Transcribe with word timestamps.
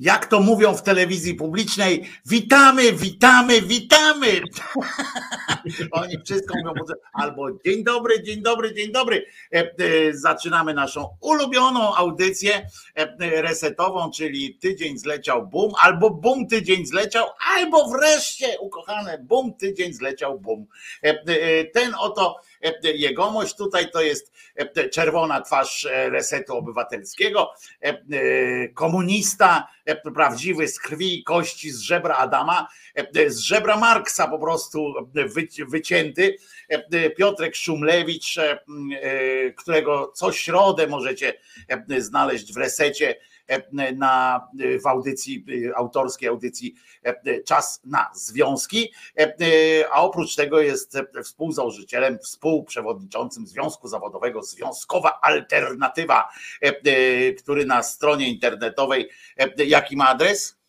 jak 0.00 0.26
to 0.26 0.40
mówią 0.40 0.74
w 0.74 0.82
telewizji 0.82 1.34
publicznej, 1.34 2.10
witamy, 2.26 2.92
witamy, 2.92 3.62
witamy. 3.62 4.40
Oni 5.92 6.14
wszystko 6.24 6.54
mówią, 6.64 6.82
albo 7.12 7.46
dzień 7.66 7.84
dobry, 7.84 8.22
dzień 8.22 8.42
dobry, 8.42 8.74
dzień 8.74 8.92
dobry. 8.92 9.24
E, 9.54 9.58
e, 9.58 9.72
zaczynamy 10.12 10.74
naszą 10.74 11.16
ulubioną 11.20 11.94
audycję 11.94 12.66
e, 12.94 13.42
resetową, 13.42 14.10
czyli 14.10 14.58
tydzień 14.58 14.98
zleciał 14.98 15.46
bum, 15.46 15.72
albo 15.82 16.10
bum 16.10 16.46
tydzień 16.46 16.86
zleciał, 16.86 17.26
albo 17.56 17.88
wreszcie, 17.88 18.46
ukochane, 18.60 19.18
bum 19.18 19.54
tydzień 19.54 19.92
zleciał 19.92 20.40
bum. 20.40 20.66
Ten 21.74 21.94
oto 21.98 22.36
jegomość 22.82 23.56
tutaj 23.56 23.90
to 23.90 24.02
jest 24.02 24.32
czerwona 24.92 25.40
twarz 25.40 25.88
resetu 25.90 26.56
obywatelskiego, 26.56 27.52
komunista, 28.74 29.68
prawdziwy 30.14 30.68
z 30.68 30.80
krwi 30.80 31.18
i 31.18 31.24
kości, 31.24 31.70
z 31.70 31.80
żebra 31.80 32.16
Adama, 32.16 32.68
z 33.26 33.38
żebra 33.38 33.76
Marksa 33.76 34.28
po 34.28 34.38
prostu 34.38 34.94
wycięty. 35.68 36.36
Piotrek 37.16 37.56
Szumlewicz, 37.56 38.36
którego 39.56 40.12
co 40.14 40.32
środę 40.32 40.86
możecie 40.86 41.34
znaleźć 41.98 42.52
w 42.52 42.56
resecie 42.56 43.16
na, 43.94 44.48
w 44.82 44.86
audycji, 44.86 45.44
autorskiej 45.76 46.28
audycji 46.28 46.74
Czas 47.46 47.80
na 47.84 48.10
Związki, 48.14 48.92
a 49.92 50.02
oprócz 50.02 50.34
tego 50.34 50.60
jest 50.60 50.98
współzałożycielem, 51.24 52.18
współprzewodniczącym 52.18 53.46
Związku 53.46 53.88
Zawodowego 53.88 54.42
Związkowa 54.42 55.20
Alternatywa, 55.22 56.28
który 57.38 57.66
na 57.66 57.82
stronie 57.82 58.28
internetowej, 58.28 59.10
jaki 59.66 59.96
ma 59.96 60.08
adres? 60.08 60.60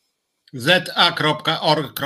za.org.pl 0.54 2.02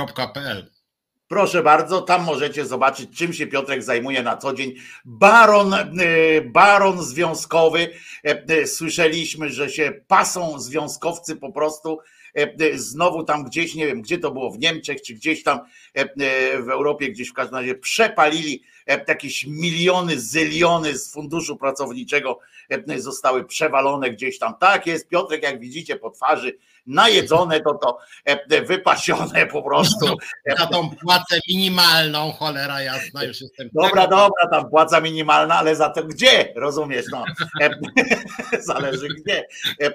Proszę 1.28 1.62
bardzo, 1.62 2.02
tam 2.02 2.24
możecie 2.24 2.66
zobaczyć, 2.66 3.18
czym 3.18 3.32
się 3.32 3.46
Piotrek 3.46 3.82
zajmuje 3.82 4.22
na 4.22 4.36
co 4.36 4.54
dzień. 4.54 4.74
Baron, 5.04 5.74
e, 5.74 5.86
baron 6.40 7.02
związkowy. 7.02 7.88
E, 8.24 8.44
e, 8.48 8.66
słyszeliśmy, 8.66 9.50
że 9.50 9.70
się 9.70 9.92
pasą 10.08 10.60
związkowcy 10.60 11.36
po 11.36 11.52
prostu. 11.52 11.98
Znowu 12.74 13.24
tam 13.24 13.44
gdzieś, 13.44 13.74
nie 13.74 13.86
wiem, 13.86 14.02
gdzie 14.02 14.18
to 14.18 14.30
było, 14.30 14.50
w 14.50 14.58
Niemczech, 14.58 15.02
czy 15.02 15.14
gdzieś 15.14 15.42
tam 15.42 15.60
w 16.60 16.70
Europie, 16.70 17.10
gdzieś 17.10 17.28
w 17.28 17.32
każdym 17.32 17.58
razie 17.58 17.74
przepalili 17.74 18.62
jakieś 19.08 19.46
miliony, 19.46 20.20
zyliony 20.20 20.98
z 20.98 21.12
funduszu 21.12 21.56
pracowniczego 21.56 22.38
zostały 22.96 23.44
przewalone 23.44 24.10
gdzieś 24.10 24.38
tam. 24.38 24.54
Tak 24.60 24.86
jest, 24.86 25.08
Piotrek, 25.08 25.42
jak 25.42 25.60
widzicie 25.60 25.96
po 25.96 26.10
twarzy, 26.10 26.58
najedzone 26.86 27.60
to 27.60 27.74
to 27.74 27.98
e, 28.24 28.62
wypasione 28.62 29.46
po 29.46 29.62
prostu. 29.62 30.16
Na 30.58 30.66
tą 30.66 30.90
płacę 30.90 31.38
minimalną, 31.48 32.32
cholera 32.32 32.82
jasna, 32.82 33.24
już 33.24 33.40
jestem. 33.40 33.68
Dobra, 33.72 34.04
tego... 34.04 34.16
dobra, 34.16 34.48
tam 34.50 34.70
płaca 34.70 35.00
minimalna, 35.00 35.54
ale 35.54 35.76
za 35.76 35.90
to 35.90 36.04
gdzie, 36.04 36.52
rozumiesz, 36.56 37.06
no. 37.12 37.24
E, 37.60 37.70
zależy 38.60 39.08
gdzie. 39.08 39.46
E, 39.82 39.92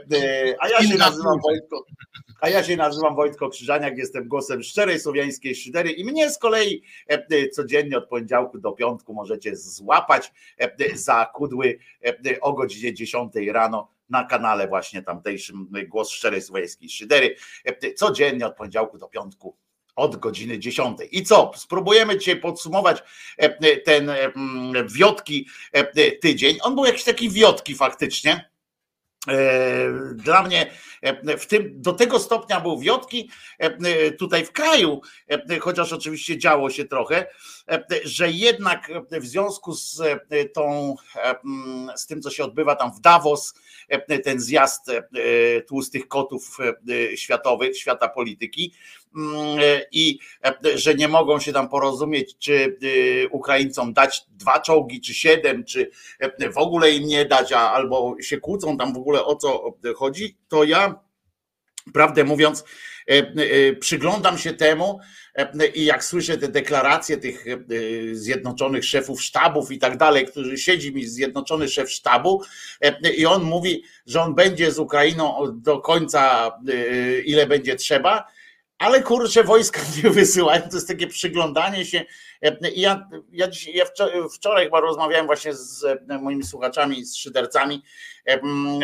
a 0.59 0.67
ja 0.69 0.87
się 0.87 0.97
nazywam 0.97 1.39
Wojtko. 1.43 1.85
A 2.41 2.49
ja 2.49 2.63
się 2.63 2.77
nazywam 2.77 3.15
Wojtko 3.15 3.49
Krzyżaniak, 3.49 3.97
jestem 3.97 4.27
głosem 4.27 4.63
szczerej 4.63 4.99
słowiańskiej 4.99 5.55
szydery 5.55 5.91
i 5.91 6.05
mnie 6.05 6.29
z 6.31 6.37
kolei 6.37 6.83
codziennie 7.51 7.97
od 7.97 8.09
poniedziałku 8.09 8.57
do 8.57 8.71
piątku 8.71 9.13
możecie 9.13 9.55
złapać 9.55 10.33
za 10.93 11.25
kudły 11.25 11.79
o 12.41 12.53
godzinie 12.53 12.93
10 12.93 13.33
rano 13.51 13.87
na 14.11 14.23
kanale 14.23 14.67
właśnie 14.67 15.03
tamtejszym 15.03 15.67
Głos 15.87 16.09
Szczerej 16.09 16.41
Słowiańskiej 16.41 16.89
Szydery. 16.89 17.35
Codziennie 17.95 18.47
od 18.47 18.55
poniedziałku 18.55 18.97
do 18.97 19.07
piątku 19.07 19.57
od 19.95 20.15
godziny 20.15 20.59
10. 20.59 20.97
I 21.11 21.23
co? 21.23 21.51
Spróbujemy 21.55 22.17
dzisiaj 22.17 22.35
podsumować 22.35 23.03
ten 23.85 24.11
wiotki 24.87 25.47
tydzień. 26.21 26.57
On 26.61 26.75
był 26.75 26.85
jakiś 26.85 27.03
taki 27.03 27.29
wiotki 27.29 27.75
faktycznie. 27.75 28.50
Dla 30.15 30.43
mnie 30.43 30.71
w 31.39 31.45
tym, 31.45 31.81
do 31.81 31.93
tego 31.93 32.19
stopnia 32.19 32.61
był 32.61 32.79
wiotki 32.79 33.29
tutaj 34.19 34.45
w 34.45 34.51
kraju, 34.51 35.01
chociaż 35.59 35.93
oczywiście 35.93 36.37
działo 36.37 36.69
się 36.69 36.85
trochę, 36.85 37.27
że 38.03 38.31
jednak 38.31 38.91
w 39.11 39.25
związku 39.25 39.73
z 39.73 40.01
tą, 40.53 40.95
z 41.95 42.07
tym, 42.07 42.21
co 42.21 42.29
się 42.29 42.43
odbywa 42.43 42.75
tam 42.75 42.91
w 42.93 42.99
Davos, 42.99 43.53
ten 44.23 44.39
zjazd 44.39 44.91
tłustych 45.67 46.07
kotów 46.07 46.57
światowych, 47.15 47.77
świata 47.77 48.09
polityki, 48.09 48.73
i 49.91 50.19
że 50.75 50.95
nie 50.95 51.07
mogą 51.07 51.39
się 51.39 51.53
tam 51.53 51.69
porozumieć, 51.69 52.37
czy 52.37 52.77
Ukraińcom 53.31 53.93
dać 53.93 54.25
dwa 54.29 54.59
czołgi, 54.59 55.01
czy 55.01 55.13
siedem, 55.13 55.63
czy 55.63 55.91
w 56.53 56.57
ogóle 56.57 56.91
im 56.91 57.07
nie 57.07 57.25
dać, 57.25 57.51
albo 57.51 58.15
się 58.21 58.37
kłócą 58.37 58.77
tam 58.77 58.93
w 58.93 58.97
ogóle 58.97 59.25
o 59.25 59.35
co 59.35 59.77
chodzi, 59.95 60.37
to 60.47 60.63
ja, 60.63 60.95
prawdę 61.93 62.23
mówiąc, 62.23 62.63
przyglądam 63.79 64.37
się 64.37 64.53
temu, 64.53 64.99
i 65.73 65.85
jak 65.85 66.03
słyszę 66.03 66.37
te 66.37 66.47
deklaracje 66.47 67.17
tych 67.17 67.47
e, 67.47 67.57
zjednoczonych 68.15 68.85
szefów 68.85 69.23
sztabów 69.23 69.71
i 69.71 69.79
tak 69.79 69.97
dalej, 69.97 70.25
którzy 70.25 70.57
siedzi 70.57 70.93
mi 70.93 71.05
zjednoczony 71.05 71.67
szef 71.69 71.91
sztabu 71.91 72.41
e, 72.81 73.11
i 73.13 73.25
on 73.25 73.43
mówi, 73.43 73.83
że 74.05 74.21
on 74.21 74.35
będzie 74.35 74.71
z 74.71 74.79
Ukrainą 74.79 75.47
do 75.53 75.79
końca, 75.79 76.51
e, 76.69 77.19
ile 77.19 77.47
będzie 77.47 77.75
trzeba, 77.75 78.27
ale 78.81 79.01
kurczę, 79.01 79.43
wojska 79.43 79.81
nie 80.03 80.09
wysyłają, 80.09 80.61
to 80.61 80.75
jest 80.75 80.87
takie 80.87 81.07
przyglądanie 81.07 81.85
się. 81.85 82.05
Ja, 82.75 83.07
ja, 83.31 83.47
ja 83.73 83.85
wczoraj 84.33 84.63
chyba 84.63 84.79
rozmawiałem 84.79 85.25
właśnie 85.25 85.53
z 85.53 85.85
moimi 86.21 86.43
słuchaczami, 86.43 87.05
z 87.05 87.15
szydercami 87.15 87.83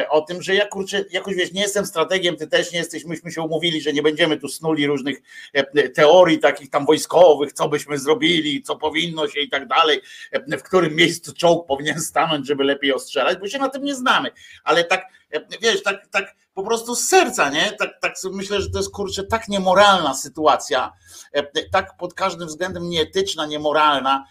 o 0.10 0.22
tym, 0.22 0.42
że 0.42 0.56
ja 0.56 0.68
kurczę, 0.68 1.06
jakoś 1.12 1.36
wiesz, 1.36 1.52
nie 1.52 1.62
jestem 1.62 1.86
strategiem, 1.86 2.36
ty 2.36 2.48
też 2.48 2.72
nie 2.72 2.80
jesteś, 2.80 3.06
myśmy 3.06 3.32
się 3.32 3.42
umówili, 3.42 3.82
że 3.82 3.94
nie 3.94 4.02
będziemy 4.02 4.38
tu 4.38 4.48
snuli 4.48 4.88
różnych 4.88 5.18
teorii 5.96 6.40
takich 6.40 6.70
tam 6.70 6.86
wojskowych, 6.86 7.54
co 7.54 7.70
byśmy 7.70 8.00
zrobili, 8.00 8.62
co 8.62 8.76
powinno 8.76 9.28
się 9.28 9.40
i 9.40 9.50
tak 9.50 9.68
dalej, 9.68 10.02
w 10.48 10.64
którym 10.64 10.96
miejscu 10.96 11.34
czołg 11.34 11.68
powinien 11.68 12.02
stanąć, 12.02 12.48
żeby 12.48 12.64
lepiej 12.64 12.94
ostrzelać, 12.94 13.38
bo 13.38 13.48
się 13.48 13.58
na 13.58 13.70
tym 13.70 13.84
nie 13.84 13.96
znamy, 13.96 14.32
ale 14.64 14.84
tak, 14.84 15.06
wiesz, 15.62 15.84
tak, 15.84 16.08
tak 16.12 16.36
po 16.54 16.64
prostu 16.64 16.96
z 16.96 17.08
serca, 17.08 17.50
nie? 17.50 17.72
Tak, 17.72 17.90
tak 18.02 18.14
myślę, 18.32 18.62
że 18.62 18.70
to 18.70 18.78
jest 18.78 18.92
kurczę 18.92 19.24
tak 19.24 19.48
niemoralna 19.48 20.14
sytuacja, 20.14 20.94
tak 21.72 21.98
pod 21.98 22.14
każdym 22.14 22.48
względem 22.48 22.90
nieetyczna, 22.90 23.46
niemoralna, 23.46 24.26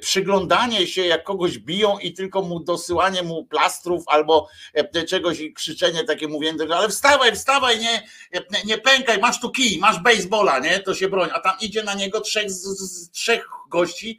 przyglądanie 0.00 0.86
się, 0.86 1.02
jak 1.02 1.24
kogoś 1.24 1.58
biją 1.58 1.98
i 1.98 2.12
tylko 2.12 2.42
mu 2.42 2.60
dosyłanie 2.60 3.22
mu 3.22 3.44
plastrów 3.44 4.04
albo 4.06 4.48
e, 4.74 5.04
czegoś 5.04 5.40
i 5.40 5.54
krzyczenie 5.54 6.04
takie 6.04 6.28
mówienie, 6.28 6.58
ale 6.74 6.88
wstawaj, 6.88 7.34
wstawaj, 7.34 7.78
nie, 7.78 8.02
nie 8.64 8.78
pękaj, 8.78 9.18
masz 9.18 9.40
tu 9.40 9.50
kij, 9.50 9.78
masz 9.78 10.00
baseballa, 10.00 10.58
nie, 10.58 10.80
to 10.80 10.94
się 10.94 11.08
broń, 11.08 11.30
a 11.32 11.40
tam 11.40 11.56
idzie 11.60 11.82
na 11.82 11.94
niego 11.94 12.20
trzech, 12.20 12.50
z, 12.50 12.62
z, 12.62 13.10
trzech 13.10 13.46
gości 13.70 14.18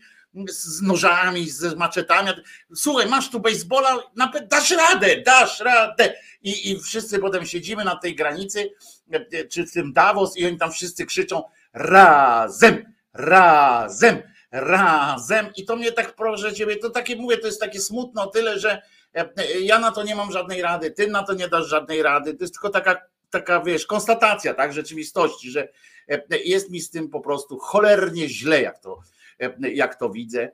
z 0.49 0.81
nożami, 0.81 1.49
z 1.49 1.75
maczetami. 1.75 2.29
Słuchaj, 2.75 3.07
masz 3.07 3.29
tu 3.29 3.39
baseballa, 3.39 3.99
dasz 4.47 4.71
radę, 4.71 5.21
dasz 5.25 5.59
radę. 5.59 6.13
I, 6.41 6.71
I 6.71 6.79
wszyscy 6.79 7.19
potem 7.19 7.45
siedzimy 7.45 7.83
na 7.83 7.95
tej 7.95 8.15
granicy, 8.15 8.69
e, 9.13 9.25
e, 9.39 9.45
czy 9.45 9.65
w 9.65 9.71
tym 9.71 9.93
Davos, 9.93 10.37
i 10.37 10.45
oni 10.45 10.57
tam 10.57 10.71
wszyscy 10.71 11.05
krzyczą 11.05 11.43
razem, 11.73 12.93
razem 13.13 14.32
razem. 14.53 15.47
I 15.55 15.65
to 15.65 15.75
mnie 15.75 15.91
tak 15.91 16.15
proszę 16.15 16.53
ciebie, 16.53 16.75
to 16.75 16.89
takie 16.89 17.15
mówię, 17.15 17.37
to 17.37 17.47
jest 17.47 17.59
takie 17.59 17.79
smutno 17.79 18.27
tyle, 18.27 18.59
że 18.59 18.81
e, 19.15 19.29
ja 19.59 19.79
na 19.79 19.91
to 19.91 20.03
nie 20.03 20.15
mam 20.15 20.31
żadnej 20.31 20.61
rady, 20.61 20.91
ty 20.91 21.07
na 21.07 21.23
to 21.23 21.33
nie 21.33 21.47
dasz 21.47 21.67
żadnej 21.67 22.03
rady. 22.03 22.33
To 22.33 22.43
jest 22.43 22.53
tylko 22.53 22.69
taka, 22.69 23.01
taka 23.29 23.61
wiesz, 23.61 23.85
konstatacja 23.85 24.53
tak, 24.53 24.73
rzeczywistości, 24.73 25.51
że 25.51 25.67
e, 26.09 26.21
jest 26.45 26.69
mi 26.69 26.81
z 26.81 26.89
tym 26.89 27.09
po 27.09 27.21
prostu 27.21 27.59
cholernie 27.59 28.29
źle, 28.29 28.61
jak 28.61 28.79
to, 28.79 28.99
e, 29.39 29.71
jak 29.71 29.95
to 29.95 30.09
widzę. 30.09 30.51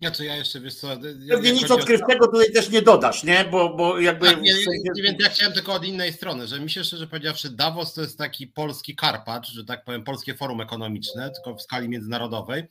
Ja 0.00 0.10
co 0.10 0.22
ja 0.24 0.36
jeszcze 0.36 0.60
wiesz 0.60 0.74
co. 0.74 0.88
Pewnie 1.28 1.52
nic 1.52 1.70
odkrywczego 1.70 2.26
tutaj 2.26 2.52
też 2.52 2.70
nie 2.70 2.82
dodasz, 2.82 3.24
nie? 3.24 3.44
Bo, 3.44 3.76
bo 3.76 3.98
jakby. 3.98 4.26
Tak, 4.26 4.42
nie, 4.42 4.54
więc 5.02 5.22
ja 5.22 5.28
chciałem 5.28 5.52
tylko 5.52 5.72
od 5.72 5.84
innej 5.84 6.12
strony, 6.12 6.46
że 6.46 6.60
mi 6.60 6.70
się 6.70 6.84
szczerze 6.84 7.06
powiedziawszy, 7.06 7.50
Davos 7.50 7.94
to 7.94 8.00
jest 8.00 8.18
taki 8.18 8.46
polski 8.46 8.96
Karpacz, 8.96 9.52
że 9.52 9.64
tak 9.64 9.84
powiem, 9.84 10.04
polskie 10.04 10.34
forum 10.34 10.60
ekonomiczne, 10.60 11.30
tylko 11.30 11.54
w 11.54 11.62
skali 11.62 11.88
międzynarodowej. 11.88 12.64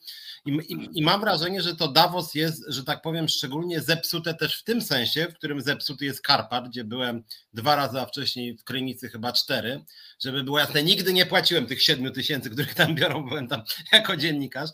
I, 0.46 0.52
i, 0.52 1.00
I, 1.00 1.04
mam 1.04 1.22
wrażenie, 1.22 1.62
że 1.62 1.76
to 1.76 1.88
Davos 1.88 2.36
jest, 2.36 2.64
że 2.68 2.84
tak 2.84 3.02
powiem, 3.02 3.28
szczególnie 3.28 3.82
zepsute 3.82 4.34
też 4.34 4.60
w 4.60 4.64
tym 4.64 4.82
sensie, 4.82 5.28
w 5.32 5.34
którym 5.34 5.62
zepsuty 5.62 6.06
jest 6.06 6.22
Karpat, 6.22 6.70
gdzie 6.70 6.84
byłem 6.84 7.24
dwa 7.54 7.76
razy, 7.76 8.00
a 8.00 8.06
wcześniej 8.06 8.58
w 8.58 8.64
Krynicy 8.64 9.10
chyba 9.10 9.34
cztery, 9.34 9.82
żeby 10.20 10.44
było 10.44 10.60
jasne, 10.60 10.84
nigdy 10.84 11.14
nie 11.14 11.26
płaciłem 11.26 11.66
tych 11.66 11.84
siedmiu 11.84 12.12
tysięcy, 12.12 12.50
których 12.50 12.74
tam 12.74 12.96
biorą, 12.96 13.28
byłem 13.28 13.48
tam 13.48 13.64
jako 13.92 14.18
dziennikarz. 14.18 14.70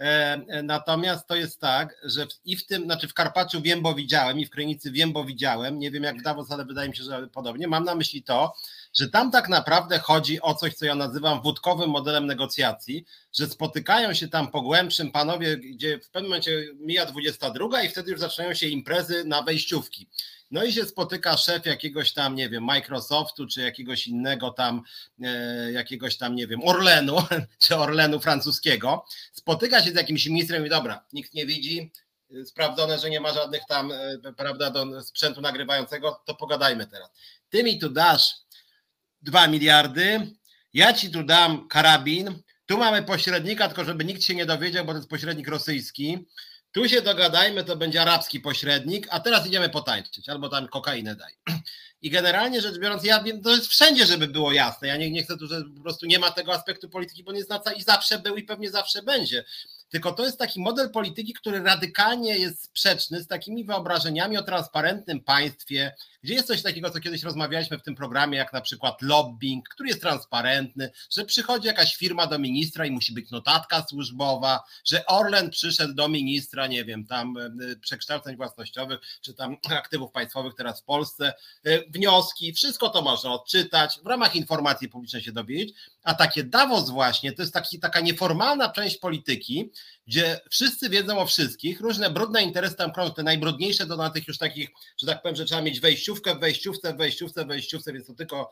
E, 0.00 0.04
e, 0.48 0.62
natomiast 0.62 1.26
to 1.26 1.36
jest 1.36 1.60
tak, 1.60 2.00
że 2.04 2.26
i 2.44 2.56
w 2.56 2.66
tym, 2.66 2.84
znaczy 2.84 3.08
w 3.08 3.14
Karpaczu 3.14 3.62
wiem, 3.62 3.82
bo 3.82 3.94
widziałem 3.94 4.40
i 4.40 4.46
w 4.46 4.50
Krynicy 4.50 4.90
wiem, 4.90 5.12
bo 5.12 5.24
widziałem, 5.24 5.78
nie 5.78 5.90
wiem 5.90 6.02
jak 6.02 6.18
w 6.18 6.22
Davos, 6.22 6.50
ale 6.50 6.64
wydaje 6.64 6.88
mi 6.88 6.96
się, 6.96 7.04
że 7.04 7.28
podobnie. 7.28 7.68
Mam 7.68 7.84
na 7.84 7.94
myśli 7.94 8.22
to, 8.22 8.54
że 8.94 9.08
tam 9.08 9.30
tak 9.30 9.48
naprawdę 9.48 9.98
chodzi 9.98 10.40
o 10.40 10.54
coś, 10.54 10.74
co 10.74 10.84
ja 10.84 10.94
nazywam 10.94 11.42
wódkowym 11.42 11.90
modelem 11.90 12.26
negocjacji, 12.26 13.04
że 13.32 13.46
spotykają 13.46 14.14
się 14.14 14.28
tam 14.28 14.50
po 14.50 14.62
głębszym 14.62 15.12
panowie, 15.12 15.56
gdzie 15.56 15.98
w 15.98 16.10
pewnym 16.10 16.30
momencie 16.30 16.64
mija 16.80 17.06
22 17.06 17.82
i 17.82 17.88
wtedy 17.88 18.10
już 18.10 18.20
zaczynają 18.20 18.54
się 18.54 18.66
imprezy 18.66 19.24
na 19.24 19.42
wejściówki. 19.42 20.08
No 20.50 20.64
i 20.64 20.72
się 20.72 20.84
spotyka 20.84 21.36
szef 21.36 21.66
jakiegoś 21.66 22.12
tam, 22.12 22.34
nie 22.34 22.48
wiem, 22.48 22.64
Microsoftu, 22.64 23.46
czy 23.46 23.60
jakiegoś 23.60 24.06
innego 24.06 24.50
tam, 24.50 24.82
e, 25.22 25.72
jakiegoś 25.72 26.16
tam, 26.16 26.34
nie 26.34 26.46
wiem, 26.46 26.60
Orlenu, 26.64 27.16
czy 27.62 27.76
Orlenu 27.76 28.20
francuskiego. 28.20 29.04
Spotyka 29.32 29.82
się 29.82 29.90
z 29.90 29.94
jakimś 29.94 30.26
ministrem 30.26 30.66
i 30.66 30.68
dobra, 30.68 31.04
nikt 31.12 31.34
nie 31.34 31.46
widzi, 31.46 31.92
sprawdzone, 32.44 32.98
że 32.98 33.10
nie 33.10 33.20
ma 33.20 33.32
żadnych 33.32 33.62
tam, 33.68 33.92
e, 33.92 34.32
prawda, 34.36 34.70
do 34.70 35.02
sprzętu 35.02 35.40
nagrywającego, 35.40 36.22
to 36.24 36.34
pogadajmy 36.34 36.86
teraz. 36.86 37.10
Ty 37.50 37.64
mi 37.64 37.78
tu 37.78 37.90
dasz 37.90 38.34
2 39.22 39.48
miliardy, 39.48 40.30
ja 40.74 40.92
ci 40.92 41.10
tu 41.10 41.22
dam 41.22 41.68
karabin, 41.68 42.42
tu 42.66 42.78
mamy 42.78 43.02
pośrednika, 43.02 43.66
tylko 43.66 43.84
żeby 43.84 44.04
nikt 44.04 44.22
się 44.22 44.34
nie 44.34 44.46
dowiedział, 44.46 44.84
bo 44.84 44.92
to 44.92 44.98
jest 44.98 45.10
pośrednik 45.10 45.48
rosyjski. 45.48 46.26
Tu 46.74 46.88
się 46.88 47.02
dogadajmy, 47.02 47.64
to 47.64 47.76
będzie 47.76 48.02
arabski 48.02 48.40
pośrednik, 48.40 49.06
a 49.10 49.20
teraz 49.20 49.46
idziemy 49.46 49.68
potańczyć, 49.68 50.28
albo 50.28 50.48
tam 50.48 50.68
kokainę 50.68 51.16
daj. 51.16 51.32
I 52.02 52.10
generalnie 52.10 52.60
rzecz 52.60 52.78
biorąc, 52.78 53.04
ja 53.04 53.22
wiem, 53.22 53.42
to 53.42 53.50
jest 53.50 53.66
wszędzie, 53.66 54.06
żeby 54.06 54.26
było 54.26 54.52
jasne. 54.52 54.88
Ja 54.88 54.96
nie, 54.96 55.10
nie 55.10 55.22
chcę 55.22 55.36
tu, 55.36 55.46
że 55.46 55.62
po 55.76 55.82
prostu 55.82 56.06
nie 56.06 56.18
ma 56.18 56.30
tego 56.30 56.52
aspektu 56.54 56.88
polityki, 56.88 57.24
bo 57.24 57.32
nie 57.32 57.42
znaca 57.42 57.72
i 57.72 57.82
zawsze 57.82 58.18
był 58.18 58.36
i 58.36 58.42
pewnie 58.42 58.70
zawsze 58.70 59.02
będzie. 59.02 59.44
Tylko 59.94 60.12
to 60.12 60.24
jest 60.24 60.38
taki 60.38 60.60
model 60.60 60.90
polityki, 60.90 61.32
który 61.32 61.62
radykalnie 61.62 62.38
jest 62.38 62.62
sprzeczny 62.62 63.22
z 63.22 63.26
takimi 63.26 63.64
wyobrażeniami 63.64 64.36
o 64.36 64.42
transparentnym 64.42 65.20
państwie, 65.20 65.94
gdzie 66.22 66.34
jest 66.34 66.46
coś 66.46 66.62
takiego, 66.62 66.90
co 66.90 67.00
kiedyś 67.00 67.22
rozmawialiśmy 67.22 67.78
w 67.78 67.82
tym 67.82 67.94
programie, 67.94 68.38
jak 68.38 68.52
na 68.52 68.60
przykład 68.60 69.02
lobbying, 69.02 69.68
który 69.68 69.88
jest 69.88 70.00
transparentny, 70.00 70.90
że 71.10 71.24
przychodzi 71.24 71.66
jakaś 71.66 71.96
firma 71.96 72.26
do 72.26 72.38
ministra 72.38 72.86
i 72.86 72.90
musi 72.90 73.12
być 73.12 73.30
notatka 73.30 73.86
służbowa, 73.88 74.64
że 74.84 75.06
Orlen 75.06 75.50
przyszedł 75.50 75.94
do 75.94 76.08
ministra, 76.08 76.66
nie 76.66 76.84
wiem, 76.84 77.06
tam 77.06 77.36
e, 77.36 77.76
przekształceń 77.76 78.36
własnościowych, 78.36 79.00
czy 79.20 79.34
tam 79.34 79.56
aktywów 79.78 80.12
państwowych 80.12 80.54
teraz 80.54 80.80
w 80.80 80.84
Polsce, 80.84 81.34
e, 81.64 81.90
wnioski, 81.90 82.52
wszystko 82.52 82.90
to 82.90 83.02
można 83.02 83.32
odczytać, 83.32 83.98
w 84.04 84.06
ramach 84.06 84.36
informacji 84.36 84.88
publicznej 84.88 85.22
się 85.22 85.32
dowiedzieć, 85.32 85.74
a 86.02 86.14
takie 86.14 86.44
Davos 86.44 86.90
właśnie, 86.90 87.32
to 87.32 87.42
jest 87.42 87.54
taki, 87.54 87.80
taka 87.80 88.00
nieformalna 88.00 88.68
część 88.68 88.96
polityki, 88.96 89.70
gdzie 90.06 90.40
wszyscy 90.50 90.88
wiedzą 90.88 91.18
o 91.18 91.26
wszystkich, 91.26 91.80
różne 91.80 92.10
brudne 92.10 92.42
interesy 92.42 92.76
tam 92.76 92.92
krążą, 92.92 93.14
te 93.14 93.22
najbrudniejsze 93.22 93.86
to 93.86 93.96
na 93.96 94.10
tych 94.10 94.28
już 94.28 94.38
takich, 94.38 94.68
że 94.98 95.06
tak 95.06 95.22
powiem, 95.22 95.36
że 95.36 95.44
trzeba 95.44 95.62
mieć 95.62 95.80
wejściówkę 95.80 96.38
wejściówce, 96.38 96.94
wejściówce, 96.96 97.44
wejściówce, 97.46 97.92
więc 97.92 98.06
to 98.06 98.14
tylko 98.14 98.50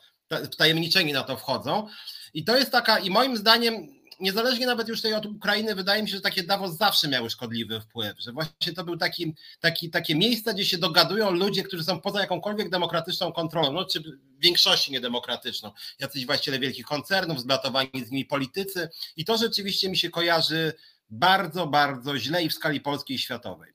wtajemniczeni 0.52 1.12
na 1.12 1.22
to 1.22 1.36
wchodzą. 1.36 1.88
I 2.34 2.44
to 2.44 2.56
jest 2.56 2.72
taka, 2.72 2.98
i 2.98 3.10
moim 3.10 3.36
zdaniem, 3.36 4.02
niezależnie 4.20 4.66
nawet 4.66 4.88
już 4.88 5.02
tej 5.02 5.14
od 5.14 5.26
Ukrainy, 5.26 5.74
wydaje 5.74 6.02
mi 6.02 6.08
się, 6.08 6.16
że 6.16 6.20
takie 6.20 6.42
Davos 6.42 6.76
zawsze 6.76 7.08
miały 7.08 7.30
szkodliwy 7.30 7.80
wpływ, 7.80 8.20
że 8.20 8.32
właśnie 8.32 8.72
to 8.72 8.84
był 8.84 8.96
taki, 8.96 9.34
taki, 9.60 9.90
takie 9.90 10.14
miejsce, 10.14 10.54
gdzie 10.54 10.64
się 10.64 10.78
dogadują 10.78 11.30
ludzie, 11.30 11.62
którzy 11.62 11.84
są 11.84 12.00
poza 12.00 12.20
jakąkolwiek 12.20 12.70
demokratyczną 12.70 13.32
kontrolą, 13.32 13.72
no 13.72 13.84
czy 13.84 14.00
w 14.00 14.04
większości 14.38 14.92
niedemokratyczną, 14.92 15.70
jacyś 15.98 16.26
właściciele 16.26 16.58
wielkich 16.58 16.86
koncernów, 16.86 17.40
zblatowani 17.40 17.90
z 18.06 18.10
nimi 18.10 18.24
politycy. 18.24 18.88
I 19.16 19.24
to 19.24 19.36
rzeczywiście 19.36 19.88
mi 19.88 19.96
się 19.96 20.10
kojarzy 20.10 20.72
bardzo, 21.12 21.66
bardzo 21.66 22.18
źle 22.18 22.42
i 22.42 22.48
w 22.48 22.54
skali 22.54 22.80
polskiej 22.80 23.16
i 23.16 23.18
światowej. 23.18 23.72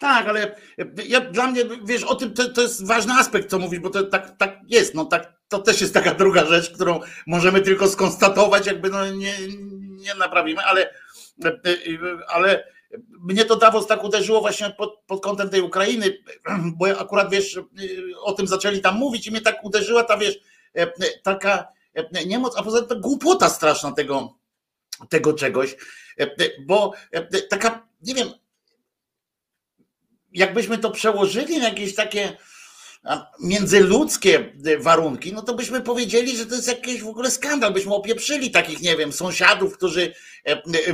Tak, 0.00 0.26
ale 0.28 0.56
ja, 1.06 1.20
dla 1.20 1.46
mnie, 1.46 1.62
wiesz, 1.84 2.04
o 2.04 2.14
tym 2.14 2.34
to, 2.34 2.48
to 2.48 2.62
jest 2.62 2.86
ważny 2.86 3.12
aspekt, 3.12 3.50
co 3.50 3.58
mówisz, 3.58 3.80
bo 3.80 3.90
to 3.90 4.02
tak, 4.02 4.36
tak 4.36 4.60
jest, 4.68 4.94
no 4.94 5.04
tak, 5.04 5.32
to 5.48 5.58
też 5.58 5.80
jest 5.80 5.94
taka 5.94 6.14
druga 6.14 6.46
rzecz, 6.46 6.70
którą 6.70 7.00
możemy 7.26 7.60
tylko 7.60 7.88
skonstatować, 7.88 8.66
jakby 8.66 8.90
no 8.90 9.10
nie, 9.10 9.34
nie 9.78 10.14
naprawimy, 10.14 10.62
ale, 10.62 10.94
ale 12.28 12.64
mnie 13.20 13.44
to 13.44 13.56
Davos 13.56 13.86
tak 13.86 14.04
uderzyło 14.04 14.40
właśnie 14.40 14.70
pod, 14.70 15.00
pod 15.06 15.22
kątem 15.22 15.50
tej 15.50 15.60
Ukrainy, 15.60 16.18
bo 16.76 17.00
akurat 17.00 17.30
wiesz, 17.30 17.60
o 18.22 18.32
tym 18.32 18.46
zaczęli 18.46 18.80
tam 18.80 18.96
mówić 18.96 19.26
i 19.26 19.30
mnie 19.30 19.40
tak 19.40 19.64
uderzyła 19.64 20.04
ta, 20.04 20.16
wiesz, 20.16 20.38
taka 21.22 21.68
niemoc, 22.26 22.54
a 22.56 22.62
poza 22.62 22.78
tym 22.78 22.88
ta 22.88 22.94
głupota 22.94 23.48
straszna 23.48 23.92
tego, 23.92 24.34
tego 25.08 25.32
czegoś, 25.32 25.76
bo 26.66 26.92
taka, 27.50 27.88
nie 28.02 28.14
wiem, 28.14 28.28
jakbyśmy 30.32 30.78
to 30.78 30.90
przełożyli 30.90 31.58
na 31.58 31.68
jakieś 31.68 31.94
takie 31.94 32.36
międzyludzkie 33.40 34.52
warunki, 34.78 35.32
no 35.32 35.42
to 35.42 35.54
byśmy 35.54 35.80
powiedzieli, 35.80 36.36
że 36.36 36.46
to 36.46 36.54
jest 36.54 36.68
jakiś 36.68 37.02
w 37.02 37.08
ogóle 37.08 37.30
skandal, 37.30 37.72
byśmy 37.72 37.94
opieprzyli 37.94 38.50
takich, 38.50 38.80
nie 38.80 38.96
wiem, 38.96 39.12
sąsiadów, 39.12 39.76
którzy, 39.76 40.14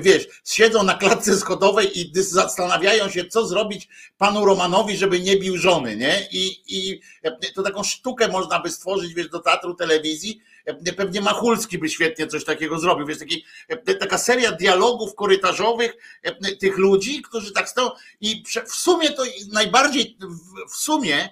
wiesz, 0.01 0.29
siedzą 0.45 0.83
na 0.83 0.95
klatce 0.95 1.37
schodowej 1.37 2.01
i 2.01 2.13
zastanawiają 2.15 3.11
się, 3.11 3.25
co 3.25 3.47
zrobić 3.47 3.89
panu 4.19 4.45
Romanowi, 4.45 4.97
żeby 4.97 5.21
nie 5.21 5.37
bił 5.37 5.57
żony, 5.57 5.97
nie? 5.97 6.29
I, 6.33 6.63
i 6.67 7.01
to 7.55 7.63
taką 7.63 7.83
sztukę 7.83 8.29
można 8.29 8.61
by 8.61 8.71
stworzyć, 8.71 9.15
wiesz, 9.15 9.29
do 9.29 9.39
teatru 9.39 9.75
telewizji, 9.75 10.41
pewnie 10.97 11.21
Machulski 11.21 11.79
by 11.79 11.89
świetnie 11.89 12.27
coś 12.27 12.45
takiego 12.45 12.79
zrobił, 12.79 13.07
wiesz, 13.07 13.19
taki, 13.19 13.45
taka 14.01 14.19
seria 14.19 14.53
dialogów 14.53 15.15
korytarzowych 15.15 15.93
tych 16.61 16.79
ludzi, 16.79 17.23
którzy 17.23 17.53
tak 17.53 17.69
stoją 17.69 17.91
i 18.21 18.45
w 18.67 18.75
sumie 18.75 19.11
to 19.11 19.23
najbardziej, 19.53 20.19
w 20.71 20.77
sumie 20.77 21.29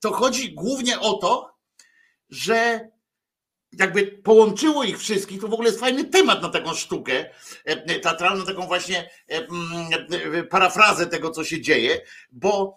to 0.00 0.12
chodzi 0.12 0.54
głównie 0.54 1.00
o 1.00 1.12
to, 1.12 1.54
że 2.30 2.88
jakby 3.72 4.06
połączyło 4.06 4.84
ich 4.84 4.98
wszystkich, 4.98 5.40
to 5.40 5.48
w 5.48 5.54
ogóle 5.54 5.68
jest 5.68 5.80
fajny 5.80 6.04
temat 6.04 6.42
na 6.42 6.48
taką 6.48 6.74
sztukę 6.74 7.30
teatralną, 8.02 8.46
taką 8.46 8.66
właśnie 8.66 9.10
parafrazę 10.50 11.06
tego, 11.06 11.30
co 11.30 11.44
się 11.44 11.60
dzieje, 11.60 12.00
bo 12.32 12.76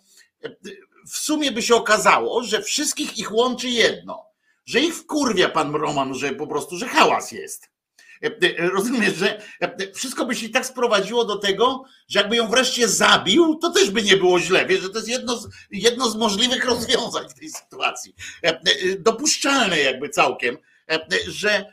w 1.08 1.18
sumie 1.18 1.52
by 1.52 1.62
się 1.62 1.76
okazało, 1.76 2.44
że 2.44 2.62
wszystkich 2.62 3.18
ich 3.18 3.32
łączy 3.32 3.70
jedno, 3.70 4.29
że 4.70 4.80
ich 4.80 4.96
wkurwia 4.96 5.50
pan 5.50 5.76
Roman, 5.76 6.14
że 6.14 6.32
po 6.32 6.48
prostu, 6.48 6.78
że 6.78 6.88
hałas 6.88 7.32
jest. 7.32 7.70
Rozumiesz, 8.58 9.16
że 9.16 9.42
wszystko 9.94 10.26
by 10.26 10.36
się 10.36 10.50
tak 10.50 10.66
sprowadziło 10.66 11.26
do 11.26 11.36
tego, 11.36 11.84
że 12.08 12.20
jakby 12.20 12.36
ją 12.36 12.48
wreszcie 12.48 12.88
zabił, 12.88 13.56
to 13.56 13.72
też 13.72 13.90
by 13.90 14.04
nie 14.04 14.18
było 14.18 14.40
źle. 14.40 14.66
Wiesz, 14.66 14.82
że 14.82 14.90
to 14.90 14.98
jest 14.98 15.10
jedno 15.10 15.38
z, 15.38 15.50
jedno 15.72 16.10
z 16.10 16.16
możliwych 16.16 16.66
rozwiązań 16.66 17.30
w 17.30 17.34
tej 17.34 17.50
sytuacji. 17.50 18.16
Dopuszczalne 19.00 19.80
jakby 19.80 20.10
całkiem, 20.10 20.58
że 21.28 21.66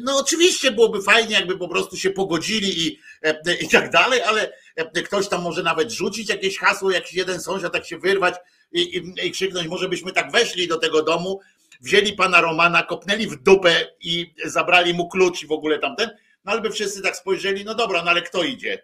no 0.00 0.18
oczywiście 0.18 0.70
byłoby 0.70 1.02
fajnie, 1.02 1.34
jakby 1.34 1.58
po 1.58 1.68
prostu 1.68 1.96
się 1.96 2.10
pogodzili 2.10 2.86
i, 2.86 3.00
i 3.60 3.68
tak 3.68 3.90
dalej, 3.90 4.22
ale 4.22 4.52
ktoś 5.04 5.28
tam 5.28 5.42
może 5.42 5.62
nawet 5.62 5.90
rzucić 5.90 6.28
jakieś 6.28 6.58
hasło, 6.58 6.90
jakiś 6.90 7.14
jeden 7.14 7.40
sąsiad 7.40 7.72
tak 7.72 7.86
się 7.86 7.98
wyrwać 7.98 8.34
i, 8.72 8.80
i, 8.80 9.26
i 9.26 9.32
krzyknąć, 9.32 9.68
może 9.68 9.88
byśmy 9.88 10.12
tak 10.12 10.32
weszli 10.32 10.68
do 10.68 10.78
tego 10.78 11.02
domu, 11.02 11.40
wzięli 11.80 12.12
pana 12.12 12.40
Romana, 12.40 12.82
kopnęli 12.82 13.26
w 13.26 13.42
dupę 13.42 13.86
i 14.00 14.34
zabrali 14.44 14.94
mu 14.94 15.08
klucz 15.08 15.42
i 15.42 15.46
w 15.46 15.52
ogóle 15.52 15.78
tamten, 15.78 16.10
no 16.44 16.52
ale 16.52 16.60
by 16.60 16.70
wszyscy 16.70 17.02
tak 17.02 17.16
spojrzeli, 17.16 17.64
no 17.64 17.74
dobra, 17.74 18.02
no 18.02 18.10
ale 18.10 18.22
kto 18.22 18.42
idzie? 18.42 18.82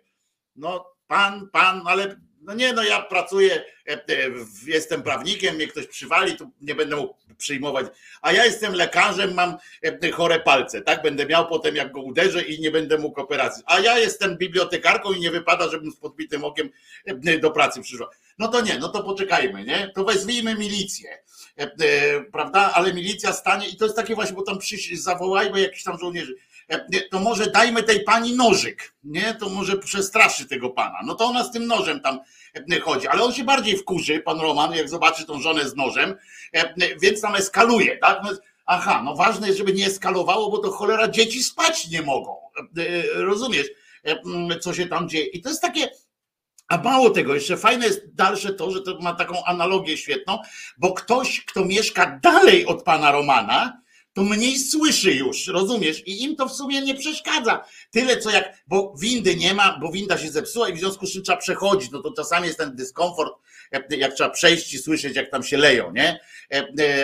No 0.56 0.86
pan, 1.06 1.48
pan, 1.52 1.82
ale 1.86 2.16
no 2.44 2.54
nie, 2.54 2.72
no 2.72 2.82
ja 2.82 3.02
pracuję, 3.02 3.64
e, 3.88 3.92
e, 3.92 4.30
jestem 4.66 5.02
prawnikiem, 5.02 5.54
mnie 5.54 5.66
ktoś 5.66 5.86
przywali, 5.86 6.36
to 6.36 6.50
nie 6.60 6.74
będę 6.74 6.96
mógł 6.96 7.14
przyjmować, 7.38 7.86
a 8.22 8.32
ja 8.32 8.44
jestem 8.44 8.74
lekarzem, 8.74 9.34
mam 9.34 9.56
e, 9.82 10.10
chore 10.10 10.40
palce, 10.40 10.82
tak? 10.82 11.02
Będę 11.02 11.26
miał 11.26 11.48
potem, 11.48 11.76
jak 11.76 11.92
go 11.92 12.02
uderzę 12.02 12.42
i 12.42 12.60
nie 12.60 12.70
będę 12.70 12.98
mógł 12.98 13.20
operacji. 13.20 13.62
A 13.66 13.80
ja 13.80 13.98
jestem 13.98 14.36
bibliotekarką 14.36 15.12
i 15.12 15.20
nie 15.20 15.30
wypada, 15.30 15.68
żebym 15.68 15.90
z 15.90 15.96
podbitym 15.96 16.44
okiem 16.44 16.70
do 17.40 17.50
pracy 17.50 17.80
przyszła. 17.80 18.08
No 18.38 18.48
to 18.48 18.60
nie, 18.60 18.78
no 18.78 18.88
to 18.88 19.02
poczekajmy, 19.02 19.64
nie? 19.64 19.90
To 19.94 20.04
wezwijmy 20.04 20.54
milicję, 20.54 21.18
prawda? 22.32 22.72
Ale 22.74 22.94
milicja 22.94 23.32
stanie 23.32 23.68
i 23.68 23.76
to 23.76 23.84
jest 23.84 23.96
takie 23.96 24.14
właśnie, 24.14 24.36
bo 24.36 24.42
tam 24.42 24.58
przyjść, 24.58 25.02
zawołajmy 25.02 25.60
jakiś 25.60 25.82
tam 25.82 25.98
żołnierzy 25.98 26.34
to 27.10 27.20
może 27.20 27.50
dajmy 27.50 27.82
tej 27.82 28.04
pani 28.04 28.36
nożyk, 28.36 28.94
nie? 29.04 29.34
To 29.34 29.48
może 29.48 29.76
przestraszy 29.76 30.46
tego 30.46 30.70
pana. 30.70 30.98
No 31.06 31.14
to 31.14 31.24
ona 31.24 31.44
z 31.44 31.52
tym 31.52 31.66
nożem 31.66 32.00
tam 32.00 32.20
chodzi, 32.82 33.08
ale 33.08 33.22
on 33.22 33.32
się 33.32 33.44
bardziej 33.44 33.76
wkurzy, 33.76 34.20
pan 34.20 34.40
Roman, 34.40 34.74
jak 34.74 34.88
zobaczy 34.88 35.24
tą 35.24 35.40
żonę 35.40 35.68
z 35.68 35.76
nożem, 35.76 36.14
więc 37.02 37.20
tam 37.20 37.34
eskaluje, 37.34 37.98
tak? 37.98 38.20
No, 38.24 38.30
aha, 38.66 39.02
no 39.04 39.14
ważne 39.14 39.46
jest, 39.46 39.58
żeby 39.58 39.72
nie 39.72 39.86
eskalowało, 39.86 40.50
bo 40.50 40.58
to 40.58 40.70
cholera 40.70 41.08
dzieci 41.08 41.42
spać 41.42 41.88
nie 41.88 42.02
mogą. 42.02 42.36
Rozumiesz, 43.14 43.66
co 44.60 44.74
się 44.74 44.86
tam 44.86 45.08
dzieje? 45.08 45.26
I 45.26 45.40
to 45.40 45.48
jest 45.48 45.62
takie. 45.62 45.88
A 46.68 46.78
mało 46.78 47.10
tego, 47.10 47.34
jeszcze 47.34 47.56
fajne 47.56 47.86
jest 47.86 48.14
dalsze 48.14 48.54
to, 48.54 48.70
że 48.70 48.80
to 48.80 48.98
ma 48.98 49.14
taką 49.14 49.44
analogię 49.44 49.96
świetną, 49.96 50.38
bo 50.78 50.92
ktoś, 50.92 51.44
kto 51.44 51.64
mieszka 51.64 52.20
dalej 52.22 52.66
od 52.66 52.82
pana 52.82 53.12
Romana, 53.12 53.84
to 54.12 54.22
mniej 54.22 54.58
słyszy 54.58 55.12
już, 55.12 55.46
rozumiesz? 55.46 56.02
I 56.06 56.22
im 56.22 56.36
to 56.36 56.48
w 56.48 56.52
sumie 56.52 56.80
nie 56.80 56.94
przeszkadza. 56.94 57.64
Tyle 57.90 58.16
co 58.16 58.30
jak, 58.30 58.64
bo 58.66 58.94
windy 59.00 59.36
nie 59.36 59.54
ma, 59.54 59.78
bo 59.78 59.92
winda 59.92 60.18
się 60.18 60.30
zepsuła 60.30 60.68
i 60.68 60.72
w 60.74 60.78
związku 60.78 61.06
z 61.06 61.12
czym 61.12 61.22
trzeba 61.22 61.38
przechodzić, 61.38 61.90
no 61.90 62.02
to 62.02 62.12
czasami 62.12 62.46
jest 62.46 62.58
ten 62.58 62.76
dyskomfort 62.76 63.34
jak 63.90 64.14
trzeba 64.14 64.30
przejść 64.30 64.74
i 64.74 64.78
słyszeć, 64.78 65.16
jak 65.16 65.30
tam 65.30 65.42
się 65.42 65.56
leją, 65.56 65.92
nie? 65.92 66.20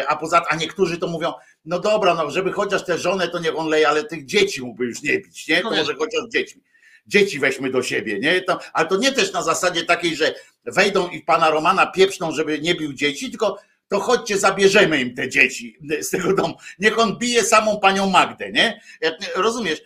A 0.08 0.16
poza 0.16 0.42
a 0.48 0.56
niektórzy 0.56 0.98
to 0.98 1.06
mówią, 1.06 1.32
no 1.64 1.80
dobra, 1.80 2.14
no 2.14 2.30
żeby 2.30 2.52
chociaż 2.52 2.84
tę 2.84 2.98
żonę 2.98 3.28
to 3.28 3.38
niech 3.38 3.58
on 3.58 3.68
leje, 3.68 3.88
ale 3.88 4.04
tych 4.04 4.26
dzieci 4.26 4.62
mógłby 4.62 4.84
już 4.84 5.02
nie 5.02 5.18
bić, 5.18 5.48
nie? 5.48 5.62
To 5.62 5.70
może 5.70 5.94
chociaż 5.94 6.20
dziećmi. 6.32 6.62
Dzieci 7.06 7.38
weźmy 7.38 7.70
do 7.70 7.82
siebie, 7.82 8.18
nie? 8.18 8.40
To, 8.40 8.58
ale 8.72 8.88
to 8.88 8.96
nie 8.96 9.12
też 9.12 9.32
na 9.32 9.42
zasadzie 9.42 9.84
takiej, 9.84 10.16
że 10.16 10.34
wejdą 10.64 11.08
i 11.08 11.20
pana 11.20 11.50
Romana 11.50 11.86
pieprzną, 11.86 12.32
żeby 12.32 12.60
nie 12.60 12.74
bił 12.74 12.92
dzieci, 12.92 13.30
tylko 13.30 13.58
to 13.88 14.00
chodźcie, 14.00 14.38
zabierzemy 14.38 15.00
im 15.00 15.14
te 15.14 15.28
dzieci 15.28 15.78
z 16.00 16.10
tego 16.10 16.34
domu. 16.34 16.54
Niech 16.78 16.98
on 16.98 17.18
bije 17.18 17.44
samą 17.44 17.80
panią 17.80 18.10
Magdę, 18.10 18.52
nie? 18.52 18.80
Rozumiesz? 19.36 19.82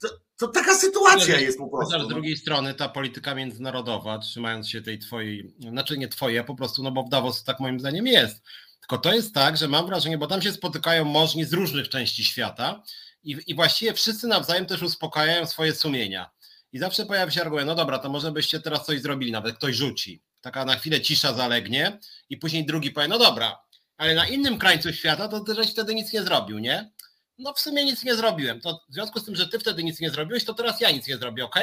To, 0.00 0.08
to 0.38 0.48
taka 0.48 0.74
sytuacja 0.74 1.40
jest 1.40 1.58
po 1.58 1.68
prostu. 1.68 1.98
Z 1.98 2.02
no. 2.02 2.08
drugiej 2.08 2.36
strony 2.36 2.74
ta 2.74 2.88
polityka 2.88 3.34
międzynarodowa, 3.34 4.18
trzymając 4.18 4.70
się 4.70 4.82
tej 4.82 4.98
twojej, 4.98 5.54
znaczy 5.58 5.98
nie 5.98 6.08
twojej, 6.08 6.44
po 6.44 6.54
prostu, 6.54 6.82
no 6.82 6.90
bo 6.92 7.02
w 7.02 7.08
Davos 7.08 7.44
tak 7.44 7.60
moim 7.60 7.80
zdaniem 7.80 8.06
jest. 8.06 8.42
Tylko 8.80 8.98
to 8.98 9.14
jest 9.14 9.34
tak, 9.34 9.56
że 9.56 9.68
mam 9.68 9.86
wrażenie, 9.86 10.18
bo 10.18 10.26
tam 10.26 10.42
się 10.42 10.52
spotykają 10.52 11.04
możni 11.04 11.44
z 11.44 11.52
różnych 11.52 11.88
części 11.88 12.24
świata 12.24 12.82
i, 13.24 13.36
i 13.46 13.54
właściwie 13.54 13.94
wszyscy 13.94 14.26
nawzajem 14.26 14.66
też 14.66 14.82
uspokajają 14.82 15.46
swoje 15.46 15.74
sumienia. 15.74 16.30
I 16.72 16.78
zawsze 16.78 17.06
pojawia 17.06 17.32
się 17.32 17.40
argument, 17.40 17.66
no 17.66 17.74
dobra, 17.74 17.98
to 17.98 18.08
może 18.08 18.32
byście 18.32 18.60
teraz 18.60 18.86
coś 18.86 19.00
zrobili, 19.00 19.32
nawet 19.32 19.56
ktoś 19.56 19.76
rzuci. 19.76 20.22
Taka 20.40 20.64
na 20.64 20.76
chwilę 20.76 21.00
cisza 21.00 21.32
zalegnie 21.32 21.98
i 22.28 22.36
później 22.36 22.66
drugi 22.66 22.90
powie, 22.90 23.08
no 23.08 23.18
dobra, 23.18 23.58
ale 23.96 24.14
na 24.14 24.26
innym 24.26 24.58
krańcu 24.58 24.92
świata 24.92 25.28
to 25.28 25.40
ty 25.40 25.54
żeś 25.54 25.70
wtedy 25.70 25.94
nic 25.94 26.12
nie 26.12 26.22
zrobił, 26.22 26.58
nie? 26.58 26.90
No 27.38 27.52
w 27.52 27.60
sumie 27.60 27.84
nic 27.84 28.04
nie 28.04 28.14
zrobiłem. 28.14 28.60
To 28.60 28.80
w 28.88 28.94
związku 28.94 29.20
z 29.20 29.24
tym, 29.24 29.36
że 29.36 29.48
ty 29.48 29.58
wtedy 29.58 29.84
nic 29.84 30.00
nie 30.00 30.10
zrobiłeś, 30.10 30.44
to 30.44 30.54
teraz 30.54 30.80
ja 30.80 30.90
nic 30.90 31.06
nie 31.06 31.16
zrobię, 31.16 31.44
ok? 31.44 31.56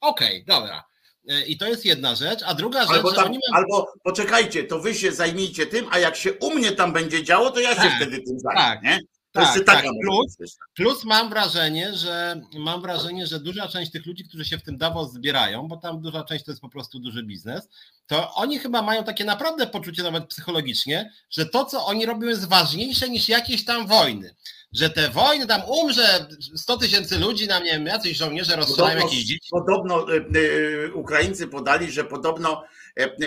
Okej, 0.00 0.42
okay, 0.42 0.44
dobra. 0.46 0.84
E, 1.28 1.46
I 1.46 1.56
to 1.56 1.68
jest 1.68 1.84
jedna 1.84 2.14
rzecz, 2.14 2.40
a 2.46 2.54
druga 2.54 2.80
rzecz. 2.80 2.90
Albo, 2.90 3.12
tam, 3.12 3.32
albo 3.52 3.92
poczekajcie, 4.04 4.64
to 4.64 4.80
wy 4.80 4.94
się 4.94 5.12
zajmijcie 5.12 5.66
tym, 5.66 5.86
a 5.90 5.98
jak 5.98 6.16
się 6.16 6.32
u 6.32 6.54
mnie 6.54 6.72
tam 6.72 6.92
będzie 6.92 7.24
działo, 7.24 7.50
to 7.50 7.60
ja 7.60 7.74
się 7.74 7.80
tak, 7.80 7.96
wtedy 7.96 8.22
tym 8.22 8.40
zajmę. 8.40 8.60
Tak, 8.60 8.82
nie? 8.82 9.00
To 9.36 9.64
tak, 9.64 9.82
tak. 9.82 9.84
Plus, 10.02 10.36
plus 10.74 11.04
mam 11.04 11.30
wrażenie, 11.30 11.92
że 11.94 12.40
mam 12.58 12.82
wrażenie, 12.82 13.26
że 13.26 13.40
duża 13.40 13.68
część 13.68 13.92
tych 13.92 14.06
ludzi, 14.06 14.24
którzy 14.24 14.44
się 14.44 14.58
w 14.58 14.62
tym 14.62 14.78
Davos 14.78 15.12
zbierają, 15.12 15.68
bo 15.68 15.76
tam 15.76 16.00
duża 16.00 16.24
część 16.24 16.44
to 16.44 16.50
jest 16.50 16.60
po 16.60 16.68
prostu 16.68 16.98
duży 16.98 17.22
biznes, 17.22 17.68
to 18.06 18.34
oni 18.34 18.58
chyba 18.58 18.82
mają 18.82 19.04
takie 19.04 19.24
naprawdę 19.24 19.66
poczucie 19.66 20.02
nawet 20.02 20.26
psychologicznie, 20.26 21.12
że 21.30 21.46
to, 21.46 21.64
co 21.64 21.86
oni 21.86 22.06
robią, 22.06 22.28
jest 22.28 22.48
ważniejsze 22.48 23.08
niż 23.08 23.28
jakieś 23.28 23.64
tam 23.64 23.86
wojny. 23.86 24.34
Że 24.72 24.90
te 24.90 25.08
wojny, 25.08 25.46
tam 25.46 25.62
umrze 25.68 26.26
100 26.56 26.76
tysięcy 26.76 27.18
ludzi, 27.18 27.46
na 27.46 27.58
nie 27.58 27.72
wiem, 27.72 27.86
jacyś 27.86 28.16
żołnierze 28.16 28.56
rozstrzelają 28.56 28.98
jakieś 28.98 29.24
dzieci. 29.24 29.48
Podobno 29.50 30.12
y, 30.12 30.24
y, 30.36 30.94
Ukraińcy 30.94 31.48
podali, 31.48 31.92
że 31.92 32.04
podobno 32.04 32.64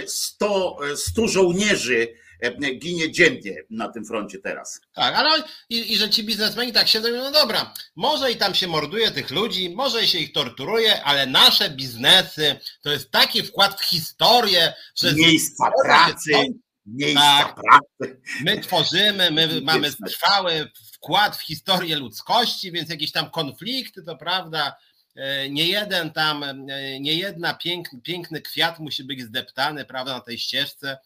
100, 0.08 0.78
100 0.96 1.28
żołnierzy 1.28 2.08
E, 2.08 2.29
ginie 2.80 3.12
dziennie 3.12 3.56
na 3.70 3.88
tym 3.88 4.06
froncie 4.06 4.40
teraz. 4.40 4.82
Tak, 4.94 5.16
ale 5.16 5.44
i, 5.70 5.94
i 5.94 5.98
że 5.98 6.10
ci 6.10 6.24
biznesmeni 6.24 6.74
tak 6.74 6.88
siedzą, 6.88 7.10
no 7.12 7.32
dobra, 7.32 7.74
może 7.96 8.32
i 8.32 8.36
tam 8.36 8.56
się 8.56 8.68
morduje 8.68 9.12
tych 9.12 9.32
ludzi, 9.32 9.70
może 9.76 10.08
się 10.08 10.20
ich 10.20 10.34
torturuje, 10.34 11.04
ale 11.04 11.26
nasze 11.26 11.70
biznesy 11.70 12.56
to 12.82 12.92
jest 12.92 13.12
taki 13.12 13.44
wkład 13.44 13.82
w 13.82 13.84
historię, 13.84 14.74
że... 14.96 15.14
Miejsca 15.14 15.72
pracy, 15.84 16.32
miejsca 16.86 17.22
tak, 17.22 17.56
pracy. 17.56 18.22
My 18.44 18.60
tworzymy, 18.60 19.32
my 19.32 19.62
mamy 19.62 19.92
trwały 19.92 20.72
wkład 20.94 21.38
w 21.38 21.42
historię 21.42 21.96
ludzkości, 21.96 22.72
więc 22.72 22.90
jakieś 22.90 23.12
tam 23.12 23.30
konflikty, 23.30 24.04
to 24.04 24.18
prawda, 24.18 24.76
e, 25.16 25.50
nie 25.50 25.68
jeden 25.68 26.12
tam, 26.12 26.44
e, 26.44 26.54
nie 27.00 27.14
jedna 27.14 27.54
piękny, 27.54 28.02
piękny 28.02 28.42
kwiat 28.42 28.80
musi 28.80 29.04
być 29.04 29.22
zdeptany, 29.22 29.86
prawda, 29.86 30.14
na 30.14 30.22
tej 30.22 30.40
ścieżce. 30.40 30.98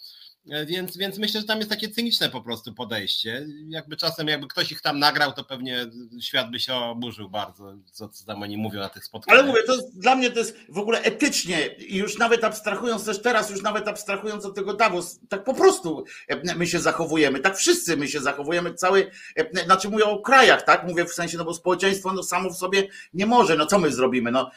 E, 0.51 0.65
więc, 0.65 0.97
więc 0.97 1.17
myślę, 1.17 1.41
że 1.41 1.47
tam 1.47 1.57
jest 1.57 1.69
takie 1.69 1.89
cyniczne 1.89 2.29
po 2.29 2.41
prostu 2.41 2.73
podejście. 2.73 3.47
Jakby 3.67 3.97
czasem, 3.97 4.27
jakby 4.27 4.47
ktoś 4.47 4.71
ich 4.71 4.81
tam 4.81 4.99
nagrał, 4.99 5.33
to 5.33 5.43
pewnie 5.43 5.85
świat 6.21 6.51
by 6.51 6.59
się 6.59 6.75
oburzył 6.75 7.29
bardzo, 7.29 7.75
co, 7.91 8.09
co 8.09 8.25
tam 8.25 8.43
oni 8.43 8.57
mówią 8.57 8.79
na 8.79 8.89
tych 8.89 9.05
spotkaniach. 9.05 9.39
Ale 9.39 9.49
mówię, 9.49 9.61
to 9.67 9.73
dla 9.93 10.15
mnie 10.15 10.31
to 10.31 10.39
jest 10.39 10.57
w 10.69 10.77
ogóle 10.77 11.01
etycznie 11.01 11.67
i 11.67 11.97
już 11.97 12.17
nawet 12.17 12.43
abstrahując 12.43 13.05
też 13.05 13.21
teraz, 13.21 13.49
już 13.49 13.61
nawet 13.61 13.87
abstrahując 13.87 14.45
od 14.45 14.55
tego 14.55 14.73
Davos, 14.73 15.19
tak 15.29 15.43
po 15.43 15.53
prostu 15.53 16.05
e, 16.27 16.55
my 16.55 16.67
się 16.67 16.79
zachowujemy, 16.79 17.39
tak 17.39 17.57
wszyscy 17.57 17.97
my 17.97 18.07
się 18.07 18.19
zachowujemy, 18.19 18.73
cały, 18.73 19.11
e, 19.35 19.65
znaczy 19.65 19.89
mówię 19.89 20.05
o 20.05 20.19
krajach, 20.19 20.61
tak, 20.61 20.87
mówię 20.87 21.05
w 21.05 21.13
sensie, 21.13 21.37
no 21.37 21.45
bo 21.45 21.53
społeczeństwo 21.53 22.13
no 22.13 22.23
samo 22.23 22.49
w 22.49 22.57
sobie 22.57 22.87
nie 23.13 23.25
może, 23.25 23.55
no 23.55 23.65
co 23.65 23.79
my 23.79 23.91
zrobimy, 23.91 24.31
no 24.31 24.51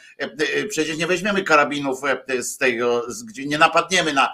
przecież 0.69 0.97
nie 0.97 1.07
weźmiemy 1.07 1.43
karabinów 1.43 2.01
z 2.39 2.57
tego, 2.57 3.05
gdzie 3.27 3.45
nie 3.45 3.57
napadniemy 3.57 4.13
na 4.13 4.29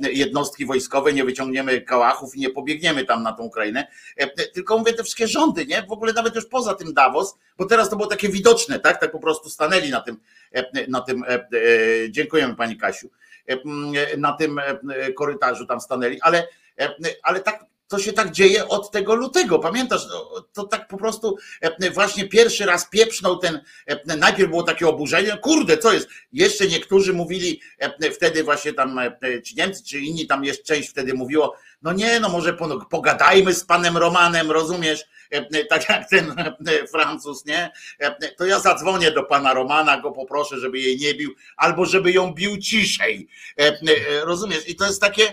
jednostki 0.00 0.66
wojskowe, 0.66 1.12
nie 1.12 1.24
wyciągniemy 1.24 1.80
kałachów 1.80 2.36
i 2.36 2.40
nie 2.40 2.50
pobiegniemy 2.50 3.04
tam 3.04 3.22
na 3.22 3.32
tą 3.32 3.42
Ukrainę. 3.42 3.86
Tylko 4.54 4.78
mówię 4.78 4.92
te 4.92 5.02
wszystkie 5.02 5.28
rządy, 5.28 5.66
nie? 5.66 5.82
W 5.82 5.92
ogóle 5.92 6.12
nawet 6.12 6.34
już 6.34 6.46
poza 6.46 6.74
tym 6.74 6.94
Davos, 6.94 7.38
bo 7.58 7.64
teraz 7.64 7.90
to 7.90 7.96
było 7.96 8.08
takie 8.08 8.28
widoczne, 8.28 8.80
tak? 8.80 9.00
Tak 9.00 9.12
po 9.12 9.18
prostu 9.18 9.50
stanęli 9.50 9.90
na 9.90 10.00
tym, 10.00 10.20
na 10.88 11.00
tym, 11.00 11.24
dziękujemy 12.10 12.56
pani 12.56 12.76
Kasiu, 12.76 13.10
na 14.18 14.32
tym 14.32 14.60
korytarzu 15.16 15.66
tam 15.66 15.80
stanęli, 15.80 16.20
ale, 16.20 16.48
ale 17.22 17.40
tak 17.40 17.64
to 17.94 18.00
się 18.00 18.12
tak 18.12 18.30
dzieje 18.30 18.68
od 18.68 18.90
tego 18.90 19.14
lutego. 19.14 19.58
Pamiętasz, 19.58 20.06
no, 20.08 20.44
to 20.52 20.64
tak 20.64 20.88
po 20.88 20.96
prostu 20.96 21.36
e, 21.60 21.90
właśnie 21.90 22.28
pierwszy 22.28 22.66
raz 22.66 22.88
pieprznął 22.90 23.38
ten, 23.38 23.60
e, 23.86 24.16
najpierw 24.16 24.50
było 24.50 24.62
takie 24.62 24.88
oburzenie, 24.88 25.38
kurde, 25.42 25.78
co 25.78 25.92
jest? 25.92 26.08
Jeszcze 26.32 26.66
niektórzy 26.66 27.12
mówili 27.12 27.60
e, 27.78 28.10
wtedy 28.10 28.44
właśnie 28.44 28.72
tam 28.72 29.00
ci 29.44 29.56
Niemcy, 29.56 29.84
czy 29.84 30.00
inni 30.00 30.26
tam 30.26 30.44
jest 30.44 30.64
część 30.64 30.90
wtedy 30.90 31.14
mówiło, 31.14 31.56
no 31.82 31.92
nie, 31.92 32.20
no 32.20 32.28
może 32.28 32.56
pogadajmy 32.90 33.54
z 33.54 33.64
panem 33.64 33.96
Romanem, 33.96 34.50
rozumiesz? 34.50 35.04
Tak 35.68 35.88
jak 35.88 36.10
ten 36.10 36.34
Francuz, 36.92 37.44
nie? 37.44 37.70
To 38.38 38.46
ja 38.46 38.60
zadzwonię 38.60 39.10
do 39.10 39.22
pana 39.22 39.54
Romana, 39.54 40.00
go 40.00 40.12
poproszę, 40.12 40.58
żeby 40.58 40.78
jej 40.78 40.98
nie 40.98 41.14
bił, 41.14 41.34
albo 41.56 41.86
żeby 41.86 42.12
ją 42.12 42.34
bił 42.34 42.58
ciszej. 42.58 43.28
Rozumiesz? 44.22 44.68
I 44.68 44.76
to 44.76 44.86
jest 44.86 45.00
takie, 45.00 45.32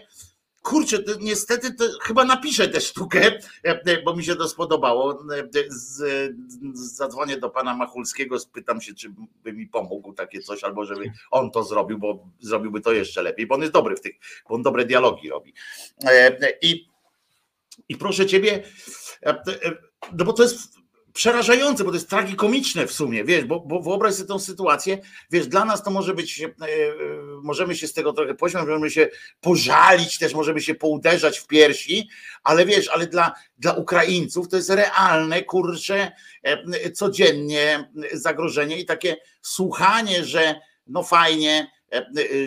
Kurczę, 0.61 1.03
to 1.03 1.11
niestety 1.19 1.73
to 1.73 1.83
chyba 2.01 2.25
napiszę 2.25 2.67
tę 2.67 2.81
sztukę, 2.81 3.39
e, 3.63 4.01
bo 4.01 4.15
mi 4.15 4.23
się 4.23 4.35
to 4.35 4.49
spodobało. 4.49 5.11
E, 5.13 5.47
z, 5.69 6.33
zadzwonię 6.73 7.37
do 7.37 7.49
pana 7.49 7.75
Machulskiego, 7.75 8.39
spytam 8.39 8.81
się, 8.81 8.93
czy 8.93 9.13
by 9.43 9.53
mi 9.53 9.67
pomógł 9.67 10.13
takie 10.13 10.39
coś, 10.39 10.63
albo 10.63 10.85
żeby 10.85 11.11
on 11.31 11.51
to 11.51 11.63
zrobił, 11.63 11.97
bo 11.97 12.27
zrobiłby 12.39 12.81
to 12.81 12.91
jeszcze 12.93 13.21
lepiej, 13.21 13.47
bo 13.47 13.55
on 13.55 13.61
jest 13.61 13.73
dobry 13.73 13.95
w 13.95 14.01
tych, 14.01 14.15
bo 14.49 14.55
on 14.55 14.61
dobre 14.61 14.85
dialogi 14.85 15.29
robi. 15.29 15.53
E, 16.03 16.37
I, 16.61 16.87
i 17.89 17.97
proszę 17.97 18.25
ciebie, 18.25 18.63
no 20.13 20.25
bo 20.25 20.33
to 20.33 20.43
jest 20.43 20.80
przerażające, 21.13 21.83
bo 21.83 21.89
to 21.89 21.95
jest 21.95 22.09
tragikomiczne 22.09 22.87
w 22.87 22.91
sumie, 22.91 23.23
wiesz, 23.23 23.45
bo, 23.45 23.59
bo 23.59 23.81
wyobraź 23.81 24.13
sobie 24.13 24.27
tą 24.27 24.39
sytuację, 24.39 24.97
wiesz, 25.31 25.47
dla 25.47 25.65
nas 25.65 25.83
to 25.83 25.91
może 25.91 26.13
być, 26.13 26.41
e, 26.41 26.45
e, 26.45 26.51
możemy 27.43 27.75
się 27.75 27.87
z 27.87 27.93
tego 27.93 28.13
trochę 28.13 28.35
pośmiać, 28.35 28.65
możemy 28.65 28.91
się 28.91 29.09
pożalić 29.41 30.17
też, 30.17 30.33
możemy 30.33 30.61
się 30.61 30.75
pouderzać 30.75 31.39
w 31.39 31.47
piersi, 31.47 32.09
ale 32.43 32.65
wiesz, 32.65 32.87
ale 32.87 33.07
dla, 33.07 33.33
dla 33.57 33.73
Ukraińców 33.73 34.49
to 34.49 34.55
jest 34.55 34.69
realne, 34.69 35.43
kurcze, 35.43 36.11
codziennie 36.93 37.89
zagrożenie 38.13 38.79
i 38.79 38.85
takie 38.85 39.17
słuchanie, 39.41 40.25
że 40.25 40.55
no 40.87 41.03
fajnie, 41.03 41.71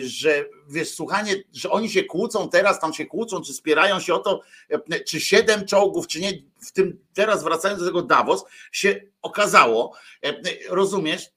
że 0.01 0.45
wiesz, 0.69 0.89
słuchanie, 0.89 1.35
że 1.53 1.69
oni 1.69 1.89
się 1.89 2.03
kłócą 2.03 2.49
teraz, 2.49 2.79
tam 2.79 2.93
się 2.93 3.05
kłócą, 3.05 3.41
czy 3.41 3.53
spierają 3.53 3.99
się 3.99 4.13
o 4.13 4.19
to, 4.19 4.41
e, 4.69 4.99
czy 4.99 5.19
siedem 5.19 5.65
czołgów, 5.65 6.07
czy 6.07 6.21
nie, 6.21 6.33
w 6.61 6.71
tym 6.71 6.99
teraz 7.13 7.43
wracając 7.43 7.79
do 7.79 7.85
tego 7.85 8.01
Davos, 8.01 8.45
się 8.71 9.01
okazało, 9.21 9.93
e, 10.23 10.33
rozumiesz, 10.69 11.35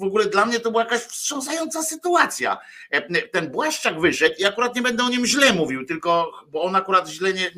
w 0.00 0.02
ogóle 0.02 0.26
dla 0.26 0.46
mnie 0.46 0.60
to 0.60 0.70
była 0.70 0.82
jakaś 0.82 1.00
wstrząsająca 1.00 1.82
sytuacja. 1.82 2.58
Ten 3.32 3.50
Błaszczak 3.50 4.00
wyszedł 4.00 4.34
i 4.38 4.44
akurat 4.44 4.76
nie 4.76 4.82
będę 4.82 5.04
o 5.04 5.08
nim 5.08 5.26
źle 5.26 5.52
mówił, 5.52 5.86
tylko, 5.86 6.32
bo 6.48 6.62
on 6.62 6.76
akurat 6.76 7.08
źle 7.08 7.32
nie, 7.32 7.50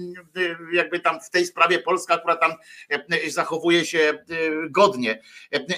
jakby 0.73 1.00
tam 1.00 1.21
w 1.21 1.31
tej 1.31 1.47
sprawie 1.47 1.79
Polska 1.79 2.14
akurat 2.14 2.41
tam 2.41 2.53
zachowuje 3.29 3.87
się 3.87 4.25
godnie. 4.71 5.23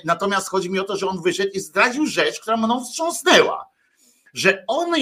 Natomiast 0.04 0.48
chodzi 0.48 0.70
mi 0.70 0.78
o 0.78 0.84
to, 0.84 0.96
że 0.96 1.06
on 1.06 1.22
wyszedł 1.22 1.50
i 1.54 1.60
zdradził 1.60 2.06
rzecz, 2.06 2.40
która 2.40 2.56
mną 2.56 2.84
wstrząsnęła 2.84 3.75
że 4.36 4.64
on, 4.66 4.94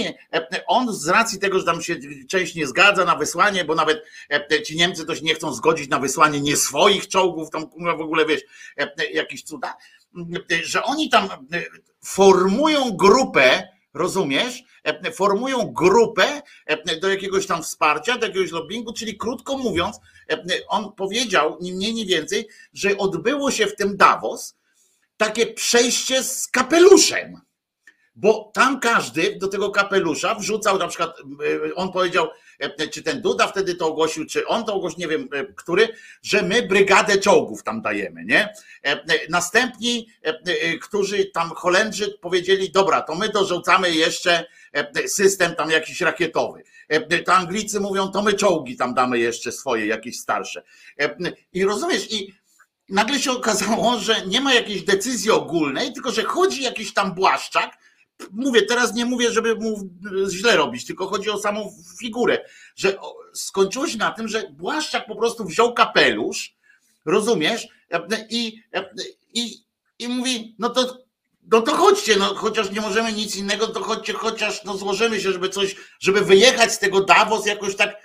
on 0.67 0.95
z 0.95 1.09
racji 1.09 1.39
tego, 1.39 1.59
że 1.59 1.65
tam 1.65 1.83
się 1.83 1.97
część 2.29 2.55
nie 2.55 2.67
zgadza 2.67 3.05
na 3.05 3.17
wysłanie, 3.17 3.65
bo 3.65 3.75
nawet 3.75 4.05
e, 4.31 4.63
ci 4.63 4.77
Niemcy 4.77 5.07
to 5.07 5.17
się 5.17 5.23
nie 5.23 5.35
chcą 5.35 5.53
zgodzić 5.53 5.89
na 5.89 5.99
wysłanie 5.99 6.41
nie 6.41 6.57
swoich 6.57 7.09
czołgów, 7.09 7.51
tam 7.51 7.67
w 7.99 8.01
ogóle 8.01 8.27
wiesz, 8.27 8.41
e, 8.77 9.13
jakieś 9.13 9.43
cuda, 9.43 9.77
że 10.63 10.83
oni 10.83 11.11
tam 11.11 11.29
formują 12.05 12.91
grupę, 12.97 13.69
rozumiesz, 13.95 14.63
e, 14.85 15.13
formują 15.13 15.73
grupę 15.73 16.43
do 17.01 17.09
jakiegoś 17.09 17.47
tam 17.47 17.63
wsparcia, 17.63 18.19
do 18.19 18.27
jakiegoś 18.27 18.51
lobbingu, 18.51 18.93
czyli 18.93 19.17
krótko 19.17 19.59
mówiąc, 19.59 20.01
on 20.69 20.93
powiedział, 20.93 21.59
ni 21.61 21.73
mniej, 21.73 21.95
ni 21.95 22.07
więcej, 22.07 22.49
że 22.73 22.99
odbyło 22.99 23.51
się 23.51 23.67
w 23.67 23.77
tym 23.77 23.97
Davos 23.97 24.57
takie 25.17 25.47
przejście 25.47 26.23
z 26.23 26.49
kapeluszem 26.49 27.41
bo 28.17 28.51
tam 28.55 28.81
każdy 28.81 29.37
do 29.37 29.49
tego 29.49 29.71
kapelusza 29.71 30.35
wrzucał 30.35 30.79
na 30.79 30.89
przykład, 30.89 31.17
on 31.75 31.93
powiedział, 31.93 32.29
czy 32.93 33.03
ten 33.03 33.23
Duda 33.23 33.47
wtedy 33.47 33.75
to 33.75 33.87
ogłosił, 33.87 34.27
czy 34.27 34.47
on 34.47 34.65
to 34.65 34.75
ogłosił, 34.75 34.99
nie 34.99 35.09
wiem, 35.09 35.29
który, 35.57 35.89
że 36.23 36.43
my 36.43 36.63
brygadę 36.63 37.19
czołgów 37.19 37.63
tam 37.63 37.83
dajemy, 37.83 38.25
nie? 38.25 38.55
Następni, 39.29 40.09
którzy 40.83 41.25
tam 41.25 41.51
Holendrzy 41.51 42.19
powiedzieli, 42.21 42.71
dobra, 42.71 43.03
to 43.03 43.15
my 43.15 43.29
dorzucamy 43.29 43.91
jeszcze 43.91 44.47
system 45.07 45.55
tam 45.55 45.71
jakiś 45.71 46.01
rakietowy. 46.01 46.63
To 47.27 47.35
Anglicy 47.35 47.81
mówią, 47.81 48.09
to 48.09 48.23
my 48.23 48.35
czołgi 48.35 48.77
tam 48.77 48.95
damy 48.95 49.19
jeszcze 49.19 49.53
swoje, 49.53 49.87
jakieś 49.87 50.21
starsze. 50.21 50.63
I 51.53 51.65
rozumiesz, 51.65 52.13
i 52.13 52.35
nagle 52.89 53.19
się 53.19 53.33
okazało, 53.33 53.99
że 53.99 54.27
nie 54.27 54.41
ma 54.41 54.55
jakiejś 54.55 54.83
decyzji 54.83 55.31
ogólnej, 55.31 55.93
tylko 55.93 56.13
że 56.13 56.23
chodzi 56.23 56.63
jakiś 56.63 56.95
tam 56.95 57.15
błaszczak. 57.15 57.84
Mówię, 58.31 58.63
teraz 58.63 58.95
nie 58.95 59.05
mówię, 59.05 59.31
żeby 59.33 59.55
mu 59.55 59.91
źle 60.31 60.57
robić, 60.57 60.87
tylko 60.87 61.07
chodzi 61.07 61.31
o 61.31 61.39
samą 61.39 61.73
figurę, 62.01 62.45
że 62.77 62.97
skończyło 63.33 63.89
się 63.89 63.99
na 63.99 64.11
tym, 64.11 64.29
że 64.29 64.43
błaszczak 64.51 65.07
po 65.07 65.17
prostu 65.17 65.45
wziął 65.45 65.75
kapelusz, 65.75 66.57
rozumiesz, 67.05 67.69
i, 68.31 68.63
i, 69.35 69.55
i 69.99 70.09
mówi, 70.09 70.57
no 70.59 70.69
to 70.69 71.05
no 71.51 71.61
to 71.61 71.73
chodźcie, 71.73 72.17
no 72.17 72.35
chociaż 72.35 72.71
nie 72.71 72.81
możemy 72.81 73.13
nic 73.13 73.37
innego, 73.37 73.67
to 73.67 73.83
chodźcie, 73.83 74.13
chociaż 74.13 74.65
no 74.65 74.77
złożymy 74.77 75.21
się, 75.21 75.33
żeby 75.33 75.49
coś, 75.49 75.77
żeby 76.01 76.21
wyjechać 76.21 76.73
z 76.73 76.79
tego 76.79 77.01
Davos 77.01 77.47
jakoś 77.47 77.77
tak, 77.77 77.97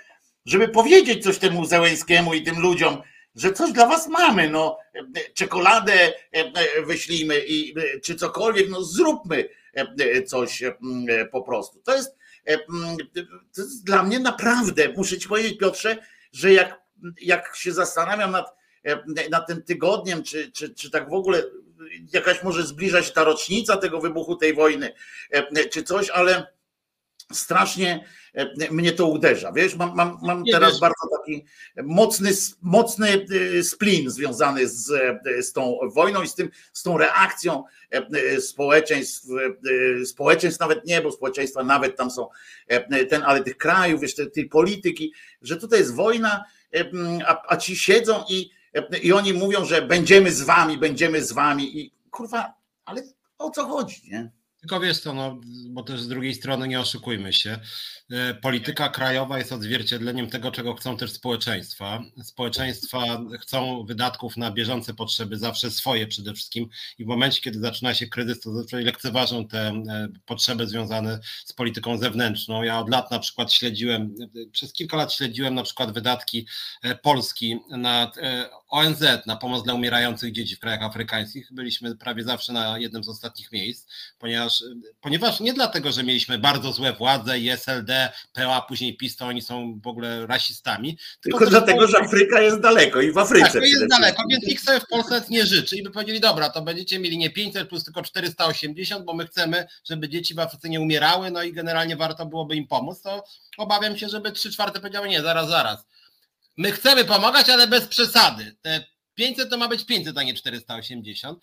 żeby 0.46 0.68
powiedzieć 0.68 1.24
coś 1.24 1.38
temu 1.38 1.64
Zełęskiemu 1.64 2.34
i 2.34 2.42
tym 2.42 2.60
ludziom, 2.60 3.02
że 3.34 3.52
coś 3.52 3.72
dla 3.72 3.86
was 3.86 4.08
mamy, 4.08 4.50
no 4.50 4.78
czekoladę 5.34 5.92
e, 5.92 6.12
e, 6.32 6.82
wyślijmy 6.82 7.40
i 7.46 7.78
e, 7.78 8.00
czy 8.00 8.14
cokolwiek, 8.14 8.70
no 8.70 8.82
zróbmy 8.82 9.48
coś 10.26 10.62
po 11.32 11.42
prostu. 11.42 11.82
To 11.82 11.94
jest, 11.94 12.16
to 13.54 13.62
jest 13.62 13.84
dla 13.84 14.02
mnie 14.02 14.18
naprawdę, 14.18 14.88
muszę 14.96 15.18
ci 15.18 15.28
powiedzieć 15.28 15.58
Piotrze, 15.58 15.96
że 16.32 16.52
jak, 16.52 16.80
jak 17.20 17.56
się 17.56 17.72
zastanawiam 17.72 18.30
nad, 18.30 18.54
nad 19.30 19.46
tym 19.46 19.62
tygodniem, 19.62 20.22
czy, 20.22 20.52
czy, 20.52 20.74
czy 20.74 20.90
tak 20.90 21.10
w 21.10 21.14
ogóle 21.14 21.42
jakaś 22.12 22.42
może 22.42 22.62
zbliża 22.62 23.02
się 23.02 23.12
ta 23.12 23.24
rocznica 23.24 23.76
tego 23.76 24.00
wybuchu 24.00 24.36
tej 24.36 24.54
wojny, 24.54 24.92
czy 25.70 25.82
coś, 25.82 26.10
ale 26.10 26.46
strasznie 27.32 27.94
e, 27.94 28.04
mnie 28.70 28.92
to 28.92 29.06
uderza. 29.06 29.52
Wiesz, 29.52 29.76
mam, 29.76 29.96
mam, 29.96 30.18
mam 30.22 30.44
teraz 30.52 30.70
wiesz. 30.70 30.80
bardzo 30.80 31.08
taki 31.18 31.44
mocny, 31.82 32.30
mocny 32.62 33.26
e, 33.58 33.62
splin 33.62 34.10
związany 34.10 34.68
z, 34.68 34.90
e, 34.90 35.42
z 35.42 35.52
tą 35.52 35.78
wojną 35.94 36.22
i 36.22 36.28
z 36.28 36.34
tym, 36.34 36.50
z 36.72 36.82
tą 36.82 36.98
reakcją 36.98 37.64
społeczeństw, 38.40 39.26
społeczeństw 40.04 40.60
nawet 40.60 40.86
nie, 40.86 41.00
bo 41.00 41.12
społeczeństwa 41.12 41.64
nawet 41.64 41.96
tam 41.96 42.10
są 42.10 42.28
ten, 43.08 43.22
ale 43.22 43.44
tych 43.44 43.56
krajów, 43.56 44.00
wiesz, 44.00 44.14
tej, 44.14 44.30
tej 44.30 44.48
polityki, 44.48 45.12
że 45.42 45.56
tutaj 45.56 45.78
jest 45.78 45.94
wojna, 45.94 46.44
a, 47.26 47.42
a 47.48 47.56
ci 47.56 47.76
siedzą 47.76 48.24
i, 48.28 48.50
i 49.02 49.12
oni 49.12 49.32
mówią, 49.32 49.64
że 49.64 49.82
będziemy 49.82 50.32
z 50.32 50.42
wami, 50.42 50.78
będziemy 50.78 51.24
z 51.24 51.32
wami 51.32 51.80
i 51.80 51.94
kurwa, 52.10 52.54
ale 52.84 53.02
o 53.38 53.50
co 53.50 53.64
chodzi, 53.64 54.00
nie? 54.10 54.30
Tylko 54.60 54.80
wiesz 54.80 54.98
co, 54.98 55.14
no, 55.14 55.40
bo 55.68 55.82
też 55.82 56.00
z 56.00 56.08
drugiej 56.08 56.34
strony 56.34 56.68
nie 56.68 56.80
oszukujmy 56.80 57.32
się. 57.32 57.60
E, 58.10 58.34
polityka 58.34 58.88
krajowa 58.88 59.38
jest 59.38 59.52
odzwierciedleniem 59.52 60.30
tego, 60.30 60.50
czego 60.50 60.74
chcą 60.74 60.96
też 60.96 61.12
społeczeństwa. 61.12 62.02
Społeczeństwa 62.22 63.20
chcą 63.40 63.84
wydatków 63.84 64.36
na 64.36 64.50
bieżące 64.50 64.94
potrzeby, 64.94 65.38
zawsze 65.38 65.70
swoje 65.70 66.06
przede 66.06 66.34
wszystkim 66.34 66.68
i 66.98 67.04
w 67.04 67.06
momencie, 67.08 67.40
kiedy 67.40 67.60
zaczyna 67.60 67.94
się 67.94 68.06
kryzys, 68.06 68.40
to 68.40 68.52
zazwyczaj 68.52 68.84
lekceważą 68.84 69.48
te 69.48 69.68
e, 69.68 70.08
potrzeby 70.26 70.66
związane 70.66 71.20
z 71.44 71.52
polityką 71.52 71.98
zewnętrzną. 71.98 72.62
Ja 72.62 72.78
od 72.78 72.90
lat 72.90 73.10
na 73.10 73.18
przykład 73.18 73.52
śledziłem, 73.52 74.14
przez 74.52 74.72
kilka 74.72 74.96
lat 74.96 75.12
śledziłem 75.12 75.54
na 75.54 75.62
przykład 75.62 75.92
wydatki 75.92 76.46
e, 76.82 76.94
Polski 76.94 77.58
na 77.70 78.12
ONZ, 78.70 79.02
na 79.26 79.36
pomoc 79.36 79.64
dla 79.64 79.74
umierających 79.74 80.32
dzieci 80.32 80.56
w 80.56 80.60
krajach 80.60 80.82
afrykańskich. 80.82 81.48
Byliśmy 81.52 81.96
prawie 81.96 82.24
zawsze 82.24 82.52
na 82.52 82.78
jednym 82.78 83.04
z 83.04 83.08
ostatnich 83.08 83.52
miejsc, 83.52 83.86
ponieważ, 84.18 84.64
ponieważ 85.00 85.40
nie 85.40 85.52
dlatego, 85.52 85.92
że 85.92 86.02
mieliśmy 86.02 86.38
bardzo 86.38 86.72
złe 86.72 86.92
władze 86.92 87.38
i 87.38 87.50
SLD, 87.50 88.12
PO, 88.32 88.64
później 88.68 88.96
PiS, 88.96 89.16
to 89.16 89.26
oni 89.26 89.42
są 89.42 89.80
w 89.84 89.86
ogóle 89.86 90.26
rasistami. 90.26 90.98
Tylko, 91.20 91.38
tylko 91.38 91.50
dlatego, 91.50 91.86
że 91.86 91.98
Afryka 91.98 92.40
jest 92.40 92.60
daleko 92.60 93.00
i 93.00 93.12
w 93.12 93.18
Afryce. 93.18 93.52
Tak, 93.52 93.62
jest 93.62 93.86
daleko, 93.86 94.22
więc 94.30 94.46
nikt 94.46 94.64
sobie 94.64 94.80
w 94.80 94.86
Polsce 94.86 95.22
nie 95.30 95.46
życzy 95.46 95.76
i 95.76 95.82
by 95.82 95.90
powiedzieli, 95.90 96.20
dobra, 96.20 96.50
to 96.50 96.62
będziecie 96.62 96.98
mieli 96.98 97.18
nie 97.18 97.30
500 97.30 97.68
plus 97.68 97.84
tylko 97.84 98.02
480, 98.02 99.04
bo 99.04 99.14
my 99.14 99.26
chcemy, 99.26 99.66
żeby 99.84 100.08
dzieci 100.08 100.34
w 100.34 100.38
Afryce 100.38 100.68
nie 100.68 100.80
umierały, 100.80 101.30
no 101.30 101.42
i 101.42 101.52
generalnie 101.52 101.96
warto 101.96 102.26
byłoby 102.26 102.56
im 102.56 102.66
pomóc, 102.66 103.02
to 103.02 103.24
obawiam 103.58 103.98
się, 103.98 104.08
żeby 104.08 104.32
3 104.32 104.52
czwarte 104.52 104.80
powiedziały, 104.80 105.08
nie, 105.08 105.22
zaraz, 105.22 105.48
zaraz. 105.48 105.86
My 106.56 106.72
chcemy 106.72 107.04
pomagać, 107.04 107.48
ale 107.48 107.66
bez 107.66 107.86
przesady. 107.86 108.56
Te 108.62 108.84
500 109.14 109.50
to 109.50 109.58
ma 109.58 109.68
być 109.68 109.84
500, 109.84 110.18
a 110.18 110.22
nie 110.22 110.34
480. 110.34 111.38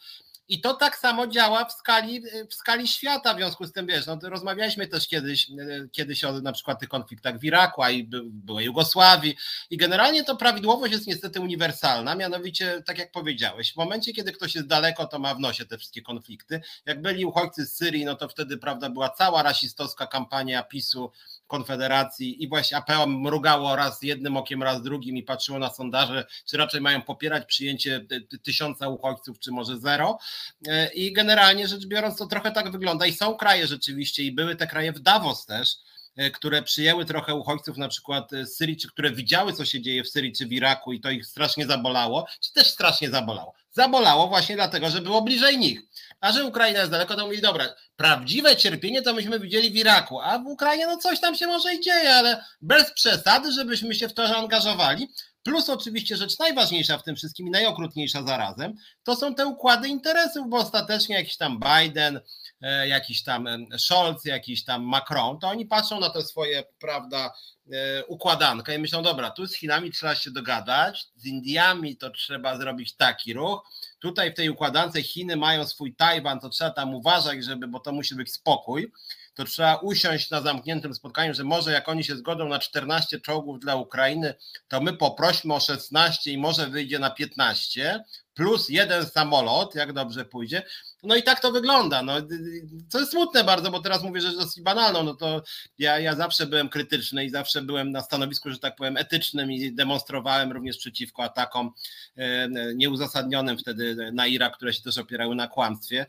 I 0.50 0.62
to 0.62 0.74
tak 0.74 0.98
samo 0.98 1.28
działa 1.28 1.66
w 1.66 1.74
skali, 1.74 2.22
w 2.50 2.54
skali 2.54 2.88
świata, 2.88 3.34
w 3.34 3.38
związku 3.38 3.66
z 3.66 3.72
tym, 3.72 3.88
wiesz, 3.88 4.06
no, 4.06 4.20
rozmawialiśmy 4.24 4.88
też 4.88 5.08
kiedyś, 5.08 5.50
e, 5.50 5.88
kiedyś 5.92 6.24
o 6.24 6.42
na 6.42 6.52
przykład 6.52 6.80
tych 6.80 6.90
konfliktach 6.90 7.40
w 7.40 7.44
Iraku, 7.44 7.84
a 7.84 7.90
i 7.90 8.10
byłej 8.24 8.66
Jugosławii 8.66 9.36
i 9.70 9.78
generalnie 9.78 10.24
to 10.24 10.36
prawidłowość 10.36 10.94
jest 10.94 11.08
niestety 11.08 11.42
uniwersalna, 11.42 12.16
mianowicie, 12.16 12.84
tak 12.86 12.98
jak 12.98 13.12
powiedziałeś, 13.12 13.74
w 13.74 13.76
momencie, 13.76 14.14
kiedy 14.14 14.32
ktoś 14.32 14.56
jest 14.56 14.68
daleko, 14.68 15.08
to 15.08 15.20
ma 15.20 15.36
w 15.36 15.40
nosie 15.40 15.66
te 15.66 15.78
wszystkie 15.78 16.02
konflikty. 16.02 16.62
Jak 16.86 17.02
byli 17.02 17.26
uchodźcy 17.26 17.66
z 17.66 17.76
Syrii, 17.78 18.06
no 18.06 18.16
to 18.16 18.30
wtedy, 18.30 18.58
prawda, 18.58 18.90
była 18.90 19.10
cała 19.10 19.44
rasistowska 19.44 20.08
kampania 20.08 20.64
PiSu 20.64 21.12
Konfederacji 21.48 22.44
i 22.44 22.48
właśnie 22.48 22.78
APO 22.78 23.08
mrugało 23.08 23.76
raz 23.76 24.04
jednym 24.04 24.38
okiem, 24.38 24.64
raz 24.64 24.82
drugim 24.82 25.18
i 25.18 25.24
patrzyło 25.24 25.60
na 25.60 25.70
sondaże, 25.70 26.26
czy 26.46 26.58
raczej 26.58 26.82
mają 26.82 27.02
popierać 27.02 27.46
przyjęcie 27.46 28.06
tysiąca 28.44 28.90
uchodźców, 28.90 29.40
czy 29.40 29.52
może 29.52 29.80
zero. 29.80 30.18
E, 30.68 30.94
I 30.94 31.14
generalnie 31.14 31.68
rzecz 31.68 31.86
biorąc, 31.86 32.18
to 32.18 32.26
trochę 32.26 32.52
tak 32.52 32.72
wygląda. 32.72 33.06
I 33.06 33.14
są 33.14 33.36
kraje 33.36 33.68
rzeczywiście, 33.68 34.24
i 34.24 34.32
były 34.32 34.56
te 34.56 34.68
kraje 34.68 34.94
w 34.94 35.00
Davos 35.00 35.46
też, 35.46 35.78
które 36.34 36.62
przyjęły 36.62 37.06
trochę 37.06 37.36
uchodźców, 37.36 37.78
na 37.78 37.88
przykład 37.88 38.32
z 38.32 38.56
Syrii, 38.56 38.78
czy 38.78 38.88
które 38.88 39.12
widziały, 39.12 39.54
co 39.54 39.66
się 39.66 39.82
dzieje 39.82 40.04
w 40.04 40.10
Syrii 40.10 40.34
czy 40.34 40.46
w 40.46 40.52
Iraku, 40.52 40.94
i 40.94 41.02
to 41.02 41.10
ich 41.10 41.26
strasznie 41.26 41.66
zabolało, 41.66 42.28
czy 42.40 42.54
też 42.54 42.68
strasznie 42.68 43.10
zabolało. 43.10 43.54
Zabolało 43.72 44.28
właśnie 44.28 44.56
dlatego, 44.56 44.90
że 44.90 45.02
było 45.02 45.22
bliżej 45.22 45.58
nich. 45.58 45.82
A 46.20 46.32
że 46.32 46.46
Ukraina 46.46 46.80
jest 46.80 46.92
daleko, 46.92 47.16
to 47.16 47.26
mówili, 47.26 47.42
dobra, 47.42 47.66
prawdziwe 47.96 48.56
cierpienie 48.56 49.02
to 49.02 49.14
myśmy 49.14 49.40
widzieli 49.40 49.72
w 49.72 49.76
Iraku, 49.76 50.20
a 50.22 50.40
w 50.40 50.46
Ukrainie 50.46 50.88
no 50.88 50.98
coś 50.98 51.20
tam 51.20 51.36
się 51.36 51.48
może 51.48 51.74
i 51.74 51.82
dzieje, 51.82 52.16
ale 52.16 52.46
bez 52.62 52.92
przesady, 52.92 53.52
żebyśmy 53.52 53.96
się 53.96 54.10
w 54.10 54.14
to 54.14 54.28
zaangażowali. 54.28 55.10
Plus 55.44 55.70
oczywiście 55.70 56.18
rzecz 56.18 56.40
najważniejsza 56.40 56.98
w 56.98 57.04
tym 57.04 57.16
wszystkim 57.16 57.48
i 57.48 57.52
najokrutniejsza 57.52 58.24
zarazem, 58.24 58.74
to 59.04 59.16
są 59.16 59.36
te 59.36 59.48
układy 59.48 59.88
interesów, 59.88 60.50
bo 60.50 60.58
ostatecznie 60.58 61.16
jakiś 61.16 61.38
tam 61.38 61.60
Biden, 61.60 62.18
e, 62.18 62.22
jakiś 62.88 63.24
tam 63.24 63.48
Scholz, 63.78 64.26
jakiś 64.26 64.64
tam 64.64 64.84
Macron, 64.84 65.40
to 65.40 65.48
oni 65.48 65.66
patrzą 65.66 66.00
na 66.00 66.10
te 66.10 66.24
swoje, 66.24 66.64
prawda, 66.80 67.34
e, 67.72 68.06
układankę 68.06 68.76
i 68.76 68.80
myślą, 68.80 69.04
dobra, 69.04 69.32
tu 69.32 69.48
z 69.48 69.56
Chinami 69.56 69.92
trzeba 69.92 70.16
się 70.16 70.32
dogadać, 70.32 71.08
z 71.16 71.26
Indiami 71.26 71.98
to 71.98 72.10
trzeba 72.10 72.58
zrobić 72.58 72.96
taki 72.96 73.34
ruch, 73.34 73.70
tutaj 74.00 74.32
w 74.32 74.36
tej 74.36 74.50
układance 74.50 74.96
Chiny 74.96 75.36
mają 75.36 75.68
swój 75.68 75.96
Tajwan, 75.96 76.40
to 76.40 76.50
trzeba 76.50 76.72
tam 76.72 76.96
uważać, 76.96 77.46
żeby, 77.46 77.68
bo 77.68 77.80
to 77.80 77.92
musi 77.92 78.16
być 78.16 78.34
spokój, 78.34 78.92
to 79.38 79.44
trzeba 79.44 79.76
usiąść 79.76 80.30
na 80.30 80.42
zamkniętym 80.42 80.94
spotkaniu, 80.94 81.34
że 81.34 81.44
może 81.44 81.72
jak 81.72 81.90
oni 81.90 82.04
się 82.04 82.16
zgodzą 82.16 82.48
na 82.48 82.60
14 82.60 83.22
czołgów 83.22 83.60
dla 83.60 83.76
Ukrainy, 83.76 84.36
to 84.68 84.82
my 84.82 84.94
poprośmy 84.94 85.54
o 85.54 85.60
16 85.60 86.32
i 86.32 86.38
może 86.38 86.68
wyjdzie 86.68 87.00
na 87.00 87.10
15, 87.10 88.04
plus 88.34 88.70
jeden 88.70 89.06
samolot, 89.06 89.76
jak 89.76 89.94
dobrze 89.94 90.26
pójdzie. 90.26 90.64
No 91.08 91.16
i 91.16 91.24
tak 91.24 91.40
to 91.40 91.52
wygląda. 91.52 92.04
No, 92.04 92.14
co 92.90 93.00
jest 93.00 93.12
smutne 93.12 93.44
bardzo, 93.44 93.72
bo 93.72 93.82
teraz 93.82 94.04
mówię, 94.04 94.22
jest 94.22 94.38
dosyć 94.38 94.64
banalną. 94.64 95.04
No 95.04 95.16
to 95.16 95.44
ja, 95.80 96.00
ja 96.00 96.16
zawsze 96.16 96.46
byłem 96.46 96.70
krytyczny 96.70 97.26
i 97.26 97.30
zawsze 97.30 97.62
byłem 97.62 97.92
na 97.92 98.02
stanowisku, 98.02 98.52
że 98.52 98.60
tak 98.60 98.76
powiem, 98.76 98.98
etycznym 98.98 99.52
i 99.52 99.72
demonstrowałem 99.72 100.52
również 100.52 100.78
przeciwko 100.78 101.24
atakom 101.24 101.72
e, 102.16 102.48
nieuzasadnionym 102.76 103.58
wtedy 103.58 104.12
na 104.14 104.28
Irak, 104.28 104.56
które 104.56 104.74
się 104.74 104.82
też 104.82 104.98
opierały 104.98 105.36
na 105.36 105.48
kłamstwie. 105.48 106.06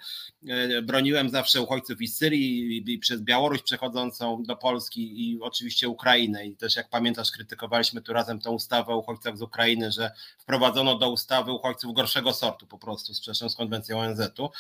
E, 0.49 0.83
broniłem 0.83 1.31
zawsze 1.31 1.63
uchodźców 1.63 2.01
i 2.01 2.09
z 2.09 2.17
Syrii, 2.17 2.93
i 2.93 2.99
przez 2.99 3.21
Białoruś 3.21 3.63
przechodzącą 3.63 4.43
do 4.43 4.57
Polski 4.57 5.31
i 5.31 5.41
oczywiście 5.41 5.89
Ukrainę. 5.89 6.47
I 6.47 6.57
też 6.57 6.77
jak 6.77 6.89
pamiętasz, 6.89 7.31
krytykowaliśmy 7.31 8.03
tu 8.03 8.13
razem 8.13 8.41
tą 8.41 8.51
ustawę 8.51 8.93
o 8.93 8.99
uchodźcach 8.99 9.37
z 9.37 9.43
Ukrainy, 9.43 9.93
że 9.93 10.11
wprowadzono 10.39 10.99
do 10.99 11.11
ustawy 11.11 11.53
uchodźców 11.53 11.95
gorszego 11.95 12.33
sortu 12.33 12.67
po 12.67 12.79
prostu, 12.79 13.15
sprzeczną 13.15 13.49
z 13.49 13.57
konwencją 13.57 14.01
ONZ-u. 14.01 14.51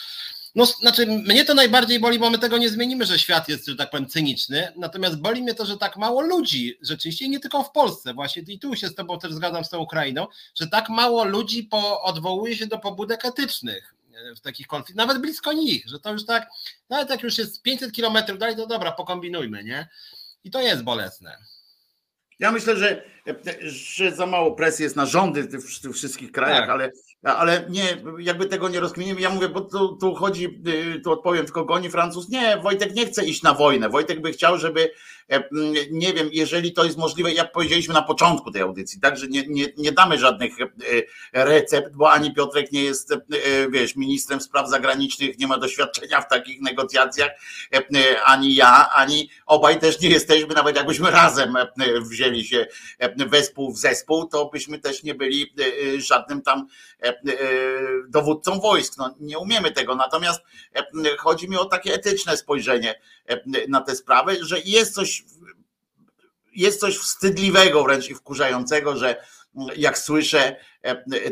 No, 0.54 0.66
znaczy, 0.66 1.06
mnie 1.06 1.44
to 1.44 1.54
najbardziej 1.54 2.00
boli, 2.00 2.18
bo 2.18 2.30
my 2.30 2.38
tego 2.38 2.58
nie 2.58 2.68
zmienimy, 2.68 3.06
że 3.06 3.18
świat 3.18 3.48
jest, 3.48 3.66
że 3.66 3.76
tak 3.76 3.90
powiem, 3.90 4.06
cyniczny. 4.06 4.72
Natomiast 4.76 5.20
boli 5.20 5.42
mnie 5.42 5.54
to, 5.54 5.66
że 5.66 5.78
tak 5.78 5.96
mało 5.96 6.22
ludzi, 6.22 6.78
rzeczywiście, 6.82 7.24
i 7.24 7.30
nie 7.30 7.40
tylko 7.40 7.62
w 7.62 7.72
Polsce, 7.72 8.14
właśnie 8.14 8.42
i 8.48 8.58
tu 8.58 8.76
się 8.76 8.88
z 8.88 8.94
Tobą 8.94 9.18
też 9.18 9.32
zgadzam 9.32 9.64
z 9.64 9.68
tą 9.68 9.78
Ukrainą, 9.78 10.26
że 10.54 10.66
tak 10.66 10.88
mało 10.88 11.24
ludzi 11.24 11.64
po, 11.64 12.02
odwołuje 12.02 12.56
się 12.56 12.66
do 12.66 12.78
pobudek 12.78 13.24
etycznych 13.24 13.94
w 14.36 14.40
takich 14.40 14.66
konfliktach, 14.66 15.06
nawet 15.06 15.22
blisko 15.22 15.52
nich, 15.52 15.88
że 15.88 16.00
to 16.00 16.12
już 16.12 16.26
tak, 16.26 16.48
nawet 16.90 17.10
jak 17.10 17.22
już 17.22 17.38
jest 17.38 17.62
500 17.62 17.92
kilometrów 17.92 18.38
dalej, 18.38 18.56
to 18.56 18.66
dobra, 18.66 18.92
pokombinujmy, 18.92 19.64
nie? 19.64 19.88
I 20.44 20.50
to 20.50 20.60
jest 20.60 20.82
bolesne. 20.82 21.38
Ja 22.38 22.52
myślę, 22.52 22.76
że, 22.76 23.02
że 23.60 24.16
za 24.16 24.26
mało 24.26 24.52
presji 24.52 24.82
jest 24.82 24.96
na 24.96 25.06
rządy 25.06 25.42
w 25.42 25.80
tych 25.80 25.94
wszystkich 25.94 26.32
krajach, 26.32 26.60
tak. 26.60 26.70
ale 26.70 26.90
ale 27.22 27.66
nie, 27.68 27.96
jakby 28.18 28.46
tego 28.46 28.68
nie 28.68 28.81
rozkminimy. 28.81 29.20
Ja 29.20 29.31
mówię, 29.31 29.48
bo 29.48 29.61
tu, 29.61 29.96
tu 29.96 30.14
chodzi, 30.14 30.62
y, 30.96 31.00
tu 31.00 31.12
odpowiem 31.12 31.44
tylko 31.44 31.64
goni 31.64 31.90
Francuz. 31.90 32.28
Nie, 32.28 32.57
Wojtek 32.57 32.94
nie 32.94 33.07
chce 33.07 33.24
iść 33.24 33.42
na 33.42 33.54
wojnę. 33.54 33.88
Wojtek 33.88 34.20
by 34.20 34.33
chciał, 34.33 34.59
żeby, 34.59 34.90
e, 35.28 35.42
nie 35.90 36.12
wiem, 36.12 36.28
jeżeli 36.33 36.72
to 36.72 36.85
jest 36.85 36.98
możliwe, 36.98 37.33
jak 37.33 37.52
powiedzieliśmy 37.52 37.94
na 37.94 38.02
początku 38.02 38.50
tej 38.50 38.62
audycji, 38.62 39.00
tak, 39.00 39.16
że 39.16 39.26
nie, 39.26 39.46
nie, 39.48 39.66
nie 39.76 39.92
damy 39.92 40.18
żadnych 40.18 40.61
e, 40.61 40.66
recept, 41.44 41.96
bo 41.96 42.12
ani 42.12 42.35
Piotrek 42.35 42.72
nie 42.72 42.85
jest, 42.85 43.12
e, 43.12 43.18
wiesz, 43.70 43.96
ministrem 43.96 44.40
spraw 44.40 44.70
zagranicznych, 44.70 45.38
nie 45.38 45.46
ma 45.46 45.59
doświadczenia 45.59 46.20
w 46.20 46.28
takich 46.28 46.61
negocjacjach, 46.61 47.31
ani 48.24 48.54
ja, 48.54 48.90
ani 48.90 49.31
obaj 49.46 49.81
też 49.81 50.00
nie 50.00 50.09
jesteśmy, 50.09 50.54
nawet 50.54 50.76
jakbyśmy 50.76 51.11
razem 51.11 51.54
wzięli 52.00 52.44
się 52.44 52.66
wespół 53.16 53.72
w 53.72 53.78
zespół, 53.78 54.28
to 54.28 54.50
byśmy 54.52 54.78
też 54.78 55.02
nie 55.02 55.14
byli 55.14 55.54
żadnym 55.98 56.42
tam 56.42 56.66
dowódcą 58.09 58.61
wojsk. 58.61 58.94
No, 58.99 59.14
nie 59.21 59.38
umiemy 59.38 59.71
tego, 59.71 59.97
natomiast 59.97 60.40
e, 60.75 61.16
chodzi 61.18 61.49
mi 61.49 61.57
o 61.57 61.64
takie 61.64 61.94
etyczne 61.94 62.37
spojrzenie 62.37 63.01
na 63.68 63.81
tę 63.81 63.97
sprawę, 63.97 64.37
że 64.40 64.57
jest 64.64 64.94
coś, 64.94 65.25
jest 66.55 66.81
coś 66.81 66.97
wstydliwego 66.97 67.85
wręcz 67.85 68.11
i 68.11 68.14
wkurzającego, 68.14 68.97
że 68.97 69.25
jak 69.77 69.99
słyszę 69.99 70.57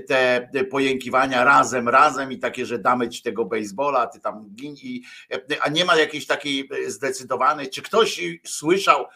te 0.09 0.65
pojękiwania 0.71 1.45
razem, 1.45 1.89
razem 1.89 2.33
i 2.33 2.39
takie, 2.39 2.67
że 2.67 2.79
damy 2.79 3.09
ci 3.09 3.23
tego 3.23 3.45
baseballa, 3.45 4.07
ty 4.07 4.21
tam 4.21 4.51
gin, 4.55 4.75
i, 4.83 5.03
a 5.61 5.69
nie 5.69 5.85
ma 5.85 5.97
jakiejś 5.97 6.27
takiej 6.27 6.69
zdecydowanej, 6.87 7.71
czy 7.71 7.83
ktoś 7.83 8.21
słyszał 8.45 9.07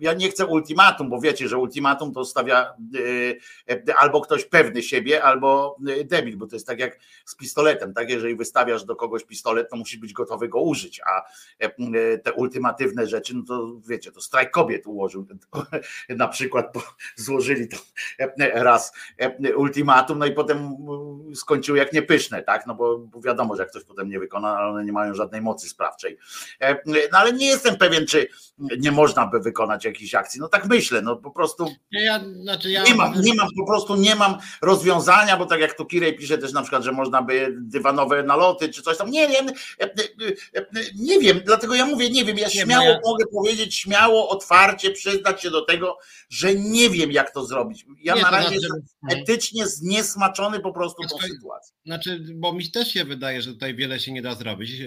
ja 0.00 0.12
nie 0.12 0.30
chcę 0.30 0.46
ultimatum, 0.46 1.10
bo 1.10 1.20
wiecie, 1.20 1.48
że 1.48 1.58
ultimatum 1.58 2.12
to 2.14 2.24
stawia 2.24 2.74
albo 3.98 4.20
ktoś 4.20 4.44
pewny 4.44 4.82
siebie, 4.82 5.22
albo 5.22 5.76
debil, 6.04 6.36
bo 6.36 6.46
to 6.46 6.56
jest 6.56 6.66
tak 6.66 6.78
jak 6.78 6.98
z 7.24 7.36
pistoletem, 7.36 7.94
tak? 7.94 8.10
Jeżeli 8.10 8.36
wystawiasz 8.36 8.84
do 8.84 8.96
kogoś 8.96 9.24
pistolet, 9.24 9.70
to 9.70 9.76
musisz 9.76 9.98
być 9.98 10.12
gotowy 10.12 10.48
go 10.48 10.60
użyć, 10.60 11.00
a 11.00 11.22
te 12.22 12.32
ultimatywne 12.32 13.06
rzeczy, 13.06 13.36
no 13.36 13.42
to 13.42 13.80
wiecie, 13.88 14.12
to 14.12 14.20
strajk 14.20 14.50
kobiet 14.50 14.86
ułożył, 14.86 15.26
na 16.08 16.28
przykład 16.28 16.72
złożyli 17.16 17.68
to 17.68 17.76
raz 18.54 18.92
ultimatum, 19.56 20.18
no 20.18 20.26
i 20.26 20.32
potem 20.32 20.76
skończył 21.34 21.76
jak 21.76 21.92
niepyszne, 21.92 22.42
tak? 22.42 22.66
No 22.66 22.74
bo 22.74 23.08
wiadomo, 23.24 23.56
że 23.56 23.62
jak 23.62 23.70
ktoś 23.70 23.84
potem 23.84 24.08
nie 24.08 24.18
wykona, 24.18 24.56
ale 24.56 24.68
one 24.68 24.84
nie 24.84 24.92
mają 24.92 25.14
żadnej 25.14 25.40
mocy 25.40 25.68
sprawczej. 25.68 26.18
No 26.86 27.18
ale 27.18 27.32
nie 27.32 27.46
jestem 27.46 27.76
pewien, 27.76 28.06
czy 28.06 28.28
nie 28.78 28.92
można 28.92 29.26
by 29.26 29.40
wykonać 29.40 29.84
jakiejś 29.84 30.14
akcji. 30.14 30.40
No 30.40 30.48
tak 30.48 30.66
myślę, 30.66 31.02
no 31.02 31.16
po 31.16 31.30
prostu 31.30 31.70
ja, 31.90 32.20
znaczy 32.42 32.70
ja... 32.70 32.82
nie, 32.82 32.94
mam, 32.94 33.20
nie 33.20 33.34
mam, 33.34 33.48
po 33.58 33.66
prostu 33.66 33.96
nie 33.96 34.16
mam 34.16 34.38
rozwiązania, 34.62 35.36
bo 35.36 35.46
tak 35.46 35.60
jak 35.60 35.76
tu 35.76 35.86
Kirej 35.86 36.16
pisze 36.16 36.38
też 36.38 36.52
na 36.52 36.62
przykład, 36.62 36.82
że 36.82 36.92
można 36.92 37.22
by 37.22 37.54
dywanowe 37.60 38.22
naloty 38.22 38.68
czy 38.68 38.82
coś 38.82 38.98
tam, 38.98 39.10
nie 39.10 39.28
wiem, 39.28 39.46
nie 40.94 41.18
wiem, 41.18 41.40
dlatego 41.44 41.74
ja 41.74 41.86
mówię, 41.86 42.10
nie 42.10 42.24
wiem, 42.24 42.38
ja 42.38 42.50
śmiało 42.50 42.84
ja... 42.84 43.00
mogę 43.04 43.24
powiedzieć, 43.26 43.74
śmiało, 43.74 44.28
otwarcie 44.28 44.90
przyznać 44.90 45.42
się 45.42 45.50
do 45.50 45.64
tego, 45.64 45.98
że 46.28 46.54
nie 46.54 46.90
wiem 46.90 47.12
jak 47.12 47.30
to 47.30 47.44
zrobić. 47.44 47.86
Ja 48.02 48.14
nie, 48.14 48.22
na 48.22 48.30
razie 48.30 48.58
znaczy, 48.58 48.82
etycznie 49.10 49.66
zniesmaczony 49.66 50.60
po 50.60 50.72
prostu 50.72 51.02
tą 51.02 51.18
sytuacją. 51.18 51.76
Znaczy, 51.86 52.24
bo 52.34 52.52
mi 52.52 52.70
też 52.70 52.88
się 52.88 53.04
wydaje, 53.04 53.42
że 53.42 53.52
tutaj 53.52 53.74
wiele 53.74 54.00
się 54.00 54.12
nie 54.12 54.22
da 54.22 54.34
zrobić 54.34 54.82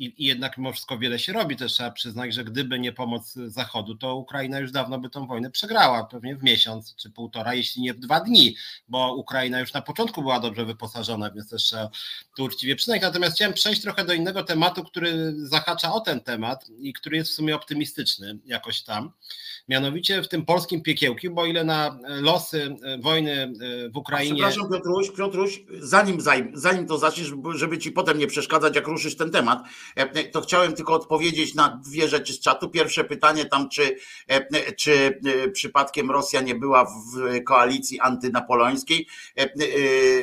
i, 0.00 0.14
i 0.18 0.26
jednak 0.26 0.58
mimo 0.58 0.72
wszystko 0.72 0.98
wiele 0.98 1.18
się 1.18 1.32
robi, 1.32 1.56
też 1.56 1.72
trzeba 1.72 1.90
przyznać, 1.90 2.34
że 2.34 2.44
gdyby 2.44 2.78
nie 2.78 2.92
pomoc 2.92 3.32
Zachodu, 3.32 3.94
to 3.94 4.16
Ukraina 4.16 4.58
już 4.58 4.72
dawno 4.72 4.98
by 4.98 5.10
tą 5.10 5.26
wojnę 5.26 5.50
przegrała, 5.50 6.04
pewnie 6.04 6.36
w 6.36 6.42
miesiąc 6.42 6.94
czy 6.96 7.10
półtora, 7.10 7.54
jeśli 7.54 7.82
nie 7.82 7.94
w 7.94 7.98
dwa 7.98 8.20
dni, 8.20 8.56
bo 8.88 9.14
Ukraina 9.14 9.60
już 9.60 9.72
na 9.72 9.82
początku 9.82 10.22
była 10.22 10.40
dobrze 10.40 10.64
wyposażona, 10.64 11.30
więc 11.30 11.50
też 11.50 11.62
trzeba 11.62 11.90
tu 12.36 12.44
uczciwie 12.44 12.76
przyznać. 12.76 13.02
Natomiast 13.02 13.36
chciałem 13.36 13.54
przejść 13.54 13.82
trochę 13.82 14.04
do 14.04 14.12
innego 14.12 14.44
tematu, 14.44 14.84
który 14.84 15.34
zahacza 15.36 15.92
o 15.92 16.00
ten 16.00 16.20
temat 16.20 16.68
i 16.78 16.92
który 16.92 17.16
jest 17.16 17.30
w 17.30 17.34
sumie 17.34 17.56
optymistyczny 17.56 18.38
jakoś 18.44 18.82
tam. 18.82 19.12
Mianowicie 19.68 20.22
w 20.22 20.28
tym 20.28 20.44
polskim 20.44 20.82
piekiełku, 20.82 21.30
bo 21.30 21.46
ile 21.46 21.64
na 21.64 21.98
losy 22.08 22.76
wojny 23.00 23.52
w 23.92 23.96
Ukrainie. 23.96 24.34
Przepraszam, 24.34 24.70
Piotruś, 24.70 25.10
Piotruś, 25.10 25.60
zanim, 25.80 26.18
zanim 26.54 26.86
to 26.86 26.98
zaczniesz, 26.98 27.32
żeby 27.54 27.78
ci 27.78 27.92
potem 27.92 28.18
nie 28.18 28.26
przeszkadzać, 28.26 28.76
jak 28.76 28.86
ruszysz 28.86 29.16
ten 29.16 29.30
temat, 29.30 29.58
e, 29.62 29.89
to 30.32 30.40
chciałem 30.40 30.72
tylko 30.72 30.94
odpowiedzieć 30.94 31.54
na 31.54 31.80
dwie 31.86 32.08
rzeczy 32.08 32.32
z 32.32 32.40
czatu. 32.40 32.68
Pierwsze 32.68 33.04
pytanie 33.04 33.44
tam, 33.44 33.68
czy, 33.68 33.96
e, 34.28 34.72
czy 34.72 35.20
e, 35.44 35.48
przypadkiem 35.48 36.10
Rosja 36.10 36.40
nie 36.40 36.54
była 36.54 36.84
w 36.84 37.44
koalicji 37.44 38.00
antynapoleońskiej. 38.00 39.06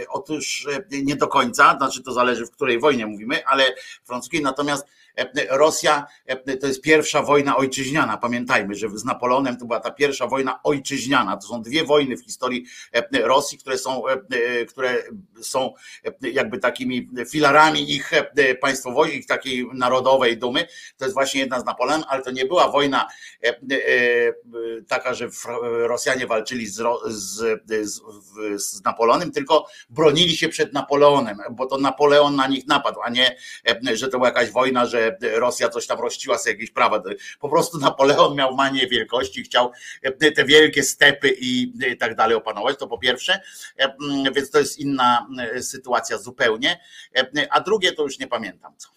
Otóż 0.09 0.67
nie 0.91 1.15
do 1.15 1.27
końca, 1.27 1.77
znaczy 1.77 2.03
to 2.03 2.13
zależy 2.13 2.45
w 2.45 2.51
której 2.51 2.79
wojnie 2.79 3.05
mówimy, 3.05 3.45
ale 3.45 3.75
francuskiej, 4.03 4.41
natomiast 4.41 4.87
Rosja 5.49 6.05
to 6.61 6.67
jest 6.67 6.81
pierwsza 6.81 7.21
wojna 7.21 7.57
ojczyźniana. 7.57 8.17
Pamiętajmy, 8.17 8.75
że 8.75 8.89
z 8.89 9.05
Napoleonem 9.05 9.57
to 9.57 9.65
była 9.65 9.79
ta 9.79 9.91
pierwsza 9.91 10.27
wojna 10.27 10.59
ojczyźniana. 10.63 11.37
To 11.37 11.47
są 11.47 11.61
dwie 11.61 11.83
wojny 11.83 12.17
w 12.17 12.23
historii 12.23 12.65
Rosji, 13.23 13.57
które 13.57 13.77
są, 13.77 14.03
które 14.69 14.95
są 15.41 15.73
jakby 16.21 16.59
takimi 16.59 17.09
filarami 17.29 17.91
ich 17.91 18.11
państwowości, 18.61 19.17
ich 19.17 19.25
takiej 19.25 19.67
narodowej 19.73 20.37
dumy. 20.37 20.67
To 20.97 21.05
jest 21.05 21.13
właśnie 21.13 21.41
jedna 21.41 21.59
z 21.59 21.65
Napoleonem, 21.65 22.05
ale 22.09 22.21
to 22.21 22.31
nie 22.31 22.45
była 22.45 22.71
wojna 22.71 23.07
taka, 24.87 25.13
że 25.13 25.29
Rosjanie 25.63 26.27
walczyli 26.27 26.67
z, 26.67 26.83
z, 27.05 27.61
z, 27.67 28.01
z 28.55 28.83
Napoleonem, 28.83 29.31
tylko 29.31 29.67
bronili 29.89 30.37
się 30.37 30.49
przed 30.49 30.73
Napoleonem, 30.73 31.37
bo 31.51 31.65
to 31.65 31.77
Napoleon 31.77 32.35
na 32.35 32.47
nich 32.47 32.67
napadł, 32.67 33.01
a 33.01 33.09
nie, 33.09 33.35
że 33.93 34.07
to 34.07 34.17
była 34.17 34.27
jakaś 34.27 34.51
wojna, 34.51 34.85
że 34.85 35.06
Rosja 35.21 35.69
coś 35.69 35.87
tam 35.87 35.99
rościła 35.99 36.37
sobie 36.37 36.53
jakieś 36.53 36.71
prawa. 36.71 37.03
Po 37.39 37.49
prostu 37.49 37.77
Napoleon 37.77 38.35
miał 38.35 38.55
manię 38.55 38.87
wielkości, 38.87 39.43
chciał 39.43 39.71
e, 40.01 40.31
te 40.31 40.45
wielkie 40.45 40.83
stepy 40.83 41.35
i 41.39 41.73
e, 41.83 41.95
tak 41.95 42.15
dalej 42.15 42.35
opanować, 42.35 42.77
to 42.79 42.87
po 42.87 42.97
pierwsze, 42.97 43.41
e, 43.77 43.95
więc 44.35 44.51
to 44.51 44.59
jest 44.59 44.79
inna 44.79 45.27
sytuacja 45.61 46.17
zupełnie. 46.17 46.79
A 47.49 47.61
drugie 47.61 47.91
to 47.91 48.03
już 48.03 48.19
nie 48.19 48.27
pamiętam 48.27 48.73
co 48.77 48.96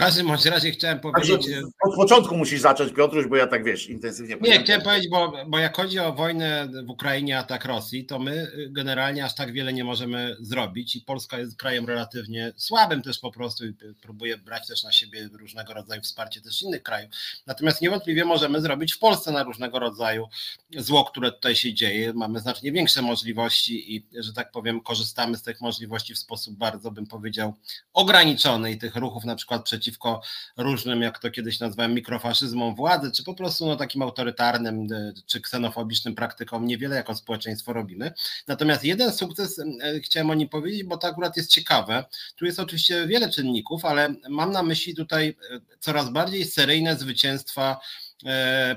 każdym 0.00 0.26
bądź 0.26 0.46
razie 0.46 0.70
chciałem 0.70 1.00
powiedzieć. 1.00 1.46
Od 1.84 1.94
początku 1.96 2.36
musisz 2.36 2.60
zacząć, 2.60 2.92
Piotruś, 2.92 3.26
bo 3.26 3.36
ja 3.36 3.46
tak 3.46 3.64
wiesz, 3.64 3.88
intensywnie. 3.88 4.36
Nie, 4.40 4.62
chciałem 4.62 4.82
powiedzieć, 4.82 5.10
bo, 5.10 5.32
bo 5.46 5.58
jak 5.58 5.76
chodzi 5.76 5.98
o 5.98 6.12
wojnę 6.12 6.68
w 6.86 6.90
Ukrainie, 6.90 7.38
atak 7.38 7.64
Rosji, 7.64 8.06
to 8.06 8.18
my 8.18 8.32
y, 8.32 8.68
generalnie 8.70 9.24
aż 9.24 9.34
tak 9.34 9.52
wiele 9.52 9.72
nie 9.72 9.84
możemy 9.84 10.36
zrobić 10.40 10.96
i 10.96 11.00
Polska 11.00 11.38
jest 11.38 11.56
krajem 11.56 11.86
relatywnie 11.86 12.52
słabym 12.56 13.02
też 13.02 13.18
po 13.18 13.30
prostu 13.30 13.66
i 13.66 13.74
próbuje 14.02 14.38
brać 14.38 14.66
też 14.66 14.84
na 14.84 14.92
siebie 14.92 15.28
różnego 15.32 15.74
rodzaju 15.74 16.02
wsparcie 16.02 16.40
też 16.40 16.62
innych 16.62 16.82
krajów. 16.82 17.10
Natomiast 17.46 17.82
niewątpliwie 17.82 18.24
możemy 18.24 18.60
zrobić 18.60 18.92
w 18.92 18.98
Polsce 18.98 19.32
na 19.32 19.42
różnego 19.42 19.78
rodzaju 19.78 20.28
zło, 20.76 21.04
które 21.04 21.32
tutaj 21.32 21.56
się 21.56 21.74
dzieje. 21.74 22.12
Mamy 22.12 22.40
znacznie 22.40 22.72
większe 22.72 23.02
możliwości 23.02 23.96
i, 23.96 24.06
że 24.18 24.32
tak 24.32 24.50
powiem, 24.50 24.80
korzystamy 24.80 25.36
z 25.36 25.42
tych 25.42 25.60
możliwości 25.60 26.14
w 26.14 26.18
sposób 26.18 26.54
bardzo, 26.56 26.90
bym 26.90 27.06
powiedział, 27.06 27.54
ograniczony 27.92 28.72
i 28.72 28.78
tych 28.78 28.96
ruchów 28.96 29.24
na 29.24 29.36
przykład 29.36 29.64
przeciw 29.64 29.89
przeciwko 29.90 30.22
różnym, 30.56 31.02
jak 31.02 31.18
to 31.18 31.30
kiedyś 31.30 31.60
nazwałem, 31.60 31.94
mikrofaszyzmom 31.94 32.74
władzy, 32.74 33.12
czy 33.12 33.24
po 33.24 33.34
prostu 33.34 33.66
no, 33.66 33.76
takim 33.76 34.02
autorytarnym 34.02 34.86
e, 34.92 35.12
czy 35.26 35.40
ksenofobicznym 35.40 36.14
praktykom 36.14 36.66
niewiele 36.66 36.96
jako 36.96 37.14
społeczeństwo 37.14 37.72
robimy. 37.72 38.12
Natomiast 38.46 38.84
jeden 38.84 39.12
sukces 39.12 39.58
e, 39.58 40.00
chciałem 40.00 40.30
o 40.30 40.34
nim 40.34 40.48
powiedzieć, 40.48 40.84
bo 40.84 40.96
to 40.96 41.08
akurat 41.08 41.36
jest 41.36 41.50
ciekawe. 41.50 42.04
Tu 42.36 42.44
jest 42.44 42.60
oczywiście 42.60 43.06
wiele 43.06 43.30
czynników, 43.30 43.84
ale 43.84 44.14
mam 44.28 44.52
na 44.52 44.62
myśli 44.62 44.94
tutaj 44.94 45.36
e, 45.50 45.60
coraz 45.80 46.10
bardziej 46.10 46.44
seryjne 46.44 46.96
zwycięstwa 46.96 47.80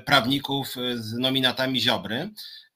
prawników 0.04 0.74
z 0.94 1.12
nominatami 1.12 1.80
Ziobry. 1.80 2.30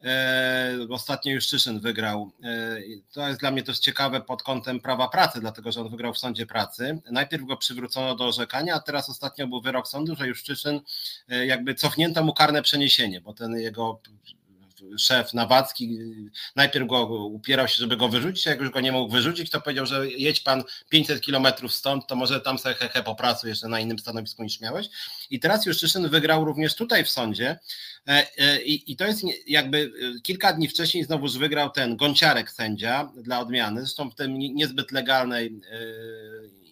E, 0.04 0.76
ostatnio 0.90 1.32
już 1.32 1.46
Czyszyn 1.48 1.80
wygrał. 1.80 2.32
E, 2.42 2.76
to 3.12 3.28
jest 3.28 3.40
dla 3.40 3.50
mnie 3.50 3.62
też 3.62 3.78
ciekawe 3.78 4.20
pod 4.20 4.42
kątem 4.42 4.80
prawa 4.80 5.08
pracy, 5.08 5.40
dlatego 5.40 5.72
że 5.72 5.80
on 5.80 5.88
wygrał 5.88 6.14
w 6.14 6.18
sądzie 6.18 6.46
pracy. 6.46 7.00
Najpierw 7.10 7.44
go 7.44 7.56
przywrócono 7.56 8.16
do 8.16 8.26
orzekania, 8.26 8.74
a 8.74 8.80
teraz 8.80 9.10
ostatnio 9.10 9.46
był 9.46 9.60
wyrok 9.60 9.88
sądu, 9.88 10.16
że 10.16 10.28
już 10.28 10.42
Czyszyn 10.42 10.80
e, 11.28 11.46
jakby 11.46 11.74
cofnięto 11.74 12.24
mu 12.24 12.34
karne 12.34 12.62
przeniesienie, 12.62 13.20
bo 13.20 13.34
ten 13.34 13.58
jego 13.58 14.00
szef 14.98 15.34
Nawacki 15.34 15.98
najpierw 16.56 16.88
go 16.88 17.06
upierał 17.26 17.68
się, 17.68 17.74
żeby 17.76 17.96
go 17.96 18.08
wyrzucić, 18.08 18.46
a 18.46 18.50
jak 18.50 18.60
już 18.60 18.70
go 18.70 18.80
nie 18.80 18.92
mógł 18.92 19.12
wyrzucić, 19.12 19.50
to 19.50 19.60
powiedział, 19.60 19.86
że 19.86 20.08
jedź 20.10 20.40
pan 20.40 20.62
500 20.88 21.20
kilometrów 21.20 21.74
stąd, 21.74 22.06
to 22.06 22.16
może 22.16 22.40
tam 22.40 22.58
sobie 22.58 22.74
hehe 22.74 23.02
popracuj 23.02 23.50
jeszcze 23.50 23.68
na 23.68 23.80
innym 23.80 23.98
stanowisku 23.98 24.42
niż 24.42 24.60
miałeś. 24.60 24.88
I 25.30 25.40
teraz 25.40 25.66
Juszczyszyn 25.66 26.08
wygrał 26.08 26.44
również 26.44 26.74
tutaj 26.74 27.04
w 27.04 27.10
sądzie 27.10 27.58
i, 28.64 28.92
i 28.92 28.96
to 28.96 29.06
jest 29.06 29.22
jakby 29.46 29.92
kilka 30.22 30.52
dni 30.52 30.68
wcześniej 30.68 31.04
znowuż 31.04 31.38
wygrał 31.38 31.70
ten 31.70 31.96
Gonciarek 31.96 32.50
sędzia 32.50 33.12
dla 33.16 33.40
odmiany, 33.40 33.80
zresztą 33.80 34.10
w 34.10 34.14
tym 34.14 34.38
niezbyt 34.38 34.92
legalnej 34.92 35.60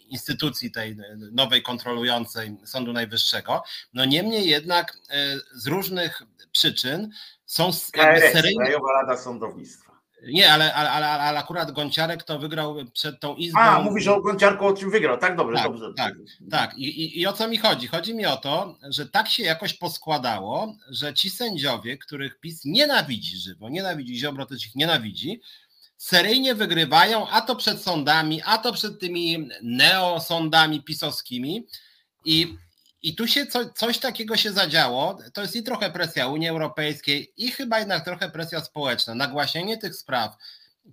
instytucji 0.09 0.71
tej 0.71 0.97
nowej 1.33 1.63
kontrolującej 1.63 2.57
Sądu 2.65 2.93
Najwyższego. 2.93 3.63
No 3.95 4.05
niemniej 4.05 4.49
jednak 4.49 4.99
e, 5.11 5.37
z 5.55 5.67
różnych 5.67 6.23
przyczyn 6.53 7.11
są 7.47 7.71
KRS, 7.93 8.33
seryjne... 8.33 8.65
Krajowa 8.65 8.93
Rada 8.93 9.17
Sądownictwa. 9.17 9.87
Nie, 10.23 10.53
ale, 10.53 10.75
ale, 10.75 10.91
ale, 10.91 11.09
ale, 11.09 11.39
akurat 11.39 11.73
Gonciarek 11.73 12.23
to 12.23 12.39
wygrał 12.39 12.77
przed 12.93 13.21
tą 13.21 13.35
izbą. 13.35 13.61
A, 13.61 13.81
mówisz 13.81 14.07
o 14.07 14.21
Gonciarku, 14.21 14.67
o 14.67 14.73
czym 14.73 14.91
wygrał, 14.91 15.19
tak? 15.19 15.37
Dobrze, 15.37 15.57
tak, 15.57 15.65
dobrze. 15.65 15.93
Tak, 15.97 16.15
tak. 16.51 16.79
I, 16.79 16.85
i, 16.85 17.21
I 17.21 17.27
o 17.27 17.33
co 17.33 17.49
mi 17.49 17.59
chodzi? 17.59 17.87
Chodzi 17.87 18.15
mi 18.15 18.27
o 18.27 18.37
to, 18.37 18.79
że 18.91 19.09
tak 19.09 19.29
się 19.29 19.43
jakoś 19.43 19.75
poskładało, 19.75 20.77
że 20.91 21.15
ci 21.15 21.31
sędziowie, 21.31 21.99
których 21.99 22.41
PiS 22.41 22.65
nienawidzi 22.65 23.37
żywo, 23.37 23.69
nienawidzi 23.69 24.19
Ziobro, 24.19 24.47
też 24.47 24.67
ich 24.67 24.75
nienawidzi, 24.75 25.41
seryjnie 25.99 26.55
wygrywają, 26.55 27.29
a 27.29 27.41
to 27.41 27.57
przed 27.57 27.83
sądami, 27.83 28.43
a 28.45 28.59
to 28.59 28.73
przed 28.73 29.01
tymi 29.01 29.49
neosądami 29.63 30.83
pisowskimi 30.83 31.67
i 32.25 32.57
i 33.07 33.15
tu 33.15 33.27
się 33.27 33.47
co, 33.47 33.71
coś 33.71 33.99
takiego 33.99 34.37
się 34.37 34.53
zadziało. 34.53 35.19
To 35.33 35.43
jest 35.43 35.57
i 35.57 35.63
trochę 35.63 35.91
presja 35.91 36.29
Unii 36.29 36.49
Europejskiej, 36.49 37.33
i 37.37 37.51
chyba 37.51 37.79
jednak 37.79 38.05
trochę 38.05 38.31
presja 38.31 38.61
społeczna. 38.61 39.15
Nagłaśnienie 39.15 39.79
tych 39.79 39.97
spraw. 39.97 40.37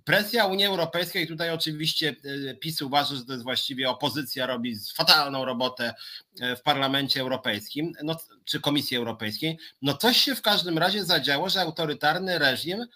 Presja 0.04 0.46
Unii 0.46 0.66
Europejskiej, 0.66 1.26
tutaj 1.26 1.50
oczywiście 1.50 2.16
e, 2.50 2.54
PiS 2.54 2.82
uważa, 2.82 3.14
że 3.14 3.24
to 3.24 3.32
jest 3.32 3.44
właściwie 3.44 3.90
opozycja, 3.90 4.46
robi 4.46 4.76
fatalną 4.94 5.44
robotę 5.44 5.94
e, 6.40 6.56
w 6.56 6.62
Parlamencie 6.62 7.20
Europejskim, 7.20 7.92
no, 8.02 8.16
czy 8.44 8.60
Komisji 8.60 8.96
Europejskiej. 8.96 9.58
No 9.82 9.94
coś 9.94 10.16
się 10.16 10.34
w 10.34 10.42
każdym 10.42 10.78
razie 10.78 11.04
zadziało, 11.04 11.48
że 11.48 11.60
autorytarny 11.60 12.38
reżim 12.38 12.86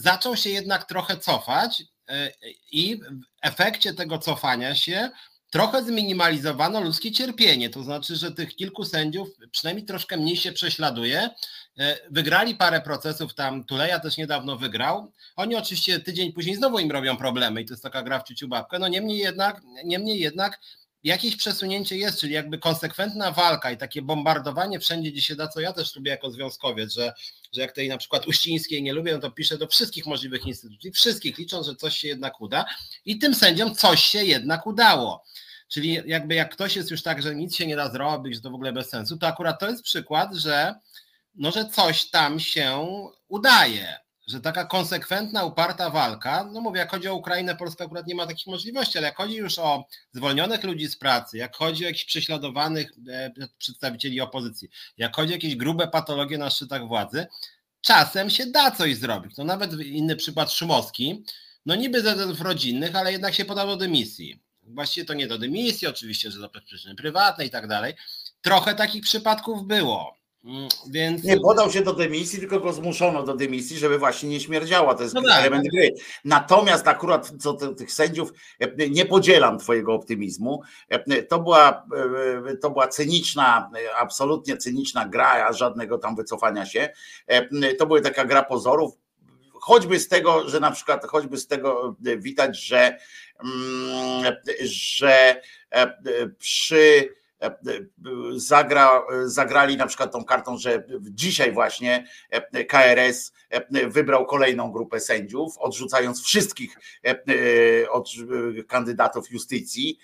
zaczął 0.00 0.36
się 0.36 0.50
jednak 0.50 0.84
trochę 0.84 1.16
cofać 1.16 1.82
e, 2.08 2.32
i 2.72 2.96
w 2.96 3.22
efekcie 3.42 3.94
tego 3.94 4.18
cofania 4.18 4.74
się 4.74 5.10
trochę 5.50 5.84
zminimalizowano 5.84 6.80
ludzkie 6.80 7.12
cierpienie. 7.12 7.70
To 7.70 7.82
znaczy, 7.82 8.16
że 8.16 8.32
tych 8.32 8.56
kilku 8.56 8.84
sędziów 8.84 9.28
przynajmniej 9.52 9.86
troszkę 9.86 10.16
mniej 10.16 10.36
się 10.36 10.52
prześladuje. 10.52 11.30
E, 11.78 11.96
wygrali 12.10 12.54
parę 12.54 12.80
procesów 12.80 13.34
tam, 13.34 13.64
Tuleja 13.64 14.00
też 14.00 14.16
niedawno 14.16 14.56
wygrał. 14.56 15.12
Oni 15.36 15.56
oczywiście 15.56 16.00
tydzień 16.00 16.32
później 16.32 16.56
znowu 16.56 16.78
im 16.78 16.90
robią 16.90 17.16
problemy 17.16 17.60
i 17.62 17.64
to 17.64 17.72
jest 17.72 17.82
taka 17.82 18.02
gra 18.02 18.20
w 18.20 18.24
ciuciu 18.24 18.48
babkę. 18.48 18.78
No 18.78 18.88
niemniej 18.88 19.18
jednak, 19.18 19.60
niemniej 19.84 20.20
jednak 20.20 20.60
jakieś 21.04 21.36
przesunięcie 21.36 21.96
jest, 21.96 22.20
czyli 22.20 22.32
jakby 22.32 22.58
konsekwentna 22.58 23.32
walka 23.32 23.70
i 23.70 23.76
takie 23.76 24.02
bombardowanie 24.02 24.80
wszędzie, 24.80 25.12
gdzie 25.12 25.22
się 25.22 25.36
da, 25.36 25.48
co 25.48 25.60
ja 25.60 25.72
też 25.72 25.96
lubię 25.96 26.10
jako 26.10 26.30
związkowiec, 26.30 26.92
że, 26.92 27.12
że 27.52 27.60
jak 27.60 27.72
tej 27.72 27.88
na 27.88 27.98
przykład 27.98 28.26
Uścińskiej 28.26 28.82
nie 28.82 28.92
lubię, 28.92 29.12
no 29.12 29.18
to 29.18 29.30
piszę 29.30 29.58
do 29.58 29.66
wszystkich 29.66 30.06
możliwych 30.06 30.46
instytucji, 30.46 30.92
wszystkich 30.92 31.38
licząc, 31.38 31.66
że 31.66 31.76
coś 31.76 31.96
się 31.96 32.08
jednak 32.08 32.40
uda 32.40 32.64
i 33.04 33.18
tym 33.18 33.34
sędziom 33.34 33.74
coś 33.74 34.04
się 34.04 34.24
jednak 34.24 34.66
udało. 34.66 35.24
Czyli 35.68 35.98
jakby 36.06 36.34
jak 36.34 36.52
ktoś 36.52 36.76
jest 36.76 36.90
już 36.90 37.02
tak, 37.02 37.22
że 37.22 37.34
nic 37.34 37.56
się 37.56 37.66
nie 37.66 37.76
da 37.76 37.90
zrobić, 37.90 38.34
że 38.34 38.40
to 38.40 38.50
w 38.50 38.54
ogóle 38.54 38.72
bez 38.72 38.88
sensu, 38.88 39.16
to 39.16 39.26
akurat 39.26 39.60
to 39.60 39.68
jest 39.68 39.82
przykład, 39.82 40.34
że, 40.34 40.74
no, 41.34 41.50
że 41.50 41.64
coś 41.64 42.10
tam 42.10 42.40
się 42.40 42.86
udaje 43.28 43.96
że 44.30 44.40
taka 44.40 44.64
konsekwentna, 44.64 45.44
uparta 45.44 45.90
walka, 45.90 46.44
no 46.44 46.60
mówię, 46.60 46.78
jak 46.78 46.90
chodzi 46.90 47.08
o 47.08 47.14
Ukrainę, 47.14 47.56
Polska 47.56 47.84
akurat 47.84 48.06
nie 48.06 48.14
ma 48.14 48.26
takich 48.26 48.46
możliwości, 48.46 48.98
ale 48.98 49.06
jak 49.06 49.16
chodzi 49.16 49.34
już 49.34 49.58
o 49.58 49.84
zwolnionych 50.12 50.64
ludzi 50.64 50.88
z 50.88 50.96
pracy, 50.96 51.38
jak 51.38 51.56
chodzi 51.56 51.84
o 51.84 51.86
jakichś 51.86 52.04
prześladowanych 52.04 52.92
e, 53.08 53.30
przedstawicieli 53.58 54.20
opozycji, 54.20 54.68
jak 54.96 55.16
chodzi 55.16 55.32
o 55.32 55.36
jakieś 55.36 55.56
grube 55.56 55.88
patologie 55.88 56.38
na 56.38 56.50
szczytach 56.50 56.88
władzy, 56.88 57.26
czasem 57.80 58.30
się 58.30 58.46
da 58.46 58.70
coś 58.70 58.96
zrobić. 58.96 59.36
No 59.36 59.44
nawet 59.44 59.72
inny 59.72 60.16
przykład 60.16 60.52
Szumowski, 60.52 61.24
no 61.66 61.74
niby 61.74 62.02
ze 62.02 62.10
względów 62.10 62.40
rodzinnych, 62.40 62.96
ale 62.96 63.12
jednak 63.12 63.34
się 63.34 63.44
podał 63.44 63.66
do 63.66 63.76
dymisji. 63.76 64.40
Właściwie 64.62 65.06
to 65.06 65.14
nie 65.14 65.26
do 65.26 65.38
dymisji, 65.38 65.88
oczywiście, 65.88 66.30
że 66.30 66.38
do 66.38 66.48
przyczyny 66.48 66.94
prywatnej 66.94 67.46
i 67.46 67.50
tak 67.50 67.66
dalej. 67.66 67.94
Trochę 68.40 68.74
takich 68.74 69.02
przypadków 69.02 69.66
było. 69.66 70.19
Mm, 70.44 70.68
więc... 70.90 71.24
Nie 71.24 71.40
podał 71.40 71.70
się 71.70 71.82
do 71.82 71.92
dymisji, 71.92 72.38
tylko 72.38 72.60
go 72.60 72.72
zmuszono 72.72 73.22
do 73.22 73.36
dymisji, 73.36 73.78
żeby 73.78 73.98
właśnie 73.98 74.28
nie 74.28 74.40
śmierdziała. 74.40 74.94
To 74.94 75.02
jest 75.02 75.14
no 75.14 75.22
tak. 75.22 75.40
element 75.40 75.68
gry. 75.72 75.94
Natomiast 76.24 76.88
akurat 76.88 77.32
co 77.38 77.54
tych 77.54 77.92
sędziów 77.92 78.32
e, 78.60 78.88
nie 78.88 79.06
podzielam 79.06 79.58
twojego 79.58 79.94
optymizmu. 79.94 80.62
E, 80.88 81.22
to 81.22 81.38
była, 81.38 81.86
e, 82.46 82.56
to 82.56 82.70
była 82.70 82.88
cyniczna, 82.88 83.70
absolutnie 83.98 84.56
cyniczna 84.56 85.08
gra, 85.08 85.46
a 85.48 85.52
żadnego 85.52 85.98
tam 85.98 86.16
wycofania 86.16 86.66
się. 86.66 86.88
To 87.78 87.86
była 87.86 88.00
taka 88.00 88.24
gra 88.24 88.42
pozorów. 88.42 88.94
Choćby 89.52 90.00
z 90.00 90.08
tego, 90.08 90.48
że 90.48 90.60
na 90.60 90.70
przykład, 90.70 91.06
choćby 91.06 91.36
z 91.36 91.46
tego 91.46 91.96
widać, 92.00 92.58
że, 92.58 92.98
mm, 93.44 94.36
że 94.62 95.40
przy 96.38 97.08
zagra, 98.36 99.02
zagrali 99.24 99.76
na 99.76 99.86
przykład 99.86 100.12
tą 100.12 100.24
kartą, 100.24 100.58
że 100.58 100.84
dzisiaj 101.00 101.52
właśnie 101.52 102.06
e, 102.30 102.64
KRS 102.64 103.32
wybrał 103.88 104.26
kolejną 104.26 104.72
grupę 104.72 105.00
sędziów, 105.00 105.58
odrzucając 105.58 106.22
wszystkich 106.22 106.76
kandydatów 108.68 109.30
justycji. 109.30 109.98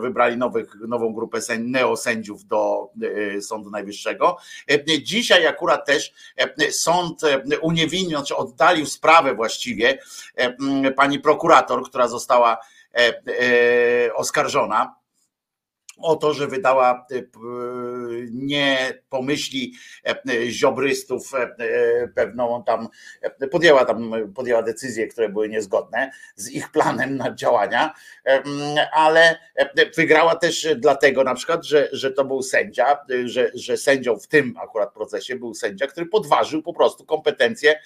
Wybrali 0.00 0.36
nowych, 0.36 0.74
nową 0.88 1.14
grupę 1.14 1.38
neosędziów 1.58 2.44
do 2.44 2.90
Sądu 3.40 3.70
Najwyższego. 3.70 4.36
Dzisiaj 5.02 5.46
akurat 5.46 5.86
też 5.86 6.12
sąd 6.70 7.20
uniewinnił, 7.60 8.18
znaczy 8.18 8.36
oddalił 8.36 8.86
sprawę 8.86 9.34
właściwie 9.34 9.98
pani 10.96 11.18
prokurator, 11.18 11.82
która 11.82 12.08
została 12.08 12.58
oskarżona 14.14 14.99
o 16.02 16.16
to, 16.16 16.34
że 16.34 16.46
wydała 16.46 17.06
e, 17.12 17.22
nie 18.32 18.92
pomyśli 19.08 19.74
e, 20.06 20.50
ziobrystów 20.50 21.34
e, 21.34 22.08
pewną 22.14 22.64
tam, 22.64 22.88
podjęła 23.50 23.84
tam, 23.84 24.12
podjęła 24.34 24.62
decyzje, 24.62 25.06
które 25.06 25.28
były 25.28 25.48
niezgodne 25.48 26.10
z 26.34 26.50
ich 26.50 26.70
planem 26.70 27.16
na 27.16 27.34
działania, 27.34 27.94
ale 28.92 29.36
wygrała 29.96 30.34
też 30.34 30.68
dlatego 30.76 31.24
na 31.24 31.34
przykład, 31.34 31.64
że, 31.64 31.88
że 31.92 32.10
to 32.10 32.24
był 32.24 32.42
sędzia, 32.42 32.98
że, 33.24 33.50
że 33.54 33.76
sędzią 33.76 34.18
w 34.18 34.26
tym 34.26 34.54
akurat 34.62 34.94
procesie 34.94 35.36
był 35.36 35.54
sędzia, 35.54 35.86
który 35.86 36.06
podważył 36.06 36.62
po 36.62 36.74
prostu 36.74 37.04
kompetencje 37.04 37.80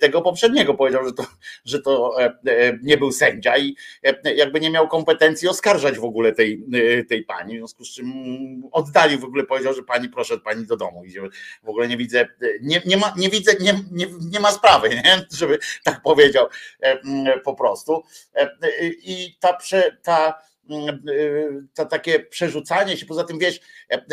tego 0.00 0.22
poprzedniego. 0.22 0.74
Powiedział, 0.74 1.04
że 1.04 1.12
to, 1.12 1.26
że 1.64 1.82
to 1.82 2.16
nie 2.82 2.96
był 2.96 3.12
sędzia 3.12 3.58
i 3.58 3.76
jakby 4.36 4.60
nie 4.60 4.70
miał 4.70 4.88
kompetencji 4.88 5.48
oskarżać 5.48 5.98
w 5.98 6.04
ogóle 6.04 6.32
tej, 6.32 6.64
tej 7.08 7.24
pani, 7.36 7.54
w 7.54 7.58
związku 7.58 7.84
z 7.84 7.94
czym 7.94 8.08
oddalił 8.72 9.18
w 9.18 9.24
ogóle, 9.24 9.44
powiedział, 9.44 9.74
że 9.74 9.82
pani 9.82 10.08
proszę 10.08 10.38
pani 10.38 10.66
do 10.66 10.76
domu, 10.76 11.02
w 11.62 11.68
ogóle 11.68 11.88
nie 11.88 11.96
widzę, 11.96 12.28
nie, 12.60 12.82
nie, 12.86 12.96
ma, 12.96 13.14
nie 13.16 13.28
widzę, 13.28 13.52
nie, 13.60 13.80
nie, 13.92 14.06
nie 14.30 14.40
ma 14.40 14.52
sprawy, 14.52 14.88
nie? 14.88 15.26
żeby 15.38 15.58
tak 15.84 16.02
powiedział 16.02 16.46
e, 16.80 17.40
po 17.40 17.54
prostu. 17.54 18.02
E, 18.34 18.50
I 18.88 19.36
ta, 19.40 19.58
ta, 20.02 20.42
ta 21.74 21.84
takie 21.84 22.20
przerzucanie 22.20 22.96
się, 22.96 23.06
poza 23.06 23.24
tym 23.24 23.38
wiesz, 23.38 23.60
e, 23.90 24.04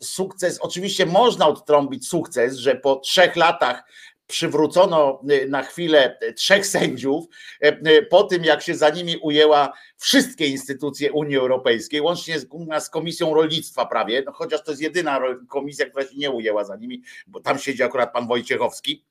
sukces, 0.00 0.58
oczywiście 0.60 1.06
można 1.06 1.46
odtrąbić 1.46 2.08
sukces, 2.08 2.56
że 2.56 2.74
po 2.74 2.96
trzech 2.96 3.36
latach 3.36 3.84
przywrócono 4.26 5.20
y, 5.30 5.48
na 5.48 5.62
chwilę 5.62 6.18
trzech 6.36 6.66
sędziów, 6.66 7.24
e, 7.62 7.66
e, 7.66 8.02
po 8.02 8.22
tym 8.22 8.44
jak 8.44 8.62
się 8.62 8.74
za 8.74 8.90
nimi 8.90 9.16
ujęła 9.16 9.72
wszystkie 9.96 10.46
instytucje 10.46 11.12
Unii 11.12 11.36
Europejskiej, 11.36 12.00
łącznie 12.00 12.38
z, 12.38 12.48
z 12.80 12.90
Komisją 12.90 13.34
Rolnictwa 13.34 13.86
prawie, 13.86 14.22
no 14.26 14.32
chociaż 14.32 14.62
to 14.64 14.70
jest 14.70 14.82
jedyna 14.82 15.20
komisja, 15.48 15.86
która 15.86 16.04
się 16.04 16.16
nie 16.16 16.30
ujęła 16.30 16.64
za 16.64 16.76
nimi, 16.76 17.02
bo 17.26 17.40
tam 17.40 17.58
siedzi 17.58 17.82
akurat 17.82 18.12
pan 18.12 18.26
Wojciechowski 18.26 19.04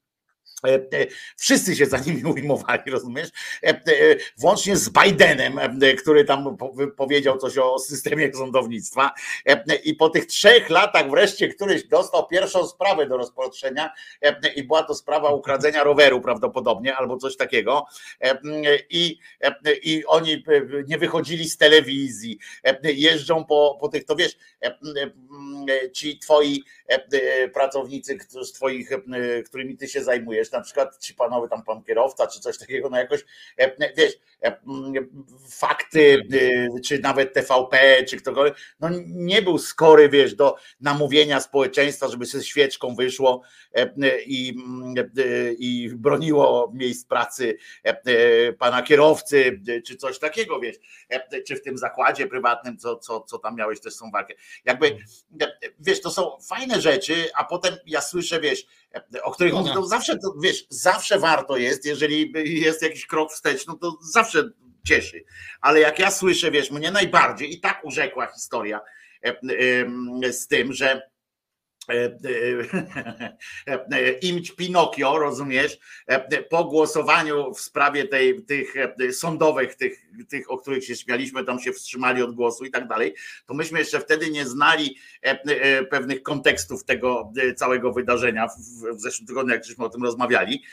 wszyscy 1.38 1.76
się 1.76 1.86
za 1.86 1.98
nimi 1.98 2.24
ujmowali, 2.36 2.92
rozumiesz? 2.92 3.30
E, 3.64 3.82
włącznie 4.38 4.78
z 4.78 4.90
Bidenem, 4.90 5.60
który 5.98 6.26
tam 6.26 6.58
powiedział 6.98 7.38
coś 7.38 7.58
o 7.58 7.80
systemie 7.80 8.34
sądownictwa. 8.34 9.12
I 9.84 9.96
po 9.96 10.10
tych 10.10 10.26
trzech 10.26 10.70
latach 10.70 11.10
wreszcie 11.10 11.48
któryś 11.48 11.88
dostał 11.88 12.28
pierwszą 12.28 12.68
sprawę 12.68 13.08
do 13.08 13.18
rozpatrzenia 13.18 13.94
i 14.56 14.64
była 14.64 14.84
to 14.84 14.96
sprawa 14.96 15.30
ukradzenia 15.30 15.84
roweru 15.84 16.22
prawdopodobnie 16.22 16.96
albo 16.96 17.18
coś 17.18 17.38
takiego. 17.38 17.86
I, 18.90 19.20
i 19.84 20.06
oni 20.06 20.44
nie 20.88 20.98
wychodzili 20.98 21.50
z 21.50 21.58
telewizji, 21.58 22.40
jeżdżą 22.84 23.46
po, 23.46 23.78
po 23.82 23.88
tych, 23.88 24.06
to 24.06 24.16
wiesz, 24.16 24.38
ci 25.94 26.20
twoi 26.20 26.64
pracownicy 27.54 28.18
z 28.44 28.52
twoich, 28.52 28.90
którymi 29.46 29.78
ty 29.78 29.88
się 29.88 30.04
zajmujesz, 30.04 30.50
na 30.52 30.62
przykład 30.62 30.98
ci 30.98 31.14
panowie 31.14 31.50
tam 31.50 31.64
pan 31.64 31.84
kierowca, 31.84 32.28
czy 32.28 32.40
coś 32.40 32.58
takiego, 32.58 32.90
no 32.90 32.98
jakoś, 32.98 33.26
wiesz, 33.98 34.14
fakty, 35.50 36.22
czy 36.86 37.00
nawet 37.00 37.34
TVP, 37.34 38.04
czy 38.04 38.18
ktokolwiek, 38.18 38.56
no 38.80 38.90
nie 39.06 39.42
był 39.42 39.58
skory, 39.58 40.10
wiesz, 40.10 40.36
do 40.36 40.56
namówienia 40.82 41.40
społeczeństwa, 41.40 42.08
żeby 42.08 42.26
ze 42.26 42.44
świeczką 42.44 42.96
wyszło 42.96 43.42
i, 44.26 44.56
i 45.58 45.90
broniło 45.96 46.72
miejsc 46.74 47.06
pracy 47.06 47.58
pana 48.60 48.82
kierowcy, 48.82 49.62
czy 49.86 49.96
coś 49.96 50.20
takiego, 50.20 50.60
wiesz, 50.60 50.76
czy 51.48 51.56
w 51.56 51.62
tym 51.62 51.78
zakładzie 51.78 52.28
prywatnym, 52.28 52.78
co, 52.78 52.96
co, 52.96 53.22
co 53.22 53.38
tam 53.38 53.56
miałeś 53.56 53.82
też 53.82 53.94
są 53.94 54.12
walkę. 54.12 54.34
Jakby, 54.66 54.98
wiesz, 55.80 56.02
to 56.02 56.12
są 56.12 56.38
fajne 56.50 56.82
rzeczy, 56.82 57.30
a 57.36 57.44
potem 57.44 57.74
ja 57.86 58.02
słyszę, 58.02 58.40
wiesz, 58.40 58.66
o 59.24 59.32
których 59.32 59.54
mówię, 59.54 59.74
to 59.74 59.86
zawsze, 59.86 60.18
to, 60.18 60.34
wiesz, 60.44 60.66
zawsze 60.70 61.20
warto 61.20 61.58
jest, 61.58 61.86
jeżeli 61.86 62.34
jest 62.62 62.82
jakiś 62.82 63.06
krok 63.06 63.32
wstecz, 63.32 63.68
no 63.68 63.76
to 63.76 63.98
zawsze 64.02 64.50
cieszy. 64.88 65.24
Ale 65.62 65.80
jak 65.80 66.00
ja 66.00 66.12
słyszę, 66.12 66.52
wiesz, 66.52 66.72
mnie 66.72 66.92
najbardziej 66.92 67.54
i 67.54 67.60
tak 67.60 67.86
urzekła 67.86 68.28
historia 68.28 68.80
z 70.32 70.48
tym, 70.48 70.74
że 70.74 71.11
imć 74.22 74.52
Pinokio, 74.52 75.20
rozumiesz, 75.20 75.80
po 76.50 76.66
głosowaniu 76.66 77.54
w 77.54 77.62
sprawie 77.62 78.08
tej, 78.08 78.44
tych 78.44 78.74
sądowych, 79.12 79.76
tych, 79.76 80.06
tych, 80.30 80.52
o 80.52 80.58
których 80.58 80.86
się 80.86 80.96
śmialiśmy, 80.96 81.44
tam 81.44 81.60
się 81.60 81.74
wstrzymali 81.74 82.24
od 82.24 82.36
głosu 82.36 82.66
i 82.66 82.72
tak 82.72 82.88
dalej, 82.88 83.16
to 83.46 83.54
myśmy 83.54 83.80
jeszcze 83.80 84.00
wtedy 84.00 84.30
nie 84.30 84.46
znali 84.46 84.98
pewnych 85.90 86.24
kontekstów 86.24 86.84
tego 86.84 87.34
całego 87.56 87.94
wydarzenia 87.94 88.48
w, 88.96 89.00
zeszłym 89.00 89.28
tygodniu, 89.28 89.54
jak 89.54 89.66
żeśmy 89.66 89.86
o 89.86 89.90
tym 89.90 90.04
rozmawiali, 90.04 90.64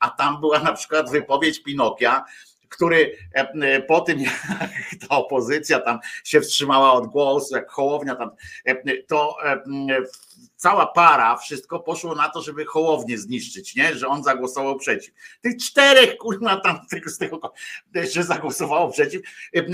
a 0.00 0.10
tam 0.10 0.40
była 0.40 0.58
na 0.58 0.72
przykład 0.72 1.10
wypowiedź 1.10 1.62
Pinokia, 1.62 2.24
który 2.68 3.16
e, 3.34 3.52
e, 3.62 3.82
po 3.82 4.00
tym, 4.00 4.20
jak 4.60 4.70
ta 5.08 5.16
opozycja 5.16 5.80
tam 5.80 5.98
się 6.24 6.40
wstrzymała 6.40 6.92
od 6.92 7.06
głosu, 7.06 7.56
jak 7.56 7.70
Hołownia 7.70 8.16
tam, 8.16 8.30
e, 8.64 9.02
to 9.02 9.36
cała 10.56 10.86
para, 10.86 11.36
wszystko 11.36 11.80
poszło 11.80 12.14
na 12.14 12.28
to, 12.28 12.42
żeby 12.42 12.64
Hołownię 12.64 13.18
zniszczyć, 13.18 13.76
nie? 13.76 13.94
że 13.94 14.06
on 14.06 14.22
zagłosował 14.22 14.76
przeciw. 14.78 15.14
Tych 15.40 15.56
czterech 15.56 16.16
kurwa 16.16 16.60
tam 16.60 16.80
z 17.06 17.18
tego, 17.18 17.52
że 18.12 18.24
zagłosowało 18.24 18.90
przeciw 18.90 19.22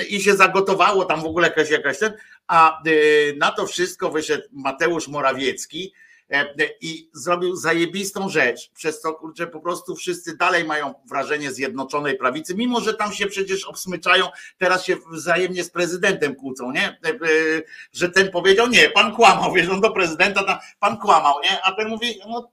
i 0.08 0.20
się 0.20 0.36
zagotowało 0.36 1.04
tam 1.04 1.22
w 1.22 1.26
ogóle 1.26 1.48
jakaś, 1.48 1.70
jakaś 1.70 1.98
ten, 1.98 2.12
a 2.46 2.82
na 3.36 3.50
to 3.50 3.66
wszystko 3.66 4.10
wyszedł 4.10 4.48
Mateusz 4.52 5.08
Morawiecki, 5.08 5.92
i 6.80 7.10
zrobił 7.12 7.56
zajebistą 7.56 8.28
rzecz, 8.28 8.70
przez 8.74 9.00
co 9.00 9.12
kurczę, 9.14 9.46
po 9.46 9.60
prostu 9.60 9.96
wszyscy 9.96 10.36
dalej 10.36 10.64
mają 10.64 10.94
wrażenie 11.08 11.52
zjednoczonej 11.52 12.18
prawicy, 12.18 12.54
mimo 12.54 12.80
że 12.80 12.94
tam 12.94 13.12
się 13.12 13.26
przecież 13.26 13.64
obsmyczają, 13.64 14.28
teraz 14.58 14.84
się 14.84 14.96
wzajemnie 15.12 15.64
z 15.64 15.70
prezydentem 15.70 16.34
kłócą, 16.34 16.70
nie? 16.70 16.88
E, 17.04 17.08
e, 17.08 17.18
że 17.92 18.08
ten 18.08 18.30
powiedział, 18.30 18.68
nie, 18.68 18.90
pan 18.90 19.14
kłamał, 19.14 19.52
wiesz, 19.52 19.68
on 19.68 19.80
do 19.80 19.90
prezydenta, 19.90 20.44
tam, 20.44 20.58
pan 20.80 20.96
kłamał, 20.96 21.34
nie? 21.44 21.62
A 21.62 21.72
ten 21.72 21.88
mówi, 21.88 22.20
no 22.28 22.50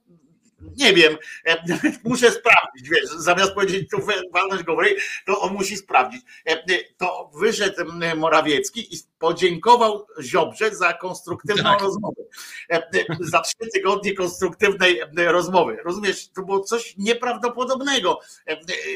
nie 0.76 0.92
wiem, 0.92 1.16
e, 1.46 1.56
muszę 2.04 2.30
sprawdzić, 2.30 2.88
wiesz, 2.90 3.10
zamiast 3.16 3.52
powiedzieć 3.52 3.90
tu 3.90 3.98
walność 4.32 4.64
go 4.64 4.76
to 5.26 5.40
on 5.40 5.52
musi 5.52 5.76
sprawdzić. 5.76 6.22
E, 6.46 6.82
to 6.96 7.30
wyszedł 7.34 7.84
Morawiecki 8.16 8.94
i 8.94 8.98
podziękował 9.18 10.06
Ziobrze 10.20 10.74
za 10.74 10.92
konstruktywną 10.92 11.62
tak. 11.62 11.80
rozmowę. 11.80 12.22
E, 12.70 12.82
za 13.20 13.40
trzy 13.40 13.70
tygodnie 13.74 14.14
konstruktywnej 14.14 15.00
rozmowy. 15.16 15.76
Rozumiesz, 15.84 16.28
to 16.28 16.42
było 16.42 16.60
coś 16.60 16.94
nieprawdopodobnego. 16.96 18.20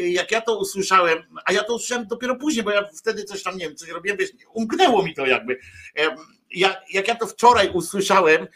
Jak 0.00 0.31
ja 0.31 0.40
to 0.40 0.59
usłyszałem, 0.59 1.18
a 1.44 1.53
ja 1.53 1.64
to 1.64 1.74
usłyszałem 1.74 2.07
dopiero 2.07 2.37
później, 2.37 2.64
bo 2.64 2.70
ja 2.70 2.88
wtedy 2.98 3.24
coś 3.24 3.42
tam, 3.42 3.57
nie 3.57 3.66
wiem, 3.66 3.77
coś 3.77 3.88
robiłem, 3.88 4.18
wiesz, 4.18 4.31
umknęło 4.53 5.03
mi 5.03 5.14
to 5.14 5.27
jakby 5.27 5.59
jak, 6.55 6.83
jak 6.92 7.09
ja 7.09 7.14
to 7.14 7.27
wczoraj 7.27 7.70
usłyszałem 7.70 8.46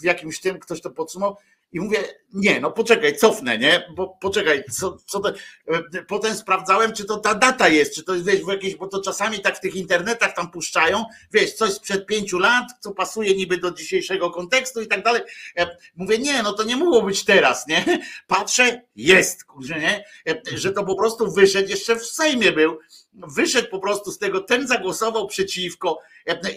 w 0.00 0.04
jakimś 0.04 0.40
tym, 0.40 0.58
ktoś 0.58 0.80
to 0.80 0.90
podsumował, 0.90 1.36
i 1.72 1.80
mówię, 1.80 1.98
nie, 2.32 2.60
no 2.60 2.70
poczekaj, 2.70 3.16
cofnę, 3.16 3.58
nie? 3.58 3.86
Bo 3.96 4.18
poczekaj, 4.20 4.64
co, 4.70 4.96
co 5.06 5.20
to. 5.20 5.28
E, 5.68 6.04
potem 6.08 6.34
sprawdzałem, 6.34 6.92
czy 6.92 7.04
to 7.04 7.16
ta 7.16 7.34
data 7.34 7.68
jest, 7.68 7.94
czy 7.94 8.04
to 8.04 8.14
jest 8.14 8.26
wiesz, 8.26 8.44
w 8.44 8.48
jakieś, 8.48 8.76
bo 8.76 8.86
to 8.86 9.02
czasami 9.02 9.40
tak 9.40 9.56
w 9.56 9.60
tych 9.60 9.74
internetach 9.74 10.34
tam 10.34 10.50
puszczają, 10.50 11.04
wiesz, 11.32 11.52
coś 11.52 11.72
sprzed 11.72 12.06
pięciu 12.06 12.38
lat, 12.38 12.64
co 12.80 12.90
pasuje 12.90 13.34
niby 13.34 13.58
do 13.58 13.70
dzisiejszego 13.70 14.30
kontekstu 14.30 14.80
i 14.80 14.86
tak 14.86 15.04
dalej. 15.04 15.22
E, 15.56 15.76
mówię, 15.96 16.18
nie, 16.18 16.42
no 16.42 16.52
to 16.52 16.62
nie 16.62 16.76
mogło 16.76 17.02
być 17.02 17.24
teraz, 17.24 17.66
nie? 17.66 18.00
Patrzę, 18.26 18.82
jest, 18.96 19.44
kurczę, 19.44 19.80
nie? 19.80 20.04
E, 20.28 20.58
że 20.58 20.72
to 20.72 20.84
po 20.84 20.96
prostu 20.96 21.32
wyszedł, 21.32 21.68
jeszcze 21.68 21.96
w 21.96 22.06
Sejmie 22.06 22.52
był, 22.52 22.78
wyszedł 23.12 23.68
po 23.70 23.78
prostu 23.78 24.12
z 24.12 24.18
tego, 24.18 24.40
ten 24.40 24.68
zagłosował 24.68 25.26
przeciwko, 25.26 25.98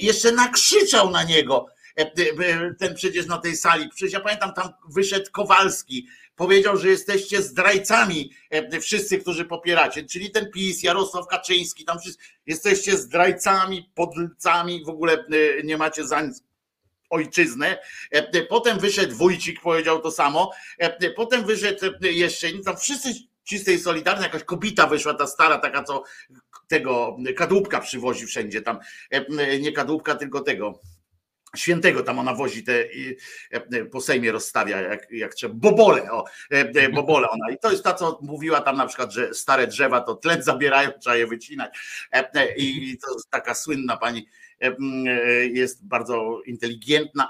jeszcze 0.01 0.31
nakrzyczał 0.31 1.09
na 1.09 1.23
niego 1.23 1.67
ten 2.79 2.95
przecież 2.95 3.25
na 3.25 3.37
tej 3.37 3.57
sali. 3.57 3.89
Przecież 3.89 4.13
ja 4.13 4.19
pamiętam, 4.19 4.53
tam 4.53 4.69
wyszedł 4.89 5.31
Kowalski, 5.31 6.07
powiedział, 6.35 6.77
że 6.77 6.89
jesteście 6.89 7.41
zdrajcami, 7.41 8.31
e, 8.49 8.79
wszyscy, 8.79 9.17
którzy 9.17 9.45
popieracie, 9.45 10.03
czyli 10.03 10.31
ten 10.31 10.51
PiS, 10.51 10.83
Jarosław 10.83 11.27
Kaczyński, 11.27 11.85
tam 11.85 11.99
wszyscy, 11.99 12.23
jesteście 12.45 12.97
zdrajcami, 12.97 13.91
podlcami, 13.95 14.83
w 14.85 14.89
ogóle 14.89 15.25
nie 15.63 15.77
macie 15.77 16.07
za 16.07 16.21
nic 16.21 16.43
ojczyznę. 17.09 17.77
Potem 18.49 18.79
wyszedł 18.79 19.15
Wójcik, 19.15 19.61
powiedział 19.61 20.01
to 20.01 20.11
samo. 20.11 20.51
Potem 21.15 21.45
wyszedł 21.45 21.85
jeszcze, 22.01 22.47
tam 22.65 22.77
wszyscy 22.77 23.13
ci 23.43 23.57
z 23.57 23.63
tej 23.63 23.79
Solidarnej, 23.79 24.23
jakaś 24.23 24.43
kobita 24.43 24.87
wyszła, 24.87 25.13
ta 25.13 25.27
stara, 25.27 25.57
taka 25.57 25.83
co 25.83 26.03
tego 26.67 27.17
kadłubka 27.37 27.79
przywozi 27.79 28.25
wszędzie 28.25 28.61
tam, 28.61 28.79
nie 29.59 29.71
kadłubka, 29.71 30.15
tylko 30.15 30.41
tego, 30.41 30.79
Świętego 31.55 32.03
tam 32.03 32.19
ona 32.19 32.33
wozi 32.33 32.63
te 32.63 32.85
e, 33.51 33.85
po 33.85 34.01
Sejmie 34.01 34.31
rozstawia 34.31 34.81
jak, 34.81 35.11
jak 35.11 35.33
trzeba. 35.33 35.55
Bobole, 35.55 36.11
o, 36.11 36.25
e, 36.51 36.55
e, 36.59 36.89
bobole 36.89 37.29
ona. 37.29 37.51
I 37.51 37.57
to 37.57 37.71
jest 37.71 37.83
ta, 37.83 37.93
co 37.93 38.19
mówiła 38.21 38.61
tam 38.61 38.77
na 38.77 38.87
przykład, 38.87 39.13
że 39.13 39.33
stare 39.33 39.67
drzewa 39.67 40.01
to 40.01 40.15
tlen 40.15 40.43
zabierają, 40.43 40.91
trzeba 40.91 41.15
je 41.15 41.27
wycinać. 41.27 41.77
I 42.57 42.97
to 42.97 43.07
taka 43.29 43.55
słynna 43.55 43.97
pani 43.97 44.27
jest 45.51 45.87
bardzo 45.87 46.41
inteligentna, 46.45 47.29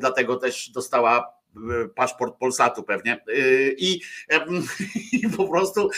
dlatego 0.00 0.36
też 0.36 0.70
dostała 0.70 1.35
paszport 1.94 2.38
Polsatu 2.38 2.82
pewnie. 2.82 3.24
I, 3.78 4.00
I, 5.12 5.28
po 5.36 5.48
prostu 5.48 5.90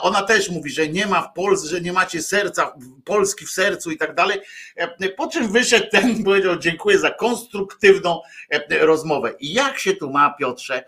ona 0.00 0.22
też 0.22 0.50
mówi, 0.50 0.70
że 0.70 0.88
nie 0.88 1.06
ma 1.06 1.22
w 1.22 1.32
Polsce, 1.32 1.68
że 1.68 1.80
nie 1.80 1.92
macie 1.92 2.22
serca, 2.22 2.74
Polski 3.04 3.46
w 3.46 3.50
sercu 3.50 3.90
i 3.90 3.96
tak 3.96 4.14
dalej. 4.14 4.40
Po 5.16 5.28
czym 5.28 5.52
wyszedł 5.52 5.86
ten, 5.90 6.18
powiedział 6.24 6.58
dziękuję 6.58 6.98
za 6.98 7.10
konstruktywną 7.10 8.20
rozmowę. 8.80 9.34
I 9.40 9.52
jak 9.52 9.78
się 9.78 9.94
tu 9.94 10.10
ma, 10.10 10.34
Piotrze, 10.38 10.84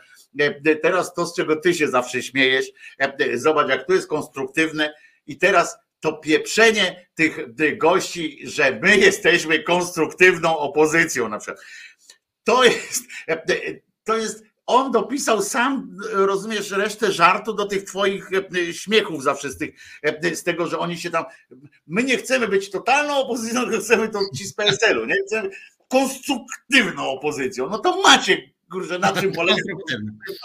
teraz 0.82 1.14
to, 1.14 1.26
z 1.26 1.36
czego 1.36 1.56
ty 1.56 1.74
się 1.74 1.88
zawsze 1.88 2.22
śmiejesz, 2.22 2.66
zobacz, 3.34 3.68
jak 3.68 3.86
to 3.86 3.92
jest 3.92 4.08
konstruktywne 4.08 4.94
i 5.26 5.38
teraz 5.38 5.76
to 6.00 6.12
pieprzenie 6.12 7.08
tych 7.14 7.38
gości, 7.78 8.40
że 8.44 8.78
my 8.82 8.96
jesteśmy 8.96 9.62
konstruktywną 9.62 10.58
opozycją 10.58 11.28
na 11.28 11.38
przykład. 11.38 11.64
To 12.44 12.64
jest, 12.64 13.04
to 14.04 14.16
jest 14.16 14.44
on 14.66 14.92
dopisał 14.92 15.42
sam, 15.42 15.96
rozumiesz, 16.12 16.70
resztę 16.70 17.12
żartu 17.12 17.54
do 17.54 17.66
tych 17.66 17.84
twoich 17.84 18.30
e, 18.32 18.74
śmiechów 18.74 19.22
zawsze 19.22 19.50
z, 19.50 19.58
tych, 19.58 19.70
e, 20.02 20.34
z 20.34 20.42
tego, 20.42 20.66
że 20.66 20.78
oni 20.78 20.98
się 20.98 21.10
tam. 21.10 21.24
My 21.86 22.04
nie 22.04 22.16
chcemy 22.16 22.48
być 22.48 22.70
totalną 22.70 23.16
opozycją, 23.16 23.60
chcemy 23.80 24.08
to 24.08 24.20
ci 24.36 24.44
z 24.44 24.54
PSL-u, 24.54 25.06
nie? 25.06 25.14
Chcemy 25.26 25.50
konstruktywną 25.88 27.10
opozycją. 27.10 27.68
No 27.70 27.78
to 27.78 28.02
macie 28.02 28.52
kurczę, 28.70 28.98
na 28.98 29.12
czym 29.12 29.32
polega 29.32 29.62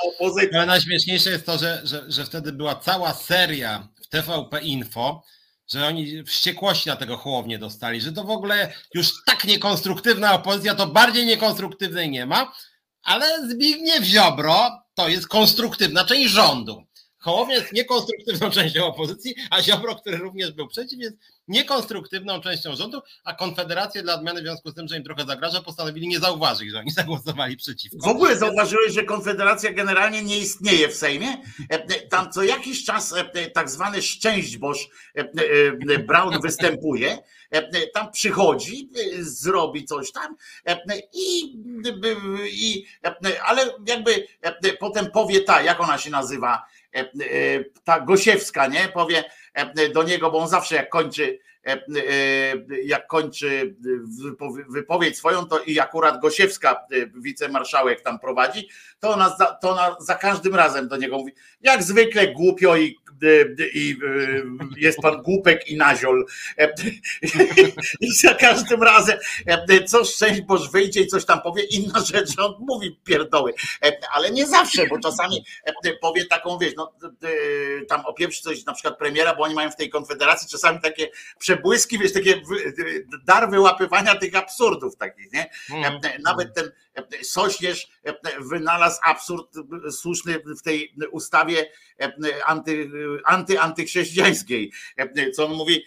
opozycja. 0.03 0.57
Ale 0.57 0.65
najśmieszniejsze 0.65 1.29
jest 1.29 1.45
to, 1.45 1.57
że, 1.57 1.81
że, 1.83 2.05
że 2.07 2.25
wtedy 2.25 2.51
była 2.51 2.75
cała 2.75 3.13
seria 3.13 3.87
w 4.03 4.07
TVP 4.07 4.59
Info, 4.61 5.23
że 5.67 5.87
oni 5.87 6.23
wściekłości 6.23 6.89
na 6.89 6.95
tego 6.95 7.17
Hołownię 7.17 7.59
dostali, 7.59 8.01
że 8.01 8.11
to 8.11 8.23
w 8.23 8.29
ogóle 8.29 8.73
już 8.93 9.23
tak 9.25 9.45
niekonstruktywna 9.45 10.33
opozycja, 10.33 10.75
to 10.75 10.87
bardziej 10.87 11.25
niekonstruktywnej 11.25 12.09
nie 12.09 12.25
ma, 12.25 12.53
ale 13.07 13.49
Zbigniew 13.49 14.03
Ziobro 14.03 14.83
to 14.93 15.09
jest 15.09 15.27
konstruktywna 15.27 16.05
część 16.05 16.29
rządu. 16.29 16.86
Hołownia 17.27 17.55
jest 17.55 17.73
niekonstruktywną 17.73 18.49
częścią 18.49 18.85
opozycji, 18.85 19.35
a 19.49 19.61
Ziobro, 19.61 19.95
który 19.95 20.17
również 20.17 20.51
był 20.51 20.67
przeciw, 20.67 20.99
jest 20.99 21.15
niekonstruktywną 21.47 22.41
częścią 22.41 22.75
rządu, 22.75 23.01
a 23.23 23.33
Konfederacja 23.33 24.03
dla 24.03 24.15
odmiany 24.15 24.41
w 24.41 24.43
związku 24.43 24.71
z 24.71 24.73
tym, 24.73 24.87
że 24.87 24.97
im 24.97 25.03
trochę 25.03 25.25
zagraża, 25.25 25.61
postanowili 25.61 26.07
nie 26.07 26.19
zauważyć, 26.19 26.71
że 26.71 26.79
oni 26.79 26.91
zagłosowali 26.91 27.57
przeciwko. 27.57 27.97
W 27.99 28.07
ogóle 28.07 28.35
zauważyłeś, 28.35 28.93
że 28.93 29.03
Konfederacja 29.03 29.73
generalnie 29.73 30.23
nie 30.23 30.37
istnieje 30.37 30.89
w 30.89 30.95
Sejmie? 30.95 31.37
Tam 32.09 32.31
co 32.31 32.43
jakiś 32.43 32.85
czas 32.85 33.13
tak 33.53 33.69
zwany 33.69 34.01
szczęśćboż 34.01 34.89
Brown 36.07 36.41
występuje, 36.43 37.17
tam 37.93 38.11
przychodzi, 38.11 38.89
zrobi 39.19 39.85
coś 39.85 40.11
tam 40.11 40.35
i, 41.13 41.57
i 42.51 42.85
ale 43.45 43.73
jakby 43.87 44.27
potem 44.79 45.11
powie 45.11 45.41
ta, 45.41 45.61
jak 45.61 45.81
ona 45.81 45.97
się 45.97 46.09
nazywa, 46.09 46.63
ta 47.83 47.99
Gosiewska, 47.99 48.67
nie? 48.67 48.87
Powie 48.93 49.23
do 49.93 50.03
niego, 50.03 50.31
bo 50.31 50.37
on 50.37 50.47
zawsze 50.47 50.75
jak 50.75 50.89
kończy 50.89 51.39
jak 52.83 53.07
kończy 53.07 53.75
wypowiedź 54.69 55.17
swoją, 55.17 55.45
to 55.45 55.59
i 55.59 55.79
akurat 55.79 56.21
Gosiewska, 56.21 56.85
wicemarszałek 57.15 58.01
tam 58.01 58.19
prowadzi, 58.19 58.69
to 58.99 59.09
ona, 59.09 59.29
to 59.61 59.69
ona 59.69 59.95
za 59.99 60.15
każdym 60.15 60.55
razem 60.55 60.87
do 60.87 60.97
niego 60.97 61.17
mówi, 61.17 61.31
jak 61.61 61.83
zwykle 61.83 62.27
głupio 62.27 62.77
i 62.77 62.95
i 63.73 63.97
jest 64.77 64.99
pan 64.99 65.21
głupek 65.21 65.67
i 65.67 65.77
naziol. 65.77 66.25
I 68.01 68.11
za 68.11 68.33
każdym 68.33 68.83
razem 68.83 69.17
co 69.85 70.05
szczęść 70.05 70.41
Boż 70.41 70.71
wyjdzie 70.71 71.01
i 71.01 71.07
coś 71.07 71.25
tam 71.25 71.41
powie, 71.41 71.63
inna 71.63 71.99
rzecz, 71.99 72.39
on 72.39 72.55
mówi 72.59 72.99
pierdoły. 73.03 73.53
Ale 74.13 74.31
nie 74.31 74.45
zawsze, 74.45 74.87
bo 74.87 74.99
czasami 74.99 75.45
powie 76.01 76.25
taką, 76.25 76.57
wiesz, 76.57 76.73
no 76.77 76.93
tam 77.87 78.05
opieprzy 78.05 78.41
coś 78.41 78.65
na 78.65 78.73
przykład 78.73 78.97
premiera, 78.97 79.35
bo 79.35 79.43
oni 79.43 79.55
mają 79.55 79.71
w 79.71 79.75
tej 79.75 79.89
konfederacji 79.89 80.49
czasami 80.49 80.79
takie 80.81 81.09
przebłyski, 81.57 81.99
wiesz, 81.99 82.13
takie 82.13 82.41
dar 83.25 83.49
wyłapywania 83.49 84.15
tych 84.15 84.35
absurdów 84.35 84.97
takich, 84.97 85.33
nie? 85.33 85.49
Mhm. 85.71 85.99
Nawet 86.23 86.53
ten 86.55 86.71
Sośnierz 87.23 87.87
wynalazł 88.39 88.99
absurd 89.03 89.55
słuszny 89.91 90.39
w 90.59 90.61
tej 90.61 90.95
ustawie 91.11 91.71
anty, 92.45 92.85
anty, 93.25 93.59
antychrześcijańskiej. 93.59 94.71
Co 95.33 95.45
on 95.45 95.53
mówi, 95.53 95.85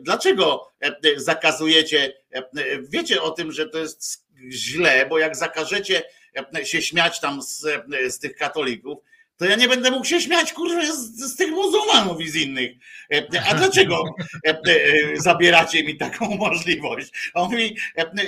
dlaczego 0.00 0.72
zakazujecie, 1.16 2.12
wiecie 2.82 3.22
o 3.22 3.30
tym, 3.30 3.52
że 3.52 3.68
to 3.68 3.78
jest 3.78 4.26
źle, 4.50 5.06
bo 5.06 5.18
jak 5.18 5.36
zakażecie 5.36 6.02
się 6.62 6.82
śmiać 6.82 7.20
tam 7.20 7.42
z, 7.42 7.66
z 8.08 8.18
tych 8.18 8.36
katolików, 8.36 8.98
to 9.40 9.46
ja 9.46 9.56
nie 9.56 9.68
będę 9.68 9.90
mógł 9.90 10.04
się 10.04 10.20
śmiać, 10.20 10.52
kurwa, 10.52 10.92
z, 10.92 11.16
z 11.16 11.36
tych 11.36 11.50
muzułmanów 11.50 12.20
i 12.20 12.28
z 12.28 12.36
innych. 12.36 12.70
A 13.50 13.54
dlaczego 13.54 14.04
zabieracie 15.14 15.84
mi 15.84 15.96
taką 15.96 16.28
możliwość? 16.46 17.30
On 17.34 17.50
mówi, 17.50 17.76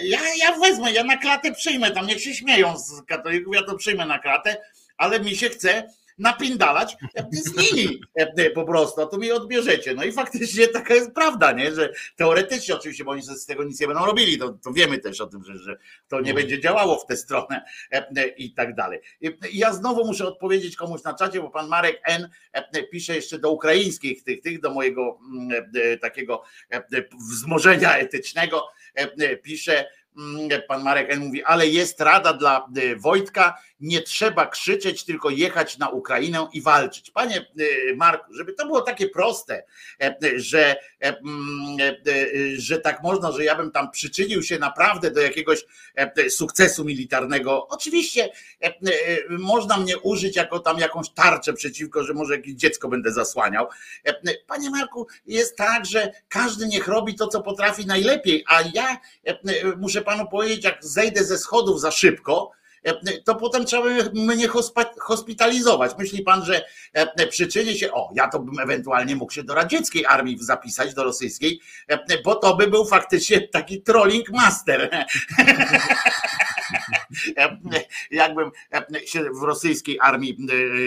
ja, 0.02 0.18
ja 0.38 0.58
wezmę, 0.58 0.92
ja 0.92 1.04
na 1.04 1.16
klatę 1.16 1.52
przyjmę, 1.52 1.90
tam 1.90 2.06
niech 2.06 2.22
się 2.22 2.34
śmieją 2.34 2.78
z 2.78 3.02
katolików, 3.02 3.54
ja 3.54 3.62
to 3.62 3.76
przyjmę 3.76 4.06
na 4.06 4.18
klatę, 4.18 4.56
ale 4.96 5.20
mi 5.20 5.36
się 5.36 5.48
chce 5.48 5.88
napindalać 6.18 6.96
z 7.30 7.56
nimi 7.56 8.00
po 8.54 8.64
prostu, 8.64 9.00
a 9.00 9.06
to 9.06 9.18
mi 9.18 9.32
odbierzecie. 9.32 9.94
No 9.94 10.04
i 10.04 10.12
faktycznie 10.12 10.68
taka 10.68 10.94
jest 10.94 11.12
prawda, 11.12 11.52
nie? 11.52 11.74
że 11.74 11.92
teoretycznie 12.16 12.74
oczywiście, 12.74 13.04
bo 13.04 13.10
oni 13.10 13.22
z 13.22 13.46
tego 13.46 13.64
nic 13.64 13.80
nie 13.80 13.86
będą 13.86 14.06
robili, 14.06 14.38
to, 14.38 14.48
to 14.48 14.72
wiemy 14.72 14.98
też 14.98 15.20
o 15.20 15.26
tym, 15.26 15.44
że, 15.44 15.58
że 15.58 15.76
to 16.08 16.20
nie 16.20 16.32
no. 16.32 16.36
będzie 16.36 16.60
działało 16.60 16.98
w 16.98 17.06
tę 17.06 17.16
stronę 17.16 17.64
i 18.36 18.54
tak 18.54 18.74
dalej. 18.74 19.00
Ja 19.52 19.72
znowu 19.72 20.04
muszę 20.06 20.26
odpowiedzieć 20.26 20.76
komuś 20.76 21.02
na 21.02 21.14
czacie, 21.14 21.40
bo 21.40 21.50
pan 21.50 21.68
Marek 21.68 22.00
N 22.04 22.28
pisze 22.90 23.14
jeszcze 23.14 23.38
do 23.38 23.50
ukraińskich 23.50 24.24
tych, 24.24 24.40
tych 24.40 24.60
do 24.60 24.70
mojego 24.70 25.18
takiego 26.00 26.42
wzmożenia 27.30 27.96
etycznego, 27.96 28.68
pisze, 29.42 29.86
pan 30.68 30.82
Marek 30.82 31.10
N 31.10 31.20
mówi, 31.20 31.44
ale 31.44 31.66
jest 31.66 32.00
rada 32.00 32.32
dla 32.32 32.68
Wojtka, 32.96 33.58
nie 33.82 34.02
trzeba 34.02 34.46
krzyczeć, 34.46 35.04
tylko 35.04 35.30
jechać 35.30 35.78
na 35.78 35.88
Ukrainę 35.88 36.48
i 36.52 36.62
walczyć. 36.62 37.10
Panie 37.10 37.36
e, 37.40 37.94
Marku, 37.96 38.34
żeby 38.34 38.52
to 38.52 38.66
było 38.66 38.80
takie 38.80 39.08
proste, 39.08 39.64
e, 40.02 40.16
że, 40.36 40.76
e, 41.00 41.18
mm, 41.18 41.76
że 42.56 42.78
tak 42.78 43.02
można, 43.02 43.32
że 43.32 43.44
ja 43.44 43.54
bym 43.54 43.70
tam 43.70 43.90
przyczynił 43.90 44.42
się 44.42 44.58
naprawdę 44.58 45.10
do 45.10 45.20
jakiegoś 45.20 45.64
sukcesu 46.28 46.84
militarnego. 46.84 47.68
Oczywiście 47.68 48.28
można 49.28 49.76
mnie 49.76 49.98
użyć 49.98 50.36
jako 50.36 50.58
tam 50.58 50.78
jakąś 50.78 51.10
tarczę 51.10 51.52
przeciwko, 51.52 52.04
że 52.04 52.14
może 52.14 52.36
jakieś 52.36 52.54
dziecko 52.54 52.88
będę 52.88 53.12
zasłaniał. 53.12 53.66
Panie 54.46 54.70
Marku, 54.70 55.06
jest 55.26 55.56
tak, 55.56 55.86
że 55.86 56.12
każdy 56.28 56.66
niech 56.66 56.88
robi 56.88 57.14
to, 57.14 57.26
co 57.26 57.42
potrafi 57.42 57.86
najlepiej, 57.86 58.44
a 58.48 58.62
ja 58.74 58.96
muszę 59.76 60.01
panu 60.02 60.28
powiedzieć, 60.28 60.64
jak 60.64 60.84
zejdę 60.84 61.24
ze 61.24 61.38
schodów 61.38 61.80
za 61.80 61.90
szybko, 61.90 62.50
to 63.24 63.34
potem 63.34 63.64
trzeba 63.64 63.84
mnie 64.12 64.48
hospitalizować. 65.00 65.98
Myśli 65.98 66.22
pan, 66.22 66.44
że 66.44 66.64
e, 66.92 67.26
przyczyni 67.26 67.78
się, 67.78 67.92
o, 67.92 68.10
ja 68.14 68.28
to 68.28 68.38
bym 68.40 68.60
ewentualnie 68.60 69.16
mógł 69.16 69.32
się 69.32 69.42
do 69.42 69.54
radzieckiej 69.54 70.06
armii 70.06 70.38
zapisać, 70.40 70.94
do 70.94 71.04
rosyjskiej, 71.04 71.60
e, 71.88 72.22
bo 72.24 72.34
to 72.34 72.56
by 72.56 72.66
był 72.66 72.86
faktycznie 72.86 73.48
taki 73.48 73.82
trolling 73.82 74.30
master. 74.30 74.90
Jakbym 78.10 78.50
się 79.06 79.24
w 79.40 79.42
rosyjskiej 79.42 79.98
armii 80.00 80.38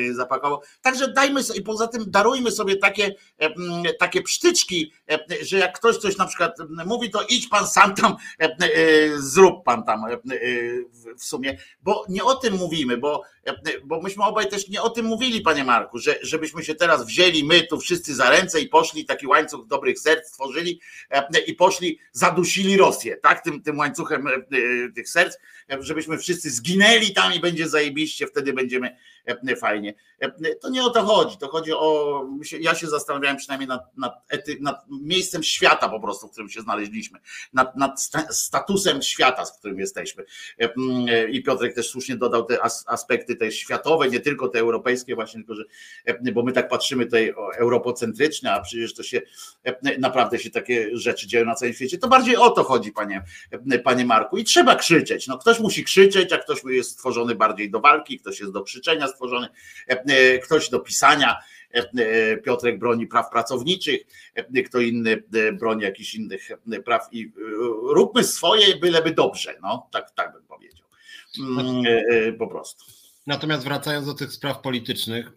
e, 0.10 0.14
zapakował. 0.14 0.62
Także 0.82 1.14
dajmy 1.14 1.44
sobie, 1.44 1.62
poza 1.62 1.88
tym 1.88 2.04
darujmy 2.08 2.52
sobie 2.52 2.76
takie, 2.76 3.16
takie 4.00 4.22
psztyczki, 4.22 4.94
że 5.42 5.58
jak 5.58 5.80
ktoś 5.80 5.98
coś 5.98 6.18
na 6.18 6.26
przykład 6.26 6.58
mówi, 6.86 7.12
to 7.12 7.22
idź 7.30 7.48
pan 7.48 7.68
sam 7.68 7.96
tam, 7.96 8.16
zrób 9.18 9.64
pan 9.64 9.84
tam 9.84 10.06
w 11.18 11.24
sumie 11.24 11.58
bo 11.86 12.06
nie 12.10 12.24
o 12.24 12.36
tym 12.36 12.54
mówimy, 12.54 12.98
bo, 12.98 13.24
bo 13.84 14.02
myśmy 14.02 14.24
obaj 14.24 14.50
też 14.50 14.70
nie 14.70 14.82
o 14.82 14.90
tym 14.90 15.06
mówili, 15.06 15.42
panie 15.42 15.64
Marku, 15.64 16.00
że, 16.00 16.16
żebyśmy 16.22 16.64
się 16.64 16.76
teraz 16.76 17.06
wzięli, 17.06 17.44
my 17.44 17.64
tu 17.68 17.80
wszyscy 17.80 18.16
za 18.16 18.30
ręce 18.30 18.62
i 18.62 18.70
poszli, 18.70 19.06
taki 19.06 19.28
łańcuch 19.28 19.68
dobrych 19.68 20.00
serc 20.00 20.28
stworzyli 20.28 20.82
i 21.48 21.54
poszli, 21.54 22.00
zadusili 22.12 22.78
Rosję, 22.78 23.18
tak, 23.18 23.44
tym, 23.44 23.62
tym 23.62 23.78
łańcuchem 23.78 24.28
tych 24.96 25.10
serc, 25.10 25.38
żebyśmy 25.80 26.18
wszyscy 26.18 26.50
zginęli 26.50 27.14
tam 27.14 27.34
i 27.34 27.40
będzie 27.40 27.70
zajebiście, 27.70 28.28
wtedy 28.28 28.54
będziemy 28.54 28.98
fajnie. 29.60 29.94
To 30.62 30.70
nie 30.70 30.84
o 30.84 30.90
to 30.90 31.04
chodzi. 31.04 31.38
To 31.38 31.48
chodzi 31.48 31.74
o. 31.74 32.22
Ja 32.60 32.76
się 32.76 32.88
zastanawiałem 32.88 33.38
przynajmniej 33.38 33.68
nad, 33.68 33.98
nad, 33.98 34.14
ety, 34.30 34.58
nad 34.62 34.86
miejscem 34.90 35.44
świata 35.44 35.90
po 35.90 36.00
prostu, 36.00 36.28
w 36.28 36.32
którym 36.32 36.50
się 36.50 36.62
znaleźliśmy, 36.62 37.20
nad, 37.54 37.76
nad 37.76 38.10
statusem 38.30 39.02
świata, 39.02 39.46
z 39.46 39.60
którym 39.60 39.80
jesteśmy. 39.80 40.26
I 41.30 41.44
Piotrek 41.44 41.76
też 41.76 41.90
słusznie 41.90 42.16
dodał 42.16 42.46
te 42.46 42.58
aspekty 42.88 43.36
te 43.36 43.52
światowe, 43.52 44.10
nie 44.10 44.20
tylko 44.20 44.48
te 44.48 44.60
europejskie, 44.60 45.16
właśnie 45.16 45.40
tylko, 45.40 45.56
że 45.56 45.64
bo 46.34 46.44
my 46.44 46.52
tak 46.52 46.70
patrzymy 46.70 47.06
tutaj 47.06 47.34
europocentrycznie, 47.58 48.52
a 48.52 48.62
przecież 48.62 48.94
to 48.94 49.04
się 49.04 49.22
naprawdę 50.00 50.40
się 50.40 50.50
takie 50.50 50.98
rzeczy 50.98 51.28
dzieją 51.28 51.46
na 51.46 51.56
całym 51.56 51.74
świecie. 51.74 51.98
To 51.98 52.08
bardziej 52.08 52.36
o 52.38 52.50
to 52.50 52.64
chodzi, 52.64 52.92
panie, 52.92 53.24
panie 53.84 54.06
Marku. 54.06 54.38
I 54.38 54.44
trzeba 54.44 54.76
krzyczeć. 54.76 55.28
No, 55.28 55.38
ktoś 55.38 55.60
musi 55.60 55.84
krzyczeć, 55.84 56.34
a 56.34 56.38
ktoś 56.38 56.64
jest 56.64 56.92
stworzony 56.92 57.36
bardziej 57.36 57.72
do 57.72 57.80
walki, 57.80 58.20
ktoś 58.20 58.40
jest 58.40 58.52
do 58.52 58.62
krzyczenia 58.62 59.08
stworzony, 59.16 59.48
e, 59.90 60.04
e, 60.04 60.40
ktoś 60.40 60.70
do 60.70 60.80
pisania. 60.80 61.38
E, 61.74 62.38
Piotrek 62.38 62.80
broni 62.80 63.08
praw 63.08 63.30
pracowniczych, 63.30 64.02
kto 64.66 64.80
inny 64.80 65.24
broni 65.54 65.84
jakichś 65.84 66.16
innych 66.16 66.50
praw 66.86 67.08
i 67.12 67.32
róbmy 67.90 68.24
swoje, 68.24 68.76
byleby 68.76 69.12
dobrze. 69.12 69.56
No, 69.62 69.90
tak, 69.92 70.12
tak 70.12 70.34
bym 70.34 70.44
powiedział. 70.44 70.86
Mm, 71.40 71.84
po 72.38 72.48
prostu. 72.48 72.86
Natomiast 73.28 73.64
wracając 73.64 74.06
do 74.06 74.14
tych 74.14 74.32
spraw 74.32 74.62
politycznych, 74.62 75.32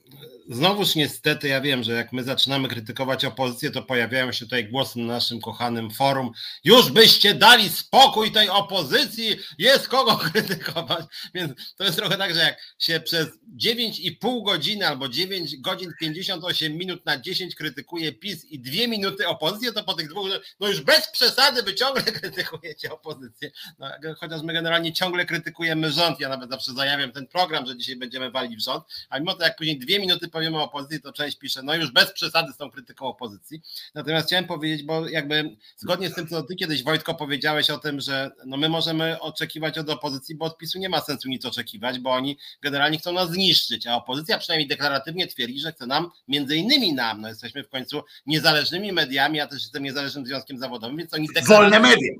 znowuż 0.49 0.95
niestety 0.95 1.49
ja 1.49 1.61
wiem, 1.61 1.83
że 1.83 1.93
jak 1.93 2.13
my 2.13 2.25
zaczynamy 2.25 2.69
krytykować 2.69 3.25
opozycję, 3.25 3.71
to 3.71 3.83
pojawiają 3.83 4.33
się 4.33 4.45
tutaj 4.45 4.69
głosy 4.69 4.99
na 4.99 5.07
naszym 5.07 5.41
kochanym 5.41 5.91
forum. 5.91 6.31
Już 6.65 6.91
byście 6.91 7.35
dali 7.35 7.69
spokój 7.69 8.33
tej 8.33 8.49
opozycji, 8.49 9.37
jest 9.59 9.89
kogo 9.89 10.17
krytykować. 10.33 11.07
Więc 11.35 11.75
to 11.77 11.85
jest 11.85 11.97
trochę 11.97 12.17
tak, 12.17 12.35
że 12.35 12.41
jak 12.41 12.59
się 12.79 13.01
przez 13.01 13.29
9,5 13.57 14.45
godziny 14.45 14.89
albo 14.89 15.09
9 15.09 15.57
godzin 15.57 15.93
58 16.01 16.73
minut 16.73 17.07
na 17.07 17.21
10 17.21 17.55
krytykuje 17.55 18.13
PiS 18.13 18.45
i 18.45 18.61
2 18.61 18.87
minuty 18.89 19.29
opozycję, 19.29 19.73
to 19.73 19.85
po 19.85 19.95
tych 19.95 20.09
dwóch, 20.09 20.29
no 20.61 20.69
już 20.69 20.81
bez 20.81 21.11
przesady 21.11 21.63
wy 21.63 21.75
ciągle 21.75 22.03
krytykujecie 22.19 22.93
opozycję. 22.93 23.51
No, 23.79 23.87
chociaż 24.21 24.43
my 24.43 24.53
generalnie 24.53 24.93
ciągle 24.93 25.27
krytykujemy 25.27 25.93
rząd. 25.93 26.21
Ja 26.21 26.29
nawet 26.29 26.51
zawsze 26.51 26.73
zajawiam 26.73 27.13
ten 27.13 27.27
program, 27.27 27.67
że 27.67 27.77
dzisiaj 27.77 27.97
będziemy 27.97 28.31
walić 28.31 28.57
w 28.57 28.65
rząd, 28.65 28.85
a 29.09 29.19
mimo 29.19 29.35
to 29.35 29.43
jak 29.43 29.57
później 29.57 29.79
dwie 29.79 29.99
minuty 29.99 30.29
powiemy 30.39 30.59
o 30.59 30.65
opozycji, 30.65 31.01
to 31.01 31.13
część 31.13 31.39
pisze, 31.39 31.63
no 31.63 31.75
już 31.75 31.93
bez 31.93 32.13
przesady 32.13 32.53
z 32.53 32.57
tą 32.57 32.71
krytyką 32.71 33.07
opozycji. 33.07 33.63
Natomiast 33.95 34.27
chciałem 34.27 34.45
powiedzieć, 34.45 34.83
bo 34.83 35.09
jakby 35.09 35.57
zgodnie 35.77 36.11
z 36.11 36.15
tym, 36.15 36.29
co 36.29 36.43
ty 36.43 36.57
kiedyś 36.57 36.83
Wojtko 36.83 37.15
powiedziałeś 37.15 37.71
o 37.71 37.79
tym, 37.79 38.01
że 38.01 38.31
no 38.47 38.57
my 38.57 38.69
możemy 38.69 39.21
oczekiwać 39.21 39.79
od 39.79 39.91
opozycji, 39.91 40.35
bo 40.35 40.45
od 40.45 40.59
PiSu 40.59 40.79
nie 40.79 40.89
ma 40.89 41.01
sensu 41.01 41.29
nic 41.29 41.45
oczekiwać, 41.45 41.99
bo 41.99 42.11
oni 42.11 42.39
generalnie 42.63 42.99
chcą 42.99 43.13
nas 43.13 43.31
zniszczyć, 43.31 43.87
a 43.87 43.97
opozycja 43.97 44.39
przynajmniej 44.39 44.69
deklaratywnie 44.69 45.27
twierdzi, 45.27 45.61
że 45.61 45.73
chce 45.73 45.87
nam, 45.87 46.11
między 46.29 46.57
innymi 46.57 46.93
nam, 46.93 47.21
no 47.21 47.29
jesteśmy 47.29 47.65
w 47.65 47.69
końcu 47.69 48.03
niezależnymi 48.27 48.93
mediami, 48.93 49.39
ja 49.39 49.47
też 49.47 49.63
jestem 49.63 49.83
niezależnym 49.83 50.27
związkiem 50.27 50.59
zawodowym, 50.59 50.97
więc 50.97 51.15
oni 51.15 51.29
Wolne 51.49 51.81
media. 51.81 52.13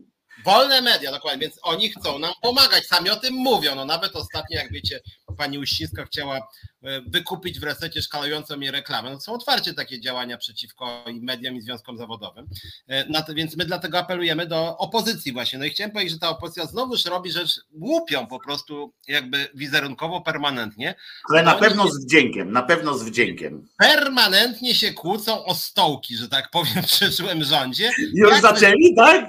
Wolne 0.45 0.81
media, 0.81 1.13
dokładnie, 1.13 1.41
więc 1.41 1.59
oni 1.63 1.89
chcą 1.89 2.19
nam 2.19 2.33
pomagać, 2.43 2.87
sami 2.87 3.11
o 3.11 3.17
tym 3.17 3.35
mówią. 3.35 3.75
No 3.75 3.85
nawet 3.85 4.17
ostatnio, 4.17 4.59
jak 4.59 4.73
wiecie, 4.73 5.01
pani 5.39 5.59
Uścińska 5.59 6.05
chciała 6.05 6.37
e, 6.37 7.01
wykupić 7.01 7.61
w 7.61 7.63
resecie 7.63 8.03
szkalującą 8.03 8.57
mnie 8.57 8.71
reklamę. 8.71 9.11
No 9.11 9.21
są 9.21 9.33
otwarcie 9.33 9.75
takie 9.75 10.01
działania 10.01 10.39
przeciwko 10.39 11.05
i 11.07 11.21
mediom 11.21 11.57
i 11.57 11.61
związkom 11.61 11.99
zawodowym. 11.99 12.47
E, 12.89 13.23
to, 13.23 13.35
więc 13.35 13.57
my 13.57 13.65
dlatego 13.65 13.99
apelujemy 13.99 14.47
do 14.47 14.79
opozycji 14.79 15.33
właśnie. 15.33 15.59
No 15.59 15.65
i 15.65 15.71
chciałem 15.71 15.91
powiedzieć, 15.91 16.13
że 16.13 16.19
ta 16.19 16.29
opozycja 16.29 16.67
znowuż 16.67 17.05
robi 17.05 17.31
rzecz 17.31 17.61
głupią 17.71 18.27
po 18.27 18.41
prostu 18.41 18.93
jakby 19.09 19.49
wizerunkowo 19.55 20.21
permanentnie. 20.21 20.95
Ale 21.31 21.43
na 21.43 21.55
pewno 21.55 21.89
z 21.91 22.05
wdziękiem, 22.05 22.53
na 22.53 22.63
pewno 22.63 22.99
z 22.99 23.03
wdziękiem. 23.03 23.69
Permanentnie 23.79 24.75
się 24.75 24.93
kłócą 24.93 25.45
o 25.45 25.55
stołki, 25.55 26.17
że 26.17 26.29
tak 26.29 26.51
powiem, 26.51 26.83
w 26.83 26.87
przyszłym 26.87 27.45
rządzie. 27.45 27.91
Już 28.15 28.31
Jak 28.31 28.43
zaczęli, 28.43 28.95
tak? 28.97 29.25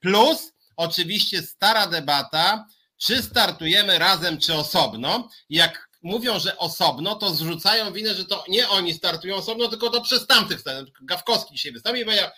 Plus 0.00 0.52
oczywiście 0.76 1.42
stara 1.42 1.86
debata, 1.86 2.66
czy 2.96 3.22
startujemy 3.22 3.98
razem, 3.98 4.38
czy 4.38 4.54
osobno. 4.54 5.28
Jak 5.50 5.90
mówią, 6.02 6.38
że 6.38 6.58
osobno, 6.58 7.14
to 7.14 7.34
zrzucają 7.34 7.92
winę, 7.92 8.14
że 8.14 8.24
to 8.24 8.44
nie 8.48 8.68
oni 8.68 8.94
startują 8.94 9.36
osobno, 9.36 9.68
tylko 9.68 9.90
to 9.90 10.00
przez 10.00 10.26
tamtych. 10.26 10.62
Gawkowski 11.02 11.54
dzisiaj 11.54 11.72
wystąpił 11.72 12.02
i 12.02 12.04
powiedział, 12.04 12.28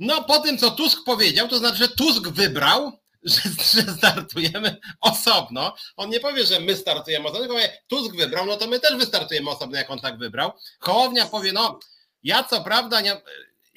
no 0.00 0.24
po 0.24 0.38
tym, 0.38 0.58
co 0.58 0.70
Tusk 0.70 1.04
powiedział, 1.04 1.48
to 1.48 1.58
znaczy, 1.58 1.76
że 1.76 1.88
Tusk 1.88 2.28
wybrał, 2.28 2.92
że, 3.22 3.40
że, 3.74 3.92
startujemy 3.96 4.76
osobno. 5.00 5.74
On 5.96 6.10
nie 6.10 6.20
powie, 6.20 6.46
że 6.46 6.60
my 6.60 6.76
startujemy 6.76 7.24
osobno, 7.24 7.40
tylko 7.40 7.54
powie, 7.54 7.82
Tusk 7.88 8.16
wybrał, 8.16 8.46
no 8.46 8.56
to 8.56 8.66
my 8.66 8.80
też 8.80 8.96
wystartujemy 8.96 9.50
osobno, 9.50 9.78
jak 9.78 9.90
on 9.90 10.00
tak 10.00 10.18
wybrał. 10.18 10.52
Hołownia 10.80 11.26
powie, 11.26 11.52
no 11.52 11.78
ja 12.22 12.44
co 12.44 12.64
prawda 12.64 13.00
nie, 13.00 13.20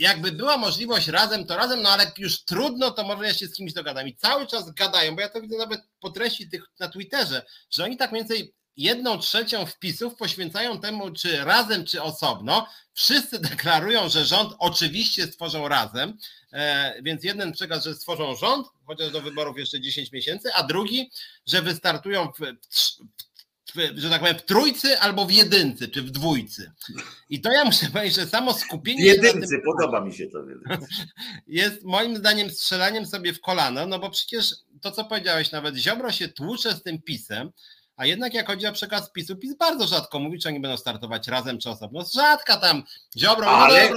jakby 0.01 0.31
była 0.31 0.57
możliwość 0.57 1.07
razem, 1.07 1.45
to 1.45 1.57
razem, 1.57 1.81
no 1.81 1.89
ale 1.89 2.11
już 2.17 2.43
trudno, 2.43 2.91
to 2.91 3.03
może 3.03 3.25
ja 3.25 3.33
się 3.33 3.47
z 3.47 3.55
kimś 3.55 3.73
dogadam. 3.73 4.07
I 4.07 4.15
cały 4.15 4.47
czas 4.47 4.71
gadają, 4.71 5.15
bo 5.15 5.21
ja 5.21 5.29
to 5.29 5.41
widzę 5.41 5.57
nawet 5.57 5.81
po 5.99 6.09
treści 6.09 6.49
tych 6.49 6.63
na 6.79 6.87
Twitterze, 6.87 7.45
że 7.69 7.83
oni 7.83 7.97
tak 7.97 8.11
mniej 8.11 8.23
więcej 8.23 8.53
jedną 8.77 9.17
trzecią 9.17 9.65
wpisów 9.65 10.15
poświęcają 10.15 10.79
temu, 10.79 11.11
czy 11.11 11.43
razem, 11.43 11.85
czy 11.85 12.01
osobno. 12.01 12.67
Wszyscy 12.93 13.39
deklarują, 13.49 14.09
że 14.09 14.25
rząd 14.25 14.53
oczywiście 14.59 15.27
stworzą 15.27 15.67
razem, 15.67 16.17
e, 16.53 17.01
więc 17.03 17.23
jeden 17.23 17.51
przekaz, 17.51 17.83
że 17.83 17.95
stworzą 17.95 18.35
rząd, 18.35 18.67
chociaż 18.87 19.11
do 19.11 19.21
wyborów 19.21 19.57
jeszcze 19.57 19.81
10 19.81 20.11
miesięcy, 20.11 20.53
a 20.53 20.63
drugi, 20.63 21.11
że 21.47 21.61
wystartują 21.61 22.31
w, 22.31 22.39
w 22.69 23.30
że 23.95 24.09
tak 24.09 24.19
powiem, 24.19 24.37
w 24.37 24.45
trójcy 24.45 24.99
albo 24.99 25.25
w 25.25 25.31
jedynce, 25.31 25.87
czy 25.87 26.01
w 26.01 26.11
dwójcy. 26.11 26.71
I 27.29 27.41
to 27.41 27.51
ja 27.51 27.65
muszę 27.65 27.85
powiedzieć, 27.93 28.15
że 28.15 28.25
samo 28.25 28.53
skupienie. 28.53 29.03
W 29.03 29.05
jedynce, 29.05 29.47
tym, 29.47 29.61
podoba 29.65 30.01
mi 30.01 30.13
się 30.13 30.27
to. 30.27 30.39
Jest 31.47 31.83
moim 31.83 32.17
zdaniem 32.17 32.49
strzelaniem 32.49 33.05
sobie 33.05 33.33
w 33.33 33.41
kolano, 33.41 33.87
no 33.87 33.99
bo 33.99 34.09
przecież 34.09 34.55
to, 34.81 34.91
co 34.91 35.05
powiedziałeś, 35.05 35.51
nawet 35.51 35.75
Ziobro 35.75 36.11
się 36.11 36.27
tłucze 36.27 36.73
z 36.73 36.83
tym 36.83 37.01
pisem, 37.01 37.51
a 38.01 38.05
jednak 38.05 38.33
jak 38.33 38.47
chodzi 38.47 38.67
o 38.67 38.71
przekaz 38.71 39.11
PiSu, 39.11 39.35
PiS 39.35 39.55
bardzo 39.55 39.87
rzadko 39.87 40.19
mówi, 40.19 40.39
czy 40.39 40.49
oni 40.49 40.59
będą 40.59 40.77
startować 40.77 41.27
razem 41.27 41.59
czy 41.59 41.69
osobno. 41.69 42.05
Rzadka 42.13 42.57
tam 42.57 42.83
Ziobro. 43.17 43.45
No 43.45 43.51
Ale 43.51 43.89
no 43.89 43.95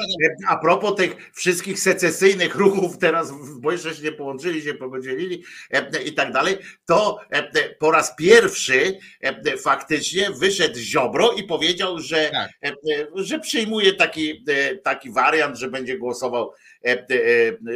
a 0.49 0.57
propos 0.57 0.95
tych 0.97 1.31
wszystkich 1.35 1.81
secesyjnych 1.81 2.55
ruchów 2.55 2.99
teraz, 2.99 3.33
bo 3.61 3.73
jeszcze 3.73 3.95
się 3.95 4.03
nie 4.03 4.13
połączyli, 4.13 4.63
się 4.63 4.75
podzielili 4.75 5.45
e, 5.71 6.03
i 6.03 6.15
tak 6.15 6.33
dalej, 6.33 6.57
to 6.87 7.21
e, 7.31 7.75
po 7.75 7.91
raz 7.91 8.17
pierwszy 8.17 8.99
e, 9.21 9.57
faktycznie 9.57 10.31
wyszedł 10.31 10.79
Ziobro 10.79 11.33
i 11.33 11.43
powiedział, 11.43 12.01
że, 12.01 12.31
tak. 12.31 12.51
że 13.15 13.41
przyjmuje 13.41 13.93
taki, 13.93 14.45
taki 14.83 15.13
wariant, 15.13 15.59
że 15.59 15.71
będzie 15.71 15.99
głosował 15.99 16.53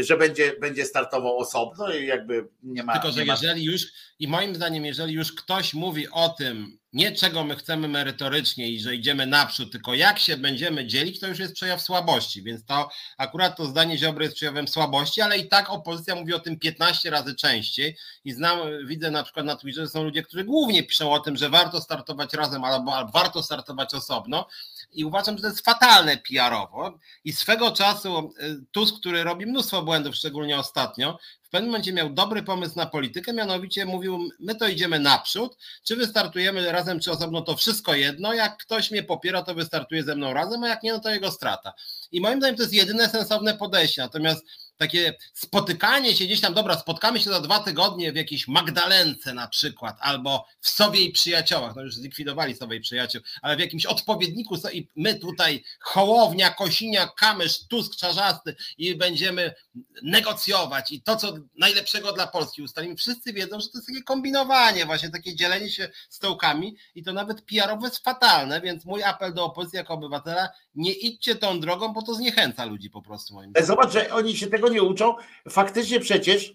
że 0.00 0.16
będzie, 0.16 0.52
będzie 0.60 0.84
startował 0.84 1.38
osobno 1.38 1.94
i 1.94 2.06
jakby 2.06 2.48
nie 2.62 2.82
ma. 2.82 2.92
Tylko, 2.92 3.12
że 3.12 3.24
ma... 3.24 3.32
jeżeli 3.32 3.64
już, 3.64 3.82
i 4.18 4.28
moim 4.28 4.54
zdaniem, 4.54 4.84
jeżeli 4.84 5.14
już 5.14 5.32
ktoś 5.32 5.74
mówi 5.74 6.08
o 6.08 6.28
tym, 6.28 6.78
nie 6.92 7.12
czego 7.12 7.44
my 7.44 7.56
chcemy 7.56 7.88
merytorycznie 7.88 8.68
i 8.68 8.80
że 8.80 8.94
idziemy 8.94 9.26
naprzód, 9.26 9.72
tylko 9.72 9.94
jak 9.94 10.18
się 10.18 10.36
będziemy 10.36 10.86
dzielić, 10.86 11.20
to 11.20 11.26
już 11.26 11.38
jest 11.38 11.54
przejaw 11.54 11.82
słabości, 11.82 12.42
więc 12.42 12.64
to 12.64 12.90
akurat 13.18 13.56
to 13.56 13.66
zdanie 13.66 13.98
Ziobry 13.98 14.24
jest 14.24 14.36
przejawem 14.36 14.68
słabości, 14.68 15.20
ale 15.20 15.38
i 15.38 15.48
tak 15.48 15.70
opozycja 15.70 16.14
mówi 16.14 16.34
o 16.34 16.38
tym 16.38 16.58
15 16.58 17.10
razy 17.10 17.34
częściej. 17.34 17.96
I 18.24 18.32
znam, 18.32 18.58
widzę 18.86 19.10
na 19.10 19.22
przykład 19.22 19.46
na 19.46 19.56
Twitterze, 19.56 19.86
że 19.86 19.90
są 19.90 20.04
ludzie, 20.04 20.22
którzy 20.22 20.44
głównie 20.44 20.82
piszą 20.82 21.12
o 21.12 21.20
tym, 21.20 21.36
że 21.36 21.50
warto 21.50 21.80
startować 21.80 22.34
razem 22.34 22.64
albo, 22.64 22.94
albo 22.94 23.12
warto 23.12 23.42
startować 23.42 23.94
osobno 23.94 24.46
i 24.92 25.04
uważam, 25.04 25.36
że 25.36 25.42
to 25.42 25.48
jest 25.48 25.64
fatalne 25.64 26.16
PR-owo 26.16 26.98
i 27.24 27.32
swego 27.32 27.72
czasu 27.72 28.32
y, 28.42 28.64
Tusk, 28.72 28.96
który 29.00 29.24
robi 29.24 29.46
mnóstwo 29.46 29.82
błędów, 29.82 30.16
szczególnie 30.16 30.58
ostatnio, 30.58 31.18
w 31.42 31.50
pewnym 31.50 31.70
momencie 31.70 31.92
miał 31.92 32.10
dobry 32.10 32.42
pomysł 32.42 32.76
na 32.76 32.86
politykę, 32.86 33.32
mianowicie 33.32 33.86
mówił, 33.86 34.28
my 34.40 34.54
to 34.54 34.68
idziemy 34.68 34.98
naprzód, 34.98 35.56
czy 35.82 35.96
wystartujemy 35.96 36.72
razem, 36.72 37.00
czy 37.00 37.10
osobno, 37.10 37.42
to 37.42 37.56
wszystko 37.56 37.94
jedno, 37.94 38.34
jak 38.34 38.56
ktoś 38.56 38.90
mnie 38.90 39.02
popiera, 39.02 39.42
to 39.42 39.54
wystartuje 39.54 40.02
ze 40.02 40.14
mną 40.14 40.32
razem, 40.32 40.64
a 40.64 40.68
jak 40.68 40.82
nie, 40.82 40.92
no 40.92 41.00
to 41.00 41.10
jego 41.10 41.30
strata. 41.30 41.72
I 42.12 42.20
moim 42.20 42.38
zdaniem 42.38 42.56
to 42.56 42.62
jest 42.62 42.74
jedyne 42.74 43.08
sensowne 43.08 43.54
podejście, 43.54 44.02
natomiast 44.02 44.44
takie 44.78 45.14
spotykanie 45.32 46.16
się 46.16 46.24
gdzieś 46.24 46.40
tam, 46.40 46.54
dobra, 46.54 46.78
spotkamy 46.78 47.20
się 47.20 47.30
za 47.30 47.40
dwa 47.40 47.60
tygodnie 47.60 48.12
w 48.12 48.16
jakiejś 48.16 48.48
Magdalence 48.48 49.34
na 49.34 49.48
przykład, 49.48 49.96
albo 50.00 50.46
w 50.60 50.68
Sowie 50.68 51.00
i 51.00 51.12
Przyjaciołach, 51.12 51.76
no 51.76 51.82
już 51.82 51.94
zlikwidowali 51.94 52.56
Sowie 52.56 52.76
i 52.76 52.80
Przyjaciół, 52.80 53.22
ale 53.42 53.56
w 53.56 53.60
jakimś 53.60 53.86
odpowiedniku 53.86 54.56
i 54.72 54.88
my 54.96 55.14
tutaj 55.14 55.64
Hołownia, 55.80 56.50
Kosinia, 56.50 57.08
Kamysz, 57.18 57.66
Tusk, 57.68 57.96
Czarzasty 57.96 58.56
i 58.78 58.94
będziemy 58.94 59.54
negocjować 60.02 60.92
i 60.92 61.02
to, 61.02 61.16
co 61.16 61.34
najlepszego 61.58 62.12
dla 62.12 62.26
Polski 62.26 62.62
ustalimy. 62.62 62.96
Wszyscy 62.96 63.32
wiedzą, 63.32 63.60
że 63.60 63.68
to 63.68 63.78
jest 63.78 63.88
takie 63.88 64.02
kombinowanie, 64.02 64.86
właśnie 64.86 65.10
takie 65.10 65.36
dzielenie 65.36 65.70
się 65.70 65.90
stołkami 66.08 66.76
i 66.94 67.02
to 67.02 67.12
nawet 67.12 67.42
PR-owo 67.42 67.86
jest 67.86 68.04
fatalne, 68.04 68.60
więc 68.60 68.84
mój 68.84 69.02
apel 69.02 69.34
do 69.34 69.44
opozycji 69.44 69.76
jako 69.76 69.94
obywatela, 69.94 70.48
nie 70.74 70.92
idźcie 70.92 71.34
tą 71.34 71.60
drogą, 71.60 71.92
bo 71.92 72.02
to 72.02 72.14
zniechęca 72.14 72.64
ludzi 72.64 72.90
po 72.90 73.02
prostu 73.02 73.34
moim. 73.34 73.52
Zobacz, 73.60 73.92
że 73.92 74.14
oni 74.14 74.36
się 74.36 74.46
tego 74.46 74.67
nie 74.68 74.82
uczą. 74.82 75.14
Faktycznie 75.48 76.00
przecież 76.00 76.54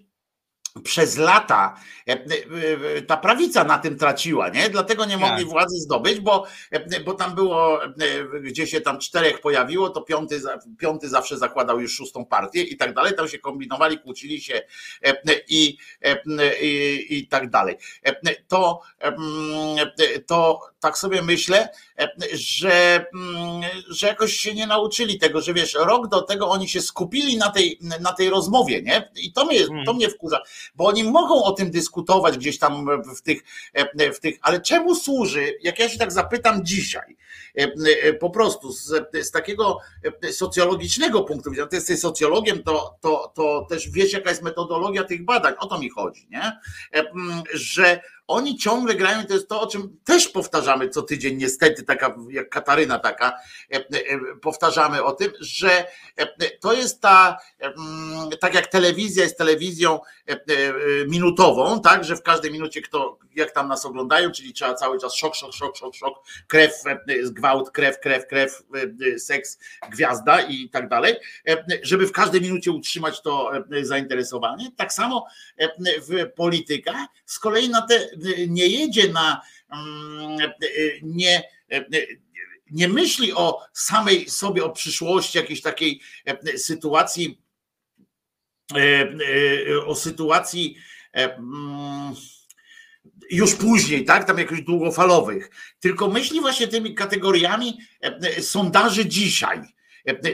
przez 0.84 1.18
lata 1.18 1.76
e, 2.08 2.12
e, 2.12 2.18
e, 2.98 3.02
ta 3.02 3.18
prawica 3.18 3.64
na 3.64 3.78
tym 3.78 3.98
traciła, 3.98 4.50
nie? 4.50 4.70
Dlatego 4.70 5.06
nie 5.06 5.18
mogli 5.18 5.44
tak. 5.44 5.52
władzy 5.52 5.76
zdobyć, 5.78 6.20
bo, 6.20 6.46
bo 7.06 7.14
tam 7.14 7.36
było, 7.36 7.80
gdzie 8.44 8.68
się 8.68 8.82
tam 8.82 9.00
czterech 9.00 9.42
pojawiło, 9.42 9.90
to 9.90 10.02
piąty, 10.02 10.42
piąty 10.78 11.10
zawsze 11.10 11.38
zakładał 11.38 11.80
już 11.80 11.96
szóstą 11.96 12.26
partię 12.26 12.62
i 12.62 12.78
tak 12.78 12.94
dalej. 12.94 13.16
Tam 13.16 13.28
się 13.28 13.40
kombinowali, 13.40 14.00
kłócili 14.00 14.42
się 14.42 14.62
i, 15.48 15.78
i, 16.62 17.08
i 17.10 17.28
tak 17.28 17.50
dalej. 17.50 17.78
To, 18.48 18.82
to 20.28 20.60
tak 20.80 20.98
sobie 20.98 21.22
myślę, 21.22 21.70
że, 22.34 23.06
że 23.90 24.08
jakoś 24.08 24.34
się 24.34 24.54
nie 24.54 24.68
nauczyli 24.68 25.20
tego, 25.20 25.42
że 25.42 25.54
wiesz, 25.54 25.74
rok 25.74 26.08
do 26.08 26.22
tego 26.22 26.50
oni 26.50 26.70
się 26.70 26.82
skupili 26.82 27.38
na 27.38 27.50
tej, 27.50 27.80
na 28.00 28.14
tej 28.14 28.30
rozmowie, 28.30 28.82
nie? 28.82 29.12
I 29.16 29.34
to 29.34 29.46
mnie, 29.46 29.60
to 29.60 29.74
hmm. 29.74 29.96
mnie 29.96 30.10
wkurza 30.10 30.40
bo 30.76 30.86
oni 30.86 31.04
mogą 31.04 31.44
o 31.44 31.52
tym 31.52 31.72
dyskutować 31.72 32.38
gdzieś 32.38 32.60
tam 32.60 32.88
w 33.18 33.22
tych, 33.22 33.44
w 34.16 34.20
tych, 34.20 34.38
ale 34.42 34.62
czemu 34.62 34.96
służy, 34.96 35.54
jak 35.62 35.80
ja 35.80 35.90
się 35.90 35.98
tak 35.98 36.12
zapytam 36.12 36.66
dzisiaj, 36.66 37.18
po 38.20 38.30
prostu 38.30 38.72
z, 38.72 38.92
z 39.14 39.32
takiego 39.32 39.78
socjologicznego 40.32 41.24
punktu 41.24 41.50
widzenia, 41.50 41.68
ty 41.68 41.76
jesteś 41.76 42.00
socjologiem, 42.00 42.64
to, 42.64 42.98
to, 43.02 43.32
to 43.36 43.66
też 43.70 43.90
wiesz, 43.90 44.14
jaka 44.14 44.30
jest 44.30 44.44
metodologia 44.44 45.04
tych 45.04 45.26
badań, 45.26 45.54
o 45.60 45.68
to 45.68 45.80
mi 45.80 45.90
chodzi, 45.90 46.28
nie? 46.30 46.60
Że 47.54 48.02
oni 48.28 48.58
ciągle 48.58 48.96
grają, 48.96 49.26
to 49.26 49.34
jest 49.34 49.48
to, 49.48 49.62
o 49.62 49.68
czym 49.68 49.98
też 50.04 50.28
powtarzamy 50.28 50.90
co 50.90 51.02
tydzień, 51.02 51.38
niestety, 51.38 51.84
taka 51.84 52.16
jak 52.30 52.50
Kataryna 52.50 53.00
taka, 53.00 53.34
e, 53.72 53.76
e, 53.76 53.86
powtarzamy 54.42 55.04
o 55.04 55.12
tym, 55.12 55.32
że 55.40 55.88
e, 56.18 56.50
to 56.60 56.74
jest 56.74 57.02
ta, 57.02 57.38
tak 58.40 58.54
jak 58.54 58.68
telewizja 58.68 59.24
jest 59.24 59.38
telewizją 59.38 60.00
minutową, 61.08 61.82
tak, 61.82 62.04
że 62.04 62.16
w 62.16 62.22
każdej 62.22 62.52
minucie 62.52 62.82
kto, 62.82 63.18
jak 63.36 63.52
tam 63.52 63.68
nas 63.68 63.86
oglądają, 63.86 64.32
czyli 64.32 64.54
trzeba 64.54 64.74
cały 64.74 65.00
czas 65.00 65.16
szok, 65.16 65.36
szok, 65.36 65.54
szok, 65.54 65.78
szok, 65.78 65.96
szok, 65.96 66.24
krew, 66.48 66.72
gwałt, 67.24 67.72
krew, 67.72 68.00
krew, 68.00 68.28
krew, 68.28 68.64
seks, 69.18 69.60
gwiazda 69.92 70.42
i 70.42 70.70
tak 70.70 70.90
dalej, 70.90 71.16
żeby 71.82 72.08
w 72.08 72.12
każdej 72.12 72.42
minucie 72.42 72.72
utrzymać 72.72 73.22
to 73.22 73.52
zainteresowanie. 73.82 74.72
Tak 74.78 74.94
samo 74.94 75.26
w 76.10 76.32
polityka 76.36 77.08
z 77.26 77.40
kolei 77.40 77.70
na 77.70 77.82
te 77.82 78.13
nie 78.48 78.68
jedzie 78.68 79.10
na 79.10 79.42
mm, 79.70 80.52
nie 81.02 81.44
nie 82.72 82.88
myśli 82.88 83.34
o 83.34 83.62
samej 83.74 84.30
sobie, 84.30 84.64
o 84.64 84.70
przyszłości, 84.70 85.38
jakiejś 85.38 85.62
takiej 85.62 86.02
sytuacji, 86.58 87.42
o 89.86 89.96
sytuacji 89.96 90.76
mm, 91.14 92.16
już 93.32 93.56
później, 93.56 94.06
tak, 94.06 94.28
tam 94.28 94.38
jakichś 94.38 94.62
długofalowych, 94.62 95.50
tylko 95.80 96.08
myśli 96.08 96.42
właśnie 96.42 96.68
tymi 96.68 96.96
kategoriami 96.96 97.78
sondaży 98.42 99.06
dzisiaj. 99.06 99.58
E, 99.60 99.73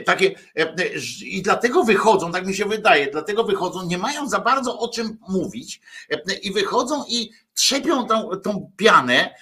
takie, 0.04 0.34
e, 0.56 0.74
I 1.22 1.42
dlatego 1.42 1.84
wychodzą, 1.84 2.32
tak 2.32 2.46
mi 2.46 2.54
się 2.54 2.64
wydaje, 2.64 3.10
dlatego 3.10 3.44
wychodzą, 3.44 3.86
nie 3.86 3.98
mają 3.98 4.28
za 4.28 4.40
bardzo 4.40 4.78
o 4.78 4.88
czym 4.88 5.18
mówić 5.28 5.80
e, 6.10 6.34
i 6.42 6.52
wychodzą 6.52 7.04
i 7.08 7.30
trzepią 7.54 8.06
tą, 8.06 8.30
tą 8.44 8.72
pianę 8.76 9.34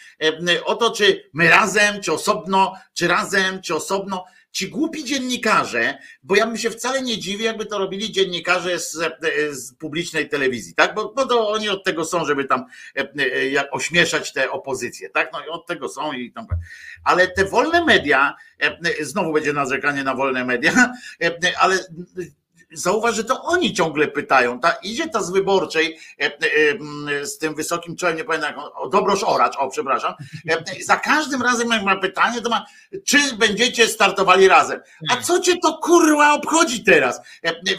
o 0.64 0.74
to, 0.74 0.90
czy 0.90 1.30
my 1.32 1.48
razem, 1.48 2.00
czy 2.00 2.12
osobno, 2.12 2.74
czy 2.94 3.08
razem, 3.08 3.62
czy 3.62 3.74
osobno 3.74 4.24
ci 4.52 4.68
głupi 4.68 5.04
dziennikarze, 5.04 5.98
bo 6.22 6.36
ja 6.36 6.46
bym 6.46 6.56
się 6.56 6.70
wcale 6.70 7.02
nie 7.02 7.18
dziwię, 7.18 7.44
jakby 7.44 7.66
to 7.66 7.78
robili 7.78 8.12
dziennikarze 8.12 8.78
z, 8.78 8.96
z 9.50 9.74
publicznej 9.74 10.28
telewizji, 10.28 10.74
tak? 10.74 10.94
Bo, 10.94 11.12
bo 11.16 11.26
to 11.26 11.48
oni 11.50 11.68
od 11.68 11.84
tego 11.84 12.04
są, 12.04 12.24
żeby 12.24 12.44
tam 12.44 12.64
jak 13.50 13.66
ośmieszać 13.70 14.32
tę 14.32 14.50
opozycję, 14.50 15.10
tak? 15.10 15.32
No 15.32 15.46
i 15.46 15.48
od 15.48 15.66
tego 15.66 15.88
są 15.88 16.12
i 16.12 16.32
tam. 16.32 16.46
Ale 17.04 17.28
te 17.28 17.44
wolne 17.44 17.84
media, 17.84 18.34
znowu 19.00 19.32
będzie 19.32 19.52
narzekanie 19.52 20.04
na 20.04 20.14
wolne 20.14 20.44
media, 20.44 20.92
ale 21.62 21.78
zauważ, 22.72 23.16
że 23.16 23.24
to 23.24 23.42
oni 23.42 23.74
ciągle 23.74 24.08
pytają. 24.08 24.60
Ta, 24.60 24.72
idzie 24.82 25.08
ta 25.08 25.22
z 25.22 25.30
wyborczej 25.30 25.98
e, 26.20 26.24
e, 26.24 27.26
z 27.26 27.38
tym 27.38 27.54
wysokim 27.54 27.96
czołem, 27.96 28.16
nie 28.16 28.24
pamiętam, 28.24 28.54
o 28.74 28.88
Dobrosz 28.88 29.24
Oracz, 29.24 29.56
o 29.56 29.68
przepraszam. 29.68 30.14
E, 30.48 30.64
za 30.84 30.96
każdym 30.96 31.42
razem 31.42 31.68
jak 31.70 31.82
ma 31.82 31.96
pytanie, 31.96 32.40
to 32.40 32.50
ma, 32.50 32.66
czy 33.06 33.36
będziecie 33.36 33.88
startowali 33.88 34.48
razem. 34.48 34.80
A 35.10 35.16
co 35.16 35.40
cię 35.40 35.58
to 35.62 35.78
kurwa 35.82 36.32
obchodzi 36.32 36.84
teraz? 36.84 37.20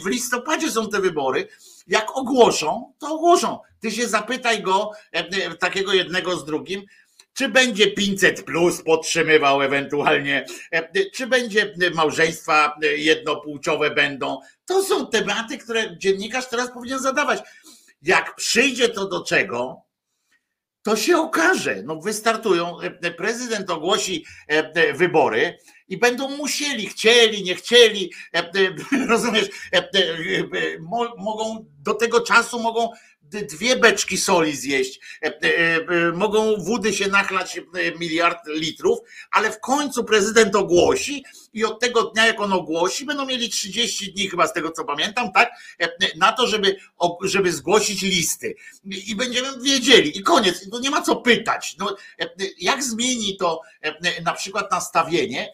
W 0.04 0.08
listopadzie 0.08 0.72
są 0.72 0.90
te 0.90 1.00
wybory. 1.00 1.48
Jak 1.88 2.18
ogłoszą, 2.18 2.94
to 3.00 3.08
ogłoszą. 3.08 3.60
Ty 3.80 3.92
się 3.92 4.08
zapytaj 4.08 4.64
go, 4.64 4.92
takiego 5.60 5.94
jednego 5.94 6.38
z 6.38 6.46
drugim, 6.46 6.82
czy 7.34 7.50
będzie 7.50 7.92
500 7.92 8.44
plus 8.44 8.82
podtrzymywał 8.84 9.62
ewentualnie, 9.62 10.46
czy 11.14 11.28
będzie 11.28 11.74
małżeństwa 11.94 12.76
jednopłciowe 12.98 13.92
będą. 13.92 14.40
To 14.70 14.84
są 14.84 15.08
tematy, 15.08 15.58
które 15.58 15.98
dziennikarz 15.98 16.50
teraz 16.50 16.72
powinien 16.72 17.00
zadawać. 17.00 17.40
Jak 18.02 18.36
przyjdzie 18.36 18.90
to 18.90 19.08
do 19.08 19.24
czego, 19.24 19.82
to 20.82 20.96
się 20.96 21.18
okaże. 21.18 21.84
No 21.84 21.96
wystartują, 21.96 22.78
prezydent 23.18 23.70
ogłosi 23.70 24.26
wybory 24.96 25.58
i 25.88 25.98
będą 25.98 26.38
musieli, 26.38 26.88
chcieli, 26.88 27.44
nie 27.44 27.56
chcieli, 27.56 28.14
rozumiesz, 29.10 29.50
mogą 31.18 31.66
do 31.80 31.94
tego 31.94 32.22
czasu 32.22 32.60
mogą 32.60 32.90
dwie 33.30 33.76
beczki 33.76 34.18
soli 34.18 34.56
zjeść, 34.56 35.00
e, 35.24 35.28
e, 35.28 35.76
e, 35.76 36.12
mogą 36.12 36.64
wody 36.64 36.94
się 36.94 37.08
nachlać 37.08 37.60
miliard 38.00 38.48
litrów, 38.48 39.00
ale 39.32 39.52
w 39.52 39.60
końcu 39.60 40.04
prezydent 40.04 40.56
ogłosi 40.56 41.24
i 41.54 41.66
od 41.66 41.80
tego 41.80 42.04
dnia, 42.04 42.28
jak 42.28 42.40
on 42.40 42.54
ogłosi, 42.54 43.06
będą 43.06 43.26
mieli 43.26 43.50
30 43.50 44.14
dni, 44.14 44.30
chyba 44.30 44.48
z 44.48 44.54
tego 44.54 44.72
co 44.72 44.84
pamiętam, 44.84 45.32
tak, 45.32 45.52
na 46.16 46.32
to, 46.32 46.48
żeby, 46.48 46.76
żeby 47.24 47.52
zgłosić 47.52 48.02
listy. 48.02 48.56
I 48.86 49.16
będziemy 49.16 49.48
wiedzieli, 49.62 50.18
i 50.18 50.24
koniec, 50.24 50.70
to 50.70 50.80
nie 50.80 50.90
ma 50.90 51.02
co 51.02 51.16
pytać. 51.16 51.76
No, 51.80 51.96
jak 52.60 52.84
zmieni 52.84 53.38
to 53.38 53.62
na 54.24 54.34
przykład 54.34 54.72
nastawienie 54.72 55.54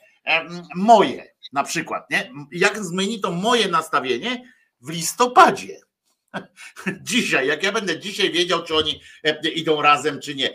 moje, 0.76 1.34
na 1.53 1.63
przykład, 1.63 2.09
nie? 2.09 2.32
Jak 2.51 2.86
zmieni 2.86 3.21
to 3.21 3.32
moje 3.32 3.67
nastawienie 3.67 4.53
w 4.82 4.89
listopadzie? 4.89 5.84
Dzisiaj, 7.01 7.47
jak 7.47 7.63
ja 7.63 7.71
będę 7.71 7.99
dzisiaj 7.99 8.31
wiedział, 8.31 8.63
czy 8.63 8.75
oni 8.75 9.01
e, 9.23 9.49
idą 9.49 9.81
razem, 9.81 10.19
czy 10.19 10.36
nie. 10.36 10.49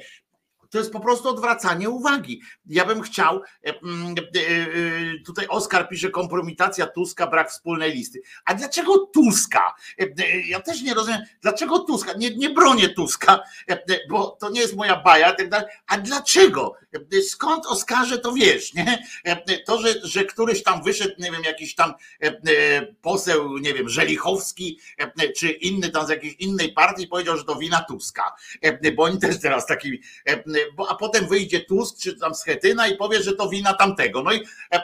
To 0.70 0.78
jest 0.78 0.92
po 0.92 1.00
prostu 1.00 1.28
odwracanie 1.28 1.90
uwagi. 1.90 2.40
Ja 2.66 2.84
bym 2.84 3.02
chciał, 3.02 3.42
e, 3.66 3.80
mm, 3.82 4.14
e, 4.18 5.24
tutaj 5.26 5.46
Oskar 5.48 5.88
pisze 5.88 6.10
kompromitacja 6.10 6.86
Tuska, 6.86 7.26
brak 7.26 7.50
wspólnej 7.50 7.92
listy. 7.92 8.20
A 8.44 8.54
dlaczego 8.54 8.98
Tuska? 8.98 9.74
Ja 10.46 10.60
też 10.60 10.82
nie 10.82 10.94
rozumiem, 10.94 11.20
dlaczego 11.42 11.78
Tuska? 11.78 12.12
Nie, 12.12 12.36
nie 12.36 12.50
bronię 12.50 12.88
Tuska, 12.88 13.40
bo 14.10 14.36
to 14.40 14.50
nie 14.50 14.60
jest 14.60 14.76
moja 14.76 14.96
baja, 15.02 15.32
tak. 15.50 15.66
A 15.86 15.98
dlaczego? 15.98 16.74
Skąd 17.28 17.66
Oskarze 17.66 18.18
to 18.18 18.32
wiesz, 18.32 18.74
nie? 18.74 19.02
To, 19.66 19.80
że, 19.80 19.94
że 20.02 20.24
któryś 20.24 20.62
tam 20.62 20.82
wyszedł, 20.82 21.14
nie 21.18 21.30
wiem, 21.30 21.42
jakiś 21.44 21.74
tam 21.74 21.94
poseł, 23.02 23.58
nie 23.58 23.74
wiem, 23.74 23.88
Żelichowski, 23.88 24.78
czy 25.36 25.50
inny 25.50 25.90
tam 25.90 26.06
z 26.06 26.08
jakiejś 26.08 26.34
innej 26.34 26.72
partii 26.72 27.06
powiedział, 27.06 27.36
że 27.36 27.44
to 27.44 27.56
wina 27.56 27.84
Tuska. 27.88 28.32
Bo 28.96 29.02
oni 29.02 29.18
też 29.18 29.40
teraz 29.40 29.66
taki 29.66 30.00
bo, 30.76 30.90
a 30.90 30.94
potem 30.94 31.28
wyjdzie 31.28 31.60
Tusk 31.60 31.98
czy 31.98 32.18
tam 32.18 32.34
Schetyna 32.34 32.88
i 32.88 32.96
powie, 32.96 33.22
że 33.22 33.32
to 33.32 33.48
wina 33.48 33.74
tamtego. 33.74 34.22
No 34.22 34.32
i 34.32 34.40
e, 34.72 34.82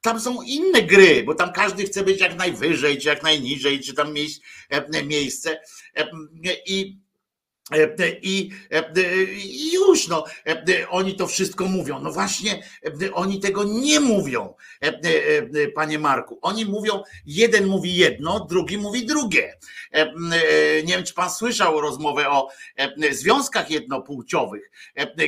tam 0.00 0.20
są 0.20 0.42
inne 0.42 0.82
gry, 0.82 1.22
bo 1.24 1.34
tam 1.34 1.52
każdy 1.52 1.84
chce 1.84 2.02
być 2.02 2.20
jak 2.20 2.36
najwyżej, 2.36 2.98
czy 2.98 3.08
jak 3.08 3.22
najniżej, 3.22 3.80
czy 3.80 3.94
tam 3.94 4.12
mieć 4.12 4.40
e, 4.70 5.02
miejsce. 5.02 5.60
E, 5.96 6.06
I 6.66 7.06
E, 7.72 7.82
e, 7.98 8.10
I, 8.22 8.50
e, 8.70 8.92
I 9.34 9.72
już, 9.72 10.08
no, 10.08 10.24
oni 10.88 11.16
to 11.16 11.26
wszystko 11.26 11.64
mówią. 11.64 12.00
No 12.00 12.12
właśnie, 12.12 12.62
oni 13.12 13.40
tego 13.40 13.64
nie 13.64 14.00
mówią, 14.00 14.54
panie 15.74 15.98
Marku. 15.98 16.38
Oni 16.42 16.64
mówią, 16.64 17.02
jeden 17.26 17.66
mówi 17.66 17.96
jedno, 17.96 18.46
drugi 18.50 18.78
mówi 18.78 19.06
drugie. 19.06 19.58
Nie 20.84 20.94
wiem, 20.94 21.04
czy 21.04 21.14
pan 21.14 21.30
słyszał 21.30 21.80
rozmowę 21.80 22.30
o 22.30 22.48
związkach 23.10 23.70
jednopłciowych, 23.70 24.70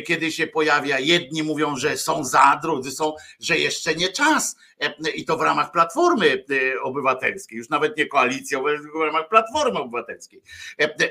kiedy 0.06 0.32
się 0.32 0.46
pojawia, 0.46 0.98
jedni 0.98 1.42
mówią, 1.42 1.76
że 1.76 1.96
są 1.96 2.24
za, 2.24 2.60
drudzy 2.62 2.90
są, 2.90 3.14
że 3.40 3.58
jeszcze 3.58 3.94
nie 3.94 4.08
czas 4.08 4.56
i 5.14 5.24
to 5.24 5.36
w 5.36 5.42
ramach 5.42 5.72
Platformy 5.72 6.44
Obywatelskiej, 6.82 7.58
już 7.58 7.68
nawet 7.68 7.96
nie 7.96 8.06
koalicji, 8.06 8.56
w 8.96 9.00
ramach 9.04 9.28
Platformy 9.28 9.78
Obywatelskiej. 9.78 10.42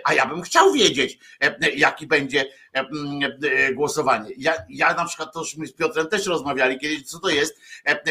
A 0.04 0.14
ja 0.14 0.26
bym 0.26 0.42
chciał 0.42 0.74
wiedzieć, 0.74 1.20
jaki 1.76 2.08
będzie 2.08 2.46
głosowanie. 3.74 4.30
Ja, 4.38 4.54
ja 4.70 4.94
na 4.94 5.06
przykład, 5.06 5.34
to 5.34 5.40
już 5.40 5.56
my 5.56 5.68
z 5.68 5.74
Piotrem 5.74 6.08
też 6.08 6.26
rozmawiali 6.26 6.80
kiedyś, 6.80 7.04
co 7.04 7.20
to 7.20 7.30
jest 7.30 7.62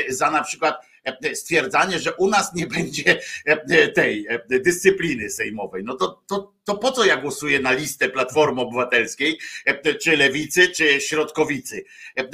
za 0.09 0.30
na 0.30 0.44
przykład 0.44 0.86
stwierdzanie, 1.35 1.99
że 1.99 2.15
u 2.15 2.29
nas 2.29 2.55
nie 2.55 2.67
będzie 2.67 3.21
tej 3.95 4.27
dyscypliny 4.49 5.31
sejmowej. 5.31 5.85
No 5.85 5.95
to, 5.95 6.23
to, 6.27 6.53
to 6.65 6.77
po 6.77 6.93
co 6.93 7.05
ja 7.05 7.17
głosuję 7.17 7.61
na 7.61 7.73
listę 7.73 8.09
Platformy 8.09 8.61
Obywatelskiej, 8.61 9.39
czy 10.03 10.17
Lewicy, 10.17 10.69
czy 10.69 11.01
Środkowicy? 11.01 11.85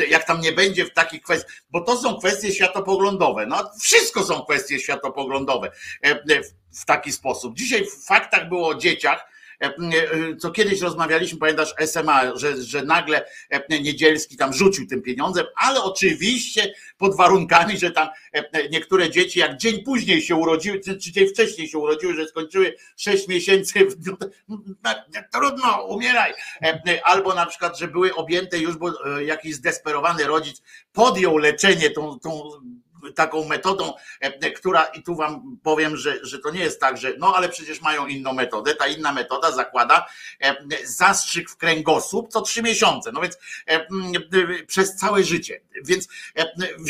Jak 0.08 0.26
tam 0.26 0.40
nie 0.40 0.52
będzie 0.52 0.84
w 0.84 0.92
takich 0.92 1.22
kwestiach, 1.22 1.52
bo 1.70 1.80
to 1.80 1.96
są 1.96 2.18
kwestie 2.18 2.52
światopoglądowe. 2.52 3.46
No 3.46 3.70
wszystko 3.80 4.24
są 4.24 4.42
kwestie 4.42 4.78
światopoglądowe 4.78 5.70
w 6.72 6.84
taki 6.84 7.12
sposób. 7.12 7.56
Dzisiaj 7.56 7.86
w 7.86 8.04
faktach 8.06 8.48
było 8.48 8.68
o 8.68 8.74
dzieciach, 8.74 8.92
E, 9.12 9.18
e, 9.18 9.31
co 10.38 10.50
kiedyś 10.50 10.80
rozmawialiśmy, 10.80 11.38
pamiętasz, 11.38 11.74
SMA, 11.86 12.36
że, 12.36 12.62
że 12.62 12.84
nagle 12.84 13.24
e, 13.50 13.80
Niedzielski 13.80 14.36
tam 14.36 14.52
rzucił 14.52 14.86
tym 14.86 15.02
pieniądzem, 15.02 15.46
ale 15.56 15.82
oczywiście 15.82 16.74
pod 16.98 17.16
warunkami, 17.16 17.78
że 17.78 17.90
tam 17.90 18.08
niektóre 18.70 19.10
dzieci 19.10 19.38
jak 19.38 19.56
dzień 19.56 19.82
później 19.84 20.22
się 20.22 20.36
urodziły, 20.36 20.80
czy 20.80 21.12
dzień 21.12 21.28
wcześniej 21.28 21.68
się 21.68 21.78
urodziły, 21.78 22.14
że 22.14 22.26
skończyły 22.26 22.74
6 22.96 23.28
miesięcy, 23.28 23.86
trudno, 25.32 25.84
umieraj. 25.84 26.32
Albo 27.04 27.34
na 27.34 27.46
przykład, 27.46 27.78
że 27.78 27.88
były 27.88 28.14
objęte 28.14 28.58
już, 28.58 28.76
bo 28.76 28.92
jakiś 29.18 29.54
zdesperowany 29.54 30.24
rodzic 30.24 30.62
podjął 30.92 31.38
leczenie 31.38 31.90
tą, 31.90 32.18
tą 32.18 32.50
taką 33.14 33.44
metodą, 33.44 33.92
e, 34.20 34.50
która, 34.50 34.84
i 34.84 35.02
tu 35.02 35.14
wam 35.14 35.58
powiem, 35.62 35.96
że, 35.96 36.18
że 36.22 36.38
to 36.38 36.50
nie 36.50 36.60
jest 36.60 36.80
tak, 36.80 36.98
że 36.98 37.12
no 37.18 37.34
ale 37.36 37.48
przecież 37.48 37.80
mają 37.80 38.06
inną 38.06 38.32
metodę. 38.32 38.74
Ta 38.74 38.86
inna 38.86 39.12
metoda 39.12 39.52
zakłada 39.52 40.06
e, 40.40 40.56
zastrzyk 40.84 41.50
w 41.50 41.56
kręgosłup 41.56 42.28
co 42.28 42.40
trzy 42.40 42.62
miesiące, 42.62 43.12
no 43.12 43.20
więc 43.20 43.38
e, 43.66 43.86
przez 44.66 44.96
całe 44.96 45.24
życie. 45.24 45.60
Więc, 45.84 46.08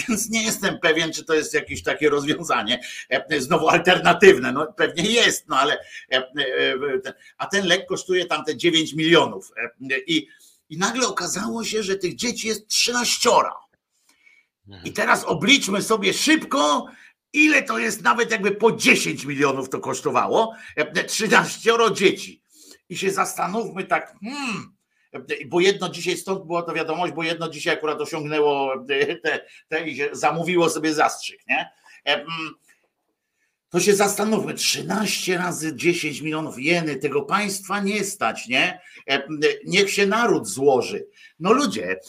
więc 0.08 0.30
nie 0.30 0.42
jestem 0.42 0.78
pewien, 0.78 1.12
czy 1.12 1.24
to 1.24 1.34
jest 1.34 1.54
jakieś 1.54 1.82
takie 1.82 2.10
rozwiązanie, 2.10 2.80
znowu 3.38 3.68
alternatywne. 3.68 4.52
No 4.52 4.72
pewnie 4.72 5.10
jest, 5.10 5.48
no 5.48 5.58
ale 5.58 5.78
a 7.38 7.46
ten 7.46 7.66
lek 7.66 7.86
kosztuje 7.86 8.26
tam 8.26 8.44
te 8.44 8.56
9 8.56 8.94
milionów. 8.94 9.52
I, 10.06 10.28
i 10.68 10.78
nagle 10.78 11.06
okazało 11.06 11.64
się, 11.64 11.82
że 11.82 11.96
tych 11.96 12.16
dzieci 12.16 12.48
jest 12.48 12.68
13 12.68 13.30
Mhm. 13.30 13.71
I 14.84 14.92
teraz 14.92 15.24
obliczmy 15.24 15.82
sobie 15.82 16.12
szybko, 16.12 16.86
ile 17.32 17.62
to 17.62 17.78
jest 17.78 18.02
nawet 18.02 18.30
jakby 18.30 18.50
po 18.50 18.72
10 18.72 19.24
milionów 19.24 19.68
to 19.68 19.80
kosztowało. 19.80 20.54
13 21.06 21.72
dzieci. 21.94 22.42
I 22.88 22.96
się 22.96 23.10
zastanówmy 23.10 23.84
tak, 23.84 24.14
hmm, 24.22 24.76
bo 25.46 25.60
jedno 25.60 25.88
dzisiaj, 25.88 26.16
stąd 26.16 26.46
była 26.46 26.62
to 26.62 26.72
wiadomość, 26.72 27.12
bo 27.12 27.22
jedno 27.22 27.48
dzisiaj 27.48 27.74
akurat 27.74 28.00
osiągnęło 28.00 28.84
te, 29.18 29.40
te 29.68 29.88
i 29.88 30.00
zamówiło 30.12 30.70
sobie 30.70 30.94
zastrzyk, 30.94 31.40
nie? 31.48 31.70
To 33.72 33.80
się 33.80 33.94
zastanówmy, 33.94 34.54
13 34.54 35.38
razy 35.38 35.76
10 35.76 36.20
milionów 36.20 36.58
jeny, 36.58 36.96
tego 36.96 37.22
państwa 37.22 37.80
nie 37.80 38.04
stać, 38.04 38.48
nie? 38.48 38.80
Niech 39.66 39.90
się 39.90 40.06
naród 40.06 40.48
złoży. 40.48 41.06
No 41.40 41.52
ludzie, 41.52 42.00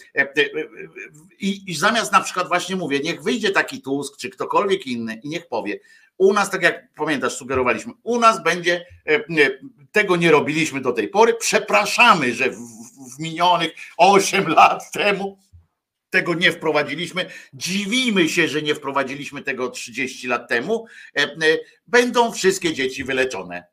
i, 1.40 1.72
i 1.72 1.76
zamiast 1.76 2.12
na 2.12 2.22
przykład 2.22 2.48
właśnie 2.48 2.76
mówię, 2.76 3.00
niech 3.00 3.24
wyjdzie 3.24 3.52
taki 3.52 3.82
Tusk, 3.82 4.18
czy 4.18 4.30
ktokolwiek 4.30 4.88
inny 4.88 5.20
i 5.24 5.30
niech 5.30 5.48
powie, 5.48 5.80
u 6.18 6.34
nas, 6.34 6.50
tak 6.50 6.62
jak 6.62 6.94
pamiętasz, 6.94 7.34
sugerowaliśmy, 7.36 7.94
u 8.04 8.20
nas 8.20 8.44
będzie, 8.44 8.86
tego 9.92 10.16
nie 10.16 10.32
robiliśmy 10.32 10.82
do 10.82 10.92
tej 10.92 11.08
pory, 11.08 11.34
przepraszamy, 11.34 12.34
że 12.34 12.50
w, 12.50 12.58
w 13.16 13.20
minionych 13.20 13.72
8 13.98 14.48
lat 14.48 14.92
temu 14.92 15.38
tego 16.14 16.34
nie 16.34 16.52
wprowadziliśmy. 16.52 17.26
Dziwimy 17.54 18.30
się, 18.30 18.48
że 18.48 18.62
nie 18.62 18.76
wprowadziliśmy 18.76 19.42
tego 19.42 19.70
30 19.70 20.28
lat 20.28 20.50
temu. 20.50 20.86
Będą 21.88 22.32
wszystkie 22.32 22.74
dzieci 22.74 23.04
wyleczone. 23.04 23.64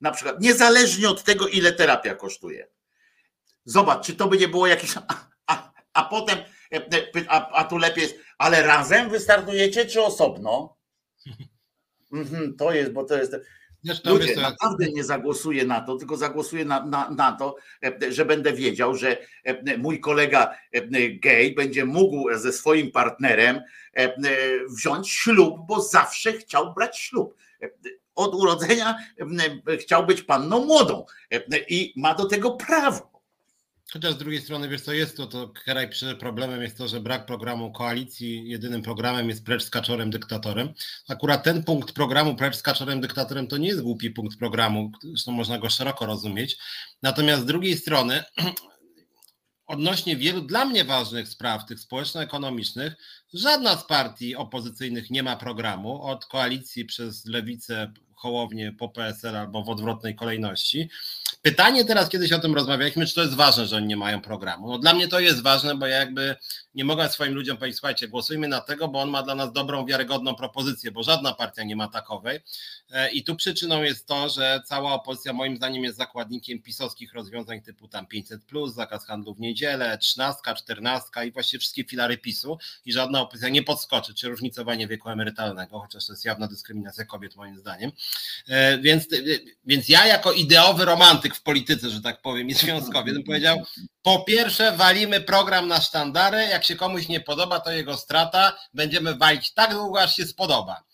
Na 0.00 0.10
przykład, 0.10 0.40
niezależnie 0.40 1.08
od 1.08 1.24
tego, 1.24 1.48
ile 1.48 1.72
terapia 1.72 2.14
kosztuje. 2.14 2.68
Zobacz, 3.64 4.06
czy 4.06 4.16
to 4.16 4.28
by 4.28 4.38
nie 4.38 4.48
było 4.48 4.66
jakieś. 4.66 4.96
A, 5.08 5.30
a, 5.46 5.72
a 5.92 6.04
potem, 6.04 6.38
a, 7.28 7.50
a 7.50 7.64
tu 7.64 7.78
lepiej 7.78 8.02
jest, 8.02 8.14
ale 8.38 8.62
razem 8.62 9.10
wystartujecie, 9.10 9.86
czy 9.86 10.02
osobno? 10.02 10.76
Mhm, 12.12 12.56
to 12.56 12.72
jest, 12.72 12.92
bo 12.92 13.04
to 13.04 13.18
jest. 13.18 13.36
Ludzie, 14.04 14.36
naprawdę 14.36 14.86
nie 14.90 15.04
zagłosuję 15.04 15.64
na 15.64 15.80
to, 15.80 15.96
tylko 15.96 16.16
zagłosuję 16.16 16.64
na, 16.64 16.86
na, 16.86 17.10
na 17.10 17.32
to, 17.32 17.56
że 18.08 18.24
będę 18.24 18.52
wiedział, 18.52 18.94
że 18.94 19.16
mój 19.78 20.00
kolega 20.00 20.54
gay 21.22 21.54
będzie 21.56 21.84
mógł 21.84 22.34
ze 22.34 22.52
swoim 22.52 22.90
partnerem 22.90 23.60
wziąć 24.68 25.10
ślub, 25.10 25.54
bo 25.68 25.82
zawsze 25.82 26.32
chciał 26.32 26.74
brać 26.74 26.98
ślub. 26.98 27.36
Od 28.14 28.34
urodzenia 28.34 28.98
chciał 29.80 30.06
być 30.06 30.22
panną 30.22 30.64
młodą 30.64 31.04
i 31.68 31.92
ma 31.96 32.14
do 32.14 32.24
tego 32.24 32.50
prawo. 32.50 33.13
Chociaż 33.92 34.14
z 34.14 34.18
drugiej 34.18 34.40
strony, 34.40 34.68
wiesz 34.68 34.80
co 34.80 34.92
jest 34.92 35.16
to, 35.16 35.26
to 35.26 35.48
kraj 35.48 35.90
problemem 36.18 36.62
jest 36.62 36.78
to, 36.78 36.88
że 36.88 37.00
brak 37.00 37.26
programu 37.26 37.72
koalicji, 37.72 38.48
jedynym 38.48 38.82
programem 38.82 39.28
jest 39.28 39.44
precz 39.44 39.64
z 39.64 39.70
kaczorem 39.70 40.10
dyktatorem. 40.10 40.74
Akurat 41.08 41.44
ten 41.44 41.64
punkt 41.64 41.92
programu 41.92 42.36
precz 42.36 42.56
z 42.56 42.62
kaczorem 42.62 43.00
dyktatorem 43.00 43.46
to 43.46 43.56
nie 43.56 43.68
jest 43.68 43.82
głupi 43.82 44.10
punkt 44.10 44.38
programu, 44.38 44.92
zresztą 45.02 45.32
można 45.32 45.58
go 45.58 45.70
szeroko 45.70 46.06
rozumieć. 46.06 46.56
Natomiast 47.02 47.42
z 47.42 47.46
drugiej 47.46 47.76
strony 47.76 48.24
odnośnie 49.66 50.16
wielu 50.16 50.40
dla 50.40 50.64
mnie 50.64 50.84
ważnych 50.84 51.28
spraw, 51.28 51.66
tych 51.66 51.80
społeczno-ekonomicznych, 51.80 52.94
żadna 53.34 53.76
z 53.76 53.86
partii 53.86 54.36
opozycyjnych 54.36 55.10
nie 55.10 55.22
ma 55.22 55.36
programu, 55.36 56.02
od 56.02 56.26
koalicji 56.26 56.84
przez 56.84 57.26
lewicę, 57.26 57.92
Hołownię 58.24 58.72
po 58.72 58.88
PSL 58.88 59.36
albo 59.36 59.62
w 59.62 59.68
odwrotnej 59.68 60.14
kolejności. 60.14 60.88
Pytanie 61.42 61.84
teraz, 61.84 62.08
kiedyś 62.08 62.32
o 62.32 62.38
tym 62.38 62.54
rozmawialiśmy, 62.54 63.06
czy 63.06 63.14
to 63.14 63.22
jest 63.22 63.34
ważne, 63.34 63.66
że 63.66 63.76
oni 63.76 63.86
nie 63.86 63.96
mają 63.96 64.20
programu. 64.20 64.68
No 64.68 64.78
dla 64.78 64.94
mnie 64.94 65.08
to 65.08 65.20
jest 65.20 65.42
ważne, 65.42 65.74
bo 65.74 65.86
ja 65.86 65.98
jakby 65.98 66.36
nie 66.74 66.84
mogę 66.84 67.08
swoim 67.08 67.34
ludziom 67.34 67.56
powiedzieć, 67.56 67.78
słuchajcie, 67.78 68.08
głosujmy 68.08 68.48
na 68.48 68.60
tego, 68.60 68.88
bo 68.88 69.00
on 69.00 69.10
ma 69.10 69.22
dla 69.22 69.34
nas 69.34 69.52
dobrą, 69.52 69.86
wiarygodną 69.86 70.34
propozycję, 70.34 70.92
bo 70.92 71.02
żadna 71.02 71.32
partia 71.32 71.64
nie 71.64 71.76
ma 71.76 71.88
takowej. 71.88 72.40
E, 72.94 73.10
I 73.10 73.24
tu 73.24 73.36
przyczyną 73.36 73.82
jest 73.82 74.06
to, 74.06 74.28
że 74.28 74.62
cała 74.64 74.92
opozycja 74.92 75.32
moim 75.32 75.56
zdaniem 75.56 75.84
jest 75.84 75.96
zakładnikiem 75.96 76.62
pisowskich 76.62 77.14
rozwiązań 77.14 77.62
typu 77.62 77.88
tam 77.88 78.06
500+, 78.06 78.72
zakaz 78.72 79.06
handlu 79.06 79.34
w 79.34 79.40
niedzielę, 79.40 79.98
13, 79.98 80.40
14 80.56 81.08
i 81.26 81.32
właściwie 81.32 81.60
wszystkie 81.60 81.84
filary 81.84 82.18
PiSu 82.18 82.58
i 82.86 82.92
żadna 82.92 83.20
opozycja 83.20 83.48
nie 83.48 83.62
podskoczy, 83.62 84.14
czy 84.14 84.28
różnicowanie 84.28 84.88
wieku 84.88 85.10
emerytalnego, 85.10 85.80
chociaż 85.80 86.06
to 86.06 86.12
jest 86.12 86.24
jawna 86.24 86.46
dyskryminacja 86.46 87.04
kobiet 87.04 87.36
moim 87.36 87.58
zdaniem. 87.58 87.92
E, 88.48 88.78
więc, 88.78 89.04
e, 89.12 89.16
więc 89.64 89.88
ja 89.88 90.06
jako 90.06 90.32
ideowy 90.32 90.84
romantyk 90.84 91.34
w 91.34 91.42
polityce, 91.42 91.90
że 91.90 92.00
tak 92.00 92.22
powiem, 92.22 92.48
i 92.48 92.54
związkowiec 92.54 93.14
bym 93.14 93.24
powiedział, 93.24 93.62
po 94.02 94.24
pierwsze 94.24 94.72
walimy 94.76 95.20
program 95.20 95.68
na 95.68 95.80
sztandary, 95.80 96.38
jak 96.38 96.64
się 96.64 96.76
komuś 96.76 97.08
nie 97.08 97.20
podoba, 97.20 97.60
to 97.60 97.72
jego 97.72 97.96
strata, 97.96 98.58
będziemy 98.74 99.14
walić 99.14 99.52
tak 99.52 99.70
długo, 99.70 100.02
aż 100.02 100.16
się 100.16 100.26
spodoba 100.26 100.84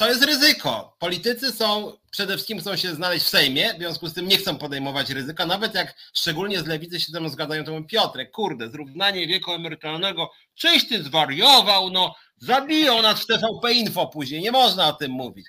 to 0.00 0.08
jest 0.08 0.24
ryzyko. 0.24 0.96
Politycy 0.98 1.52
są, 1.52 1.92
przede 2.10 2.34
wszystkim 2.34 2.58
chcą 2.58 2.76
się 2.76 2.94
znaleźć 2.94 3.26
w 3.26 3.28
Sejmie, 3.28 3.74
w 3.74 3.78
związku 3.78 4.08
z 4.08 4.14
tym 4.14 4.28
nie 4.28 4.36
chcą 4.36 4.58
podejmować 4.58 5.10
ryzyka, 5.10 5.46
nawet 5.46 5.74
jak 5.74 5.94
szczególnie 6.14 6.60
z 6.60 6.66
lewicy 6.66 7.00
się 7.00 7.12
ze 7.12 7.20
mną 7.20 7.28
zgadzają, 7.28 7.64
to 7.64 7.72
mówią, 7.72 7.86
Piotrek, 7.86 8.30
kurde, 8.30 8.70
zrównanie 8.70 9.26
wieku 9.26 9.52
emerytalnego, 9.52 10.30
czyś 10.54 10.88
ty 10.88 11.02
zwariował, 11.02 11.90
no 11.90 12.14
zabiją 12.36 13.02
nas 13.02 13.20
w 13.20 13.26
TVP 13.26 13.72
Info 13.72 14.06
później, 14.06 14.40
nie 14.40 14.52
można 14.52 14.88
o 14.88 14.92
tym 14.92 15.10
mówić. 15.10 15.46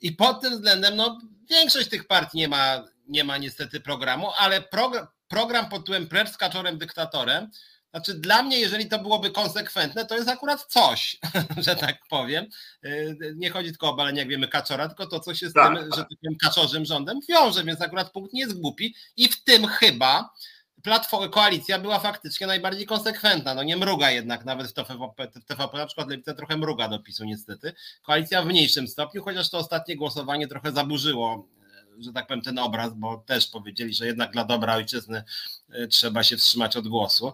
I 0.00 0.12
pod 0.12 0.40
tym 0.40 0.52
względem, 0.52 0.96
no 0.96 1.20
większość 1.50 1.88
tych 1.88 2.06
partii 2.06 2.38
nie 2.38 2.48
ma, 2.48 2.84
nie 3.08 3.24
ma 3.24 3.38
niestety 3.38 3.80
programu, 3.80 4.28
ale 4.38 4.60
program, 4.60 5.06
program 5.28 5.68
pod 5.68 5.80
tytułem 5.80 6.08
precz 6.08 6.30
z 6.30 6.36
kaczorem 6.36 6.78
dyktatorem, 6.78 7.50
znaczy, 7.94 8.14
dla 8.14 8.42
mnie, 8.42 8.58
jeżeli 8.58 8.88
to 8.88 8.98
byłoby 8.98 9.30
konsekwentne, 9.30 10.06
to 10.06 10.16
jest 10.16 10.28
akurat 10.28 10.64
coś, 10.64 11.16
że 11.66 11.76
tak 11.76 11.98
powiem. 12.10 12.46
Y, 12.84 13.34
nie 13.36 13.50
chodzi 13.50 13.70
tylko 13.70 13.86
o 13.86 13.90
obalenie, 13.90 14.18
jak 14.18 14.28
wiemy, 14.28 14.48
kaczora, 14.48 14.88
tylko 14.88 15.06
to, 15.06 15.20
co 15.20 15.34
się 15.34 15.48
z 15.48 15.52
tak, 15.52 15.66
tym, 15.66 15.90
tak. 15.90 15.98
że 15.98 16.04
tak 16.04 16.18
powiem, 16.20 16.38
kaczorzym 16.38 16.84
rządem 16.84 17.20
wiąże, 17.28 17.64
więc 17.64 17.80
akurat 17.80 18.10
punkt 18.10 18.32
nie 18.32 18.40
jest 18.40 18.60
głupi 18.60 18.94
i 19.16 19.28
w 19.28 19.44
tym 19.44 19.66
chyba 19.66 20.34
platforma, 20.82 21.28
koalicja 21.28 21.78
była 21.78 21.98
faktycznie 21.98 22.46
najbardziej 22.46 22.86
konsekwentna. 22.86 23.54
No 23.54 23.62
nie 23.62 23.76
mruga 23.76 24.10
jednak 24.10 24.44
nawet 24.44 24.66
w 24.66 24.72
TVP, 24.72 25.28
w 25.34 25.44
TVP 25.44 25.78
na 25.78 25.86
przykład 25.86 26.08
Lewica 26.08 26.34
trochę 26.34 26.56
mruga 26.56 26.88
do 26.88 26.98
PiSu 26.98 27.24
niestety. 27.24 27.72
Koalicja 28.02 28.42
w 28.42 28.46
mniejszym 28.46 28.88
stopniu, 28.88 29.22
chociaż 29.22 29.50
to 29.50 29.58
ostatnie 29.58 29.96
głosowanie 29.96 30.48
trochę 30.48 30.72
zaburzyło 30.72 31.48
że 31.98 32.12
tak 32.12 32.26
powiem, 32.26 32.42
ten 32.42 32.58
obraz, 32.58 32.94
bo 32.94 33.16
też 33.16 33.46
powiedzieli, 33.46 33.94
że 33.94 34.06
jednak 34.06 34.32
dla 34.32 34.44
dobra 34.44 34.74
ojczyzny 34.74 35.18
y, 35.18 35.22
trzeba 35.90 36.22
się 36.22 36.36
wstrzymać 36.36 36.76
od 36.76 36.88
głosu. 36.88 37.32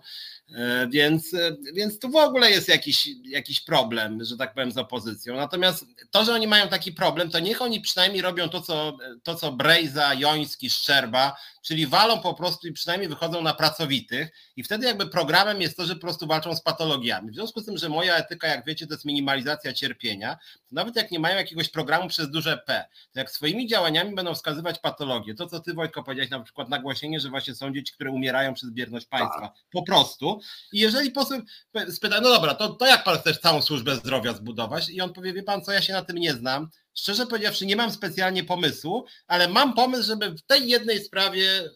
E, 0.55 0.88
więc, 0.88 1.34
e, 1.34 1.57
więc 1.74 1.99
tu 1.99 2.11
w 2.11 2.16
ogóle 2.16 2.51
jest 2.51 2.68
jakiś, 2.68 3.09
jakiś 3.24 3.61
problem, 3.61 4.24
że 4.24 4.36
tak 4.36 4.55
powiem, 4.55 4.72
z 4.72 4.78
opozycją. 4.78 5.36
Natomiast 5.36 5.86
to, 6.11 6.24
że 6.24 6.34
oni 6.34 6.47
mają 6.47 6.68
taki 6.68 6.93
problem, 6.93 7.30
to 7.30 7.38
niech 7.38 7.62
oni 7.62 7.80
przynajmniej 7.80 8.22
robią 8.22 8.49
to, 8.49 8.61
co, 8.61 8.99
to, 9.22 9.34
co 9.34 9.53
Brejza, 9.53 10.14
Joński, 10.14 10.70
Szczerba, 10.70 11.36
czyli 11.62 11.86
walą 11.86 12.20
po 12.20 12.34
prostu 12.34 12.68
i 12.68 12.72
przynajmniej 12.72 13.09
wychodzą 13.09 13.43
na 13.43 13.55
pracowitych 13.55 14.28
i 14.57 14.62
wtedy 14.62 14.86
jakby 14.86 15.07
programem 15.07 15.61
jest 15.61 15.76
to, 15.76 15.84
że 15.84 15.95
po 15.95 16.01
prostu 16.01 16.26
walczą 16.26 16.57
z 16.57 16.62
patologiami. 16.62 17.30
W 17.30 17.34
związku 17.34 17.61
z 17.61 17.66
tym, 17.66 17.76
że 17.76 17.88
moja 17.88 18.16
etyka, 18.16 18.49
jak 18.49 18.66
wiecie, 18.66 18.86
to 18.86 18.95
jest 18.95 19.05
minimalizacja 19.05 19.72
cierpienia, 19.72 20.38
to 20.68 20.74
nawet 20.74 20.97
jak 20.97 21.11
nie 21.11 21.18
mają 21.18 21.36
jakiegoś 21.36 21.68
programu 21.68 22.09
przez 22.09 22.30
duże 22.30 22.59
P, 22.66 22.84
to 23.12 23.20
jak 23.20 23.30
swoimi 23.30 23.66
działaniami 23.66 24.14
będą 24.14 24.34
wskazywać 24.34 24.78
patologię, 24.78 25.34
to 25.34 25.47
co 25.47 25.61
ty 25.61 25.74
Wojtko 25.74 26.03
powiedziałeś 26.03 26.30
na 26.30 26.41
przykład 26.41 26.68
nagłośnienie, 26.68 27.20
że 27.20 27.28
właśnie 27.28 27.55
są 27.55 27.72
dzieci, 27.72 27.93
które 27.93 28.11
umierają 28.11 28.30
przez 28.55 28.70
bierność 28.70 29.07
państwa, 29.07 29.41
tak. 29.41 29.55
po 29.72 29.83
prostu. 29.83 30.41
I 30.72 30.78
jeżeli 30.78 31.11
poseł 31.11 31.41
spyta, 31.89 32.20
no 32.20 32.28
dobra, 32.28 32.55
to, 32.55 32.68
to 32.68 32.87
jak 32.87 33.05
pan 33.05 33.18
chcesz 33.18 33.39
całą 33.39 33.62
służbę 33.62 33.97
zdrowia 33.97 34.33
zbudować? 34.33 34.89
I 34.89 35.01
on 35.01 35.12
powie, 35.12 35.33
wie 35.33 35.43
pan 35.43 35.62
co, 35.62 35.72
ja 35.72 35.83
się 35.83 35.93
na 35.93 36.03
tym 36.03 36.16
nie 36.16 36.33
znam, 36.35 36.68
Szczerze 36.95 37.26
powiedziawszy, 37.26 37.66
nie 37.66 37.76
mam 37.76 37.91
specjalnie 37.91 38.45
pomysłu, 38.45 39.05
ale 39.26 39.49
mam 39.49 39.74
pomysł, 39.74 40.07
żeby 40.07 40.31
w 40.31 40.43
tej 40.43 40.68
jednej 40.68 41.05
sprawie 41.05 41.70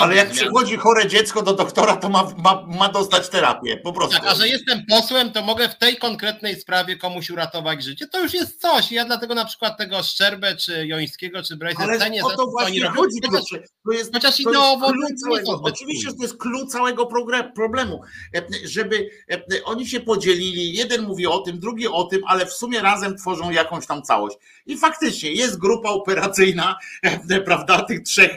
Ale 0.00 0.16
jak 0.16 0.30
przychodzi 0.30 0.76
chore 0.76 1.08
dziecko 1.08 1.42
do 1.42 1.52
doktora, 1.52 1.96
to 1.96 2.08
ma, 2.08 2.32
ma, 2.38 2.66
ma 2.66 2.88
dostać 2.88 3.28
terapię, 3.28 3.76
po 3.76 3.92
prostu. 3.92 4.16
Tak, 4.16 4.26
a 4.26 4.34
że 4.34 4.48
jestem 4.48 4.86
posłem, 4.88 5.32
to 5.32 5.42
mogę 5.42 5.68
w 5.68 5.78
tej 5.78 5.96
konkretnej 5.96 6.60
sprawie 6.60 6.96
komuś 6.96 7.30
uratować 7.30 7.84
życie. 7.84 8.06
To 8.08 8.22
już 8.22 8.34
jest 8.34 8.60
coś. 8.60 8.92
Ja 8.92 9.04
dlatego 9.04 9.34
na 9.34 9.44
przykład 9.44 9.78
tego 9.78 10.02
Szczerbę, 10.02 10.56
czy 10.56 10.86
Jońskiego, 10.86 11.42
czy 11.42 11.56
Brejsa 11.56 11.98
cenię. 11.98 12.24
o 12.24 12.30
to 12.30 12.46
właśnie 12.46 12.88
chodzi, 12.88 13.20
chociaż, 13.30 13.60
to 13.86 13.92
jest, 13.92 14.12
chociaż 14.14 14.36
to 14.36 14.50
ideowo 14.50 14.92
jest 15.10 15.24
całego, 15.24 15.60
Oczywiście, 15.62 16.10
że 16.10 16.16
to 16.16 16.22
jest 16.22 16.36
klucz 16.36 16.70
całego 16.70 17.08
problemu, 17.54 18.00
e, 18.36 18.42
żeby 18.64 19.10
e, 19.30 19.64
oni 19.64 19.86
się 19.86 20.00
podzielili, 20.00 20.72
jeden 20.72 21.02
mówi 21.02 21.26
o 21.26 21.38
tym, 21.38 21.60
drugi 21.60 21.88
o 21.88 22.04
tym, 22.04 22.20
ale 22.26 22.46
w 22.46 22.52
sumie 22.52 22.80
razem 22.80 23.16
tworzą 23.16 23.50
jakąś 23.50 23.86
tam 23.86 24.02
całość. 24.02 24.36
I 24.66 24.78
faktycznie 24.78 25.32
jest 25.32 25.58
grupa 25.58 25.88
operacyjna, 25.88 26.78
e, 27.02 27.40
prawda, 27.40 27.82
tych 27.82 28.02
trzech, 28.02 28.30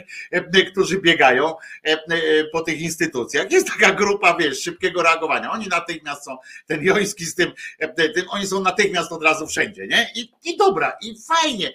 którzy 0.72 1.00
biegają 1.00 1.16
biegają 1.16 1.54
e, 1.84 1.92
e, 1.92 2.44
po 2.44 2.60
tych 2.60 2.80
instytucjach. 2.80 3.52
Jest 3.52 3.66
taka 3.66 3.92
grupa, 3.92 4.36
wiesz, 4.36 4.62
szybkiego 4.62 5.02
reagowania. 5.02 5.52
Oni 5.52 5.68
natychmiast 5.68 6.24
są, 6.24 6.38
ten 6.66 6.82
Joński 6.82 7.24
z 7.24 7.34
tym, 7.34 7.52
tym 7.96 8.24
oni 8.28 8.46
są 8.46 8.62
natychmiast 8.62 9.12
od 9.12 9.22
razu 9.22 9.46
wszędzie, 9.46 9.86
nie? 9.86 10.10
I, 10.14 10.32
i 10.44 10.56
dobra, 10.56 10.96
i 11.02 11.14
fajnie 11.28 11.72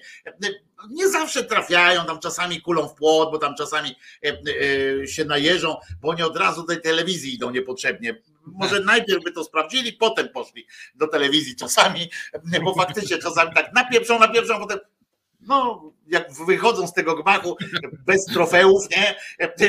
nie 0.90 1.10
zawsze 1.10 1.44
trafiają, 1.44 2.06
tam 2.06 2.20
czasami 2.20 2.62
kulą 2.62 2.88
w 2.88 2.94
płot, 2.96 3.32
bo 3.32 3.38
tam 3.38 3.56
czasami 3.56 3.96
się 5.06 5.26
najeżą, 5.26 5.76
bo 6.02 6.10
oni 6.10 6.24
od 6.24 6.38
razu 6.38 6.62
do 6.62 6.68
tej 6.68 6.82
telewizji 6.82 7.34
idą 7.34 7.52
niepotrzebnie. 7.52 8.22
Może 8.46 8.80
najpierw 8.80 9.24
by 9.24 9.32
to 9.32 9.44
sprawdzili, 9.44 9.94
potem 9.94 10.30
poszli 10.30 10.68
do 10.96 11.08
telewizji 11.08 11.56
czasami, 11.56 12.10
bo 12.64 12.74
faktycznie 12.74 13.18
czasami 13.18 13.54
tak 13.54 13.74
napieprzą, 13.74 14.20
napieprzą, 14.20 14.60
potem 14.60 14.80
no 15.42 15.92
jak 16.08 16.34
wychodzą 16.34 16.88
z 16.88 16.94
tego 16.94 17.16
gmachu 17.16 17.58
bez 18.06 18.26
trofeów, 18.26 18.84
nie, 18.90 19.16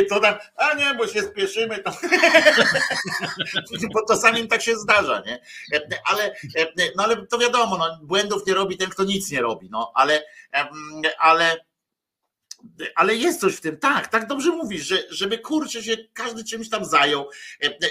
to 0.08 0.20
tam, 0.20 0.34
a 0.56 0.74
nie, 0.74 0.94
bo 0.94 1.06
się 1.06 1.22
spieszymy, 1.22 1.78
to, 1.78 1.90
bo 3.94 4.06
czasami 4.08 4.48
tak 4.48 4.62
się 4.62 4.76
zdarza, 4.76 5.22
nie, 5.26 5.40
ale, 6.04 6.34
no 6.96 7.04
ale 7.04 7.26
to 7.26 7.38
wiadomo, 7.38 7.78
no, 7.78 7.98
błędów 8.02 8.46
nie 8.46 8.54
robi 8.54 8.76
ten, 8.76 8.90
kto 8.90 9.04
nic 9.04 9.30
nie 9.30 9.40
robi, 9.40 9.68
no, 9.70 9.92
ale, 9.94 10.24
ale 11.18 11.56
ale 12.94 13.14
jest 13.14 13.40
coś 13.40 13.54
w 13.54 13.60
tym, 13.60 13.76
tak, 13.76 14.08
tak 14.08 14.26
dobrze 14.26 14.50
mówisz, 14.50 14.86
że, 14.86 15.02
żeby 15.10 15.38
kurczę 15.38 15.82
się 15.82 15.96
każdy 16.12 16.44
czymś 16.44 16.68
tam 16.68 16.84
zajął, 16.84 17.28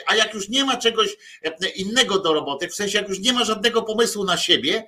a 0.07 0.15
jak 0.15 0.33
już 0.33 0.49
nie 0.49 0.65
ma 0.65 0.77
czegoś 0.77 1.17
innego 1.75 2.19
do 2.19 2.33
roboty, 2.33 2.67
w 2.67 2.75
sensie 2.75 2.97
jak 2.97 3.09
już 3.09 3.19
nie 3.19 3.33
ma 3.33 3.43
żadnego 3.43 3.83
pomysłu 3.83 4.23
na 4.23 4.37
siebie, 4.37 4.83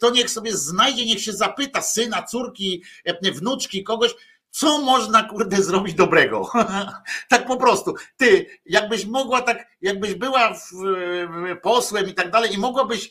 to 0.00 0.10
niech 0.10 0.30
sobie 0.30 0.56
znajdzie, 0.56 1.06
niech 1.06 1.22
się 1.22 1.32
zapyta 1.32 1.82
syna, 1.82 2.22
córki, 2.22 2.82
wnuczki, 3.22 3.84
kogoś, 3.84 4.14
co 4.50 4.78
można 4.78 5.22
kurde 5.22 5.62
zrobić 5.62 5.94
dobrego? 5.94 6.50
tak 7.28 7.46
po 7.46 7.56
prostu. 7.56 7.94
Ty, 8.16 8.46
jakbyś 8.66 9.06
mogła 9.06 9.42
tak, 9.42 9.66
jakbyś 9.82 10.14
była 10.14 10.54
w, 10.54 10.60
w 10.70 11.60
posłem 11.62 12.08
i 12.08 12.14
tak 12.14 12.30
dalej 12.30 12.54
i 12.54 12.58
mogłabyś 12.58 13.10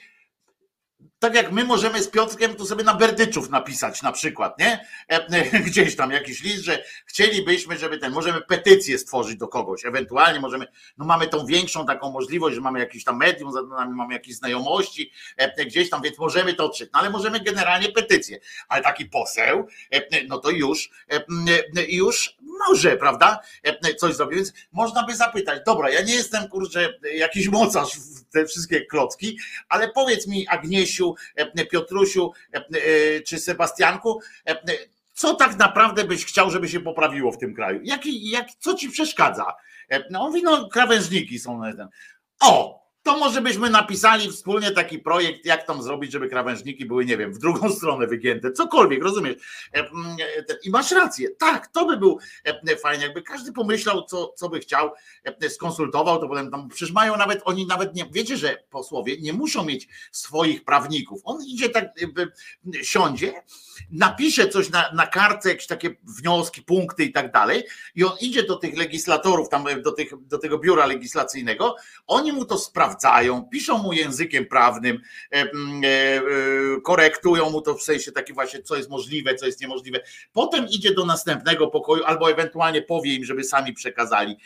tak 1.22 1.36
jak 1.36 1.52
my 1.52 1.64
możemy 1.64 2.04
z 2.04 2.08
Piotrkiem 2.08 2.56
tu 2.56 2.66
sobie 2.66 2.84
na 2.84 2.94
Berdyczów 2.94 3.50
napisać 3.50 4.02
na 4.02 4.12
przykład, 4.12 4.60
nie? 4.60 4.86
E, 5.12 5.28
e, 5.28 5.60
gdzieś 5.70 5.96
tam 5.96 6.12
jakiś 6.12 6.44
list, 6.44 6.64
że 6.64 6.84
chcielibyśmy, 7.06 7.78
żeby 7.78 7.98
ten, 7.98 8.12
możemy 8.12 8.42
petycję 8.42 8.98
stworzyć 8.98 9.38
do 9.38 9.48
kogoś, 9.48 9.86
ewentualnie 9.86 10.40
możemy, 10.40 10.68
no 10.98 11.06
mamy 11.06 11.28
tą 11.28 11.46
większą 11.46 11.86
taką 11.86 12.12
możliwość, 12.12 12.56
że 12.56 12.62
mamy 12.62 12.80
jakiś 12.80 13.04
tam 13.04 13.18
medium, 13.18 13.52
mamy 13.96 14.14
jakieś 14.14 14.36
znajomości 14.36 15.12
e, 15.38 15.66
gdzieś 15.66 15.90
tam, 15.90 16.02
więc 16.02 16.18
możemy 16.18 16.54
to 16.54 16.66
odczytać, 16.66 16.94
no 16.94 17.00
ale 17.00 17.10
możemy 17.10 17.40
generalnie 17.40 17.92
petycję, 17.92 18.40
ale 18.68 18.84
taki 18.84 19.06
poseł, 19.06 19.68
no 20.28 20.38
to 20.38 20.50
już, 20.50 20.90
już 21.88 22.38
może, 22.70 22.98
prawda, 22.98 23.40
coś 23.98 24.16
zrobić, 24.16 24.36
więc 24.36 24.54
można 24.72 25.04
by 25.04 25.16
zapytać, 25.16 25.62
dobra, 25.66 25.90
ja 25.90 26.02
nie 26.02 26.14
jestem, 26.14 26.48
kurczę, 26.48 26.94
jakiś 27.14 27.48
mocarz 27.48 27.96
w 27.96 28.34
te 28.34 28.46
wszystkie 28.46 28.86
klocki, 28.86 29.40
ale 29.70 29.90
powiedz 29.90 30.28
mi 30.28 30.48
Agniesiu, 30.48 31.11
E, 31.36 31.66
Piotrusiu 31.66 32.32
e, 32.54 32.58
e, 32.58 33.22
czy 33.22 33.40
Sebastianku, 33.40 34.22
co 35.14 35.36
tak 35.36 35.58
naprawdę 35.58 36.04
byś 36.04 36.26
chciał, 36.26 36.52
żeby 36.52 36.70
się 36.70 36.80
poprawiło 36.80 37.32
w 37.32 37.38
tym 37.38 37.56
kraju? 37.56 37.80
Jak, 37.84 38.02
jak, 38.06 38.48
co 38.60 38.74
ci 38.74 38.90
przeszkadza? 38.90 39.46
No, 40.10 40.22
on 40.22 40.30
mówi, 40.30 40.44
no 40.44 40.70
krawężniki 40.70 41.40
są. 41.40 41.62
O, 42.42 42.81
to 43.04 43.18
może 43.18 43.42
byśmy 43.42 43.70
napisali 43.70 44.30
wspólnie 44.30 44.72
taki 44.72 45.00
projekt, 45.00 45.46
jak 45.46 45.68
tam 45.68 45.84
zrobić, 45.84 46.12
żeby 46.12 46.30
krawężniki 46.30 46.86
były, 46.86 47.06
nie 47.06 47.18
wiem, 47.18 47.34
w 47.34 47.38
drugą 47.38 47.70
stronę 47.78 48.08
wygięte, 48.08 48.52
cokolwiek, 48.52 49.04
rozumiesz? 49.04 49.36
E, 49.74 49.80
e, 49.80 49.86
I 50.64 50.70
masz 50.70 50.92
rację, 50.92 51.30
tak, 51.30 51.68
to 51.68 51.86
by 51.86 51.98
był 51.98 52.20
e, 52.44 52.76
fajnie, 52.76 53.04
jakby 53.04 53.22
każdy 53.22 53.52
pomyślał, 53.52 54.06
co, 54.06 54.34
co 54.36 54.50
by 54.50 54.60
chciał, 54.60 54.92
skonsultował, 55.50 56.20
to 56.20 56.28
potem 56.28 56.52
tam, 56.52 56.70
przecież 56.70 56.92
mają 56.92 57.18
nawet, 57.18 57.42
oni 57.46 57.68
nawet 57.68 57.96
nie, 57.96 58.06
wiecie, 58.12 58.38
że 58.38 58.64
posłowie 58.70 59.18
nie 59.22 59.34
muszą 59.34 59.66
mieć 59.66 59.88
swoich 60.12 60.64
prawników, 60.64 61.22
on 61.24 61.44
idzie 61.46 61.70
tak, 61.70 61.86
siądzie, 62.82 63.34
napisze 63.92 64.48
coś 64.48 64.70
na, 64.70 64.92
na 64.94 65.08
kartce, 65.08 65.50
jakieś 65.50 65.68
takie 65.68 65.96
wnioski, 66.04 66.62
punkty 66.62 67.04
i 67.04 67.12
tak 67.12 67.32
dalej 67.32 67.64
i 67.96 68.04
on 68.04 68.18
idzie 68.22 68.44
do 68.44 68.56
tych 68.56 68.78
legislatorów, 68.78 69.50
tam 69.50 69.66
do, 69.84 69.92
tych, 69.92 70.28
do 70.28 70.38
tego 70.38 70.60
biura 70.60 70.86
legislacyjnego, 70.86 71.76
oni 72.08 72.32
mu 72.32 72.46
to 72.46 72.58
sprawdzają, 72.58 72.91
sprawdzają, 72.92 73.44
piszą 73.44 73.78
mu 73.78 73.94
językiem 73.94 74.46
prawnym, 74.46 75.02
e, 75.32 75.36
e, 75.36 75.44
e, 75.44 76.22
korektują 76.84 77.50
mu 77.50 77.62
to 77.62 77.74
w 77.76 77.82
sensie 77.82 78.12
taki 78.12 78.34
właśnie, 78.34 78.62
co 78.62 78.76
jest 78.76 78.90
możliwe, 78.90 79.36
co 79.36 79.46
jest 79.46 79.62
niemożliwe. 79.62 80.00
Potem 80.34 80.68
idzie 80.68 80.94
do 80.94 81.06
następnego 81.06 81.68
pokoju, 81.68 82.04
albo 82.04 82.32
ewentualnie 82.32 82.82
powie 82.82 83.16
im, 83.16 83.26
żeby 83.26 83.44
sami 83.44 83.74
przekazali. 83.74 84.38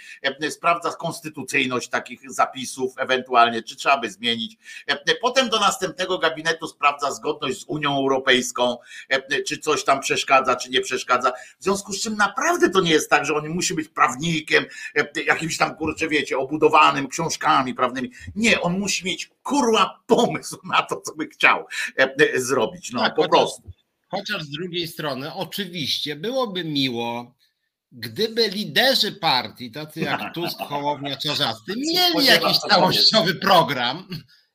Sprawdza 0.50 0.92
konstytucyjność 0.92 1.90
takich 1.90 2.32
zapisów, 2.32 2.94
ewentualnie, 2.98 3.64
czy 3.64 3.76
trzeba 3.76 3.98
by 3.98 4.12
zmienić. 4.12 4.58
Potem 5.22 5.50
do 5.50 5.60
następnego 5.60 6.18
gabinetu 6.18 6.68
sprawdza 6.68 7.12
zgodność 7.12 7.62
z 7.62 7.66
Unią 7.68 7.98
Europejską, 7.98 8.78
czy 9.48 9.58
coś 9.58 9.84
tam 9.84 10.00
przeszkadza, 10.00 10.56
czy 10.56 10.70
nie 10.70 10.82
przeszkadza. 10.82 11.32
W 11.60 11.64
związku 11.64 11.94
z 11.94 12.02
czym 12.02 12.16
naprawdę 12.16 12.70
to 12.70 12.82
nie 12.82 12.92
jest 12.92 13.10
tak, 13.10 13.26
że 13.26 13.36
on 13.36 13.50
musi 13.50 13.74
być 13.74 13.88
prawnikiem, 13.88 14.66
jakimś 15.26 15.58
tam 15.58 15.76
kurczę, 15.76 16.08
wiecie, 16.08 16.38
obudowanym 16.38 17.08
książkami 17.08 17.74
prawnymi. 17.74 18.12
Nie, 18.36 18.62
on 18.62 18.80
musi 18.80 19.06
mieć 19.06 19.30
kurwa 19.44 20.04
pomysł 20.08 20.58
na 20.64 20.82
to, 20.82 21.02
co 21.02 21.16
by 21.16 21.28
chciał 21.28 21.66
e, 22.00 22.16
e, 22.34 22.40
zrobić. 22.40 22.92
No 22.92 23.00
tak, 23.00 23.16
po 23.16 23.22
chociaż, 23.22 23.32
prostu. 23.32 23.72
Chociaż 24.08 24.44
z 24.44 24.50
drugiej 24.50 24.88
strony, 24.88 25.34
oczywiście 25.34 26.16
byłoby 26.16 26.64
miło, 26.64 27.36
gdyby 27.92 28.48
liderzy 28.48 29.12
partii, 29.12 29.72
tacy 29.72 30.00
jak 30.00 30.22
Tusk, 30.34 30.58
Hołownia, 30.58 31.18
Czarzasty, 31.18 31.74
mieli 31.78 32.26
jakiś 32.26 32.58
całościowy 32.58 33.36
program. 33.36 34.08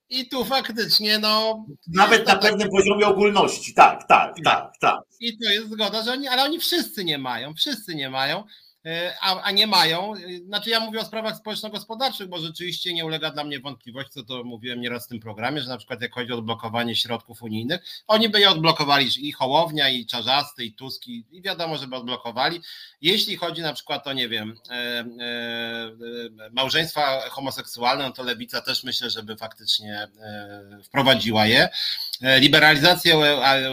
I 0.09 0.28
tu 0.28 0.45
faktycznie, 0.45 1.18
no. 1.18 1.64
Nawet 1.87 2.26
na 2.26 2.37
pewnym 2.37 2.68
poziomie 2.70 3.07
ogólności, 3.07 3.74
tak, 3.74 4.09
tak, 4.09 4.35
tak, 4.45 4.72
tak. 4.81 5.01
I 5.20 5.39
to 5.39 5.51
jest 5.51 5.70
zgoda, 5.70 6.03
że 6.03 6.12
oni, 6.12 6.28
ale 6.28 6.43
oni 6.43 6.59
wszyscy 6.59 7.05
nie 7.05 7.18
mają, 7.18 7.55
wszyscy 7.55 7.95
nie 7.95 8.11
mają. 8.11 8.45
E, 8.87 9.14
a, 9.20 9.43
a, 9.43 9.51
nie 9.51 9.66
mają. 9.66 10.14
E, 10.14 10.18
znaczy 10.47 10.70
ja 10.70 10.81
mówię 10.81 11.01
o 11.01 11.05
sprawach 11.05 11.37
społeczno-gospodarczych, 11.37 12.28
bo 12.28 12.39
rzeczywiście 12.39 12.95
nie 12.95 13.05
ulega 13.05 13.31
dla 13.31 13.45
mnie 13.45 13.61
wątpliwości, 13.61 14.12
co 14.12 14.22
to 14.22 14.45
mówiłem 14.45 14.81
nieraz 14.81 15.07
w 15.07 15.09
tym 15.09 15.20
programie, 15.20 15.61
że 15.61 15.68
na 15.68 15.76
przykład 15.76 16.03
jak 16.03 16.14
chodzi 16.14 16.33
o 16.33 16.37
odblokowanie 16.37 16.97
środków 16.97 17.43
unijnych, 17.43 17.81
oni 18.07 18.28
by 18.28 18.41
je 18.41 18.51
odblokowali 18.51 19.09
i 19.28 19.33
Hołownia, 19.33 19.89
i 19.89 20.07
Czarzasty, 20.07 20.64
i 20.64 20.72
Tuski, 20.72 21.24
i 21.31 21.43
wiadomo, 21.43 21.78
żeby 21.78 21.97
odblokowali. 21.97 22.61
Jeśli 23.01 23.37
chodzi 23.37 23.62
na 23.62 23.72
przykład 23.72 24.07
o, 24.07 24.12
nie 24.12 24.28
wiem, 24.28 24.57
e, 24.70 25.05
małżeństwa 26.53 27.20
homoseksualne, 27.31 28.05
no 28.05 28.12
to 28.12 28.22
Lewica 28.22 28.61
też 28.61 28.85
myślę, 28.85 29.11
żeby 29.11 29.37
faktycznie 29.37 30.09
wprowadziła 30.85 31.47
je. 31.47 31.68
Liberalizację 32.20 33.16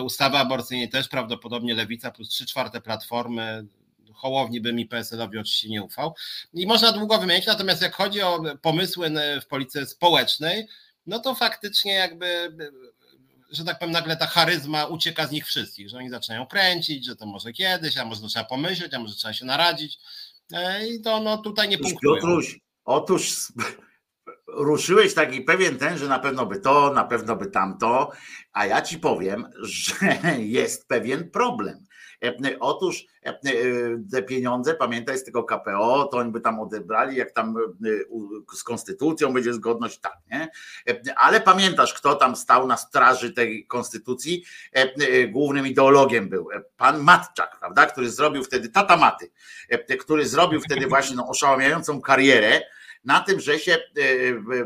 ustawy 0.04 0.38
aborcyjnej 0.38 0.90
też 0.90 1.08
prawdopodobnie 1.08 1.74
Lewica 1.74 2.12
plus 2.12 2.30
trzy 2.30 2.46
czwarte 2.46 2.82
platformy 2.82 3.66
Hołowni 4.18 4.62
bym 4.62 4.80
i 4.80 4.86
PSL-owi 4.86 5.38
oczywiście 5.38 5.70
nie 5.70 5.84
ufał. 5.84 6.16
I 6.54 6.68
można 6.68 6.92
długo 6.92 7.18
wymienić, 7.18 7.46
natomiast 7.46 7.82
jak 7.82 7.96
chodzi 7.96 8.22
o 8.22 8.44
pomysły 8.62 9.12
w 9.42 9.48
polityce 9.48 9.86
społecznej, 9.86 10.68
no 11.06 11.20
to 11.20 11.36
faktycznie 11.36 11.94
jakby 11.94 12.52
że 13.52 13.66
tak 13.66 13.80
powiem, 13.80 13.94
nagle 13.94 14.18
ta 14.18 14.28
charyzma 14.28 14.86
ucieka 14.86 15.28
z 15.28 15.32
nich 15.32 15.46
wszystkich, 15.46 15.90
że 15.90 15.98
oni 15.98 16.10
zaczynają 16.10 16.46
kręcić, 16.46 17.06
że 17.06 17.16
to 17.16 17.26
może 17.26 17.52
kiedyś, 17.52 17.98
a 17.98 18.06
może 18.06 18.28
trzeba 18.28 18.46
pomyśleć, 18.46 18.94
a 18.94 19.00
może 19.00 19.16
trzeba 19.16 19.34
się 19.34 19.46
naradzić. 19.46 20.00
E, 20.54 20.88
I 20.88 21.02
to 21.02 21.20
no 21.20 21.38
tutaj 21.38 21.70
nie 21.70 21.78
punktują. 21.78 22.16
Piotruś, 22.16 22.60
otóż 22.86 23.54
ruszyłeś 24.48 25.14
taki 25.14 25.42
pewien 25.42 25.78
ten, 25.78 25.98
że 25.98 26.08
na 26.08 26.20
pewno 26.20 26.46
by 26.46 26.60
to, 26.60 26.94
na 26.94 27.04
pewno 27.04 27.36
by 27.36 27.46
tamto, 27.46 28.12
a 28.54 28.66
ja 28.66 28.82
ci 28.82 29.00
powiem, 29.00 29.50
że 29.64 29.96
jest 30.38 30.88
pewien 30.88 31.32
problem. 31.32 31.87
E, 32.24 32.60
otóż 32.60 33.06
e, 33.26 33.30
e, 33.30 33.40
te 34.12 34.24
pieniądze, 34.24 34.74
pamiętaj 34.74 35.18
z 35.18 35.24
tego 35.24 35.44
KPO, 35.44 36.10
to 36.12 36.18
oni 36.18 36.32
by 36.32 36.42
tam 36.42 36.60
odebrali, 36.60 37.18
jak 37.18 37.32
tam 37.32 37.56
z 38.54 38.64
konstytucją 38.64 39.34
będzie 39.34 39.54
zgodność, 39.54 40.00
tak, 40.00 40.18
nie? 40.32 40.50
Ale 41.16 41.42
pamiętasz, 41.42 41.94
kto 41.94 42.16
tam 42.16 42.36
stał 42.36 42.68
na 42.68 42.78
straży 42.78 43.34
tej 43.34 43.66
konstytucji? 43.68 44.44
Głównym 45.30 45.68
ideologiem 45.68 46.30
był 46.30 46.50
pan 46.78 47.00
Matczak, 47.00 47.60
prawda? 47.60 47.86
Który 47.86 48.10
zrobił 48.10 48.44
wtedy, 48.44 48.70
tata 48.70 48.98
Maty, 48.98 49.32
który 50.00 50.28
zrobił 50.28 50.62
wtedy 50.62 50.88
właśnie 50.88 51.16
no, 51.16 51.28
oszałamiającą 51.28 52.02
karierę, 52.02 52.62
na 53.06 53.20
tym, 53.20 53.40
że 53.40 53.60
się 53.60 53.78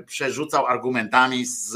przerzucał 0.05 0.67
argumentami 0.67 1.45
z, 1.45 1.69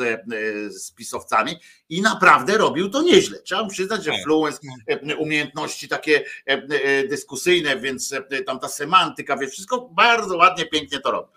z 0.70 0.92
pisowcami 0.92 1.60
i 1.90 2.02
naprawdę 2.02 2.58
robił 2.58 2.90
to 2.90 3.02
nieźle. 3.02 3.40
Trzeba 3.40 3.64
mu 3.64 3.70
przyznać, 3.70 4.04
że 4.04 4.12
tak. 4.12 4.24
fluence, 4.24 4.60
e, 4.88 5.16
umiejętności 5.16 5.88
takie 5.88 6.24
e, 6.48 6.52
e, 6.54 7.08
dyskusyjne, 7.08 7.78
więc 7.78 8.14
tam 8.46 8.60
ta 8.60 8.68
semantyka, 8.68 9.38
wie 9.38 9.48
wszystko 9.48 9.90
bardzo 9.92 10.38
ładnie, 10.38 10.66
pięknie 10.66 11.00
to 11.00 11.12
robi. 11.12 11.32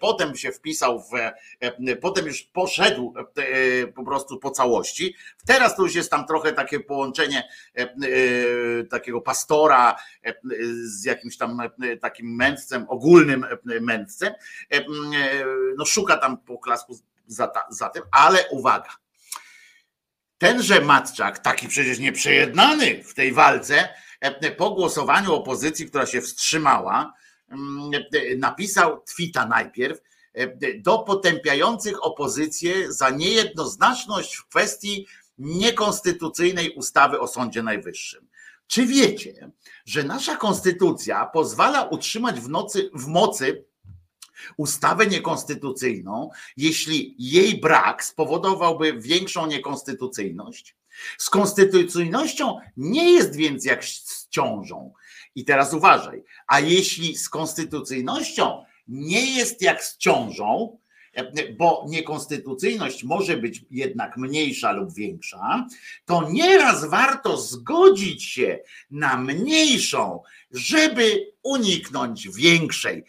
Potem 0.00 0.36
się 0.36 0.52
wpisał 0.52 1.00
w, 1.00 1.10
potem 2.00 2.26
już 2.26 2.42
poszedł 2.42 3.14
po 3.94 4.04
prostu 4.04 4.38
po 4.38 4.50
całości. 4.50 5.14
Teraz 5.46 5.76
to 5.76 5.82
już 5.82 5.94
jest 5.94 6.10
tam 6.10 6.26
trochę 6.26 6.52
takie 6.52 6.80
połączenie 6.80 7.48
takiego 8.90 9.20
pastora 9.20 9.96
z 10.82 11.04
jakimś 11.04 11.36
tam 11.36 11.58
takim 12.00 12.36
mędrcem, 12.36 12.86
ogólnym 12.88 13.46
mędrcem. 13.80 14.19
No 15.76 15.86
szuka 15.86 16.16
tam 16.16 16.38
poklasku 16.38 16.98
za, 17.26 17.52
za 17.70 17.88
tym, 17.88 18.02
ale 18.12 18.48
uwaga, 18.50 18.90
tenże 20.40 20.80
Matczak, 20.80 21.38
taki 21.38 21.68
przecież 21.68 21.98
nieprzejednany 21.98 23.04
w 23.04 23.14
tej 23.14 23.32
walce, 23.32 23.88
e, 24.20 24.50
po 24.50 24.70
głosowaniu 24.70 25.34
opozycji, 25.34 25.86
która 25.86 26.06
się 26.06 26.20
wstrzymała, 26.20 27.14
e, 27.50 28.36
napisał 28.36 29.02
twita 29.02 29.46
najpierw 29.46 29.98
e, 30.34 30.78
do 30.80 30.98
potępiających 30.98 32.04
opozycję 32.04 32.92
za 32.92 33.10
niejednoznaczność 33.10 34.36
w 34.36 34.46
kwestii 34.46 35.06
niekonstytucyjnej 35.38 36.70
ustawy 36.70 37.20
o 37.20 37.26
Sądzie 37.26 37.62
Najwyższym. 37.62 38.28
Czy 38.66 38.86
wiecie, 38.86 39.50
że 39.84 40.04
nasza 40.04 40.36
konstytucja 40.36 41.26
pozwala 41.26 41.82
utrzymać 41.82 42.40
w, 42.40 42.48
nocy, 42.48 42.90
w 42.94 43.06
mocy 43.06 43.64
ustawę 44.56 45.06
niekonstytucyjną, 45.06 46.30
jeśli 46.56 47.14
jej 47.18 47.60
brak 47.60 48.04
spowodowałby 48.04 48.92
większą 48.92 49.46
niekonstytucyjność? 49.46 50.76
Z 51.18 51.30
konstytucyjnością 51.30 52.58
nie 52.76 53.12
jest 53.12 53.36
więc 53.36 53.64
jak 53.64 53.84
z 53.84 54.28
ciążą. 54.28 54.92
I 55.34 55.44
teraz 55.44 55.74
uważaj, 55.74 56.22
a 56.46 56.60
jeśli 56.60 57.16
z 57.16 57.28
konstytucyjnością 57.28 58.64
nie 58.88 59.36
jest 59.36 59.62
jak 59.62 59.84
z 59.84 59.96
ciążą, 59.96 60.78
bo 61.58 61.84
niekonstytucyjność 61.88 63.04
może 63.04 63.36
być 63.36 63.64
jednak 63.70 64.16
mniejsza 64.16 64.72
lub 64.72 64.94
większa, 64.94 65.66
to 66.04 66.30
nieraz 66.30 66.84
warto 66.84 67.36
zgodzić 67.36 68.24
się 68.24 68.58
na 68.90 69.16
mniejszą, 69.16 70.22
żeby 70.50 71.32
uniknąć 71.42 72.28
większej. 72.28 73.04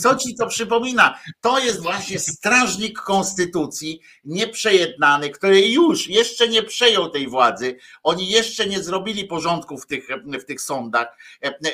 Co 0.00 0.16
ci 0.16 0.34
to 0.34 0.46
przypomina? 0.46 1.18
To 1.40 1.58
jest 1.58 1.82
właśnie 1.82 2.18
strażnik 2.18 3.00
konstytucji, 3.00 4.00
nieprzejednany, 4.24 5.30
który 5.30 5.68
już 5.68 6.08
jeszcze 6.08 6.48
nie 6.48 6.62
przejął 6.62 7.10
tej 7.10 7.28
władzy. 7.28 7.76
Oni 8.02 8.28
jeszcze 8.28 8.66
nie 8.66 8.82
zrobili 8.82 9.24
porządku 9.24 9.78
w 9.78 9.86
tych, 9.86 10.08
w 10.40 10.44
tych 10.44 10.60
sądach. 10.60 11.18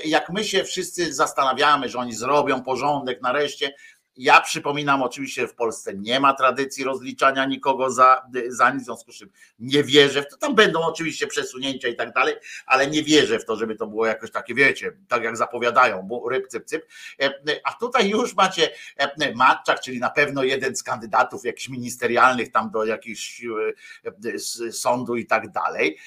Jak 0.05 0.30
my 0.30 0.44
się 0.44 0.64
wszyscy 0.64 1.14
zastanawiamy, 1.14 1.88
że 1.88 1.98
oni 1.98 2.14
zrobią 2.14 2.62
porządek 2.62 3.22
nareszcie, 3.22 3.74
ja 4.17 4.41
przypominam, 4.41 5.03
oczywiście 5.03 5.49
w 5.49 5.55
Polsce 5.55 5.95
nie 5.95 6.21
ma 6.21 6.35
tradycji 6.35 6.85
rozliczania 6.85 7.47
nikogo 7.47 7.91
za, 7.91 8.23
za 8.49 8.71
nic, 8.71 8.83
w 8.83 8.85
związku 8.85 9.13
z 9.13 9.17
czym 9.17 9.31
nie 9.59 9.85
wierzę 9.85 10.23
w 10.23 10.29
to. 10.29 10.37
Tam 10.37 10.55
będą 10.55 10.81
oczywiście 10.81 11.27
przesunięcia 11.27 11.89
i 11.89 11.97
tak 11.97 12.13
dalej, 12.13 12.35
ale 12.67 12.87
nie 12.87 13.03
wierzę 13.03 13.39
w 13.39 13.45
to, 13.45 13.57
żeby 13.57 13.77
to 13.77 13.87
było 13.87 14.07
jakoś 14.07 14.31
takie, 14.31 14.55
wiecie, 14.55 14.93
tak 15.09 15.23
jak 15.23 15.37
zapowiadają, 15.37 16.03
bo 16.03 16.29
ryb, 16.29 16.49
cyp, 16.49 16.65
cyp. 16.65 16.87
E, 17.23 17.31
a 17.65 17.73
tutaj 17.73 18.09
już 18.09 18.35
macie 18.35 18.71
e, 18.97 19.35
Matczak, 19.35 19.81
czyli 19.81 20.01
na 20.01 20.11
pewno 20.11 20.43
jeden 20.43 20.77
z 20.77 20.83
kandydatów 20.83 21.45
jakichś 21.45 21.69
ministerialnych 21.69 22.53
tam 22.53 22.71
do 22.71 22.85
jakichś 22.85 23.45
e, 23.45 24.73
sądu 24.73 25.17
i 25.17 25.27
tak 25.27 25.51
dalej. 25.51 25.99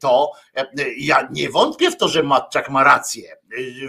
To 0.00 0.32
ja 0.96 1.28
nie 1.30 1.50
wątpię 1.50 1.90
w 1.90 1.96
to, 1.96 2.08
że 2.08 2.22
Matczak 2.22 2.70
ma 2.70 2.84
rację 2.84 3.37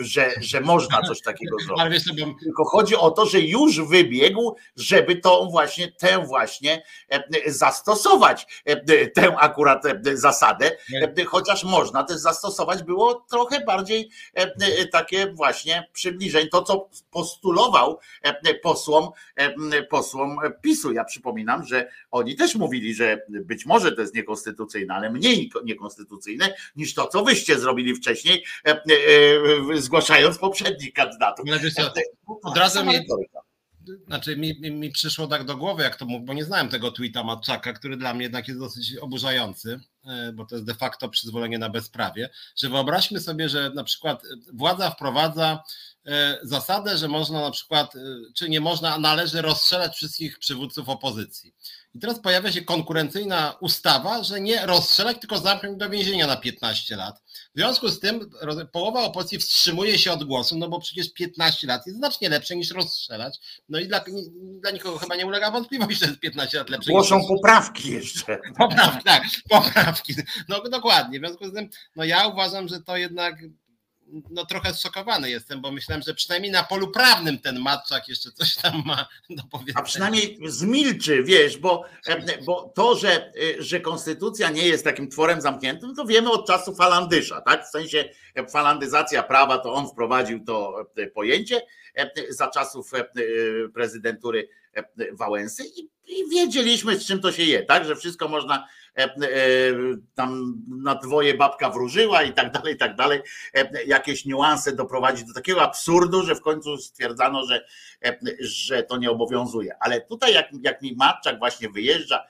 że, 0.01 0.31
że 0.41 0.61
można 0.61 1.01
coś 1.01 1.21
takiego 1.21 1.57
zrobić. 1.65 2.03
Tylko 2.43 2.65
chodzi 2.65 2.95
o 2.95 3.11
to, 3.11 3.25
że 3.25 3.39
już 3.39 3.81
wybiegł, 3.81 4.55
żeby 4.75 5.15
to 5.15 5.47
właśnie, 5.51 5.91
tę 5.91 6.25
właśnie 6.25 6.83
e, 7.09 7.51
zastosować, 7.51 8.63
e, 8.65 9.07
tę 9.07 9.35
akurat 9.37 9.85
e, 9.85 10.01
zasadę, 10.13 10.71
chociaż 11.27 11.63
można 11.63 12.03
też 12.03 12.17
zastosować 12.17 12.83
było 12.83 13.25
trochę 13.29 13.65
bardziej 13.65 14.09
takie 14.91 15.33
właśnie 15.33 15.87
przybliżeń. 15.93 16.47
To, 16.51 16.61
co 16.63 16.89
postulował 17.11 17.99
posłom, 18.61 19.09
posłom 19.89 20.37
PiSu. 20.61 20.91
Ja 20.91 21.03
przypominam, 21.03 21.65
że 21.65 21.89
oni 22.11 22.35
też 22.35 22.55
mówili, 22.55 22.93
że 22.93 23.21
być 23.29 23.65
może 23.65 23.91
to 23.91 24.01
jest 24.01 24.15
niekonstytucyjne, 24.15 24.93
ale 24.93 25.11
mniej 25.11 25.51
niekonstytucyjne 25.63 26.53
niż 26.75 26.93
to, 26.93 27.07
co 27.07 27.23
wyście 27.23 27.59
zrobili 27.59 27.95
wcześniej 27.95 28.45
zgłaszając 29.75 30.37
poprzednich 30.37 30.93
kandydatów. 30.93 31.45
Od 32.43 32.57
razu 32.57 32.85
mi, 32.85 32.93
znaczy 34.07 34.37
mi, 34.37 34.71
mi 34.71 34.91
przyszło 34.91 35.27
tak 35.27 35.43
do 35.43 35.57
głowy, 35.57 35.83
jak 35.83 35.95
to 35.95 36.05
mówię, 36.05 36.25
bo 36.25 36.33
nie 36.33 36.43
znałem 36.43 36.69
tego 36.69 36.91
tweeta 36.91 37.23
Matczaka, 37.23 37.73
który 37.73 37.97
dla 37.97 38.13
mnie 38.13 38.23
jednak 38.23 38.47
jest 38.47 38.59
dosyć 38.59 38.95
oburzający, 38.97 39.79
bo 40.33 40.45
to 40.45 40.55
jest 40.55 40.65
de 40.65 40.75
facto 40.75 41.09
przyzwolenie 41.09 41.59
na 41.59 41.69
bezprawie, 41.69 42.29
że 42.55 42.69
wyobraźmy 42.69 43.19
sobie, 43.19 43.49
że 43.49 43.69
na 43.69 43.83
przykład 43.83 44.23
władza 44.53 44.89
wprowadza 44.91 45.63
e, 46.05 46.39
zasadę, 46.43 46.97
że 46.97 47.07
można 47.07 47.41
na 47.41 47.51
przykład, 47.51 47.95
e, 47.95 47.99
czy 48.35 48.49
nie 48.49 48.61
można, 48.61 48.95
a 48.95 48.99
należy 48.99 49.41
rozstrzelać 49.41 49.95
wszystkich 49.95 50.39
przywódców 50.39 50.89
opozycji. 50.89 51.53
I 51.95 51.99
teraz 51.99 52.19
pojawia 52.19 52.51
się 52.51 52.61
konkurencyjna 52.61 53.55
ustawa, 53.59 54.23
że 54.23 54.41
nie 54.41 54.65
rozstrzelać, 54.65 55.19
tylko 55.19 55.37
zamknąć 55.37 55.77
do 55.77 55.89
więzienia 55.89 56.27
na 56.27 56.37
15 56.37 56.95
lat. 56.95 57.21
W 57.55 57.59
związku 57.59 57.89
z 57.89 57.99
tym 57.99 58.29
połowa 58.71 59.03
opozycji 59.03 59.39
wstrzymuje 59.39 59.97
się 59.97 60.11
od 60.11 60.23
głosu, 60.23 60.57
no 60.57 60.69
bo 60.69 60.79
przecież 60.79 61.13
15 61.13 61.67
lat 61.67 61.87
jest 61.87 61.97
znacznie 61.97 62.29
lepsze 62.29 62.55
niż 62.55 62.71
rozstrzelać. 62.71 63.39
No 63.69 63.79
i 63.79 63.87
dla, 63.87 64.03
dla 64.61 64.71
nikogo 64.71 64.97
chyba 64.97 65.15
nie 65.15 65.25
ulega 65.25 65.51
wątpliwości, 65.51 65.95
że 65.95 66.05
jest 66.05 66.19
15 66.19 66.57
lat 66.57 66.69
lepsze. 66.69 66.91
Głoszą 66.91 67.27
poprawki 67.27 67.91
jeszcze. 67.91 68.37
Poprawki, 68.57 69.03
tak, 69.03 69.23
poprawki. 69.49 69.98
No 70.49 70.61
dokładnie. 70.61 71.19
W 71.19 71.21
związku 71.21 71.47
z 71.47 71.53
tym, 71.53 71.69
no 71.95 72.03
ja 72.03 72.27
uważam, 72.27 72.67
że 72.67 72.81
to 72.81 72.97
jednak 72.97 73.35
no 74.29 74.45
trochę 74.45 74.73
zszokowany 74.73 75.29
jestem, 75.29 75.61
bo 75.61 75.71
myślałem, 75.71 76.03
że 76.07 76.13
przynajmniej 76.13 76.51
na 76.51 76.63
polu 76.63 76.91
prawnym 76.91 77.39
ten 77.39 77.59
Matczak 77.59 78.07
jeszcze 78.07 78.31
coś 78.31 78.55
tam 78.55 78.83
ma 78.85 79.07
do 79.29 79.43
powiedzenia. 79.43 79.79
A 79.79 79.83
przynajmniej 79.83 80.39
zmilczy, 80.45 81.23
wiesz, 81.23 81.57
bo, 81.57 81.85
bo 82.45 82.71
to, 82.75 82.95
że, 82.95 83.31
że 83.59 83.79
konstytucja 83.79 84.49
nie 84.49 84.67
jest 84.67 84.83
takim 84.83 85.09
tworem 85.09 85.41
zamkniętym, 85.41 85.95
to 85.95 86.05
wiemy 86.05 86.31
od 86.31 86.47
czasu 86.47 86.75
Falandysza, 86.75 87.41
tak? 87.41 87.65
W 87.65 87.69
sensie 87.69 88.09
falandyzacja 88.51 89.23
prawa, 89.23 89.57
to 89.57 89.73
on 89.73 89.87
wprowadził 89.87 90.43
to 90.45 90.85
pojęcie 91.13 91.61
za 92.29 92.47
czasów 92.47 92.91
prezydentury 93.73 94.49
Wałęsy 95.11 95.63
i, 95.65 95.89
i 96.07 96.29
wiedzieliśmy, 96.29 96.99
z 96.99 97.05
czym 97.05 97.21
to 97.21 97.31
się 97.31 97.43
je, 97.43 97.63
tak? 97.63 97.85
Że 97.85 97.95
wszystko 97.95 98.27
można 98.27 98.67
tam 100.15 100.61
na 100.67 100.95
dwoje 100.95 101.33
babka 101.33 101.69
wróżyła 101.69 102.23
i 102.23 102.33
tak 102.33 102.51
dalej, 102.51 102.73
i 102.73 102.77
tak 102.77 102.95
dalej. 102.95 103.21
E, 103.53 103.83
jakieś 103.83 104.25
niuanse 104.25 104.75
doprowadzić 104.75 105.27
do 105.27 105.33
takiego 105.33 105.61
absurdu, 105.61 106.23
że 106.23 106.35
w 106.35 106.41
końcu 106.41 106.77
stwierdzano, 106.77 107.45
że, 107.45 107.65
że 108.39 108.83
to 108.83 108.97
nie 108.97 109.11
obowiązuje. 109.11 109.75
Ale 109.79 110.01
tutaj 110.01 110.33
jak, 110.33 110.49
jak 110.61 110.81
mi 110.81 110.95
Matczak 110.95 111.39
właśnie 111.39 111.69
wyjeżdża, 111.69 112.23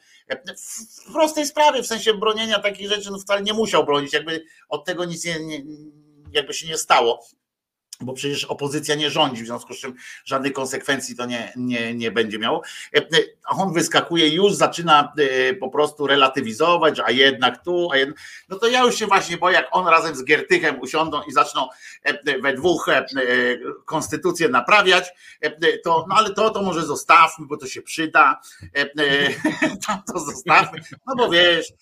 w 1.07 1.13
prostej 1.13 1.45
sprawie, 1.45 1.83
w 1.83 1.87
sensie 1.87 2.13
bronienia 2.13 2.59
takich 2.59 2.89
rzeczy, 2.89 3.11
no 3.11 3.19
wcale 3.19 3.41
nie 3.41 3.53
musiał 3.53 3.85
bronić, 3.85 4.13
jakby 4.13 4.43
od 4.69 4.85
tego 4.85 5.05
nic 5.05 5.25
nie, 5.25 5.39
nie 5.39 5.63
jakby 6.31 6.53
się 6.53 6.67
nie 6.67 6.77
stało 6.77 7.25
bo 8.01 8.13
przecież 8.13 8.45
opozycja 8.45 8.95
nie 8.95 9.09
rządzi, 9.09 9.43
w 9.43 9.45
związku 9.45 9.73
z 9.73 9.77
czym 9.77 9.93
żadnych 10.25 10.53
konsekwencji 10.53 11.15
to 11.15 11.25
nie, 11.25 11.53
nie, 11.55 11.93
nie 11.93 12.11
będzie 12.11 12.39
miało. 12.39 12.61
E, 12.95 13.01
a 13.43 13.55
on 13.55 13.73
wyskakuje 13.73 14.27
już, 14.27 14.53
zaczyna 14.53 15.13
e, 15.17 15.53
po 15.53 15.69
prostu 15.69 16.07
relatywizować, 16.07 16.99
a 17.05 17.11
jednak 17.11 17.63
tu, 17.63 17.89
a 17.91 17.97
jednak... 17.97 18.19
no 18.49 18.57
to 18.57 18.67
ja 18.67 18.83
już 18.83 18.95
się 18.95 19.07
właśnie 19.07 19.37
boję, 19.37 19.55
jak 19.55 19.67
on 19.71 19.87
razem 19.87 20.15
z 20.15 20.23
Giertychem 20.23 20.79
usiądą 20.81 21.21
i 21.27 21.31
zaczną 21.31 21.67
e, 22.03 22.39
we 22.41 22.53
dwóch 22.53 22.89
konstytucję 23.85 24.49
naprawiać, 24.49 25.09
to, 25.83 26.05
no 26.09 26.15
ale 26.15 26.33
to, 26.33 26.49
to 26.49 26.61
może 26.61 26.85
zostawmy, 26.85 27.45
bo 27.47 27.57
to 27.57 27.67
się 27.67 27.81
przyda, 27.81 28.41
to 30.13 30.19
zostawmy, 30.19 30.79
no 31.07 31.15
bo 31.15 31.29
wiesz, 31.29 31.73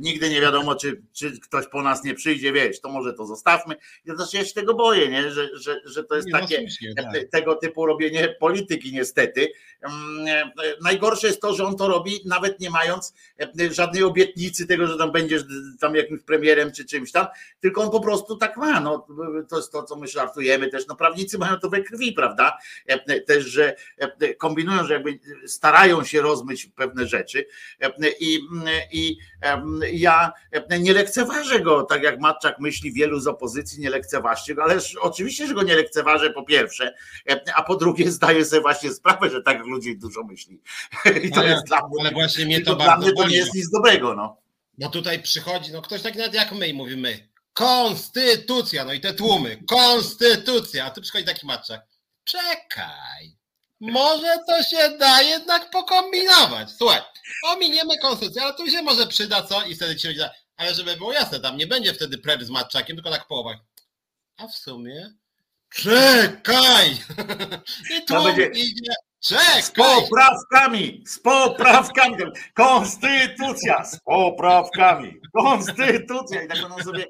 nigdy 0.00 0.30
nie 0.30 0.40
wiadomo, 0.40 0.74
czy, 0.74 1.02
czy 1.12 1.40
ktoś 1.40 1.66
po 1.66 1.82
nas 1.82 2.04
nie 2.04 2.14
przyjdzie, 2.14 2.52
wiesz, 2.52 2.80
to 2.80 2.88
może 2.88 3.12
to 3.12 3.26
zostawmy. 3.26 3.76
Ja, 4.04 4.16
znaczy, 4.16 4.36
ja 4.36 4.44
się 4.44 4.54
tego 4.54 4.74
boję, 4.74 5.08
nie? 5.08 5.30
że 5.30 5.49
że, 5.52 5.80
że 5.84 6.04
to 6.04 6.16
jest 6.16 6.26
nie, 6.26 6.32
no 6.32 6.40
takie 6.40 6.66
no 6.96 7.02
tak. 7.02 7.28
tego 7.30 7.54
typu 7.54 7.86
robienie 7.86 8.36
polityki 8.40 8.92
niestety. 8.92 9.48
Mm, 9.80 10.50
najgorsze 10.82 11.26
jest 11.26 11.40
to, 11.40 11.54
że 11.54 11.64
on 11.64 11.76
to 11.76 11.88
robi 11.88 12.20
nawet 12.24 12.60
nie 12.60 12.70
mając 12.70 13.14
e, 13.60 13.72
żadnej 13.72 14.02
obietnicy 14.02 14.66
tego, 14.66 14.86
że 14.86 14.98
tam 14.98 15.12
będziesz 15.12 15.42
tam 15.80 15.94
jakimś 15.94 16.20
premierem 16.22 16.72
czy 16.72 16.84
czymś 16.84 17.12
tam, 17.12 17.26
tylko 17.60 17.82
on 17.82 17.90
po 17.90 18.00
prostu 18.00 18.36
tak 18.36 18.56
ma. 18.56 18.80
No, 18.80 19.06
to 19.48 19.56
jest 19.56 19.72
to, 19.72 19.82
co 19.82 19.96
my 19.96 20.06
żartujemy 20.06 20.68
też. 20.68 20.86
No, 20.86 20.96
prawnicy 20.96 21.38
mają 21.38 21.58
to 21.58 21.70
we 21.70 21.82
krwi, 21.82 22.12
prawda? 22.12 22.58
E, 22.86 23.20
też, 23.20 23.44
że 23.44 23.76
e, 23.98 24.34
kombinują, 24.34 24.86
że 24.86 24.94
jakby 24.94 25.18
starają 25.46 26.04
się 26.04 26.20
rozmyć 26.20 26.66
pewne 26.66 27.06
rzeczy 27.06 27.46
i, 28.20 28.38
i 28.92 29.18
ja 29.92 30.32
nie 30.80 30.92
lekceważę 30.92 31.60
go, 31.60 31.82
tak 31.82 32.02
jak 32.02 32.20
Matczak 32.20 32.60
myśli, 32.60 32.92
wielu 32.92 33.20
z 33.20 33.26
opozycji 33.26 33.80
nie 33.80 33.90
lekceważcie 33.90 34.54
go, 34.54 34.62
ale 34.62 34.78
oczywiście, 35.00 35.39
że 35.46 35.54
go 35.54 35.62
nie 35.62 35.76
lekceważę 35.76 36.30
po 36.30 36.42
pierwsze, 36.42 36.94
a 37.54 37.62
po 37.62 37.76
drugie 37.76 38.10
zdaję 38.10 38.44
sobie 38.44 38.62
właśnie 38.62 38.90
sprawę, 38.90 39.30
że 39.30 39.42
tak 39.42 39.66
ludzi 39.66 39.98
dużo 39.98 40.24
myśli. 40.24 40.62
I 41.24 41.30
to 41.30 41.40
ale, 41.40 41.50
jest 41.50 41.66
dla 41.66 41.88
mnie, 41.88 41.96
ale 42.00 42.10
właśnie 42.10 42.46
mnie 42.46 42.60
to, 42.60 42.74
dla 42.74 42.96
mnie 42.96 43.12
to 43.12 43.28
nie 43.28 43.36
jest 43.36 43.54
nic 43.54 43.70
dobrego. 43.70 44.14
No. 44.14 44.36
Bo 44.78 44.88
tutaj 44.88 45.22
przychodzi, 45.22 45.72
no 45.72 45.82
ktoś 45.82 46.02
tak 46.02 46.14
nawet 46.14 46.34
jak 46.34 46.52
my 46.52 46.68
i 46.68 46.74
mówimy, 46.74 47.28
konstytucja, 47.52 48.84
no 48.84 48.92
i 48.92 49.00
te 49.00 49.14
tłumy, 49.14 49.62
konstytucja, 49.68 50.84
a 50.84 50.90
tu 50.90 51.00
przychodzi 51.02 51.24
taki 51.24 51.46
matczak, 51.46 51.86
czekaj, 52.24 53.36
może 53.80 54.38
to 54.46 54.62
się 54.62 54.96
da 54.98 55.22
jednak 55.22 55.70
pokombinować. 55.70 56.70
Słuchaj, 56.70 57.00
ominiemy 57.44 57.98
konstytucję, 57.98 58.42
ale 58.42 58.54
tu 58.54 58.70
się 58.70 58.82
może 58.82 59.06
przyda 59.06 59.42
co 59.42 59.64
i 59.64 59.74
wtedy 59.74 59.96
ci 59.96 60.08
ludzie, 60.08 60.30
ale 60.56 60.74
żeby 60.74 60.96
było 60.96 61.12
jasne, 61.12 61.40
tam 61.40 61.56
nie 61.56 61.66
będzie 61.66 61.94
wtedy 61.94 62.18
prewy 62.18 62.44
z 62.44 62.50
matczakiem, 62.50 62.96
tylko 62.96 63.10
tak 63.10 63.26
połowa. 63.26 63.58
A 64.36 64.48
w 64.48 64.54
sumie 64.54 65.12
czekaj! 65.70 66.90
I 67.96 68.04
tu 68.04 68.24
będzie... 68.24 68.46
idzie 68.46 68.92
Czekaj. 69.20 69.62
Z 69.62 69.70
poprawkami, 69.70 71.02
z 71.06 71.18
poprawkami. 71.18 72.16
Konstytucja 72.54 73.84
z 73.84 74.00
poprawkami. 74.00 75.20
Konstytucja. 75.32 76.42
I 76.42 76.48
tak 76.48 76.60
będą 76.60 76.78
sobie. 76.78 77.06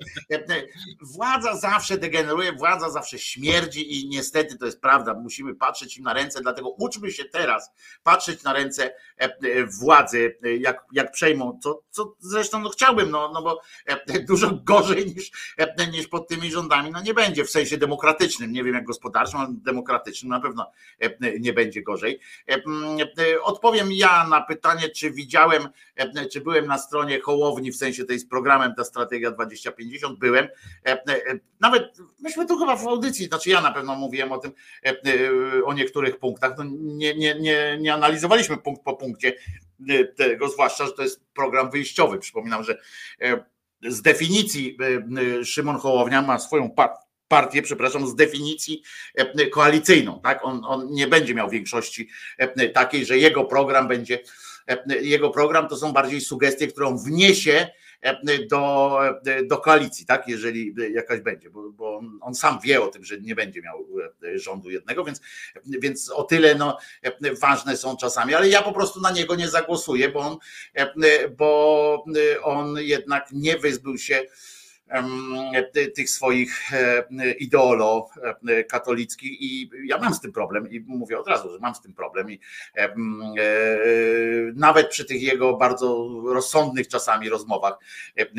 Władza 1.01 1.57
zawsze 1.57 1.99
degeneruje, 1.99 2.53
władza 2.53 2.91
zawsze 2.91 3.19
śmierdzi 3.19 4.01
i 4.01 4.09
niestety 4.09 4.59
to 4.59 4.67
jest 4.67 4.81
prawda. 4.81 5.15
Musimy 5.15 5.55
patrzeć 5.55 5.99
im 5.99 6.05
na 6.05 6.13
ręce, 6.13 6.41
dlatego 6.41 6.71
uczmy 6.71 7.11
się 7.11 7.25
teraz 7.25 7.71
patrzeć 8.03 8.43
na 8.43 8.53
ręce 8.53 8.95
władzy, 9.81 10.39
jak, 10.61 10.85
jak 10.93 11.13
przejmą, 11.13 11.59
co, 11.63 11.83
co 11.91 12.17
zresztą 12.19 12.61
no 12.61 12.71
chciałbym, 12.71 13.11
no, 13.11 13.31
no 13.35 13.43
bo 13.43 13.61
dużo 14.29 14.51
gorzej 14.65 15.07
niż, 15.07 15.31
niż 15.93 16.09
pod 16.09 16.29
tymi 16.29 16.51
rządami, 16.51 16.91
no 16.91 17.03
nie 17.03 17.15
będzie 17.15 17.45
w 17.45 17.51
sensie 17.51 17.79
demokratycznym, 17.79 18.53
nie 18.53 18.65
wiem 18.65 18.75
jak 18.75 18.85
gospodarczym, 18.85 19.41
ale 19.41 19.49
demokratycznym 19.51 20.31
na 20.31 20.41
pewno 20.41 20.71
nie 21.41 21.53
będzie 21.53 21.83
gorzej 21.83 22.00
gorzej. 22.01 22.21
E, 22.49 22.55
e, 22.55 23.43
odpowiem 23.43 23.93
ja 23.93 24.27
na 24.29 24.41
pytanie, 24.41 24.89
czy 24.89 25.11
widziałem, 25.11 25.69
e, 25.97 26.27
czy 26.27 26.41
byłem 26.41 26.67
na 26.67 26.79
stronie 26.79 27.21
Hołowni, 27.21 27.73
w 27.73 27.77
sensie 27.77 28.05
tej 28.05 28.19
z 28.19 28.29
programem 28.29 28.75
ta 28.75 28.85
strategia 28.85 29.31
2050, 29.31 30.19
byłem. 30.19 30.49
Nawet 31.61 31.99
myśmy 32.21 32.47
tu 32.47 32.59
chyba 32.59 32.77
w 32.77 32.87
audycji, 32.87 33.27
znaczy 33.27 33.51
ja 33.51 33.61
na 33.61 33.73
pewno 33.73 33.95
mówiłem 33.95 34.33
o 34.33 34.39
tym, 34.39 34.53
o 35.65 35.73
niektórych 35.73 36.19
punktach. 36.19 36.53
No 36.59 36.65
nie, 36.81 37.15
nie, 37.15 37.35
nie, 37.35 37.79
nie 37.81 37.95
analizowaliśmy 37.95 38.57
punkt 38.57 38.83
po 38.83 38.97
punkcie 38.97 39.35
tego, 40.17 40.49
zwłaszcza, 40.49 40.87
że 40.87 40.93
to 40.93 41.03
jest 41.03 41.25
program 41.35 41.71
wyjściowy. 41.71 42.19
Przypominam, 42.19 42.65
że 42.65 42.79
z 43.83 44.03
definicji 44.03 44.79
Szymon 45.45 45.77
Hołownia 45.77 46.23
ma 46.23 46.39
swoją 46.39 46.71
partię, 46.71 47.10
przepraszam, 47.63 48.07
z 48.07 48.15
definicji 48.15 48.83
e, 49.15 49.47
koalicyjną. 49.47 50.21
Tak? 50.21 50.45
On, 50.45 50.63
on 50.65 50.91
nie 50.91 51.07
będzie 51.07 51.35
miał 51.35 51.51
większości 51.51 52.09
e, 52.39 52.69
takiej, 52.69 53.07
że 53.07 53.19
jego 53.19 53.45
program 53.45 53.89
będzie, 53.89 54.19
e, 54.69 54.97
jego 55.03 55.31
program 55.31 55.69
to 55.69 55.77
są 55.77 55.93
bardziej 55.93 56.21
sugestie, 56.21 56.67
którą 56.67 56.99
wniesie 56.99 57.69
do, 58.51 58.99
do 59.45 59.59
koalicji, 59.59 60.07
tak, 60.07 60.29
jeżeli 60.29 60.75
jakaś 60.93 61.21
będzie, 61.21 61.51
bo, 61.51 61.71
bo, 61.71 62.03
on 62.21 62.35
sam 62.35 62.59
wie 62.65 62.83
o 62.83 62.89
tym, 62.89 63.05
że 63.05 63.21
nie 63.21 63.35
będzie 63.35 63.63
miał 63.63 63.87
rządu 64.35 64.71
jednego, 64.71 65.05
więc, 65.05 65.21
więc 65.67 66.11
o 66.11 66.23
tyle 66.23 66.55
no, 66.55 66.79
ważne 67.41 67.77
są 67.77 67.97
czasami, 67.97 68.35
ale 68.35 68.49
ja 68.49 68.63
po 68.63 68.73
prostu 68.73 69.01
na 69.01 69.11
niego 69.11 69.35
nie 69.35 69.49
zagłosuję, 69.49 70.09
bo 70.09 70.21
on, 70.21 70.37
bo 71.37 72.05
on 72.43 72.77
jednak 72.79 73.29
nie 73.33 73.59
wyzbył 73.59 73.99
się 73.99 74.23
tych 75.95 76.11
swoich 76.11 76.73
e, 76.73 77.05
ideolo 77.39 78.09
e, 78.49 78.65
katolickich 78.65 79.43
i 79.43 79.71
ja 79.87 79.99
mam 79.99 80.15
z 80.15 80.21
tym 80.21 80.33
problem 80.33 80.71
i 80.71 80.81
mówię 80.81 81.19
od 81.19 81.29
razu, 81.29 81.53
że 81.53 81.59
mam 81.59 81.75
z 81.75 81.81
tym 81.81 81.95
problem 81.95 82.31
i 82.31 82.41
e, 82.77 82.97
nawet 84.55 84.89
przy 84.89 85.05
tych 85.05 85.23
jego 85.23 85.57
bardzo 85.57 86.09
rozsądnych 86.27 86.89
czasami 86.89 87.29
rozmowach 87.29 87.75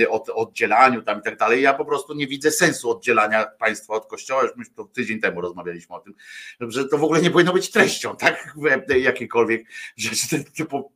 o 0.09 0.35
oddzielaniu 0.35 1.01
tam 1.01 1.19
i 1.19 1.21
tak 1.21 1.37
dalej, 1.37 1.61
ja 1.61 1.73
po 1.73 1.85
prostu 1.85 2.13
nie 2.13 2.27
widzę 2.27 2.51
sensu 2.51 2.91
oddzielania 2.91 3.45
państwa 3.45 3.93
od 3.93 4.05
kościoła, 4.05 4.43
już 4.43 4.55
myśmy 4.55 4.75
to 4.75 4.83
tydzień 4.83 5.19
temu 5.19 5.41
rozmawialiśmy 5.41 5.95
o 5.95 5.99
tym, 5.99 6.13
że 6.59 6.87
to 6.87 6.97
w 6.97 7.03
ogóle 7.03 7.21
nie 7.21 7.31
powinno 7.31 7.53
być 7.53 7.71
treścią, 7.71 8.15
tak, 8.15 8.55
jakiekolwiek 9.03 9.67
rzeczy 9.97 10.43
typu 10.43 10.91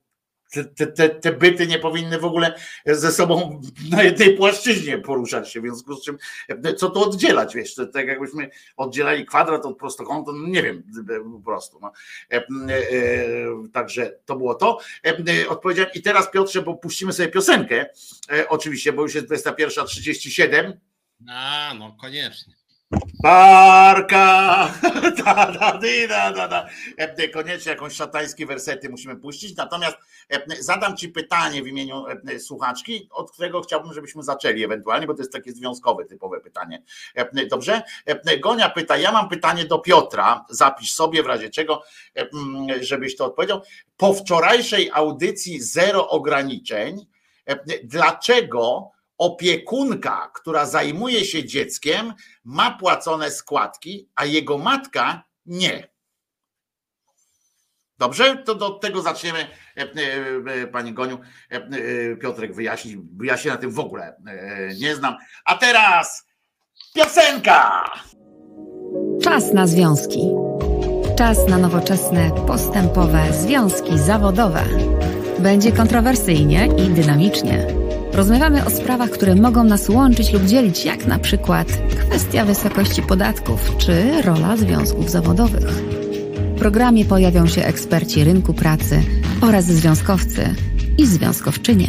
te, 0.63 0.87
te, 0.87 1.09
te 1.09 1.31
byty 1.31 1.67
nie 1.67 1.79
powinny 1.79 2.19
w 2.19 2.25
ogóle 2.25 2.55
ze 2.85 3.11
sobą 3.11 3.61
na 3.91 4.03
jednej 4.03 4.37
płaszczyźnie 4.37 4.97
poruszać 4.97 5.51
się, 5.51 5.59
w 5.59 5.63
związku 5.63 5.95
z 5.95 6.03
czym 6.03 6.17
co 6.77 6.89
to 6.89 7.05
oddzielać, 7.05 7.55
wiesz, 7.55 7.75
tak 7.93 8.07
jakbyśmy 8.07 8.49
oddzielali 8.77 9.25
kwadrat 9.25 9.65
od 9.65 9.77
prostokąta, 9.77 10.31
no 10.31 10.47
nie 10.47 10.63
wiem, 10.63 10.83
po 11.33 11.39
prostu. 11.39 11.79
No. 11.81 11.91
E, 12.31 12.35
e, 12.35 12.45
także 13.73 14.19
to 14.25 14.35
było 14.35 14.55
to. 14.55 14.79
E, 15.05 15.49
odpowiedziałem 15.49 15.91
i 15.93 16.01
teraz 16.01 16.31
Piotrze, 16.31 16.61
bo 16.61 16.73
puścimy 16.75 17.13
sobie 17.13 17.29
piosenkę, 17.29 17.85
e, 18.31 18.49
oczywiście, 18.49 18.93
bo 18.93 19.01
już 19.01 19.15
jest 19.15 19.27
21.37. 19.27 20.73
A, 21.29 21.73
no 21.79 21.97
koniecznie. 22.01 22.64
Barka! 23.23 24.69
Da, 25.25 25.51
da, 25.51 25.79
da, 26.07 26.31
da, 26.31 26.47
da. 26.47 26.67
Koniecznie 27.33 27.71
jakąś 27.71 27.93
szatańskie 27.93 28.45
wersety 28.45 28.89
musimy 28.89 29.15
puścić. 29.15 29.57
Natomiast 29.57 29.97
zadam 30.59 30.97
Ci 30.97 31.09
pytanie 31.09 31.63
w 31.63 31.67
imieniu 31.67 32.05
słuchaczki, 32.39 33.09
od 33.11 33.31
którego 33.31 33.61
chciałbym, 33.61 33.93
żebyśmy 33.93 34.23
zaczęli 34.23 34.63
ewentualnie, 34.63 35.07
bo 35.07 35.13
to 35.13 35.21
jest 35.21 35.33
takie 35.33 35.51
związkowe, 35.51 36.05
typowe 36.05 36.39
pytanie. 36.39 36.83
Dobrze? 37.49 37.81
Gonia 38.39 38.69
pyta, 38.69 38.97
ja 38.97 39.11
mam 39.11 39.29
pytanie 39.29 39.65
do 39.65 39.79
Piotra, 39.79 40.45
zapisz 40.49 40.93
sobie 40.93 41.23
w 41.23 41.25
razie 41.25 41.49
czego, 41.49 41.83
żebyś 42.81 43.15
to 43.15 43.25
odpowiedział. 43.25 43.61
Po 43.97 44.13
wczorajszej 44.13 44.91
audycji 44.93 45.61
zero 45.61 46.09
ograniczeń, 46.09 47.05
dlaczego 47.83 48.91
opiekunka, 49.17 50.31
która 50.33 50.65
zajmuje 50.65 51.25
się 51.25 51.45
dzieckiem, 51.45 52.13
ma 52.43 52.71
płacone 52.71 53.31
składki, 53.31 54.09
a 54.15 54.25
jego 54.25 54.57
matka 54.57 55.23
nie. 55.45 55.95
Dobrze? 57.97 58.37
To 58.45 58.55
do 58.55 58.69
tego 58.69 59.01
zaczniemy, 59.01 59.39
e, 59.77 59.81
e, 59.81 59.87
e, 60.61 60.67
Pani 60.67 60.93
Goniu. 60.93 61.19
Piotrek 62.21 62.55
wyjaśni, 62.55 62.97
ja 63.23 63.37
się 63.37 63.49
na 63.49 63.57
tym 63.57 63.71
w 63.71 63.79
ogóle 63.79 64.15
nie 64.79 64.95
znam. 64.95 65.17
A 65.45 65.55
teraz 65.55 66.27
piosenka! 66.95 67.91
Czas 69.23 69.53
na 69.53 69.67
związki. 69.67 70.31
Czas 71.17 71.47
na 71.47 71.57
nowoczesne, 71.57 72.31
postępowe 72.47 73.33
związki 73.33 73.99
zawodowe. 73.99 74.63
Będzie 75.39 75.71
kontrowersyjnie 75.71 76.69
i 76.77 76.89
dynamicznie. 76.89 77.67
Rozmawiamy 78.13 78.65
o 78.65 78.69
sprawach, 78.69 79.09
które 79.09 79.35
mogą 79.35 79.63
nas 79.63 79.89
łączyć 79.89 80.33
lub 80.33 80.45
dzielić, 80.45 80.85
jak 80.85 81.05
na 81.05 81.19
przykład 81.19 81.67
kwestia 82.07 82.45
wysokości 82.45 83.01
podatków 83.01 83.77
czy 83.77 84.21
rola 84.21 84.57
związków 84.57 85.09
zawodowych. 85.09 85.69
W 86.55 86.59
programie 86.59 87.05
pojawią 87.05 87.47
się 87.47 87.65
eksperci 87.65 88.23
rynku 88.23 88.53
pracy 88.53 89.03
oraz 89.41 89.65
związkowcy 89.65 90.55
i 90.97 91.05
związkowczynie. 91.07 91.87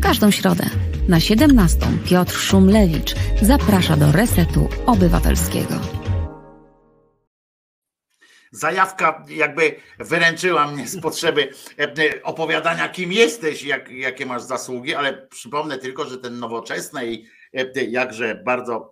Każdą 0.00 0.30
środę 0.30 0.64
na 1.08 1.20
17 1.20 1.78
Piotr 2.04 2.34
Szumlewicz 2.34 3.14
zaprasza 3.42 3.96
do 3.96 4.12
Resetu 4.12 4.68
Obywatelskiego 4.86 5.99
zajawka 8.50 9.24
jakby 9.28 9.76
wyręczyła 9.98 10.66
mnie 10.66 10.86
z 10.86 11.00
potrzeby 11.00 11.52
e, 11.78 12.22
opowiadania, 12.22 12.88
kim 12.88 13.12
jesteś, 13.12 13.62
jak, 13.62 13.90
jakie 13.90 14.26
masz 14.26 14.42
zasługi, 14.42 14.94
ale 14.94 15.26
przypomnę 15.26 15.78
tylko, 15.78 16.04
że 16.04 16.18
ten 16.18 16.38
nowoczesne 16.38 17.06
i 17.06 17.26
e, 17.54 17.84
jakże 17.84 18.34
bardzo 18.34 18.90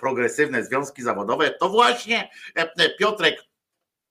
progresywne 0.00 0.64
związki 0.64 1.02
zawodowe 1.02 1.50
to 1.50 1.68
właśnie 1.68 2.30
e, 2.54 2.90
Piotrek 2.98 3.36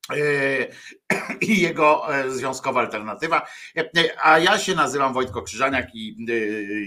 i 1.42 1.62
jego 1.62 2.16
e, 2.16 2.32
związkowa 2.32 2.80
alternatywa. 2.80 3.48
E, 3.78 3.90
a 4.26 4.40
ja 4.40 4.60
się 4.60 4.76
nazywam 4.76 5.14
Wojtko 5.14 5.42
Krzyżaniak 5.42 5.96
i 5.96 6.18
e, 6.30 6.34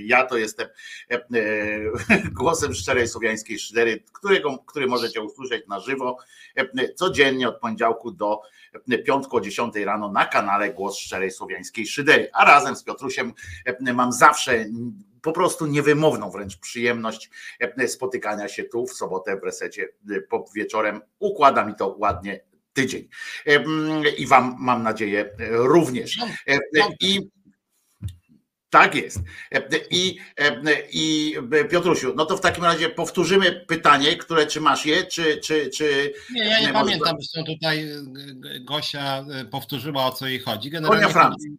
ja 0.06 0.26
to 0.26 0.36
jestem 0.36 0.68
głosem 2.38 2.74
szczerej 2.74 3.08
słowiańskiej 3.08 3.58
szydery, 3.58 4.04
którego, 4.12 4.58
który 4.58 4.86
możecie 4.86 5.22
usłyszeć 5.22 5.66
na 5.66 5.80
żywo 5.80 6.18
codziennie 6.94 7.48
od 7.48 7.60
poniedziałku 7.60 8.10
do 8.10 8.40
piątku 9.06 9.36
o 9.36 9.40
10 9.40 9.76
rano 9.76 10.12
na 10.12 10.26
kanale 10.26 10.74
Głos 10.74 10.98
Szczerej 10.98 11.30
Słowiańskiej 11.30 11.86
Szydery. 11.86 12.30
A 12.32 12.44
razem 12.44 12.76
z 12.76 12.84
Piotruszem 12.84 13.32
mam 13.94 14.12
zawsze 14.12 14.64
po 15.22 15.32
prostu 15.32 15.66
niewymowną 15.66 16.30
wręcz 16.30 16.56
przyjemność 16.56 17.30
spotykania 17.86 18.48
się 18.48 18.64
tu 18.64 18.86
w 18.86 18.92
sobotę 18.92 19.36
w 19.36 19.44
resecie 19.44 19.88
po 20.28 20.44
wieczorem. 20.54 21.00
Układa 21.18 21.64
mi 21.64 21.74
to 21.74 21.96
ładnie 21.98 22.40
tydzień. 22.78 23.08
I 24.18 24.26
Wam 24.26 24.56
mam 24.58 24.82
nadzieję 24.82 25.30
również. 25.48 26.18
I 27.00 27.30
tak 28.70 28.94
jest. 28.94 29.18
I, 29.90 30.18
I 30.92 31.34
Piotrusiu, 31.70 32.14
no 32.16 32.26
to 32.26 32.36
w 32.36 32.40
takim 32.40 32.64
razie 32.64 32.88
powtórzymy 32.88 33.64
pytanie, 33.68 34.16
które 34.16 34.46
czy 34.46 34.60
masz 34.60 34.86
je, 34.86 35.04
czy. 35.04 35.36
czy, 35.36 35.70
czy 35.70 36.12
nie, 36.34 36.44
ja 36.44 36.60
nie, 36.60 36.66
nie 36.66 36.72
pamiętam, 36.72 37.16
zresztą 37.18 37.54
tutaj 37.54 37.88
Gosia 38.60 39.24
powtórzyła 39.50 40.06
o 40.06 40.12
co 40.12 40.26
jej 40.26 40.40
chodzi. 40.40 40.70
Generalnie 40.70 41.08
Francji. 41.08 41.50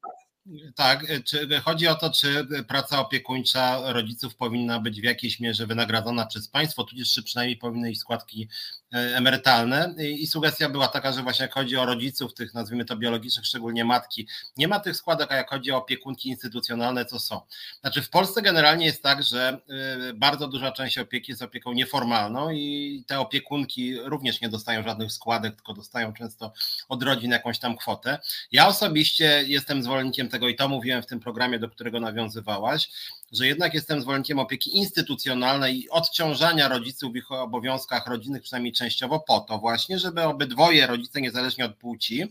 Tak, 0.75 1.05
czy 1.25 1.59
chodzi 1.59 1.87
o 1.87 1.95
to, 1.95 2.11
czy 2.11 2.47
praca 2.67 2.99
opiekuńcza 2.99 3.93
rodziców 3.93 4.35
powinna 4.35 4.79
być 4.79 5.01
w 5.01 5.03
jakiejś 5.03 5.39
mierze 5.39 5.67
wynagradzana 5.67 6.25
przez 6.25 6.47
państwo, 6.47 6.83
tudzież 6.83 7.13
czy 7.13 7.23
przynajmniej 7.23 7.57
powinny 7.57 7.91
iść 7.91 7.99
składki 7.99 8.41
e, 8.43 8.47
emerytalne. 8.91 9.95
I 9.99 10.27
sugestia 10.27 10.69
była 10.69 10.87
taka, 10.87 11.11
że 11.11 11.23
właśnie 11.23 11.43
jak 11.43 11.53
chodzi 11.53 11.77
o 11.77 11.85
rodziców, 11.85 12.33
tych 12.33 12.53
nazwijmy 12.53 12.85
to 12.85 12.95
biologicznych, 12.95 13.45
szczególnie 13.45 13.85
matki, 13.85 14.27
nie 14.57 14.67
ma 14.67 14.79
tych 14.79 14.95
składek, 14.95 15.31
a 15.31 15.35
jak 15.35 15.49
chodzi 15.49 15.71
o 15.71 15.77
opiekunki 15.77 16.29
instytucjonalne, 16.29 17.05
to 17.05 17.19
są. 17.19 17.41
Znaczy 17.81 18.01
w 18.01 18.09
Polsce 18.09 18.41
generalnie 18.41 18.85
jest 18.85 19.03
tak, 19.03 19.23
że 19.23 19.61
e, 20.09 20.13
bardzo 20.13 20.47
duża 20.47 20.71
część 20.71 20.97
opieki 20.97 21.31
jest 21.31 21.41
opieką 21.41 21.73
nieformalną 21.73 22.49
i 22.49 23.03
te 23.07 23.19
opiekunki 23.19 23.99
również 23.99 24.41
nie 24.41 24.49
dostają 24.49 24.83
żadnych 24.83 25.11
składek, 25.11 25.55
tylko 25.55 25.73
dostają 25.73 26.13
często 26.13 26.53
od 26.89 27.03
rodzin 27.03 27.31
jakąś 27.31 27.59
tam 27.59 27.77
kwotę. 27.77 28.19
Ja 28.51 28.67
osobiście 28.67 29.43
jestem 29.47 29.83
zwolennikiem 29.83 30.29
tego 30.29 30.47
i 30.47 30.55
to 30.55 30.67
mówiłem 30.67 31.03
w 31.03 31.05
tym 31.05 31.19
programie, 31.19 31.59
do 31.59 31.69
którego 31.69 31.99
nawiązywałaś, 31.99 32.89
że 33.31 33.47
jednak 33.47 33.73
jestem 33.73 34.01
zwolennikiem 34.01 34.39
opieki 34.39 34.77
instytucjonalnej 34.77 35.79
i 35.79 35.89
odciążania 35.89 36.67
rodziców 36.67 37.13
w 37.13 37.15
ich 37.15 37.31
obowiązkach 37.31 38.07
rodzinnych, 38.07 38.41
przynajmniej 38.41 38.73
częściowo 38.73 39.19
po 39.19 39.39
to 39.39 39.57
właśnie, 39.57 39.99
żeby 39.99 40.23
obydwoje 40.23 40.87
rodzice, 40.87 41.21
niezależnie 41.21 41.65
od 41.65 41.75
płci, 41.75 42.23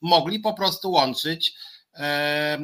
mogli 0.00 0.40
po 0.40 0.54
prostu 0.54 0.90
łączyć 0.90 1.54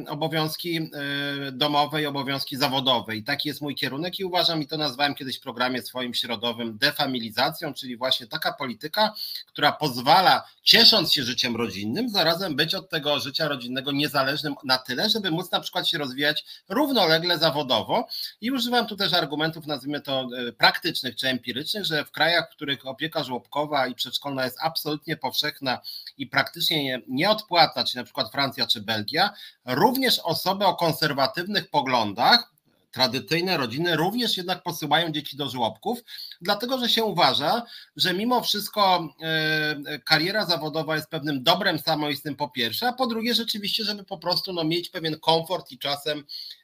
obowiązki 0.07 0.77
e, 0.77 1.51
domowe 1.51 2.01
i 2.01 2.05
obowiązki 2.05 2.57
zawodowe. 2.57 3.15
I 3.15 3.23
taki 3.23 3.49
jest 3.49 3.61
mój 3.61 3.75
kierunek 3.75 4.19
i 4.19 4.25
uważam, 4.25 4.61
i 4.61 4.67
to 4.67 4.77
nazwałem 4.77 5.15
kiedyś 5.15 5.37
w 5.37 5.41
programie 5.41 5.81
swoim 5.81 6.13
środowym 6.13 6.77
defamilizacją, 6.77 7.73
czyli 7.73 7.97
właśnie 7.97 8.27
taka 8.27 8.53
polityka, 8.53 9.13
która 9.47 9.71
pozwala, 9.71 10.43
ciesząc 10.63 11.13
się 11.13 11.23
życiem 11.23 11.55
rodzinnym, 11.55 12.09
zarazem 12.09 12.55
być 12.55 12.75
od 12.75 12.89
tego 12.89 13.19
życia 13.19 13.47
rodzinnego 13.47 13.91
niezależnym 13.91 14.55
na 14.63 14.77
tyle, 14.77 15.09
żeby 15.09 15.31
móc 15.31 15.51
na 15.51 15.59
przykład 15.59 15.87
się 15.87 15.97
rozwijać 15.97 16.45
równolegle 16.69 17.37
zawodowo. 17.37 18.07
I 18.41 18.51
używam 18.51 18.87
tu 18.87 18.95
też 18.95 19.13
argumentów, 19.13 19.67
nazwijmy 19.67 20.01
to 20.01 20.29
e, 20.47 20.51
praktycznych 20.51 21.15
czy 21.15 21.27
empirycznych, 21.27 21.85
że 21.85 22.05
w 22.05 22.11
krajach, 22.11 22.51
w 22.51 22.55
których 22.55 22.87
opieka 22.87 23.23
żłobkowa 23.23 23.87
i 23.87 23.95
przedszkolna 23.95 24.45
jest 24.45 24.57
absolutnie 24.61 25.17
powszechna 25.17 25.79
i 26.17 26.27
praktycznie 26.27 27.01
nieodpłatna, 27.07 27.83
czyli 27.83 27.97
na 27.97 28.03
przykład 28.03 28.31
Francja 28.31 28.67
czy 28.67 28.81
Belgia, 28.81 29.18
również 29.65 30.19
osoby 30.19 30.65
o 30.65 30.75
konserwatywnych 30.75 31.69
poglądach, 31.69 32.51
tradycyjne 32.91 33.57
rodziny 33.57 33.95
również 33.95 34.37
jednak 34.37 34.63
posyłają 34.63 35.11
dzieci 35.11 35.37
do 35.37 35.49
żłobków, 35.49 35.99
dlatego 36.41 36.79
że 36.79 36.89
się 36.89 37.03
uważa, 37.03 37.63
że 37.95 38.13
mimo 38.13 38.41
wszystko 38.41 39.09
e, 39.21 39.99
kariera 39.99 40.45
zawodowa 40.45 40.95
jest 40.95 41.09
pewnym 41.09 41.43
dobrem 41.43 41.79
samoistnym 41.79 42.35
po 42.35 42.49
pierwsze, 42.49 42.87
a 42.87 42.93
po 42.93 43.07
drugie 43.07 43.33
rzeczywiście, 43.33 43.83
żeby 43.83 44.03
po 44.03 44.17
prostu 44.17 44.53
no, 44.53 44.63
mieć 44.63 44.89
pewien 44.89 45.19
komfort 45.19 45.71
i 45.71 45.79
czasem 45.79 46.23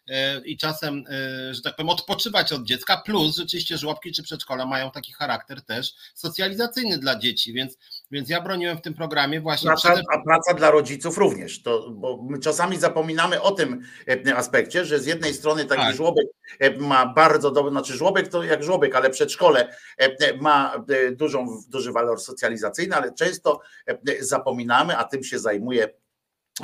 E, 0.09 0.41
i 0.45 0.57
czasem, 0.57 1.03
e, 1.09 1.53
że 1.53 1.61
tak 1.61 1.75
powiem, 1.75 1.89
odpoczywać 1.89 2.53
od 2.53 2.63
dziecka, 2.63 2.97
plus 2.97 3.35
rzeczywiście 3.35 3.77
żłobki 3.77 4.11
czy 4.11 4.23
przedszkola 4.23 4.65
mają 4.65 4.91
taki 4.91 5.13
charakter 5.13 5.61
też 5.61 5.93
socjalizacyjny 6.13 6.97
dla 6.97 7.19
dzieci, 7.19 7.53
więc, 7.53 7.77
więc 8.11 8.29
ja 8.29 8.41
broniłem 8.41 8.77
w 8.77 8.81
tym 8.81 8.93
programie 8.93 9.41
właśnie... 9.41 9.67
Praca, 9.67 10.01
A 10.13 10.19
praca 10.19 10.53
dla 10.53 10.71
rodziców 10.71 11.17
również, 11.17 11.63
to, 11.63 11.89
bo 11.91 12.23
my 12.29 12.39
czasami 12.39 12.77
zapominamy 12.77 13.41
o 13.41 13.51
tym 13.51 13.81
e, 14.27 14.35
aspekcie, 14.35 14.85
że 14.85 14.99
z 14.99 15.05
jednej 15.05 15.33
strony 15.33 15.65
taki 15.65 15.81
tak. 15.81 15.95
żłobek 15.95 16.27
ma 16.79 17.05
bardzo 17.05 17.51
dobry, 17.51 17.71
znaczy 17.71 17.93
żłobek 17.93 18.27
to 18.27 18.43
jak 18.43 18.63
żłobek, 18.63 18.95
ale 18.95 19.09
przedszkole 19.09 19.75
ma 20.41 20.85
dużą, 21.11 21.61
duży 21.69 21.91
walor 21.91 22.19
socjalizacyjny, 22.19 22.95
ale 22.95 23.13
często 23.13 23.61
zapominamy, 24.19 24.97
a 24.97 25.03
tym 25.03 25.23
się 25.23 25.39
zajmuje 25.39 25.89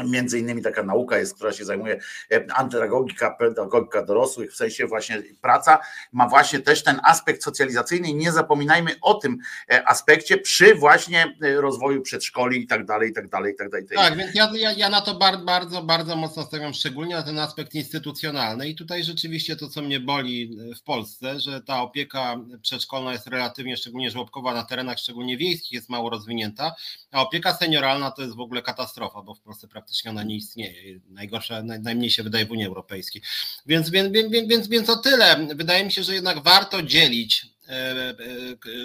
Między 0.05 0.39
innymi 0.39 0.61
taka 0.61 0.83
nauka 0.83 1.17
jest, 1.17 1.35
która 1.35 1.53
się 1.53 1.65
zajmuje 1.65 1.99
e, 2.31 2.45
antyragogika, 2.55 3.31
pedagogika 3.31 4.05
dorosłych, 4.05 4.51
w 4.51 4.55
sensie 4.55 4.87
właśnie 4.87 5.23
praca 5.41 5.79
ma 6.11 6.27
właśnie 6.27 6.59
też 6.59 6.83
ten 6.83 6.99
aspekt 7.03 7.43
socjalizacyjny 7.43 8.09
i 8.09 8.15
nie 8.15 8.31
zapominajmy 8.31 8.95
o 9.01 9.13
tym 9.13 9.37
e, 9.69 9.87
aspekcie 9.87 10.37
przy 10.37 10.75
właśnie 10.75 11.35
e, 11.41 11.61
rozwoju 11.61 12.01
przedszkoli 12.01 12.61
i 12.61 12.67
tak 12.67 12.85
dalej, 12.85 13.09
i 13.09 13.13
tak 13.13 13.29
dalej, 13.29 13.53
i 13.53 13.55
tak 13.55 13.69
dalej. 13.69 13.87
Tak, 13.95 14.17
więc 14.17 14.35
ja, 14.35 14.51
ja, 14.53 14.71
ja 14.71 14.89
na 14.89 15.01
to 15.01 15.15
bardzo, 15.15 15.45
bardzo, 15.45 15.83
bardzo 15.83 16.15
mocno 16.15 16.43
stawiam, 16.43 16.73
szczególnie 16.73 17.15
na 17.15 17.23
ten 17.23 17.39
aspekt 17.39 17.73
instytucjonalny 17.73 18.69
i 18.69 18.75
tutaj 18.75 19.03
rzeczywiście 19.03 19.55
to, 19.55 19.69
co 19.69 19.81
mnie 19.81 19.99
boli 19.99 20.57
w 20.79 20.81
Polsce, 20.83 21.39
że 21.39 21.61
ta 21.61 21.81
opieka 21.81 22.35
przedszkolna 22.61 23.11
jest 23.11 23.27
relatywnie, 23.27 23.77
szczególnie 23.77 24.11
żłobkowa 24.11 24.53
na 24.53 24.63
terenach 24.63 24.99
szczególnie 24.99 25.37
wiejskich 25.37 25.71
jest 25.71 25.89
mało 25.89 26.09
rozwinięta, 26.09 26.75
a 27.11 27.21
opieka 27.21 27.53
senioralna 27.53 28.11
to 28.11 28.21
jest 28.21 28.35
w 28.35 28.39
ogóle 28.39 28.61
katastrofa, 28.61 29.21
bo 29.21 29.35
w 29.35 29.39
Polsce 29.39 29.67
praktycznie 29.81 30.11
ona 30.11 30.23
nie 30.23 30.35
istnieje. 30.35 30.99
Najgorsza, 31.09 31.63
najmniej 31.63 32.09
się 32.09 32.23
wydaje 32.23 32.45
w 32.45 32.51
Unii 32.51 32.65
Europejskiej. 32.65 33.21
Więc, 33.65 33.89
więc, 33.89 34.13
więc, 34.13 34.47
więc, 34.47 34.67
więc 34.67 34.89
o 34.89 34.97
tyle. 34.97 35.47
Wydaje 35.55 35.85
mi 35.85 35.91
się, 35.91 36.03
że 36.03 36.13
jednak 36.13 36.43
warto 36.43 36.81
dzielić 36.81 37.45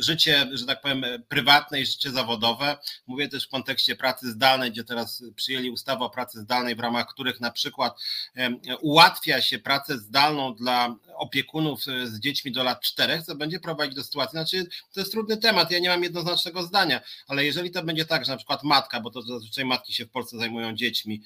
życie, 0.00 0.48
że 0.52 0.66
tak 0.66 0.80
powiem, 0.80 1.04
prywatne 1.28 1.80
i 1.80 1.86
życie 1.86 2.10
zawodowe. 2.10 2.76
Mówię 3.06 3.28
też 3.28 3.46
w 3.46 3.50
kontekście 3.50 3.96
pracy 3.96 4.30
zdalnej, 4.30 4.72
gdzie 4.72 4.84
teraz 4.84 5.22
przyjęli 5.36 5.70
ustawę 5.70 6.04
o 6.04 6.10
pracy 6.10 6.40
zdalnej, 6.40 6.76
w 6.76 6.80
ramach 6.80 7.06
których 7.06 7.40
na 7.40 7.50
przykład 7.50 7.98
ułatwia 8.80 9.42
się 9.42 9.58
pracę 9.58 9.98
zdalną 9.98 10.54
dla 10.54 10.96
opiekunów 11.14 11.84
z 12.04 12.20
dziećmi 12.20 12.52
do 12.52 12.64
lat 12.64 12.80
czterech, 12.80 13.22
co 13.22 13.34
będzie 13.34 13.60
prowadzić 13.60 13.94
do 13.94 14.04
sytuacji, 14.04 14.30
znaczy 14.30 14.66
to 14.92 15.00
jest 15.00 15.12
trudny 15.12 15.36
temat, 15.36 15.70
ja 15.70 15.78
nie 15.78 15.88
mam 15.88 16.02
jednoznacznego 16.02 16.62
zdania, 16.62 17.00
ale 17.28 17.44
jeżeli 17.44 17.70
to 17.70 17.82
będzie 17.82 18.04
tak, 18.04 18.24
że 18.24 18.32
na 18.32 18.36
przykład 18.36 18.62
matka, 18.62 19.00
bo 19.00 19.10
to 19.10 19.22
zazwyczaj 19.22 19.64
matki 19.64 19.92
się 19.92 20.04
w 20.04 20.10
Polsce 20.10 20.38
zajmują 20.38 20.74
dziećmi, 20.74 21.22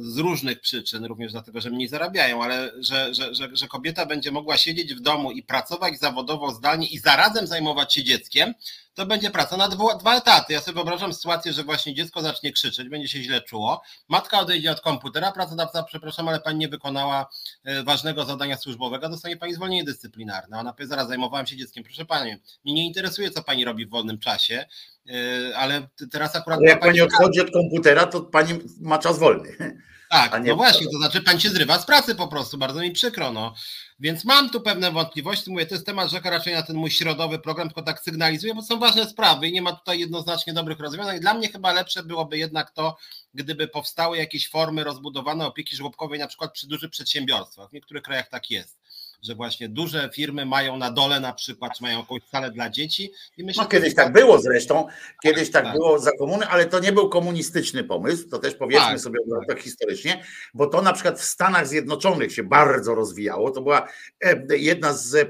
z 0.00 0.18
różnych 0.18 0.60
przyczyn, 0.60 1.04
również 1.04 1.32
dlatego, 1.32 1.60
że 1.60 1.70
mniej 1.70 1.88
zarabiają, 1.88 2.42
ale 2.44 2.72
że, 2.78 3.14
że, 3.14 3.34
że, 3.34 3.48
że, 3.52 3.68
kobieta 3.68 4.06
będzie 4.06 4.32
mogła 4.32 4.56
siedzieć 4.56 4.94
w 4.94 5.00
domu 5.00 5.32
i 5.32 5.42
pracować 5.42 5.98
zawodowo 5.98 6.50
zdalnie 6.50 6.86
i 6.86 6.98
zarazem 6.98 7.46
zajmować 7.46 7.94
się 7.94 8.04
dzieckiem, 8.04 8.54
to 8.94 9.06
będzie 9.06 9.30
praca 9.30 9.56
na 9.56 9.68
dwa, 9.68 9.94
dwa 9.94 10.16
etaty. 10.16 10.52
Ja 10.52 10.60
sobie 10.60 10.74
wyobrażam 10.74 11.14
sytuację, 11.14 11.52
że 11.52 11.64
właśnie 11.64 11.94
dziecko 11.94 12.22
zacznie 12.22 12.52
krzyczeć, 12.52 12.88
będzie 12.88 13.08
się 13.08 13.22
źle 13.22 13.40
czuło, 13.40 13.82
matka 14.08 14.40
odejdzie 14.40 14.70
od 14.70 14.80
komputera, 14.80 15.32
pracodawca, 15.32 15.82
przepraszam, 15.82 16.28
ale 16.28 16.40
pani 16.40 16.58
nie 16.58 16.68
wykonała 16.68 17.28
e, 17.64 17.82
ważnego 17.82 18.24
zadania 18.24 18.56
służbowego, 18.56 19.08
dostanie 19.08 19.36
pani 19.36 19.54
zwolnienie 19.54 19.84
dyscyplinarne. 19.84 20.58
Ona 20.58 20.72
powie, 20.72 20.86
zaraz 20.86 21.08
zajmowałem 21.08 21.46
się 21.46 21.56
dzieckiem, 21.56 21.84
proszę 21.84 22.04
pani, 22.04 22.30
mnie 22.64 22.74
nie 22.74 22.86
interesuje, 22.86 23.30
co 23.30 23.42
pani 23.42 23.64
robi 23.64 23.86
w 23.86 23.90
wolnym 23.90 24.18
czasie, 24.18 24.66
e, 25.08 25.56
ale 25.56 25.88
teraz 26.12 26.36
akurat... 26.36 26.58
Ale 26.58 26.68
jak 26.68 26.80
pani, 26.80 26.90
pani 26.90 27.00
odchodzi 27.00 27.40
od 27.40 27.50
komputera, 27.50 28.06
to 28.06 28.20
pani 28.20 28.58
ma 28.80 28.98
czas 28.98 29.18
wolny. 29.18 29.56
Tak, 30.10 30.44
no 30.44 30.56
właśnie, 30.56 30.86
to 30.86 30.98
znaczy 30.98 31.22
pan 31.22 31.40
się 31.40 31.50
zrywa 31.50 31.78
z 31.78 31.86
pracy 31.86 32.14
po 32.14 32.28
prostu, 32.28 32.58
bardzo 32.58 32.80
mi 32.80 32.92
przykro, 32.92 33.32
no. 33.32 33.54
Więc 34.00 34.24
mam 34.24 34.50
tu 34.50 34.60
pewne 34.60 34.90
wątpliwości. 34.90 35.50
Mówię, 35.50 35.66
to 35.66 35.74
jest 35.74 35.86
temat 35.86 36.10
rzeka 36.10 36.30
raczej 36.30 36.54
na 36.54 36.62
ten 36.62 36.76
mój 36.76 36.90
środowy 36.90 37.38
program, 37.38 37.68
tylko 37.68 37.82
tak 37.82 38.00
sygnalizuję, 38.00 38.54
bo 38.54 38.62
są 38.62 38.78
ważne 38.78 39.06
sprawy 39.06 39.48
i 39.48 39.52
nie 39.52 39.62
ma 39.62 39.72
tutaj 39.72 40.00
jednoznacznie 40.00 40.52
dobrych 40.52 40.80
rozwiązań. 40.80 41.20
Dla 41.20 41.34
mnie 41.34 41.48
chyba 41.48 41.72
lepsze 41.72 42.02
byłoby 42.02 42.38
jednak 42.38 42.70
to, 42.70 42.96
gdyby 43.34 43.68
powstały 43.68 44.18
jakieś 44.18 44.48
formy 44.48 44.84
rozbudowane 44.84 45.46
opieki 45.46 45.76
żłobkowej, 45.76 46.18
na 46.18 46.26
przykład 46.26 46.52
przy 46.52 46.66
dużych 46.66 46.90
przedsiębiorstwach. 46.90 47.70
W 47.70 47.72
niektórych 47.72 48.02
krajach 48.02 48.28
tak 48.28 48.50
jest 48.50 48.80
że 49.22 49.34
właśnie 49.34 49.68
duże 49.68 50.10
firmy 50.14 50.46
mają 50.46 50.76
na 50.76 50.90
dole 50.90 51.20
na 51.20 51.32
przykład, 51.32 51.80
mają 51.80 51.98
jakąś 51.98 52.22
salę 52.22 52.50
dla 52.50 52.70
dzieci. 52.70 53.12
I 53.36 53.44
myślę, 53.44 53.62
no 53.62 53.68
kiedyś 53.68 53.94
tak 53.94 54.12
było 54.12 54.38
zresztą, 54.38 54.86
kiedyś 55.22 55.50
tak, 55.50 55.64
tak, 55.64 55.74
było 55.74 55.98
za 55.98 56.12
komuny, 56.12 56.46
ale 56.46 56.66
to 56.66 56.80
nie 56.80 56.92
był 56.92 57.08
komunistyczny 57.08 57.84
pomysł, 57.84 58.28
to 58.28 58.38
też 58.38 58.54
powiedzmy 58.54 58.90
tak, 58.90 59.00
sobie 59.00 59.18
tak. 59.38 59.48
tak 59.48 59.60
historycznie, 59.60 60.24
bo 60.54 60.66
to 60.66 60.82
na 60.82 60.92
przykład 60.92 61.20
w 61.20 61.24
Stanach 61.24 61.66
Zjednoczonych 61.66 62.32
się 62.32 62.42
bardzo 62.42 62.94
rozwijało, 62.94 63.50
to 63.50 63.62
była 63.62 63.88
e, 64.24 64.56
jedna 64.56 64.92
z 64.92 65.14
e, 65.14 65.26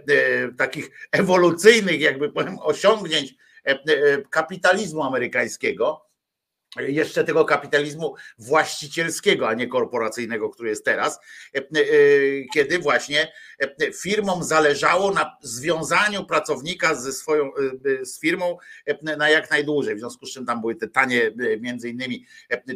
takich 0.59 0.91
ewolucyjnych 1.13 2.01
jakby 2.01 2.33
powiem 2.33 2.59
osiągnięć 2.59 3.35
e, 3.65 3.79
kapitalizmu 4.31 5.03
amerykańskiego, 5.03 6.10
jeszcze 6.77 7.25
tego 7.25 7.45
kapitalizmu 7.45 8.15
właścicielskiego, 8.39 9.49
a 9.49 9.55
nie 9.55 9.67
korporacyjnego, 9.67 10.51
który 10.51 10.69
jest 10.69 10.85
teraz, 10.85 11.21
e, 11.55 11.59
e, 11.59 11.65
kiedy 12.55 12.79
właśnie 12.79 13.33
e, 13.59 13.93
firmom 13.93 14.45
zależało 14.45 15.11
na 15.11 15.37
związaniu 15.43 16.25
pracownika 16.25 16.95
ze 16.95 17.13
swoją, 17.13 17.51
z 18.03 18.21
firmą 18.21 18.57
na 19.03 19.31
jak 19.31 19.51
najdłużej, 19.51 19.97
w 19.97 19.99
związku 19.99 20.27
z 20.27 20.33
czym 20.33 20.47
tam 20.47 20.61
były 20.61 20.75
te 20.75 20.89
tanie, 20.89 21.31
między 21.61 21.89
innymi 21.89 22.27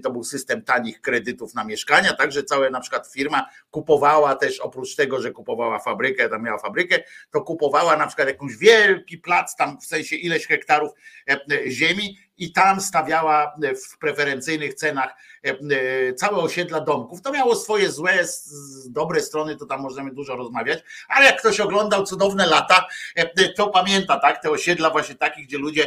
to 0.03 0.11
był 0.11 0.25
system 0.25 0.63
tanich 0.63 1.01
kredytów 1.01 1.55
na 1.55 1.65
mieszkania, 1.65 2.13
także 2.13 2.43
cała 2.43 2.71
na 2.71 2.81
przykład 2.81 3.13
firma 3.13 3.47
kupowała 3.71 4.37
też, 4.37 4.61
oprócz 4.61 4.97
tego, 4.97 5.23
że 5.23 5.31
kupowała 5.31 5.79
fabrykę, 5.79 6.29
tam 6.29 6.43
miała 6.43 6.59
fabrykę, 6.59 6.99
to 7.31 7.43
kupowała 7.43 7.97
na 7.97 8.07
przykład 8.07 8.29
jakąś 8.29 8.57
wielki 8.57 9.19
plac, 9.19 9.57
tam 9.57 9.81
w 9.81 9.87
sensie 9.87 10.17
ileś 10.17 10.47
hektarów 10.47 10.93
ziemi 11.69 12.19
i 12.39 12.53
tam 12.53 12.81
stawiała 12.81 13.57
w 13.87 13.99
preferencyjnych 13.99 14.75
cenach 14.75 15.15
e, 15.45 15.51
e, 15.51 16.15
całe 16.15 16.37
osiedla 16.37 16.81
domków. 16.81 17.23
To 17.23 17.33
miało 17.33 17.57
swoje 17.57 17.91
złe, 17.91 18.25
dobre 18.87 19.21
strony, 19.21 19.57
to 19.57 19.67
tam 19.67 19.81
możemy 19.81 20.15
dużo 20.15 20.37
rozmawiać, 20.37 20.85
ale 21.09 21.27
jak 21.27 21.41
ktoś 21.41 21.61
oglądał 21.61 22.05
cudowne 22.05 22.47
lata, 22.47 22.87
e, 23.17 23.49
to 23.49 23.69
pamięta, 23.69 24.21
tak, 24.21 24.43
te 24.43 24.51
osiedla 24.51 24.91
właśnie 24.91 25.15
takich, 25.15 25.47
gdzie 25.47 25.59
ludzie, 25.59 25.87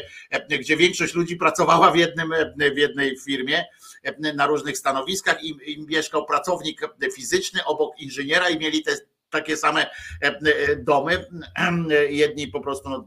gdzie 0.60 0.78
większość 0.78 1.14
ludzi 1.14 1.36
pracowała 1.36 1.92
w 1.92 1.96
jednym, 1.96 2.34
w 2.74 2.78
jednej 2.78 3.18
firmie 3.20 3.66
na 4.36 4.48
różnych 4.48 4.78
stanowiskach 4.78 5.44
i, 5.44 5.58
i 5.66 5.86
mieszkał 5.86 6.26
pracownik 6.26 6.82
fizyczny 7.16 7.66
obok 7.66 8.00
inżyniera 8.00 8.50
i 8.50 8.60
mieli 8.60 8.84
te 8.84 8.92
takie 9.30 9.58
same 9.58 9.88
domy. 10.78 11.26
Jedni 12.10 12.48
po 12.48 12.62
prostu 12.62 12.90
no, 12.90 13.06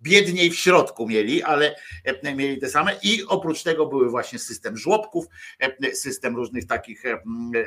biedniej 0.00 0.50
w 0.50 0.58
środku 0.58 1.08
mieli, 1.08 1.42
ale 1.42 1.76
e, 2.04 2.34
mieli 2.34 2.58
te 2.58 2.68
same. 2.68 2.96
I 3.02 3.24
oprócz 3.24 3.62
tego 3.62 3.86
były 3.86 4.10
właśnie 4.10 4.38
system 4.38 4.76
żłobków, 4.76 5.26
e, 5.60 5.94
system 5.94 6.36
różnych 6.36 6.66
takich 6.66 7.04
e, 7.06 7.20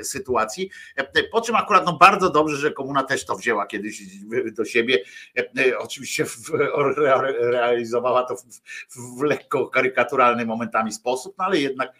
sytuacji, 0.03 0.69
po 1.31 1.41
czym 1.41 1.55
akurat 1.55 1.85
no 1.85 1.93
bardzo 1.93 2.29
dobrze, 2.29 2.57
że 2.57 2.71
komuna 2.71 3.03
też 3.03 3.25
to 3.25 3.35
wzięła 3.35 3.67
kiedyś 3.67 4.01
do 4.51 4.65
siebie, 4.65 5.03
oczywiście 5.79 6.25
realizowała 7.39 8.23
to 8.23 8.35
w, 8.89 9.21
lekko 9.21 9.67
karykaturalny 9.67 10.45
momentami 10.45 10.91
sposób, 10.91 11.35
no 11.37 11.45
ale 11.45 11.59
jednak 11.59 11.93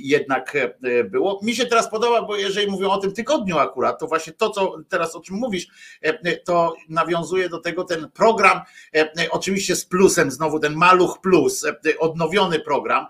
jednak 0.00 0.56
e, 0.56 1.04
było. 1.04 1.40
Mi 1.42 1.54
się 1.54 1.66
teraz 1.66 1.90
podoba, 1.90 2.22
bo 2.22 2.36
jeżeli 2.36 2.70
mówią 2.70 2.90
o 2.90 2.98
tym 2.98 3.12
tygodniu 3.12 3.58
akurat, 3.58 4.00
to 4.00 4.06
właśnie 4.06 4.32
to, 4.32 4.50
co 4.50 4.76
teraz 4.88 5.16
o 5.16 5.20
czym 5.20 5.36
mówisz, 5.36 5.66
e, 6.02 6.36
to 6.36 6.74
nawiązuje 6.88 7.48
do 7.48 7.58
tego 7.58 7.84
ten 7.84 8.10
program, 8.10 8.60
e, 8.94 9.10
oczywiście 9.30 9.76
z 9.76 9.84
plusem, 9.86 10.30
znowu 10.30 10.58
ten 10.58 10.74
Maluch 10.74 11.20
Plus, 11.20 11.66
odnowiony 11.98 12.60
program. 12.60 13.06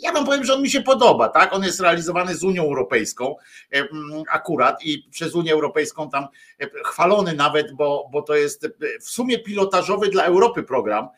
Ja 0.00 0.12
wam 0.12 0.24
powiem, 0.24 0.44
że 0.44 0.54
on 0.54 0.62
mi 0.62 0.70
się 0.70 0.82
podoba, 0.82 1.28
tak? 1.28 1.52
On 1.52 1.64
jest 1.64 1.80
realizowany 1.80 2.34
z 2.34 2.44
Unią 2.44 2.62
Europejską 2.62 3.36
akurat 4.30 4.84
i 4.84 5.08
przez 5.10 5.34
Unię 5.34 5.52
Europejską 5.52 6.10
tam 6.10 6.26
chwalony 6.84 7.34
nawet, 7.34 7.72
bo, 7.72 8.08
bo 8.12 8.22
to 8.22 8.34
jest 8.34 8.68
w 9.00 9.10
sumie 9.10 9.38
pilotażowy 9.38 10.08
dla 10.08 10.24
Europy 10.24 10.62
program, 10.62 11.08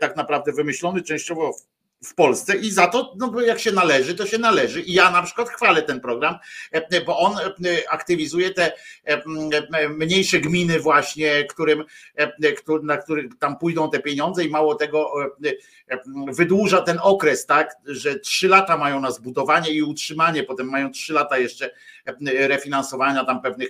tak 0.00 0.16
naprawdę 0.16 0.52
wymyślony 0.52 1.02
częściowo 1.02 1.52
w 1.52 1.75
Polsce 2.14 2.56
i 2.56 2.70
za 2.70 2.86
to, 2.86 3.14
no 3.18 3.40
jak 3.40 3.60
się 3.60 3.72
należy, 3.72 4.14
to 4.14 4.26
się 4.26 4.38
należy. 4.38 4.80
I 4.80 4.92
ja 4.92 5.10
na 5.10 5.22
przykład 5.22 5.48
chwalę 5.48 5.82
ten 5.82 6.00
program, 6.00 6.38
e, 6.72 7.00
bo 7.00 7.18
on 7.18 7.38
e, 7.38 7.42
aktywizuje 7.90 8.50
te 8.50 8.72
e, 9.04 9.22
mniejsze 9.88 10.40
gminy 10.40 10.80
właśnie, 10.80 11.44
którym, 11.44 11.84
na 12.82 12.96
których 12.96 13.38
tam 13.38 13.58
pójdą 13.58 13.90
te 13.90 13.98
pieniądze 13.98 14.44
i 14.44 14.50
mało 14.50 14.74
tego 14.74 15.12
wydłuża 16.32 16.82
ten 16.82 16.98
okres, 17.02 17.46
tak, 17.46 17.76
że 17.86 18.18
trzy 18.18 18.48
lata 18.48 18.76
mają 18.76 19.00
na 19.00 19.10
zbudowanie 19.10 19.70
i 19.70 19.82
utrzymanie, 19.82 20.42
potem 20.42 20.70
mają 20.70 20.90
trzy 20.90 21.12
lata 21.12 21.38
jeszcze 21.38 21.70
refinansowania 22.24 23.24
tam 23.24 23.42
pewnych 23.42 23.68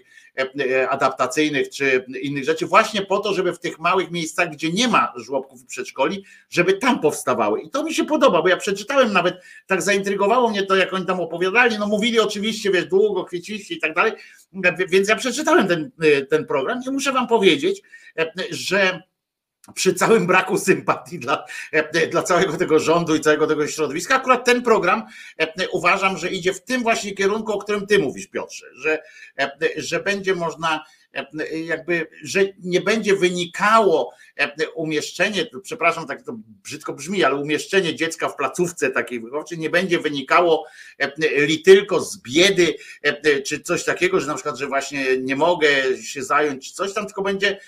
adaptacyjnych 0.88 1.70
czy 1.70 2.04
innych 2.22 2.44
rzeczy, 2.44 2.66
właśnie 2.66 3.02
po 3.02 3.18
to, 3.18 3.34
żeby 3.34 3.52
w 3.52 3.58
tych 3.58 3.78
małych 3.78 4.10
miejscach, 4.10 4.50
gdzie 4.50 4.72
nie 4.72 4.88
ma 4.88 5.12
żłobków 5.16 5.62
i 5.62 5.66
przedszkoli, 5.66 6.24
żeby 6.50 6.72
tam 6.72 7.00
powstawały. 7.00 7.60
I 7.60 7.70
to 7.70 7.84
mi 7.84 7.94
się 7.94 8.04
podoba, 8.04 8.42
bo 8.42 8.48
ja 8.48 8.56
przeczytałem 8.56 9.12
nawet, 9.12 9.34
tak 9.66 9.82
zaintrygowało 9.82 10.50
mnie 10.50 10.62
to, 10.62 10.76
jak 10.76 10.94
oni 10.94 11.06
tam 11.06 11.20
opowiadali, 11.20 11.78
no 11.78 11.86
mówili 11.86 12.20
oczywiście, 12.20 12.70
wiesz, 12.70 12.86
długo, 12.86 13.24
kwieciście 13.24 13.74
i 13.74 13.78
tak 13.78 13.94
dalej, 13.94 14.12
więc 14.88 15.08
ja 15.08 15.16
przeczytałem 15.16 15.68
ten, 15.68 15.90
ten 16.30 16.46
program 16.46 16.80
i 16.86 16.90
muszę 16.90 17.12
wam 17.12 17.26
powiedzieć, 17.26 17.82
że 18.50 19.02
przy 19.74 19.94
całym 19.94 20.26
braku 20.26 20.58
sympatii 20.58 21.18
dla, 21.18 21.44
dla 22.10 22.22
całego 22.22 22.56
tego 22.56 22.78
rządu 22.78 23.16
i 23.16 23.20
całego 23.20 23.46
tego 23.46 23.66
środowiska, 23.66 24.14
akurat 24.16 24.44
ten 24.44 24.62
program 24.62 25.06
uważam, 25.72 26.18
że 26.18 26.30
idzie 26.30 26.52
w 26.52 26.64
tym 26.64 26.82
właśnie 26.82 27.14
kierunku, 27.14 27.52
o 27.52 27.58
którym 27.58 27.86
ty 27.86 27.98
mówisz, 27.98 28.26
Piotrze, 28.26 28.66
że, 28.74 29.02
że 29.76 30.00
będzie 30.00 30.34
można 30.34 30.84
jakby, 31.66 32.06
że 32.22 32.40
nie 32.62 32.80
będzie 32.80 33.16
wynikało 33.16 34.12
umieszczenie, 34.74 35.46
przepraszam, 35.62 36.06
tak 36.06 36.22
to 36.22 36.38
brzydko 36.64 36.92
brzmi, 36.92 37.24
ale 37.24 37.36
umieszczenie 37.36 37.94
dziecka 37.94 38.28
w 38.28 38.36
placówce 38.36 38.90
takiej 38.90 39.20
wychowawczej 39.20 39.58
nie 39.58 39.70
będzie 39.70 39.98
wynikało 39.98 40.66
li 41.36 41.62
tylko 41.62 42.00
z 42.00 42.22
biedy, 42.22 42.74
czy 43.44 43.60
coś 43.60 43.84
takiego, 43.84 44.20
że 44.20 44.26
na 44.26 44.34
przykład, 44.34 44.58
że 44.58 44.66
właśnie 44.66 45.18
nie 45.18 45.36
mogę 45.36 45.68
się 46.02 46.22
zająć, 46.22 46.72
coś 46.72 46.94
tam, 46.94 47.06
tylko 47.06 47.22
będzie, 47.22 47.60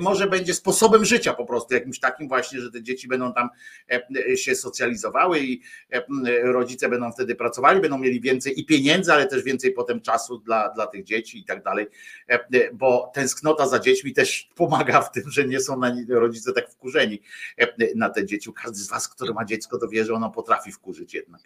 może 0.00 0.26
będzie 0.26 0.54
sposobem 0.54 1.04
życia 1.04 1.34
po 1.34 1.46
prostu, 1.46 1.74
jakimś 1.74 2.00
takim 2.00 2.28
właśnie, 2.28 2.60
że 2.60 2.70
te 2.70 2.82
dzieci 2.82 3.08
będą 3.08 3.32
tam 3.32 3.48
się 4.36 4.54
socjalizowały 4.54 5.40
i 5.40 5.62
rodzice 6.42 6.88
będą 6.88 7.12
wtedy 7.12 7.34
pracowali, 7.34 7.80
będą 7.80 7.98
mieli 7.98 8.20
więcej 8.20 8.60
i 8.60 8.66
pieniędzy, 8.66 9.12
ale 9.12 9.26
też 9.26 9.42
więcej 9.42 9.72
potem 9.72 10.00
czasu 10.00 10.38
dla, 10.38 10.68
dla 10.68 10.86
tych 10.86 11.04
dzieci 11.04 11.38
i 11.38 11.44
tak 11.44 11.62
dalej, 11.62 11.86
bo 12.82 13.10
tęsknota 13.14 13.68
za 13.68 13.78
dziećmi 13.78 14.12
też 14.12 14.50
pomaga 14.54 15.02
w 15.02 15.12
tym, 15.12 15.30
że 15.30 15.44
nie 15.44 15.60
są 15.60 15.78
na 15.78 15.88
nie 15.88 16.04
rodzice 16.08 16.52
tak 16.52 16.70
wkurzeni 16.70 17.20
na 17.96 18.10
te 18.10 18.26
dzieci. 18.26 18.52
Każdy 18.62 18.78
z 18.78 18.88
was, 18.88 19.08
który 19.08 19.34
ma 19.34 19.44
dziecko, 19.44 19.78
to 19.78 19.88
wie, 19.88 20.04
że 20.04 20.14
ono 20.14 20.30
potrafi 20.30 20.72
wkurzyć 20.72 21.14
jednak. 21.14 21.42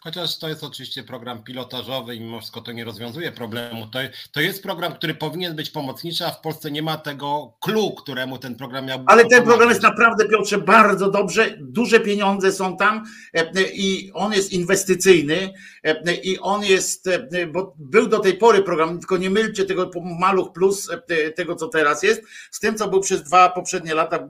Chociaż 0.00 0.38
to 0.38 0.48
jest 0.48 0.64
oczywiście 0.64 1.02
program 1.02 1.42
pilotażowy 1.42 2.14
i 2.14 2.20
mimo 2.20 2.38
wszystko 2.38 2.60
to 2.60 2.72
nie 2.72 2.84
rozwiązuje 2.84 3.32
problemu. 3.32 3.86
To, 3.86 3.98
to 4.32 4.40
jest 4.40 4.62
program, 4.62 4.94
który 4.94 5.14
powinien 5.14 5.56
być 5.56 5.70
pomocniczy, 5.70 6.26
a 6.26 6.30
w 6.30 6.40
Polsce 6.40 6.70
nie 6.70 6.82
ma 6.82 6.96
tego 6.96 7.52
clue, 7.60 7.94
któremu 7.94 8.38
ten 8.38 8.54
program 8.54 8.86
miał 8.86 9.04
Ale 9.06 9.24
ten 9.24 9.44
program 9.44 9.68
jest 9.68 9.82
naprawdę, 9.82 10.28
Piotrze, 10.28 10.58
bardzo 10.58 11.10
dobrze. 11.10 11.56
Duże 11.60 12.00
pieniądze 12.00 12.52
są 12.52 12.76
tam 12.76 13.04
e, 13.34 13.62
i 13.72 14.12
on 14.14 14.32
jest 14.32 14.52
inwestycyjny 14.52 15.52
e, 15.84 16.14
i 16.14 16.38
on 16.38 16.64
jest, 16.64 17.06
e, 17.06 17.46
bo 17.46 17.74
był 17.78 18.06
do 18.06 18.18
tej 18.18 18.34
pory 18.34 18.62
program, 18.62 18.98
tylko 18.98 19.16
nie 19.16 19.30
mylcie 19.30 19.64
tego 19.64 19.90
Maluch 20.20 20.52
Plus, 20.52 20.90
tego 21.36 21.54
co 21.54 21.68
teraz 21.68 22.02
jest, 22.02 22.22
z 22.50 22.60
tym 22.60 22.74
co 22.74 22.88
był 22.88 23.00
przez 23.00 23.22
dwa 23.22 23.48
poprzednie 23.48 23.94
lata, 23.94 24.28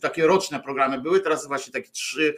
takie 0.00 0.26
roczne 0.26 0.60
programy 0.60 1.00
były, 1.00 1.20
teraz 1.20 1.48
właśnie 1.48 1.72
takie 1.72 1.90
trzy, 1.90 2.34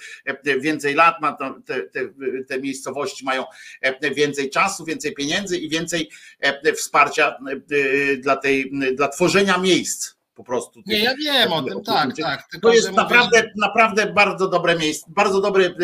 więcej 0.61 0.95
lat 0.95 1.21
ma 1.21 1.33
te, 1.67 1.83
te, 1.83 2.09
te 2.49 2.61
miejscowości 2.69 3.25
mają 3.25 3.45
e, 3.81 4.15
więcej 4.15 4.51
czasu, 4.51 4.85
więcej 4.85 5.15
pieniędzy 5.15 5.59
i 5.59 5.69
więcej 5.69 6.11
e, 6.41 6.73
wsparcia 6.73 7.39
e, 7.51 8.17
dla, 8.17 8.37
tej, 8.37 8.73
dla 8.95 9.09
tworzenia 9.09 9.59
miejsc 9.59 10.19
po 10.35 10.45
prostu. 10.45 10.83
Nie, 10.87 11.03
ja 11.03 11.15
wiem 11.17 11.53
o 11.53 11.63
tym, 11.63 11.83
tak, 11.83 12.17
tak. 12.17 12.49
To 12.63 12.73
jest 12.73 12.93
naprawdę, 12.93 13.39
mówisz... 13.39 13.53
naprawdę 13.57 14.07
bardzo 14.07 14.49
dobre 14.49 14.79
miejsce, 14.79 15.07
bardzo 15.09 15.41
dobre, 15.41 15.75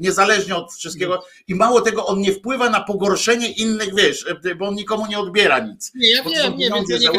niezależnie 0.00 0.56
od 0.56 0.72
wszystkiego 0.72 1.24
i 1.48 1.54
mało 1.54 1.80
tego, 1.80 2.06
on 2.06 2.20
nie 2.20 2.32
wpływa 2.32 2.70
na 2.70 2.80
pogorszenie 2.80 3.48
innych, 3.48 3.94
wiesz, 3.94 4.26
bo 4.58 4.68
on 4.68 4.74
nikomu 4.74 5.06
nie 5.06 5.18
odbiera 5.18 5.58
nic. 5.58 5.92
Nie, 5.94 6.10
ja 6.10 6.22
wiem, 6.22 6.56
nie, 6.56 6.70
wiem, 6.70 6.84
nie, 6.88 6.98
nie, 6.98 7.10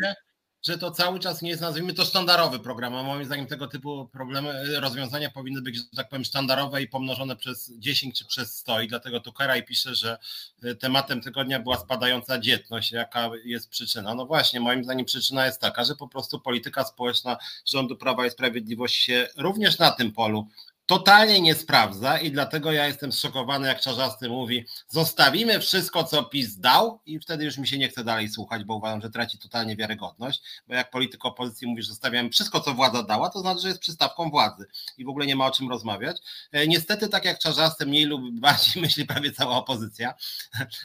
nie, 0.00 0.14
że 0.62 0.78
to 0.78 0.90
cały 0.90 1.20
czas 1.20 1.42
nie 1.42 1.50
jest, 1.50 1.62
nazwijmy 1.62 1.94
to, 1.94 2.04
sztandarowy 2.04 2.58
program, 2.58 2.94
a 2.94 3.02
moim 3.02 3.24
zdaniem 3.24 3.46
tego 3.46 3.66
typu 3.66 4.08
problemy, 4.12 4.50
e, 4.50 4.80
rozwiązania 4.80 5.30
powinny 5.30 5.62
być, 5.62 5.76
że 5.76 5.82
tak 5.96 6.08
powiem, 6.08 6.24
sztandarowe 6.24 6.82
i 6.82 6.88
pomnożone 6.88 7.36
przez 7.36 7.72
10 7.78 8.18
czy 8.18 8.24
przez 8.24 8.56
100 8.56 8.80
i 8.80 8.88
dlatego 8.88 9.20
tu 9.20 9.32
Keraj 9.32 9.64
pisze, 9.64 9.94
że 9.94 10.18
e, 10.62 10.74
tematem 10.74 11.20
tygodnia 11.20 11.60
była 11.60 11.78
spadająca 11.78 12.38
dzietność, 12.38 12.92
jaka 12.92 13.30
jest 13.44 13.68
przyczyna. 13.68 14.14
No 14.14 14.26
właśnie, 14.26 14.60
moim 14.60 14.84
zdaniem 14.84 15.06
przyczyna 15.06 15.46
jest 15.46 15.60
taka, 15.60 15.84
że 15.84 15.94
po 15.94 16.08
prostu 16.08 16.40
polityka 16.40 16.84
społeczna 16.84 17.36
rządu 17.66 17.96
Prawa 17.96 18.26
i 18.26 18.30
Sprawiedliwości 18.30 19.02
się 19.02 19.28
również 19.36 19.78
na 19.78 19.90
tym 19.90 20.12
polu 20.12 20.48
totalnie 20.86 21.40
nie 21.40 21.54
sprawdza 21.54 22.18
i 22.18 22.30
dlatego 22.30 22.72
ja 22.72 22.86
jestem 22.86 23.12
zszokowany, 23.12 23.68
jak 23.68 23.80
Czarzasty 23.80 24.28
mówi, 24.28 24.64
zostawimy 24.88 25.60
wszystko, 25.60 26.04
co 26.04 26.22
PiS 26.24 26.56
dał 26.56 27.00
i 27.06 27.18
wtedy 27.18 27.44
już 27.44 27.58
mi 27.58 27.68
się 27.68 27.78
nie 27.78 27.88
chce 27.88 28.04
dalej 28.04 28.28
słuchać, 28.28 28.64
bo 28.64 28.74
uważam, 28.74 29.00
że 29.00 29.10
traci 29.10 29.38
totalnie 29.38 29.76
wiarygodność, 29.76 30.42
bo 30.68 30.74
jak 30.74 30.90
polityk 30.90 31.24
opozycji 31.24 31.66
mówi, 31.66 31.82
że 31.82 31.88
zostawiamy 31.88 32.30
wszystko, 32.30 32.60
co 32.60 32.74
władza 32.74 33.02
dała, 33.02 33.30
to 33.30 33.40
znaczy, 33.40 33.60
że 33.60 33.68
jest 33.68 33.80
przystawką 33.80 34.30
władzy 34.30 34.66
i 34.98 35.04
w 35.04 35.08
ogóle 35.08 35.26
nie 35.26 35.36
ma 35.36 35.46
o 35.46 35.50
czym 35.50 35.68
rozmawiać. 35.68 36.16
E, 36.52 36.66
niestety, 36.66 37.08
tak 37.08 37.24
jak 37.24 37.38
Czarzasty 37.38 37.86
mniej 37.86 38.04
lub 38.04 38.22
bardziej 38.40 38.82
myśli 38.82 39.06
prawie 39.06 39.32
cała 39.32 39.56
opozycja, 39.56 40.14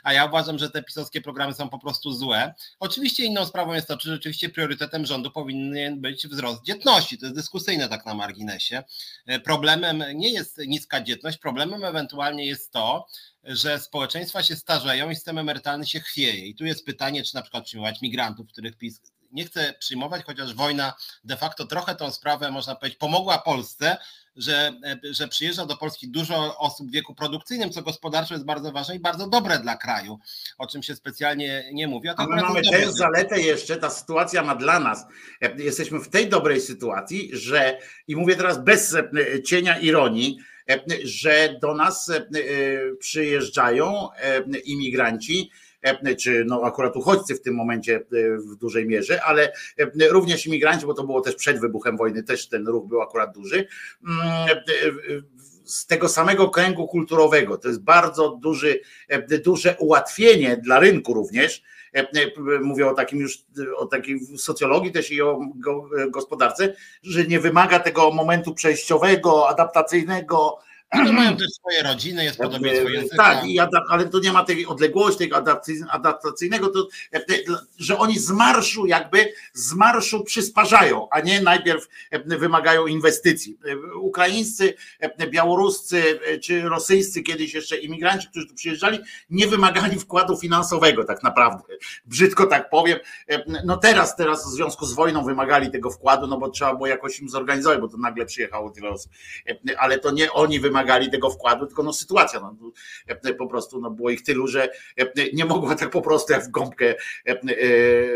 a 0.03 0.13
ja 0.13 0.25
uważam, 0.25 0.59
że 0.59 0.69
te 0.69 0.83
pisowskie 0.83 1.21
programy 1.21 1.53
są 1.53 1.69
po 1.69 1.79
prostu 1.79 2.13
złe. 2.13 2.53
Oczywiście 2.79 3.25
inną 3.25 3.45
sprawą 3.45 3.73
jest 3.73 3.87
to, 3.87 3.97
czy 3.97 4.09
rzeczywiście 4.09 4.49
priorytetem 4.49 5.05
rządu 5.05 5.31
powinien 5.31 6.01
być 6.01 6.27
wzrost 6.27 6.63
dzietności, 6.63 7.17
to 7.17 7.25
jest 7.25 7.35
dyskusyjne 7.35 7.89
tak 7.89 8.05
na 8.05 8.13
marginesie. 8.13 8.83
E, 9.25 9.39
problemem 9.91 10.17
nie 10.17 10.29
jest 10.29 10.57
niska 10.57 11.01
dzietność, 11.01 11.37
problemem 11.37 11.83
ewentualnie 11.83 12.45
jest 12.45 12.71
to, 12.71 13.07
że 13.43 13.79
społeczeństwa 13.79 14.43
się 14.43 14.55
starzeją 14.55 15.09
i 15.09 15.15
system 15.15 15.37
emerytalny 15.37 15.85
się 15.85 15.99
chwieje. 15.99 16.45
I 16.45 16.55
tu 16.55 16.65
jest 16.65 16.85
pytanie, 16.85 17.23
czy 17.23 17.35
na 17.35 17.41
przykład 17.41 17.65
przyjmować 17.65 18.01
migrantów, 18.01 18.47
których 18.47 18.77
PiS 18.77 19.01
nie 19.33 19.45
chce 19.45 19.73
przyjmować, 19.79 20.25
chociaż 20.25 20.53
wojna 20.53 20.93
de 21.23 21.37
facto 21.37 21.65
trochę 21.65 21.95
tą 21.95 22.11
sprawę, 22.11 22.51
można 22.51 22.75
powiedzieć, 22.75 22.99
pomogła 22.99 23.37
Polsce, 23.37 23.97
że, 24.35 24.71
że 25.11 25.27
przyjeżdża 25.27 25.65
do 25.65 25.77
Polski 25.77 26.09
dużo 26.09 26.57
osób 26.57 26.87
w 26.87 26.91
wieku 26.91 27.15
produkcyjnym, 27.15 27.69
co 27.69 27.81
gospodarczo 27.81 28.33
jest 28.33 28.45
bardzo 28.45 28.71
ważne 28.71 28.95
i 28.95 28.99
bardzo 28.99 29.27
dobre 29.27 29.59
dla 29.59 29.77
kraju, 29.77 30.19
o 30.57 30.67
czym 30.67 30.83
się 30.83 30.95
specjalnie 30.95 31.69
nie 31.73 31.87
mówi. 31.87 32.09
Ale 32.09 32.41
mamy 32.41 32.61
też 32.61 32.89
zaletę 32.89 33.41
jeszcze, 33.41 33.77
ta 33.77 33.89
sytuacja 33.89 34.43
ma 34.43 34.55
dla 34.55 34.79
nas, 34.79 35.05
jesteśmy 35.57 35.99
w 35.99 36.09
tej 36.09 36.29
dobrej 36.29 36.61
sytuacji, 36.61 37.29
że, 37.33 37.77
i 38.07 38.15
mówię 38.15 38.35
teraz 38.35 38.63
bez 38.63 38.95
e, 38.95 39.03
cienia 39.43 39.79
ironii, 39.79 40.37
e, 40.69 40.79
że 41.03 41.57
do 41.61 41.73
nas 41.73 42.09
e, 42.09 42.21
przyjeżdżają 42.99 44.09
imigranci, 44.63 45.51
E, 45.51 45.70
czy 46.19 46.45
no 46.47 46.61
akurat 46.63 46.95
uchodźcy 46.95 47.35
w 47.35 47.41
tym 47.41 47.55
momencie 47.55 47.95
e, 47.95 48.01
w 48.37 48.55
dużej 48.55 48.85
mierze, 48.85 49.23
ale 49.23 49.53
e, 49.77 50.09
również 50.09 50.45
imigranci, 50.45 50.85
bo 50.85 50.93
to 50.93 51.03
było 51.03 51.21
też 51.21 51.35
przed 51.35 51.59
wybuchem 51.59 51.97
wojny, 51.97 52.23
też 52.23 52.49
ten 52.49 52.67
ruch 52.67 52.87
był 52.87 53.01
akurat 53.01 53.33
duży, 53.33 53.67
mm, 54.07 54.47
z 55.65 55.85
tego 55.85 56.09
samego 56.09 56.49
kręgu 56.49 56.87
kulturowego. 56.87 57.57
To 57.57 57.67
jest 57.67 57.81
bardzo 57.81 58.29
duży, 58.29 58.79
duże 59.43 59.75
ułatwienie 59.79 60.57
dla 60.57 60.79
rynku 60.79 61.13
również. 61.13 61.63
Mówię 62.61 62.87
o 62.87 62.93
takim 62.93 63.19
już, 63.19 63.37
o 63.77 63.85
takiej 63.85 64.19
socjologii 64.37 64.91
też 64.91 65.11
i 65.11 65.21
o 65.21 65.39
gospodarce, 66.09 66.75
że 67.03 67.23
nie 67.23 67.39
wymaga 67.39 67.79
tego 67.79 68.11
momentu 68.11 68.53
przejściowego, 68.53 69.49
adaptacyjnego, 69.49 70.59
no 70.93 71.13
mają 71.21 71.37
też 71.37 71.47
swoje 71.51 71.83
rodziny, 71.83 72.23
jest 72.23 72.37
podobnie 72.37 72.75
swoje 72.75 72.95
języka. 72.95 73.23
Tak, 73.71 73.83
ale 73.89 74.05
to 74.05 74.19
nie 74.19 74.31
ma 74.31 74.43
tej 74.43 74.65
odległości, 74.65 75.19
tego 75.19 75.43
adaptacyjnego, 75.89 76.69
to, 76.69 76.87
że 77.77 77.97
oni 77.97 78.19
z 78.19 78.31
marszu 78.31 78.85
jakby 78.85 79.33
z 79.53 79.73
marszu 79.73 80.23
przysparzają, 80.23 81.07
a 81.11 81.19
nie 81.19 81.41
najpierw 81.41 81.87
wymagają 82.25 82.87
inwestycji. 82.87 83.57
Ukraińscy, 84.01 84.73
białoruscy 85.29 86.19
czy 86.43 86.61
rosyjscy 86.61 87.21
kiedyś 87.21 87.53
jeszcze 87.53 87.77
imigranci, 87.77 88.27
którzy 88.27 88.47
tu 88.47 88.55
przyjeżdżali, 88.55 88.99
nie 89.29 89.47
wymagali 89.47 89.99
wkładu 89.99 90.37
finansowego 90.37 91.03
tak 91.03 91.23
naprawdę. 91.23 91.63
Brzydko 92.05 92.45
tak 92.45 92.69
powiem. 92.69 92.99
No 93.65 93.77
teraz, 93.77 94.15
teraz 94.15 94.47
w 94.47 94.49
związku 94.49 94.85
z 94.85 94.93
wojną 94.93 95.23
wymagali 95.23 95.71
tego 95.71 95.89
wkładu, 95.89 96.27
no 96.27 96.37
bo 96.37 96.49
trzeba 96.49 96.75
było 96.75 96.87
jakoś 96.87 97.19
im 97.19 97.29
zorganizować, 97.29 97.79
bo 97.79 97.87
to 97.87 97.97
nagle 97.97 98.25
przyjechało 98.25 98.69
tyle 98.69 98.89
osób. 98.89 99.11
Ale 99.77 99.99
to 99.99 100.11
nie 100.11 100.31
oni 100.31 100.59
wymagali 100.59 100.80
wymagali 100.81 101.11
tego 101.11 101.29
wkładu, 101.29 101.65
tylko 101.65 101.83
no 101.83 101.93
sytuacja, 101.93 102.39
no, 102.39 102.55
po 103.37 103.47
prostu 103.47 103.81
no, 103.81 103.91
było 103.91 104.09
ich 104.09 104.23
tylu, 104.23 104.47
że 104.47 104.69
nie 105.33 105.45
mogła 105.45 105.75
tak 105.75 105.89
po 105.89 106.01
prostu 106.01 106.33
w 106.33 106.49
gąbkę 106.49 106.95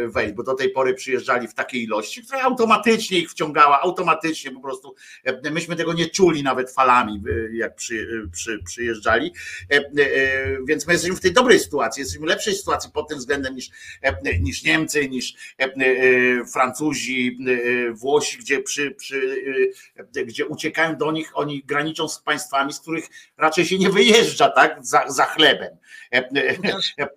wejść, 0.07 0.33
bo 0.33 0.43
do 0.43 0.53
tej 0.53 0.69
pory 0.69 0.93
przyjeżdżali 0.93 1.47
w 1.47 1.53
takiej 1.53 1.83
ilości, 1.83 2.23
która 2.23 2.41
automatycznie 2.41 3.19
ich 3.19 3.31
wciągała, 3.31 3.81
automatycznie 3.81 4.51
po 4.51 4.61
prostu, 4.61 4.95
myśmy 5.51 5.75
tego 5.75 5.93
nie 5.93 6.09
czuli 6.09 6.43
nawet 6.43 6.71
falami, 6.71 7.21
jak 7.51 7.75
przy, 7.75 8.27
przy, 8.31 8.59
przyjeżdżali, 8.65 9.33
więc 10.67 10.87
my 10.87 10.93
jesteśmy 10.93 11.15
w 11.15 11.21
tej 11.21 11.33
dobrej 11.33 11.59
sytuacji, 11.59 12.01
jesteśmy 12.01 12.25
w 12.25 12.29
lepszej 12.29 12.55
sytuacji 12.55 12.91
pod 12.91 13.09
tym 13.09 13.17
względem 13.17 13.55
niż, 13.55 13.69
niż 14.39 14.63
Niemcy, 14.63 15.09
niż 15.09 15.55
Francuzi, 16.53 17.37
Włosi, 17.93 18.37
gdzie, 18.37 18.61
przy, 18.61 18.91
przy, 18.91 19.43
gdzie 20.25 20.45
uciekają 20.45 20.97
do 20.97 21.11
nich, 21.11 21.31
oni 21.33 21.63
graniczą 21.63 22.07
z 22.07 22.19
państwami 22.19 22.54
państwami, 22.55 22.73
z 22.73 22.79
których 22.79 23.09
raczej 23.37 23.65
się 23.65 23.77
nie 23.77 23.89
wyjeżdża 23.89 24.49
tak, 24.49 24.85
za, 24.85 25.09
za 25.09 25.25
chlebem. 25.25 25.77
E, 26.13 26.17
e, 26.17 26.57
e, 26.97 27.07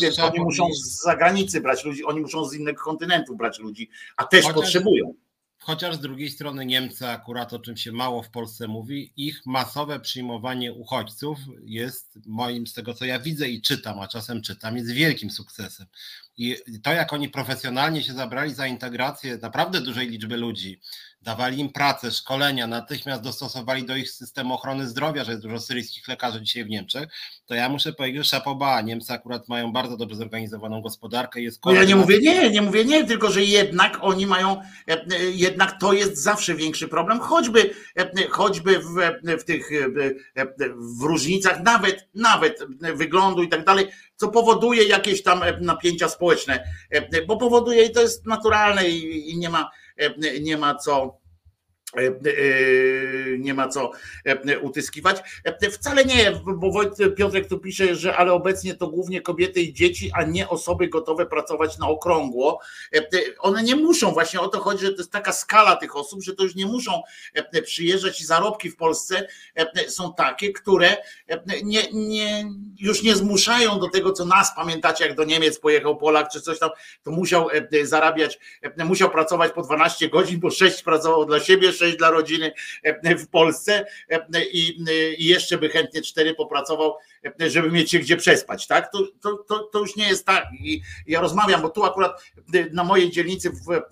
więc 0.00 0.18
oni 0.18 0.40
muszą 0.40 0.68
z 0.74 1.02
zagranicy 1.02 1.60
brać 1.60 1.84
ludzi, 1.84 2.04
oni 2.04 2.20
muszą 2.20 2.44
z 2.44 2.54
innych 2.54 2.76
kontynentów 2.76 3.36
brać 3.36 3.58
ludzi, 3.58 3.90
a 4.16 4.24
też 4.24 4.44
Chociaż... 4.44 4.54
potrzebują. 4.54 5.14
Chociaż 5.58 5.94
z 5.94 6.00
drugiej 6.00 6.30
strony 6.30 6.66
Niemcy, 6.66 7.08
akurat 7.08 7.52
o 7.52 7.58
czym 7.58 7.76
się 7.76 7.92
mało 7.92 8.22
w 8.22 8.30
Polsce 8.30 8.68
mówi, 8.68 9.12
ich 9.16 9.46
masowe 9.46 10.00
przyjmowanie 10.00 10.72
uchodźców 10.72 11.38
jest 11.64 12.18
moim, 12.26 12.66
z 12.66 12.72
tego 12.74 12.94
co 12.94 13.04
ja 13.04 13.18
widzę 13.18 13.48
i 13.48 13.62
czytam, 13.62 14.00
a 14.00 14.08
czasem 14.08 14.42
czytam, 14.42 14.76
jest 14.76 14.92
wielkim 14.92 15.30
sukcesem. 15.30 15.86
I 16.36 16.56
to, 16.82 16.92
jak 16.92 17.12
oni 17.12 17.28
profesjonalnie 17.28 18.02
się 18.02 18.12
zabrali 18.12 18.54
za 18.54 18.66
integrację 18.66 19.38
naprawdę 19.42 19.80
dużej 19.80 20.08
liczby 20.08 20.36
ludzi, 20.36 20.80
dawali 21.22 21.60
im 21.60 21.72
pracę, 21.72 22.10
szkolenia, 22.10 22.66
natychmiast 22.66 23.22
dostosowali 23.22 23.84
do 23.84 23.96
ich 23.96 24.10
systemu 24.10 24.54
ochrony 24.54 24.88
zdrowia, 24.88 25.24
że 25.24 25.30
jest 25.30 25.42
dużo 25.42 25.60
syryjskich 25.60 26.08
lekarzy 26.08 26.42
dzisiaj 26.42 26.64
w 26.64 26.68
Niemczech, 26.68 27.08
to 27.46 27.54
ja 27.54 27.68
muszę 27.68 27.92
powiedzieć, 27.92 28.22
że 28.22 28.30
szapoba, 28.30 28.80
Niemcy 28.80 29.12
akurat 29.12 29.48
mają 29.48 29.72
bardzo 29.72 29.96
dobrze 29.96 30.16
zorganizowaną 30.16 30.80
gospodarkę. 30.80 31.40
Jest 31.40 31.64
no 31.64 31.72
ja 31.72 31.84
nie 31.84 31.96
mówię 31.96 32.18
nie, 32.18 32.50
nie 32.50 32.62
mówię 32.62 32.84
nie, 32.84 33.04
tylko 33.04 33.30
że 33.30 33.42
jednak 33.42 33.98
oni 34.00 34.26
mają, 34.26 34.60
e, 34.60 34.92
e, 34.92 35.24
jednak 35.30 35.80
to 35.80 35.92
jest 35.92 36.22
zawsze 36.22 36.54
większy 36.54 36.88
problem, 36.88 37.20
choćby, 37.20 37.74
e, 37.96 38.28
choćby 38.30 38.78
w, 38.78 38.94
w 39.40 39.44
tych 39.44 39.70
w 40.98 41.02
różnicach, 41.02 41.62
nawet, 41.62 42.08
nawet 42.14 42.58
wyglądu 42.94 43.42
i 43.42 43.48
tak 43.48 43.64
dalej, 43.64 43.88
co 44.16 44.28
powoduje 44.28 44.84
jakieś 44.84 45.22
tam 45.22 45.40
napięcia 45.60 46.08
społeczne, 46.08 46.64
bo 47.26 47.36
powoduje 47.36 47.84
i 47.84 47.92
to 47.92 48.00
jest 48.00 48.26
naturalne 48.26 48.88
i, 48.88 49.30
i 49.30 49.38
nie 49.38 49.50
ma 49.50 49.70
nie 50.40 50.56
ma 50.56 50.74
co 50.74 50.96
E, 51.00 51.16
e, 51.16 51.21
nie 53.38 53.54
ma 53.54 53.68
co 53.68 53.90
e, 54.24 54.58
utyskiwać. 54.58 55.22
Wcale 55.72 56.04
nie, 56.04 56.32
bo 56.56 56.70
Wojt 56.70 56.92
Piotrek 57.16 57.48
tu 57.48 57.58
pisze, 57.58 57.94
że 57.94 58.16
ale 58.16 58.32
obecnie 58.32 58.74
to 58.74 58.88
głównie 58.88 59.20
kobiety 59.20 59.60
i 59.60 59.72
dzieci, 59.72 60.10
a 60.14 60.22
nie 60.22 60.48
osoby 60.48 60.88
gotowe 60.88 61.26
pracować 61.26 61.78
na 61.78 61.88
okrągło. 61.88 62.60
One 63.38 63.62
nie 63.62 63.76
muszą, 63.76 64.12
właśnie 64.12 64.40
o 64.40 64.48
to 64.48 64.60
chodzi, 64.60 64.86
że 64.86 64.92
to 64.92 64.98
jest 64.98 65.12
taka 65.12 65.32
skala 65.32 65.76
tych 65.76 65.96
osób, 65.96 66.22
że 66.22 66.34
to 66.34 66.42
już 66.42 66.54
nie 66.54 66.66
muszą 66.66 67.02
przyjeżdżać 67.64 68.20
i 68.20 68.24
zarobki 68.24 68.70
w 68.70 68.76
Polsce 68.76 69.26
są 69.88 70.14
takie, 70.14 70.52
które 70.52 70.96
nie, 71.64 71.82
nie, 71.92 72.44
już 72.80 73.02
nie 73.02 73.16
zmuszają 73.16 73.80
do 73.80 73.88
tego, 73.88 74.12
co 74.12 74.24
nas 74.24 74.52
pamiętacie, 74.56 75.06
jak 75.06 75.16
do 75.16 75.24
Niemiec 75.24 75.58
pojechał 75.58 75.96
Polak 75.96 76.28
czy 76.32 76.40
coś 76.40 76.58
tam, 76.58 76.70
to 77.02 77.10
musiał 77.10 77.48
zarabiać, 77.82 78.38
musiał 78.76 79.10
pracować 79.10 79.52
po 79.52 79.62
12 79.62 80.08
godzin, 80.08 80.40
bo 80.40 80.50
6 80.50 80.82
pracował 80.82 81.24
dla 81.24 81.40
siebie, 81.40 81.72
sześć 81.82 81.96
dla 81.96 82.10
rodziny 82.10 82.52
e, 82.82 83.16
w 83.16 83.28
Polsce 83.28 83.86
e, 84.10 84.44
i, 84.52 84.84
i 85.18 85.26
jeszcze 85.26 85.58
by 85.58 85.68
chętnie 85.68 86.02
cztery 86.02 86.34
popracował, 86.34 86.90
e, 86.90 86.96
żeby 87.38 87.70
mieć 87.70 87.90
się 87.90 87.98
gdzie 87.98 88.16
przespać, 88.16 88.66
tak? 88.66 88.92
To, 88.92 88.98
to, 89.20 89.36
to, 89.36 89.58
to 89.58 89.78
już 89.78 89.96
nie 89.96 90.08
jest 90.08 90.26
tak. 90.26 90.44
I 90.60 90.82
ja 91.06 91.20
rozmawiam, 91.20 91.62
bo 91.62 91.68
tu 91.68 91.84
akurat 91.84 92.22
na 92.72 92.84
mojej 92.84 93.10
dzielnicy, 93.10 93.50
w, 93.50 93.82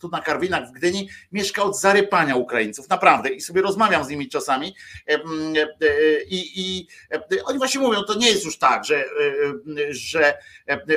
tu 0.00 0.08
na 0.08 0.20
Karwinach 0.20 0.68
w 0.68 0.72
Gdyni, 0.72 1.08
mieszka 1.32 1.62
od 1.62 1.80
zarypania 1.80 2.36
Ukraińców, 2.36 2.88
naprawdę. 2.88 3.28
I 3.28 3.40
sobie 3.40 3.62
rozmawiam 3.62 4.04
z 4.04 4.08
nimi 4.08 4.28
czasami 4.28 4.74
i, 6.28 6.60
i 6.60 6.86
oni 7.44 7.58
właśnie 7.58 7.80
mówią, 7.80 8.02
to 8.02 8.14
nie 8.14 8.28
jest 8.28 8.44
już 8.44 8.58
tak, 8.58 8.84
że, 8.84 9.04
że 9.90 10.38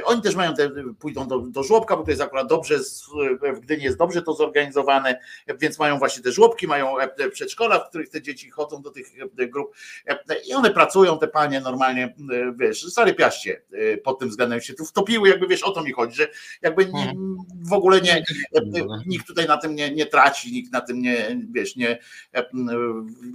oni 0.03 0.21
też 0.21 0.35
mają 0.35 0.53
te, 0.53 0.69
pójdą 0.99 1.27
do, 1.27 1.39
do 1.39 1.63
żłobka, 1.63 1.97
bo 1.97 2.03
to 2.03 2.09
jest 2.09 2.21
akurat 2.21 2.47
dobrze, 2.47 2.79
w 3.53 3.59
Gdyni 3.59 3.83
jest 3.83 3.97
dobrze 3.97 4.21
to 4.21 4.33
zorganizowane, 4.33 5.19
więc 5.47 5.79
mają 5.79 5.99
właśnie 5.99 6.23
te 6.23 6.31
żłobki, 6.31 6.67
mają 6.67 6.99
e, 6.99 7.03
e, 7.03 7.29
przedszkola, 7.29 7.79
w 7.79 7.89
których 7.89 8.09
te 8.09 8.21
dzieci 8.21 8.49
chodzą 8.49 8.81
do 8.81 8.91
tych 8.91 9.07
e, 9.39 9.47
grup 9.47 9.75
i 10.47 10.53
one 10.53 10.71
pracują, 10.71 11.19
te 11.19 11.27
panie 11.27 11.61
normalnie, 11.61 11.82
wiesz, 12.59 12.83
zarypiaście 12.83 13.61
pod 14.03 14.19
tym 14.19 14.29
względem 14.29 14.61
się 14.61 14.73
tu 14.73 14.85
wtopiły, 14.85 15.29
jakby 15.29 15.47
wiesz, 15.47 15.63
o 15.63 15.71
to 15.71 15.83
mi 15.83 15.91
chodzi, 15.91 16.15
że 16.15 16.27
jakby 16.61 16.83
mhm. 16.83 17.37
w 17.69 17.73
ogóle 17.73 18.01
nie, 18.01 18.23
nikt 19.05 19.27
tutaj 19.27 19.47
na 19.47 19.57
tym 19.57 19.75
nie, 19.75 19.91
nie 19.91 20.05
traci, 20.05 20.51
nikt 20.51 20.73
na 20.73 20.81
tym 20.81 21.01
nie, 21.01 21.41
wiesz, 21.51 21.75
nie, 21.75 21.99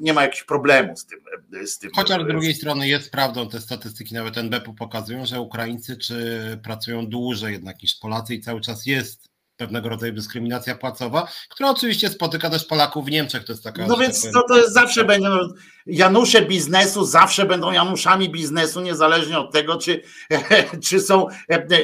nie 0.00 0.12
ma 0.12 0.22
jakichś 0.22 0.44
problemów 0.44 0.98
z 0.98 1.06
tym. 1.06 1.20
Z 1.66 1.78
tym. 1.78 1.90
Chociaż 1.94 2.22
z 2.22 2.26
drugiej 2.26 2.54
strony 2.54 2.88
jest 2.88 3.10
prawdą, 3.10 3.48
te 3.48 3.60
statystyki 3.60 4.14
nawet 4.14 4.38
NBP 4.38 4.74
pokazują, 4.74 5.26
że 5.26 5.40
Ukraińcy 5.40 5.96
czy 5.96 6.58
pracują 6.62 7.06
dłużej 7.06 7.52
jednak 7.52 7.82
niż 7.82 7.94
Polacy 7.94 8.34
i 8.34 8.40
cały 8.40 8.60
czas 8.60 8.86
jest 8.86 9.28
pewnego 9.58 9.88
rodzaju 9.88 10.12
dyskryminacja 10.12 10.74
płacowa, 10.74 11.28
która 11.48 11.70
oczywiście 11.70 12.08
spotyka 12.08 12.50
też 12.50 12.64
Polaków 12.64 13.06
w 13.06 13.10
Niemczech. 13.10 13.44
To 13.44 13.52
jest 13.52 13.64
taka. 13.64 13.86
No 13.86 13.96
więc 13.96 14.22
tak 14.22 14.32
to, 14.32 14.42
to 14.48 14.58
jest 14.58 14.72
zawsze 14.72 15.04
będzie. 15.04 15.28
No, 15.28 15.48
Janusze 15.86 16.42
biznesu 16.42 17.04
zawsze 17.04 17.46
będą 17.46 17.72
Januszami 17.72 18.28
biznesu, 18.28 18.80
niezależnie 18.80 19.38
od 19.38 19.52
tego, 19.52 19.76
czy, 19.76 20.02
czy 20.86 21.00
są 21.00 21.26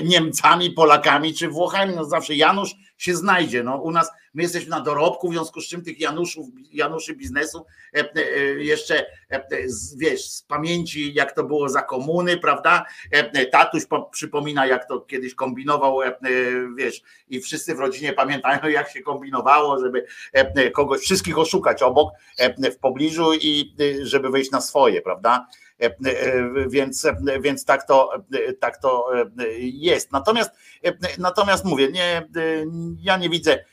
Niemcami, 0.04 0.70
Polakami, 0.70 1.34
czy 1.34 1.48
Włochami. 1.48 1.96
No 1.96 2.04
zawsze 2.04 2.34
Janusz 2.34 2.74
się 2.98 3.16
znajdzie. 3.16 3.62
No, 3.62 3.76
u 3.76 3.90
nas 3.90 4.10
my 4.34 4.42
jesteśmy 4.42 4.70
na 4.70 4.80
dorobku, 4.80 5.28
w 5.28 5.32
związku 5.32 5.60
z 5.60 5.68
czym 5.68 5.82
tych 5.82 6.00
Januszów, 6.00 6.46
Januszy 6.72 7.16
biznesu 7.16 7.66
e, 7.94 8.10
e, 8.14 8.30
jeszcze 8.64 9.06
e, 9.30 9.46
wiesz, 9.96 10.30
z 10.30 10.42
pamięci, 10.42 11.14
jak 11.14 11.32
to 11.32 11.44
było 11.44 11.68
za 11.68 11.82
komuny, 11.82 12.36
prawda? 12.36 12.84
Tatuś 13.52 13.82
przypomina, 14.10 14.66
jak 14.66 14.88
to 14.88 15.00
kiedyś 15.00 15.34
kombinował, 15.34 15.98
wiesz, 16.76 17.02
i 17.28 17.40
wszyscy 17.40 17.74
w 17.74 17.78
rodzinie 17.78 18.12
pamiętają, 18.12 18.68
jak 18.68 18.90
się 18.90 19.00
kombinowało, 19.00 19.80
żeby 19.80 20.06
kogoś, 20.74 21.00
wszystkich 21.00 21.38
oszukać 21.38 21.82
obok, 21.82 22.12
w 22.72 22.78
pobliżu 22.78 23.34
i 23.34 23.74
żeby 24.02 24.30
wyjść 24.30 24.50
na 24.50 24.60
swoje, 24.60 25.02
prawda? 25.02 25.46
Więc, 26.68 27.06
więc 27.40 27.64
tak, 27.64 27.86
to, 27.86 28.10
tak 28.60 28.78
to 28.78 29.10
jest. 29.58 30.12
Natomiast, 30.12 30.50
natomiast 31.18 31.64
mówię, 31.64 31.88
nie, 31.88 32.28
ja 33.02 33.16
nie 33.16 33.30
widzę 33.30 33.64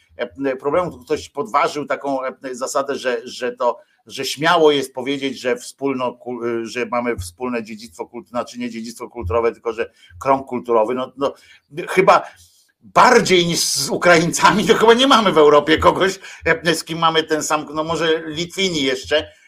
problemu. 0.59 0.99
Ktoś 0.99 1.29
podważył 1.29 1.85
taką 1.85 2.19
zasadę, 2.51 2.95
że, 2.95 3.21
że 3.23 3.51
to 3.51 3.79
że 4.07 4.25
śmiało 4.25 4.71
jest 4.71 4.93
powiedzieć, 4.93 5.39
że 5.39 5.55
wspólno, 5.55 6.19
że 6.63 6.85
mamy 6.85 7.17
wspólne 7.17 7.63
dziedzictwo 7.63 8.05
kulturowe, 8.05 8.29
znaczy 8.29 8.59
nie 8.59 8.69
dziedzictwo 8.69 9.09
kulturowe, 9.09 9.51
tylko 9.51 9.73
że 9.73 9.91
krąg 10.19 10.47
kulturowy. 10.47 10.95
No, 10.95 11.13
no, 11.17 11.33
chyba 11.89 12.21
bardziej 12.81 13.45
niż 13.45 13.59
z 13.59 13.89
Ukraińcami, 13.89 14.67
to 14.67 14.75
chyba 14.75 14.93
nie 14.93 15.07
mamy 15.07 15.31
w 15.31 15.37
Europie 15.37 15.77
kogoś, 15.77 16.19
z 16.73 16.83
kim 16.83 16.99
mamy 16.99 17.23
ten 17.23 17.43
sam, 17.43 17.65
no 17.73 17.83
może 17.83 18.23
Litwini 18.25 18.83
jeszcze, 18.83 19.27
E, 19.27 19.40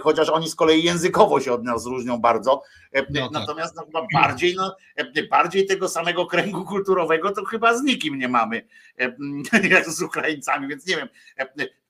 chociaż 0.00 0.28
oni 0.28 0.48
z 0.48 0.54
kolei 0.54 0.82
językowo 0.82 1.40
się 1.40 1.52
od 1.52 1.64
nas 1.64 1.86
różnią 1.86 2.18
bardzo. 2.18 2.62
E, 2.92 3.06
no 3.10 3.22
tak. 3.22 3.32
Natomiast 3.32 3.76
no, 3.76 3.84
chyba 3.84 4.06
bardziej, 4.12 4.54
no, 4.56 4.76
e, 4.96 5.22
bardziej 5.22 5.66
tego 5.66 5.88
samego 5.88 6.26
kręgu 6.26 6.64
kulturowego 6.64 7.32
to 7.32 7.44
chyba 7.44 7.78
z 7.78 7.82
nikim 7.82 8.18
nie 8.18 8.28
mamy, 8.28 8.66
jak 9.70 9.90
z 9.90 10.02
Ukraińcami, 10.02 10.68
więc 10.68 10.86
nie 10.86 10.96
wiem, 10.96 11.08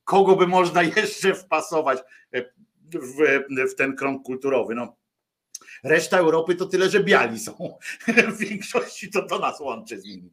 kogo 0.05 0.37
by 0.37 0.47
można 0.47 0.83
jeszcze 0.97 1.35
wpasować 1.35 1.99
w, 2.93 3.45
w 3.73 3.75
ten 3.75 3.97
krąg 3.97 4.23
kulturowy. 4.23 4.75
No. 4.75 4.97
Reszta 5.85 6.19
Europy 6.19 6.55
to 6.55 6.67
tyle, 6.67 6.91
że 6.91 7.05
biali 7.05 7.39
są. 7.39 7.79
W 8.35 8.39
większości 8.39 9.11
to 9.11 9.23
to 9.23 9.39
nas 9.39 9.61
łączy 9.61 10.01
z 10.01 10.05
nimi. 10.05 10.33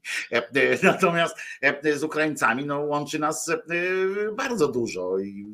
Natomiast 0.84 1.36
z 1.96 2.04
Ukraińcami 2.04 2.66
no, 2.66 2.80
łączy 2.80 3.20
nas 3.20 3.52
bardzo 4.38 4.68
dużo 4.68 5.20
i 5.20 5.46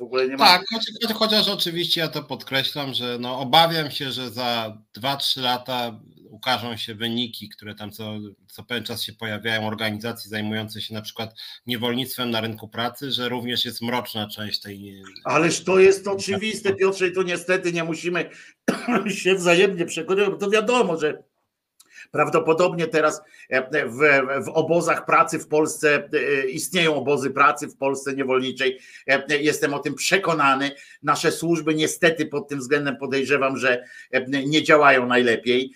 w 0.00 0.02
ogóle 0.02 0.28
nie 0.28 0.36
ma. 0.36 0.46
Tak, 0.46 0.64
chociaż, 0.72 1.16
chociaż 1.16 1.48
oczywiście 1.48 2.00
ja 2.00 2.08
to 2.08 2.22
podkreślam, 2.22 2.94
że 2.94 3.18
no, 3.20 3.38
obawiam 3.38 3.90
się, 3.90 4.12
że 4.12 4.30
za 4.30 4.78
2-3 4.98 5.40
lata 5.40 6.00
ukażą 6.30 6.76
się 6.76 6.94
wyniki, 6.94 7.48
które 7.48 7.74
tam 7.74 7.90
co, 7.90 8.18
co 8.46 8.64
pewien 8.64 8.84
czas 8.84 9.02
się 9.02 9.12
pojawiają, 9.12 9.66
organizacji 9.66 10.30
zajmujących 10.30 10.84
się 10.84 10.94
na 10.94 11.02
przykład 11.02 11.34
niewolnictwem 11.66 12.30
na 12.30 12.40
rynku 12.40 12.68
pracy, 12.68 13.12
że 13.12 13.28
również 13.28 13.64
jest 13.64 13.82
mroczna 13.82 14.28
część 14.28 14.60
tej. 14.60 15.02
Ależ 15.24 15.64
to 15.64 15.78
jest 15.78 16.08
oczywiste, 16.08 16.74
Piotrze, 16.74 17.08
i 17.08 17.12
tu 17.12 17.22
niestety 17.22 17.72
nie 17.72 17.84
musimy 17.84 18.30
się 19.22 19.34
wzajemnie 19.34 19.86
przekonywać, 19.86 20.30
bo 20.30 20.36
to 20.36 20.50
wiadomo, 20.50 21.00
że 21.00 21.29
Prawdopodobnie 22.10 22.86
teraz 22.86 23.22
e, 23.48 23.88
w, 23.88 23.98
w, 24.44 24.48
obozach 24.48 25.06
pracy 25.06 25.38
w 25.38 25.48
Polsce 25.48 26.08
e, 26.12 26.48
istnieją 26.48 26.94
obozy 26.96 27.30
pracy 27.30 27.68
w 27.68 27.76
Polsce 27.76 28.14
niewolniczej. 28.14 28.78
E, 29.08 29.38
jestem 29.38 29.74
o 29.74 29.78
tym 29.78 29.94
przekonany. 29.94 30.70
Nasze 31.02 31.32
służby 31.32 31.74
niestety 31.74 32.26
pod 32.26 32.48
tym 32.48 32.58
względem 32.58 32.96
podejrzewam, 32.96 33.56
że 33.56 33.84
nie 34.46 34.62
działają 34.62 35.06
najlepiej 35.06 35.72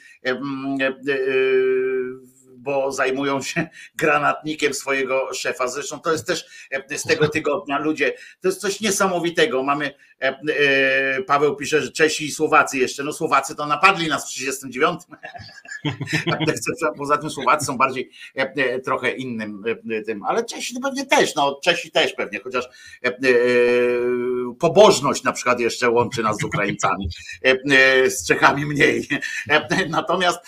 bo 2.65 2.93
zajmują 2.93 3.43
się 3.43 3.69
granatnikiem 3.97 4.75
swojego 4.75 5.35
szefa. 5.35 5.69
Zresztą 5.69 6.01
to 6.01 6.13
jest 6.13 6.27
też 6.27 6.47
z 6.97 7.03
tego 7.03 7.29
tygodnia. 7.29 7.79
Ludzie, 7.79 8.15
to 8.41 8.49
jest 8.49 8.61
coś 8.61 8.81
niesamowitego. 8.81 9.63
Mamy 9.63 9.95
E, 10.25 10.29
e, 10.29 11.23
Paweł 11.23 11.57
pisze, 11.57 11.83
że 11.83 11.93
Czesi 11.93 12.25
i 12.25 12.31
Słowacy 12.31 12.79
jeszcze, 12.79 13.03
no 13.03 13.13
Słowacy 13.13 13.55
to 13.55 13.67
napadli 13.67 14.09
nas 14.09 14.25
w 14.25 14.29
39. 14.29 15.01
Poza 16.99 17.19
tym 17.19 17.31
Słowacy 17.31 17.67
są 17.67 17.77
bardziej 17.77 18.11
e, 18.35 18.81
trochę 18.81 19.11
innym 19.11 19.63
tym, 20.07 20.23
ale 20.23 20.45
Czesi 20.45 20.81
pewnie 20.83 21.07
też, 21.07 21.35
no 21.35 21.61
Czesi 21.65 21.91
też 21.91 22.13
pewnie, 22.13 22.41
chociaż 22.41 22.69
pobożność 24.59 25.23
na 25.23 25.33
przykład 25.33 25.61
jeszcze 25.61 25.91
łączy 25.91 26.23
nas 26.23 26.37
z 26.37 26.45
Ukraińcami, 26.45 27.09
z 28.07 28.27
Czechami 28.27 28.67
mniej. 28.67 29.09
Natomiast 29.89 30.39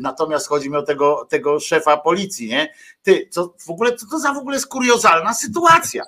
natomiast 0.00 0.48
chodzi 0.48 0.59
mi 0.68 0.76
o 0.76 0.82
tego, 0.82 1.26
tego 1.30 1.60
szefa 1.60 1.96
policji, 1.96 2.48
nie? 2.48 2.74
Ty, 3.02 3.28
co 3.30 3.54
w 3.66 3.70
ogóle, 3.70 3.96
co 3.96 4.06
to 4.06 4.18
za 4.18 4.34
w 4.34 4.38
ogóle 4.38 4.56
jest 4.56 4.66
kuriozalna 4.66 5.34
sytuacja. 5.34 6.04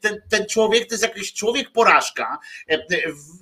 Ten, 0.00 0.22
ten 0.30 0.46
człowiek 0.46 0.88
to 0.88 0.94
jest 0.94 1.02
jakiś 1.02 1.32
człowiek 1.32 1.72
porażka. 1.72 2.38
E, 2.70 2.74
e, 2.74 2.84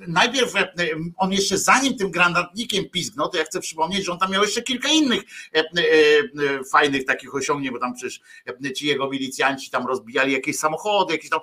najpierw 0.09 0.57
e, 0.57 0.73
on 1.17 1.33
jeszcze 1.33 1.59
zanim 1.59 1.97
tym 1.97 2.11
granatnikiem 2.11 2.91
pizgnął, 2.91 3.29
to 3.29 3.39
ja 3.39 3.45
chcę 3.45 3.61
przypomnieć, 3.61 4.05
że 4.05 4.13
on 4.13 4.19
tam 4.19 4.31
miał 4.31 4.43
jeszcze 4.43 4.63
kilka 4.63 4.89
innych 4.89 5.23
fajnych 6.73 7.05
takich 7.05 7.35
osiągnięć, 7.35 7.73
bo 7.73 7.79
tam 7.79 7.95
przecież 7.95 8.21
ci 8.77 8.87
jego 8.87 9.11
milicjanci 9.11 9.71
tam 9.71 9.87
rozbijali 9.87 10.33
jakieś 10.33 10.59
samochody, 10.59 11.13
jakieś 11.13 11.31
tam, 11.31 11.41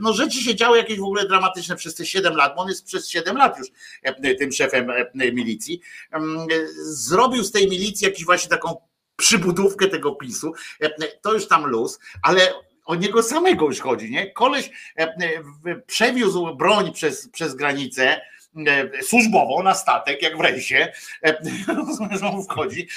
no 0.00 0.12
rzeczy 0.12 0.38
się 0.38 0.54
działy 0.54 0.78
jakieś 0.78 0.98
w 0.98 1.04
ogóle 1.04 1.28
dramatyczne 1.28 1.76
przez 1.76 1.94
te 1.94 2.06
7 2.06 2.36
lat, 2.36 2.54
bo 2.56 2.62
on 2.62 2.68
jest 2.68 2.84
przez 2.86 3.08
7 3.08 3.36
lat 3.36 3.58
już 3.58 3.68
tym 4.38 4.52
szefem 4.52 4.92
milicji. 5.14 5.80
Zrobił 6.84 7.44
z 7.44 7.52
tej 7.52 7.68
milicji 7.68 7.81
jakiś 8.02 8.24
właśnie 8.24 8.50
taką 8.50 8.76
przybudówkę 9.16 9.88
tego 9.88 10.14
PiSu, 10.14 10.52
to 11.22 11.32
już 11.32 11.48
tam 11.48 11.66
luz, 11.66 11.98
ale 12.22 12.52
o 12.84 12.94
niego 12.94 13.22
samego 13.22 13.66
już 13.66 13.80
chodzi, 13.80 14.10
nie? 14.10 14.30
Koleś 14.30 14.70
e, 14.98 15.02
e, 15.02 15.16
przewiózł 15.86 16.56
broń 16.56 16.92
przez, 16.92 17.28
przez 17.28 17.54
granicę 17.54 18.20
e, 18.66 19.02
służbową 19.02 19.62
na 19.62 19.74
statek, 19.74 20.22
jak 20.22 20.36
w 20.36 20.40
rejsie, 20.40 20.92
on 22.32 22.44
wchodzi, 22.44 22.88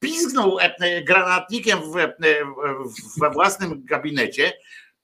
pizgnął 0.00 0.58
granatnikiem 1.04 1.78
we 3.20 3.30
własnym 3.30 3.84
gabinecie, 3.84 4.52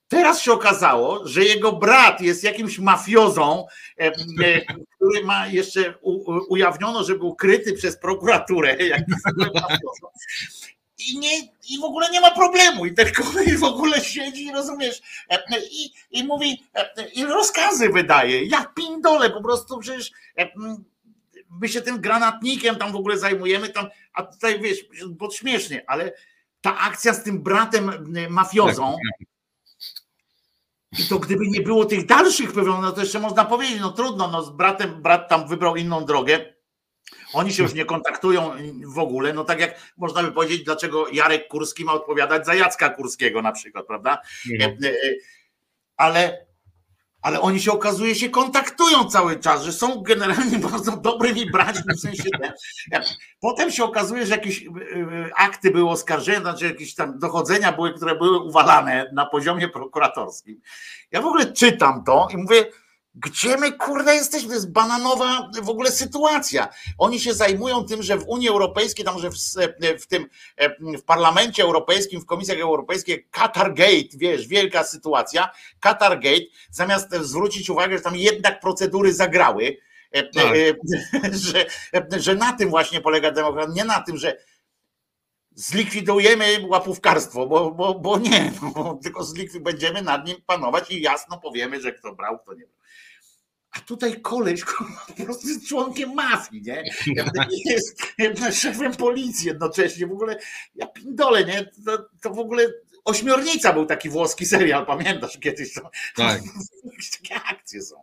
Teraz 0.07 0.41
się 0.41 0.53
okazało, 0.53 1.27
że 1.27 1.43
jego 1.43 1.73
brat 1.73 2.21
jest 2.21 2.43
jakimś 2.43 2.79
mafiozą, 2.79 3.67
który 4.95 5.23
ma 5.23 5.47
jeszcze 5.47 5.93
ujawniono, 6.49 7.03
że 7.03 7.15
był 7.15 7.35
kryty 7.35 7.73
przez 7.73 7.97
prokuraturę. 7.97 8.77
i, 10.97 11.19
nie, 11.19 11.39
i 11.41 11.79
w 11.81 11.83
ogóle 11.83 12.09
nie 12.11 12.21
ma 12.21 12.31
problemu. 12.31 12.85
I 12.85 12.93
ten 12.93 13.11
kolej 13.11 13.57
w 13.57 13.63
ogóle 13.63 14.01
siedzi, 14.01 14.51
rozumiesz, 14.51 15.01
i, 15.71 15.91
i 16.11 16.23
mówi, 16.23 16.63
i 17.13 17.25
rozkazy 17.25 17.89
wydaje. 17.89 18.45
Ja 18.45 18.65
pindole, 18.75 19.29
po 19.29 19.43
prostu 19.43 19.79
przecież 19.79 20.11
my 21.49 21.69
się 21.69 21.81
tym 21.81 22.01
granatnikiem 22.01 22.75
tam 22.75 22.91
w 22.91 22.95
ogóle 22.95 23.17
zajmujemy, 23.17 23.69
tam, 23.69 23.87
a 24.13 24.23
tutaj 24.23 24.59
wiesz, 24.61 24.85
bo 25.07 25.31
śmiesznie, 25.31 25.83
ale 25.87 26.13
ta 26.61 26.77
akcja 26.77 27.13
z 27.13 27.23
tym 27.23 27.43
bratem 27.43 27.91
mafiozą, 28.29 28.91
tak, 28.91 29.19
tak. 29.19 29.36
I 30.99 31.07
to 31.09 31.19
gdyby 31.19 31.47
nie 31.47 31.61
było 31.61 31.85
tych 31.85 32.05
dalszych 32.05 32.53
pewno, 32.53 32.81
no 32.81 32.91
to 32.91 33.01
jeszcze 33.01 33.19
można 33.19 33.45
powiedzieć, 33.45 33.79
no 33.81 33.91
trudno, 33.91 34.27
no 34.27 34.43
z 34.43 34.49
bratem, 34.49 35.01
brat 35.01 35.29
tam 35.29 35.47
wybrał 35.47 35.75
inną 35.75 36.05
drogę, 36.05 36.53
oni 37.33 37.53
się 37.53 37.63
już 37.63 37.73
nie 37.73 37.85
kontaktują 37.85 38.51
w 38.95 38.99
ogóle, 38.99 39.33
no 39.33 39.43
tak 39.43 39.59
jak 39.59 39.93
można 39.97 40.23
by 40.23 40.31
powiedzieć, 40.31 40.63
dlaczego 40.63 41.07
Jarek 41.07 41.47
Kurski 41.47 41.85
ma 41.85 41.93
odpowiadać 41.93 42.45
za 42.45 42.55
Jacka 42.55 42.89
Kurskiego 42.89 43.41
na 43.41 43.51
przykład, 43.51 43.87
prawda? 43.87 44.21
E, 44.61 44.65
e, 44.65 44.93
ale, 45.97 46.46
ale 47.27 47.41
oni 47.41 47.59
się 47.59 47.71
okazuje 47.71 48.15
się 48.15 48.29
kontaktują 48.29 49.05
cały 49.05 49.39
czas, 49.39 49.63
że 49.63 49.73
są 49.73 50.01
generalnie 50.01 50.59
bardzo 50.71 50.97
dobrymi 50.97 51.51
braćmi, 51.51 51.93
w 51.97 51.99
sensie. 51.99 52.23
Potem 53.39 53.71
się 53.71 53.83
okazuje, 53.83 54.25
że 54.25 54.35
jakieś 54.35 54.65
e, 54.65 54.69
akty 55.35 55.71
były 55.71 55.89
oskarżenia, 55.89 56.39
znaczy 56.41 56.65
jakieś 56.65 56.95
tam 56.95 57.19
dochodzenia 57.19 57.71
były, 57.71 57.93
które 57.93 58.15
były 58.15 58.39
uwalane 58.39 59.09
na 59.13 59.25
poziomie 59.25 59.69
prokuratorskim. 59.69 60.61
Ja 61.11 61.21
w 61.21 61.25
ogóle 61.25 61.53
czytam 61.53 62.03
to 62.03 62.27
i 62.33 62.37
mówię, 62.37 62.65
gdzie 63.19 63.57
my 63.57 63.71
kurde 63.71 64.15
jesteśmy? 64.15 64.49
To 64.49 64.55
jest 64.55 64.71
bananowa 64.71 65.49
w 65.61 65.69
ogóle 65.69 65.91
sytuacja. 65.91 66.67
Oni 66.97 67.19
się 67.19 67.33
zajmują 67.33 67.85
tym, 67.85 68.03
że 68.03 68.17
w 68.17 68.27
Unii 68.27 68.49
Europejskiej, 68.49 69.05
tam, 69.05 69.19
że 69.19 69.29
w, 69.29 69.35
w 70.01 70.07
tym 70.07 70.27
w 70.79 71.03
Parlamencie 71.03 71.63
Europejskim, 71.63 72.21
w 72.21 72.25
Komisjach 72.25 72.59
Europejskich, 72.59 73.29
Qatar 73.29 73.73
Gate, 73.73 74.17
wiesz, 74.17 74.47
wielka 74.47 74.83
sytuacja. 74.83 75.49
Qatar 75.79 76.19
Gate, 76.19 76.45
zamiast 76.71 77.15
zwrócić 77.15 77.69
uwagę, 77.69 77.97
że 77.97 78.03
tam 78.03 78.15
jednak 78.15 78.59
procedury 78.59 79.13
zagrały, 79.13 79.77
e, 80.15 80.19
e, 80.19 80.23
tak. 80.23 80.53
że, 81.47 81.65
że 82.19 82.35
na 82.35 82.53
tym 82.53 82.69
właśnie 82.69 83.01
polega 83.01 83.31
demokracja, 83.31 83.73
nie 83.75 83.85
na 83.85 84.01
tym, 84.01 84.17
że 84.17 84.37
zlikwidujemy 85.55 86.45
łapówkarstwo, 86.67 87.47
bo, 87.47 87.71
bo, 87.71 87.99
bo 87.99 88.17
nie, 88.17 88.51
bo 88.75 88.99
tylko 89.03 89.23
zlikwid, 89.23 89.63
będziemy 89.63 90.01
nad 90.01 90.27
nim 90.27 90.37
panować 90.45 90.91
i 90.91 91.01
jasno 91.01 91.37
powiemy, 91.37 91.81
że 91.81 91.91
kto 91.91 92.15
brał, 92.15 92.39
kto 92.39 92.53
nie 92.53 92.65
brał. 92.65 92.77
A 93.77 93.81
tutaj 93.81 94.21
koleś 94.21 94.63
po 95.17 95.23
prostu 95.23 95.47
jest 95.47 95.67
członkiem 95.67 96.13
mafii, 96.13 96.61
nie? 96.61 96.83
Jest 97.65 98.03
szefem 98.53 98.95
policji 98.95 99.47
jednocześnie. 99.47 100.07
W 100.07 100.11
ogóle 100.11 100.39
ja 100.75 100.87
pindolę, 100.87 101.45
nie? 101.45 101.71
To, 101.85 102.09
to 102.21 102.29
w 102.29 102.39
ogóle 102.39 102.67
ośmiornica 103.05 103.73
był 103.73 103.85
taki 103.85 104.09
włoski 104.09 104.45
serial, 104.45 104.85
pamiętasz 104.85 105.37
kiedyś? 105.37 105.73
To, 105.73 105.91
tak. 106.15 106.41
Takie 107.21 107.41
akcje 107.43 107.81
są. 107.81 107.95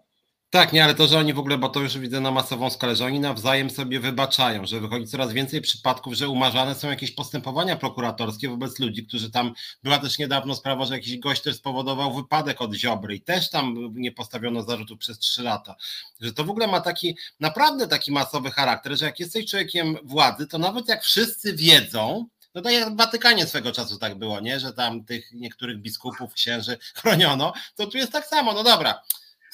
Tak, 0.54 0.72
nie, 0.72 0.84
ale 0.84 0.94
to, 0.94 1.06
że 1.06 1.18
oni 1.18 1.34
w 1.34 1.38
ogóle, 1.38 1.58
bo 1.58 1.68
to 1.68 1.80
już 1.80 1.98
widzę 1.98 2.20
na 2.20 2.30
masową 2.30 2.70
skalę, 2.70 2.96
że 2.96 3.04
oni 3.04 3.20
nawzajem 3.20 3.70
sobie 3.70 4.00
wybaczają, 4.00 4.66
że 4.66 4.80
wychodzi 4.80 5.06
coraz 5.06 5.32
więcej 5.32 5.60
przypadków, 5.60 6.14
że 6.14 6.28
umarzane 6.28 6.74
są 6.74 6.90
jakieś 6.90 7.10
postępowania 7.10 7.76
prokuratorskie 7.76 8.48
wobec 8.48 8.78
ludzi, 8.78 9.06
którzy 9.06 9.30
tam, 9.30 9.54
była 9.82 9.98
też 9.98 10.18
niedawno 10.18 10.54
sprawa, 10.54 10.84
że 10.84 10.94
jakiś 10.94 11.18
gość 11.18 11.42
też 11.42 11.56
spowodował 11.56 12.14
wypadek 12.14 12.60
od 12.60 12.74
Ziobry 12.74 13.16
i 13.16 13.20
też 13.20 13.50
tam 13.50 13.92
nie 13.94 14.12
postawiono 14.12 14.62
zarzutów 14.62 14.98
przez 14.98 15.18
trzy 15.18 15.42
lata. 15.42 15.76
Że 16.20 16.32
to 16.32 16.44
w 16.44 16.50
ogóle 16.50 16.66
ma 16.66 16.80
taki, 16.80 17.16
naprawdę 17.40 17.88
taki 17.88 18.12
masowy 18.12 18.50
charakter, 18.50 18.98
że 18.98 19.06
jak 19.06 19.20
jesteś 19.20 19.46
człowiekiem 19.46 19.96
władzy, 20.04 20.46
to 20.46 20.58
nawet 20.58 20.88
jak 20.88 21.02
wszyscy 21.02 21.56
wiedzą, 21.56 22.26
no 22.54 22.62
to 22.62 22.70
jak 22.70 22.94
w 22.94 22.96
Watykanie 22.96 23.46
swego 23.46 23.72
czasu 23.72 23.98
tak 23.98 24.18
było, 24.18 24.40
nie? 24.40 24.60
Że 24.60 24.72
tam 24.72 25.04
tych 25.04 25.32
niektórych 25.32 25.78
biskupów, 25.78 26.34
księży 26.34 26.78
chroniono, 26.94 27.52
to 27.74 27.86
tu 27.86 27.98
jest 27.98 28.12
tak 28.12 28.26
samo, 28.26 28.52
no 28.52 28.62
dobra 28.62 29.00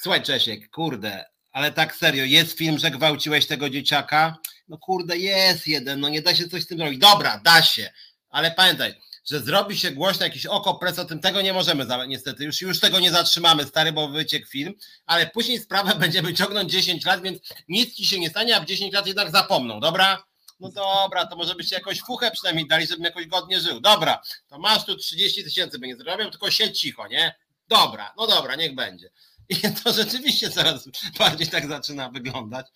Słuchaj, 0.03 0.23
Czesiek, 0.23 0.71
kurde, 0.71 1.25
ale 1.53 1.73
tak 1.73 1.97
serio, 1.97 2.25
jest 2.25 2.59
film, 2.59 2.79
że 2.79 2.91
gwałciłeś 2.91 3.47
tego 3.47 3.71
dzieciaka? 3.71 4.39
No 4.69 4.79
kurde, 4.79 5.19
jest 5.19 5.67
jeden, 5.67 6.01
no 6.01 6.09
nie 6.09 6.23
da 6.23 6.35
się 6.35 6.49
coś 6.49 6.63
z 6.63 6.67
tym 6.67 6.79
zrobić. 6.79 6.99
Dobra, 6.99 7.41
da 7.45 7.63
się, 7.63 7.91
ale 8.31 8.51
pamiętaj, 8.51 8.95
że 9.31 9.41
zrobi 9.41 9.79
się 9.79 9.91
głośno 9.91 10.25
jakiś 10.25 10.47
oko 10.47 10.75
pres 10.75 10.99
o 10.99 11.05
tym, 11.05 11.21
tego 11.21 11.41
nie 11.41 11.53
możemy 11.53 11.87
niestety, 12.09 12.45
już, 12.45 12.61
już 12.61 12.81
tego 12.81 13.01
nie 13.01 13.11
zatrzymamy, 13.11 13.65
stary, 13.65 13.93
bo 13.93 14.09
wyciekł 14.09 14.47
film, 14.47 14.75
ale 15.07 15.27
później 15.27 15.59
sprawę 15.59 15.95
będziemy 16.01 16.35
ciągnąć 16.35 16.73
10 16.73 17.05
lat, 17.05 17.23
więc 17.23 17.39
nic 17.69 17.95
ci 17.95 18.07
się 18.07 18.21
nie 18.21 18.31
stanie, 18.31 18.57
a 18.57 18.61
w 18.61 18.67
10 18.67 18.95
lat 18.95 19.07
jednak 19.07 19.31
zapomną, 19.31 19.81
dobra? 19.81 20.25
No 20.61 20.69
dobra, 20.69 21.27
to 21.27 21.37
może 21.37 21.55
byście 21.55 21.77
jakąś 21.77 22.01
fuchę 22.01 22.31
przynajmniej 22.31 22.69
dali, 22.69 22.87
żebym 22.87 23.05
jakoś 23.05 23.27
godnie 23.27 23.61
żył. 23.61 23.81
Dobra, 23.81 24.23
to 24.49 24.59
masz 24.59 24.85
tu 24.85 24.97
30 24.97 25.45
tysięcy, 25.45 25.79
by 25.79 25.87
nie 25.87 25.97
zrobił, 25.97 26.31
tylko 26.31 26.51
siedź 26.51 26.81
cicho, 26.81 27.09
nie? 27.09 27.35
dobra, 27.71 28.13
no 28.17 28.27
dobra, 28.27 28.57
niech 28.57 28.75
będzie. 28.75 29.11
I 29.51 29.57
to 29.85 29.93
rzeczywiście 29.93 30.51
coraz 30.51 30.89
bardziej 31.19 31.49
tak 31.49 31.69
zaczyna 31.69 32.11
wyglądać. 32.11 32.67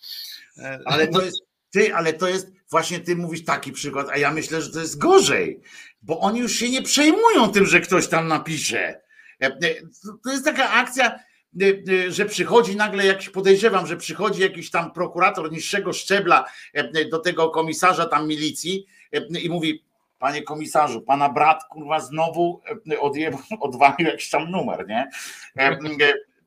E, 0.57 0.79
ale 0.85 1.07
to 1.07 1.21
jest, 1.21 1.41
ty, 1.71 1.95
ale 1.95 2.13
to 2.13 2.27
jest, 2.27 2.51
właśnie 2.71 2.99
ty 2.99 3.15
mówisz 3.15 3.43
taki 3.43 3.71
przykład, 3.71 4.07
a 4.09 4.17
ja 4.17 4.31
myślę, 4.31 4.61
że 4.61 4.71
to 4.71 4.79
jest 4.79 4.97
gorzej, 4.97 5.61
bo 6.01 6.19
oni 6.19 6.39
już 6.39 6.55
się 6.55 6.69
nie 6.69 6.81
przejmują 6.81 7.51
tym, 7.51 7.65
że 7.65 7.79
ktoś 7.79 8.07
tam 8.07 8.27
napisze. 8.27 9.01
E, 9.41 9.45
e, 9.45 9.57
to 10.23 10.31
jest 10.31 10.45
taka 10.45 10.71
akcja, 10.71 11.19
że 12.09 12.25
przychodzi 12.25 12.75
nagle 12.75 13.05
jakiś, 13.05 13.29
podejrzewam, 13.29 13.87
że 13.87 13.97
przychodzi 13.97 14.41
jakiś 14.41 14.71
tam 14.71 14.91
prokurator 14.91 15.51
niższego 15.51 15.93
szczebla 15.93 16.45
do 17.11 17.19
tego 17.19 17.49
komisarza 17.49 18.05
tam 18.05 18.27
milicji 18.27 18.85
i 19.43 19.49
mówi, 19.49 19.83
panie 20.19 20.43
komisarzu, 20.43 21.01
pana 21.01 21.29
brat 21.29 21.63
kurwa 21.63 21.99
znowu 21.99 22.61
odjebał, 22.99 23.39
odwalił 23.59 24.07
jakiś 24.07 24.29
tam 24.29 24.51
numer, 24.51 24.87
nie? 24.87 25.09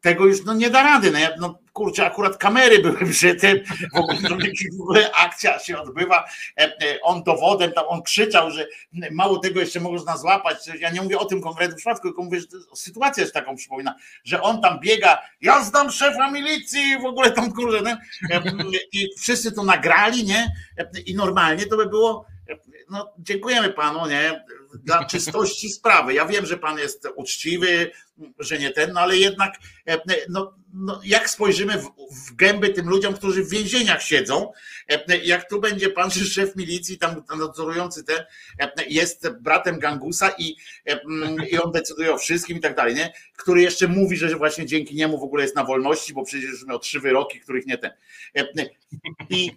Tego 0.00 0.26
już 0.26 0.44
no, 0.44 0.54
nie 0.54 0.70
da 0.70 0.82
rady. 0.82 1.10
No, 1.10 1.18
no 1.38 1.58
kurczę, 1.72 2.06
akurat 2.06 2.36
kamery 2.36 2.78
były 2.82 3.12
przy 3.12 3.34
tym, 3.34 3.58
w 4.78 4.80
ogóle, 4.80 5.12
akcja 5.12 5.58
się 5.58 5.78
odbywa. 5.78 6.24
E, 6.56 6.62
e, 6.62 7.00
on 7.02 7.22
dowodem, 7.22 7.72
tam 7.72 7.84
on 7.88 8.02
krzyczał, 8.02 8.50
że 8.50 8.66
mało 9.10 9.38
tego 9.38 9.60
jeszcze 9.60 9.80
można 9.80 10.16
złapać. 10.16 10.56
Ja 10.80 10.90
nie 10.90 11.02
mówię 11.02 11.18
o 11.18 11.24
tym 11.24 11.42
konkretnym 11.42 11.76
przypadku, 11.76 12.08
tylko 12.08 12.22
mówię, 12.22 12.40
że 12.40 12.46
sytuacja 12.74 13.20
jest 13.22 13.34
taką 13.34 13.56
przypomina, 13.56 13.94
że 14.24 14.42
on 14.42 14.62
tam 14.62 14.80
biega, 14.80 15.18
ja 15.40 15.64
znam 15.64 15.90
szefa 15.90 16.30
milicji, 16.30 16.98
w 17.02 17.04
ogóle 17.04 17.30
tam 17.30 17.52
kurczę, 17.52 17.82
nie? 17.82 17.98
E, 18.36 18.42
i 18.92 19.08
wszyscy 19.18 19.52
to 19.52 19.62
nagrali, 19.62 20.24
nie? 20.24 20.52
I 21.06 21.14
normalnie 21.14 21.66
to 21.66 21.76
by 21.76 21.86
było 21.86 22.26
no 22.90 23.12
dziękujemy 23.18 23.70
panu, 23.70 24.06
nie? 24.06 24.44
Dla 24.74 25.04
czystości 25.04 25.70
sprawy. 25.70 26.14
Ja 26.14 26.26
wiem, 26.26 26.46
że 26.46 26.58
pan 26.58 26.78
jest 26.78 27.08
uczciwy, 27.16 27.90
że 28.38 28.58
nie 28.58 28.70
ten, 28.70 28.92
no 28.92 29.00
ale 29.00 29.16
jednak 29.16 29.54
e, 29.86 29.98
no, 30.28 30.54
no 30.72 31.00
jak 31.04 31.30
spojrzymy 31.30 31.78
w, 31.78 31.90
w, 32.10 32.34
gęby 32.34 32.68
tym 32.68 32.88
ludziom, 32.88 33.14
którzy 33.14 33.44
w 33.44 33.50
więzieniach 33.50 34.02
siedzą, 34.02 34.52
e, 34.88 35.18
jak 35.18 35.48
tu 35.48 35.60
będzie 35.60 35.88
pan 35.88 36.10
szef 36.34 36.56
milicji, 36.56 36.98
tam 36.98 37.24
nadzorujący 37.38 38.04
ten, 38.04 38.18
e, 38.58 38.72
jest 38.88 39.28
bratem 39.40 39.78
Gangusa 39.78 40.30
i, 40.38 40.56
i 41.50 41.58
on 41.58 41.72
decyduje 41.72 42.12
o 42.12 42.18
wszystkim 42.18 42.58
i 42.58 42.60
tak 42.60 42.76
dalej, 42.76 42.94
nie? 42.94 43.12
Który 43.36 43.62
jeszcze 43.62 43.88
mówi, 43.88 44.16
że 44.16 44.36
właśnie 44.36 44.66
dzięki 44.66 44.94
niemu 44.94 45.18
w 45.18 45.22
ogóle 45.22 45.42
jest 45.42 45.56
na 45.56 45.64
wolności, 45.64 46.14
bo 46.14 46.24
przecież 46.24 46.64
miał 46.66 46.78
trzy 46.78 47.00
wyroki, 47.00 47.40
których 47.40 47.66
nie 47.66 47.78
ten. 47.78 47.90
I 49.30 49.50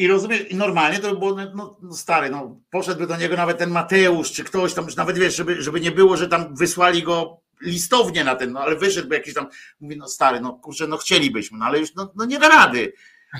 i 0.00 0.06
rozumiem, 0.06 0.48
i 0.48 0.54
normalnie 0.54 0.98
to 0.98 1.10
by 1.10 1.18
było, 1.18 1.34
no, 1.54 1.76
no, 1.82 1.94
stary, 1.94 2.30
no, 2.30 2.60
poszedłby 2.70 3.06
do 3.06 3.16
niego 3.16 3.36
nawet 3.36 3.58
ten 3.58 3.70
Mateusz, 3.70 4.32
czy 4.32 4.44
ktoś 4.44 4.74
tam, 4.74 4.86
nawet 4.96 5.18
wiesz, 5.18 5.36
żeby, 5.36 5.62
żeby 5.62 5.80
nie 5.80 5.90
było, 5.90 6.16
że 6.16 6.28
tam 6.28 6.56
wysłali 6.56 7.02
go 7.02 7.40
listownie 7.60 8.24
na 8.24 8.34
ten, 8.34 8.52
no 8.52 8.60
ale 8.60 8.76
wyszedłby 8.76 9.14
jakiś 9.14 9.34
tam, 9.34 9.46
mówi, 9.80 9.96
no 9.96 10.08
stary, 10.08 10.40
no 10.40 10.52
kurczę, 10.52 10.86
no 10.86 10.96
chcielibyśmy, 10.96 11.58
no 11.58 11.64
ale 11.64 11.78
już 11.78 11.94
no, 11.94 12.12
no 12.16 12.24
nie 12.24 12.38
da 12.38 12.48
rady. 12.48 12.92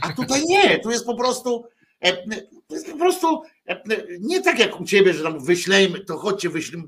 A 0.03 0.13
tutaj 0.13 0.43
nie, 0.47 0.79
tu 0.79 0.91
jest 0.91 1.07
po 1.07 1.15
prostu, 1.15 1.65
e, 2.01 2.13
to 2.69 2.75
jest 2.75 2.91
po 2.91 2.99
prostu 2.99 3.43
e, 3.69 3.83
nie 4.21 4.43
tak 4.43 4.59
jak 4.59 4.81
u 4.81 4.85
ciebie, 4.85 5.15
że 5.15 5.23
tam 5.23 5.45
wyślejmy, 5.45 6.01
to 6.01 6.19
chodźcie, 6.19 6.49
wyślemy, 6.49 6.85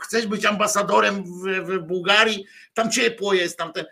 chcesz 0.00 0.26
być 0.26 0.44
ambasadorem 0.44 1.24
w, 1.24 1.46
w 1.68 1.78
Bułgarii, 1.78 2.46
tam 2.74 2.90
ciepło 2.90 3.34
jest, 3.34 3.58
tam 3.58 3.72
ten, 3.72 3.84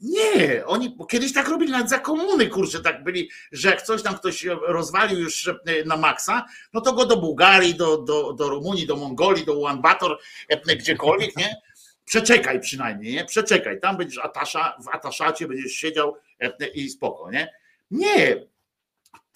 nie, 0.00 0.66
oni 0.66 0.96
kiedyś 1.10 1.32
tak 1.32 1.48
robili 1.48 1.72
nawet 1.72 1.88
za 1.90 1.98
komuny, 1.98 2.46
kurczę, 2.46 2.80
tak 2.80 3.04
byli, 3.04 3.30
że 3.52 3.68
jak 3.70 3.82
coś 3.82 4.02
tam 4.02 4.14
ktoś 4.14 4.44
rozwalił 4.66 5.18
już 5.18 5.48
e, 5.48 5.54
na 5.84 5.96
maksa, 5.96 6.46
no 6.72 6.80
to 6.80 6.92
go 6.92 7.06
do 7.06 7.16
Bułgarii, 7.16 7.74
do, 7.74 7.98
do, 7.98 8.32
do 8.32 8.48
Rumunii, 8.48 8.86
do 8.86 8.96
Mongolii, 8.96 9.44
do 9.44 9.54
Ulaanbator, 9.54 10.18
e, 10.48 10.76
gdziekolwiek, 10.76 11.36
nie? 11.36 11.56
Przeczekaj 12.04 12.60
przynajmniej, 12.60 13.14
nie? 13.14 13.24
Przeczekaj, 13.24 13.80
tam 13.80 13.96
będziesz 13.96 14.18
atasza, 14.18 14.76
w 14.84 14.88
ataszacie 14.88 15.48
będziesz 15.48 15.72
siedział 15.72 16.16
e, 16.40 16.66
i 16.66 16.90
spoko, 16.90 17.30
nie? 17.30 17.52
Nie, 17.90 18.46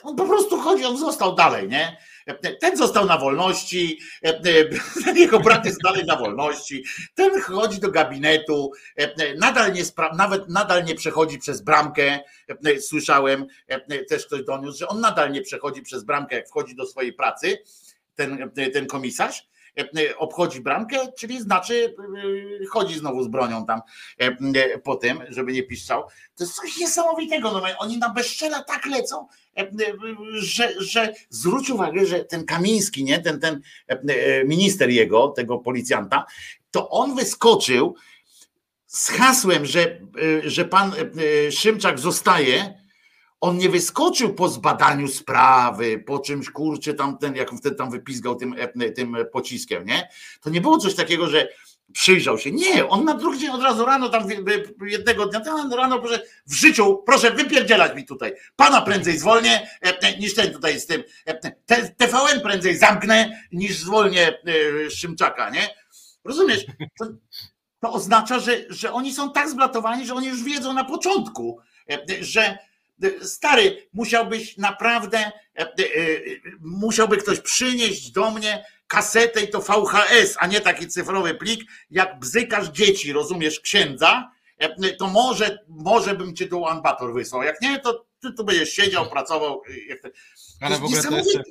on 0.03 0.17
po 0.17 0.27
prostu 0.27 0.61
chodzi, 0.61 0.85
on 0.85 0.99
został 0.99 1.35
dalej, 1.35 1.69
nie? 1.69 1.97
Ten 2.61 2.77
został 2.77 3.07
na 3.07 3.19
wolności, 3.19 3.99
jego 5.15 5.41
brat 5.41 5.67
jest 5.67 5.83
dalej 5.85 6.05
na 6.05 6.17
wolności, 6.17 6.85
ten 7.15 7.41
chodzi 7.41 7.81
do 7.81 7.91
gabinetu, 7.91 8.73
nadal 9.39 9.73
nie 9.73 9.83
nawet 10.17 10.49
nadal 10.49 10.85
nie 10.85 10.95
przechodzi 10.95 11.39
przez 11.39 11.63
bramkę. 11.63 12.21
Słyszałem, 12.81 13.47
też 14.09 14.27
ktoś 14.27 14.45
doniósł, 14.45 14.79
że 14.79 14.89
on 14.89 15.01
nadal 15.01 15.33
nie 15.33 15.43
przechodzi 15.43 15.83
przez 15.83 16.05
bramkę, 16.05 16.37
jak 16.37 16.49
wchodzi 16.49 16.77
do 16.77 16.87
swojej 16.87 17.13
pracy, 17.13 17.59
ten, 18.15 18.51
ten 18.73 18.87
komisarz 18.87 19.51
obchodzi 20.19 20.61
bramkę, 20.61 20.99
czyli 21.19 21.41
znaczy 21.41 21.95
chodzi 22.71 22.99
znowu 22.99 23.23
z 23.23 23.29
bronią 23.29 23.67
tam 23.67 23.81
po 24.85 24.97
tym, 24.97 25.23
żeby 25.29 25.53
nie 25.53 25.63
piszczał. 25.63 26.03
To 26.37 26.45
jest 26.45 26.57
coś 26.57 26.77
niesamowitego. 26.77 27.53
No, 27.53 27.63
oni 27.79 27.99
na 27.99 28.09
bezczela 28.09 28.63
tak 28.63 28.87
lecą, 28.87 29.27
że, 30.33 30.75
że 30.79 31.15
zwróć 31.29 31.71
uwagę, 31.71 32.07
że 32.07 32.25
ten 32.25 32.45
Kamiński, 32.45 33.05
nie, 33.05 33.19
ten, 33.19 33.41
ten 33.41 33.61
minister 34.47 34.91
jego, 34.91 35.29
tego 35.29 35.59
policjanta, 35.59 36.25
to 36.71 36.89
on 36.89 37.15
wyskoczył 37.15 37.95
z 38.87 39.09
hasłem, 39.09 39.67
że, 39.67 40.01
że 40.45 40.65
pan 40.65 40.93
Szymczak 41.51 41.99
zostaje, 41.99 42.80
on 43.41 43.59
nie 43.59 43.69
wyskoczył 43.69 44.35
po 44.35 44.49
zbadaniu 44.49 45.09
sprawy, 45.09 45.99
po 46.07 46.19
czymś 46.19 46.51
kurczę 46.51 46.95
tam 46.95 47.19
ten, 47.19 47.37
jak 47.37 47.51
wtedy 47.51 47.77
tam 47.77 47.91
wypizgał 47.91 48.37
tym, 48.37 48.55
tym 48.97 49.17
pociskiem, 49.33 49.87
nie? 49.87 50.09
To 50.41 50.51
nie 50.51 50.61
było 50.61 50.79
coś 50.79 50.95
takiego, 50.95 51.27
że 51.27 51.49
przyjrzał 51.93 52.39
się. 52.39 52.53
Nie, 52.53 52.89
on 52.89 53.05
na 53.05 53.15
drugi 53.15 53.39
dzień 53.39 53.51
od 53.51 53.63
razu 53.63 53.85
rano, 53.85 54.09
tam 54.09 54.29
jednego 54.87 55.27
dnia, 55.27 55.41
rano, 55.77 55.99
proszę, 55.99 56.23
w 56.47 56.55
życiu, 56.55 57.03
proszę 57.07 57.31
wypierdzielać 57.31 57.97
mi 57.97 58.07
tutaj. 58.07 58.33
Pana 58.57 58.83
prędzej 58.83 59.19
zwolnię 59.19 59.71
niż 60.19 60.35
ten 60.35 60.53
tutaj 60.53 60.81
z 60.81 60.87
tym. 60.87 61.03
TVN 61.97 62.41
prędzej 62.43 62.77
zamknę 62.77 63.41
niż 63.53 63.79
zwolnię 63.79 64.39
e, 64.87 64.91
Szymczaka, 64.91 65.51
nie? 65.51 65.69
Rozumiesz? 66.25 66.67
To, 66.99 67.07
to 67.81 67.93
oznacza, 67.93 68.39
że, 68.39 68.53
że 68.69 68.93
oni 68.93 69.15
są 69.15 69.33
tak 69.33 69.51
zblatowani, 69.51 70.07
że 70.07 70.15
oni 70.15 70.27
już 70.27 70.43
wiedzą 70.43 70.73
na 70.73 70.85
początku, 70.85 71.61
że 72.21 72.59
stary, 73.23 73.89
musiałbyś 73.93 74.57
naprawdę, 74.57 75.33
musiałby 76.61 77.17
ktoś 77.17 77.41
przynieść 77.41 78.11
do 78.11 78.31
mnie 78.31 78.65
kasetę 78.87 79.41
i 79.41 79.49
to 79.49 79.61
VHS, 79.61 80.37
a 80.39 80.47
nie 80.47 80.61
taki 80.61 80.89
cyfrowy 80.89 81.35
plik, 81.35 81.71
jak 81.91 82.19
bzykasz 82.19 82.69
dzieci, 82.69 83.13
rozumiesz, 83.13 83.61
księdza, 83.61 84.31
e, 84.59 84.93
to 84.93 85.07
może, 85.07 85.59
może 85.69 86.15
bym 86.15 86.37
cię 86.37 86.49
do 86.49 86.71
Anbator 86.71 87.15
wysłał. 87.15 87.43
Jak 87.43 87.63
nie, 87.63 87.79
to 87.79 88.07
ty 88.21 88.33
tu 88.33 88.45
będziesz 88.45 88.73
siedział, 88.73 89.11
pracował. 89.11 89.63
Ale 90.61 90.79
w 90.79 90.85
ogóle 90.85 91.03
to 91.03 91.17
jeszcze, 91.17 91.43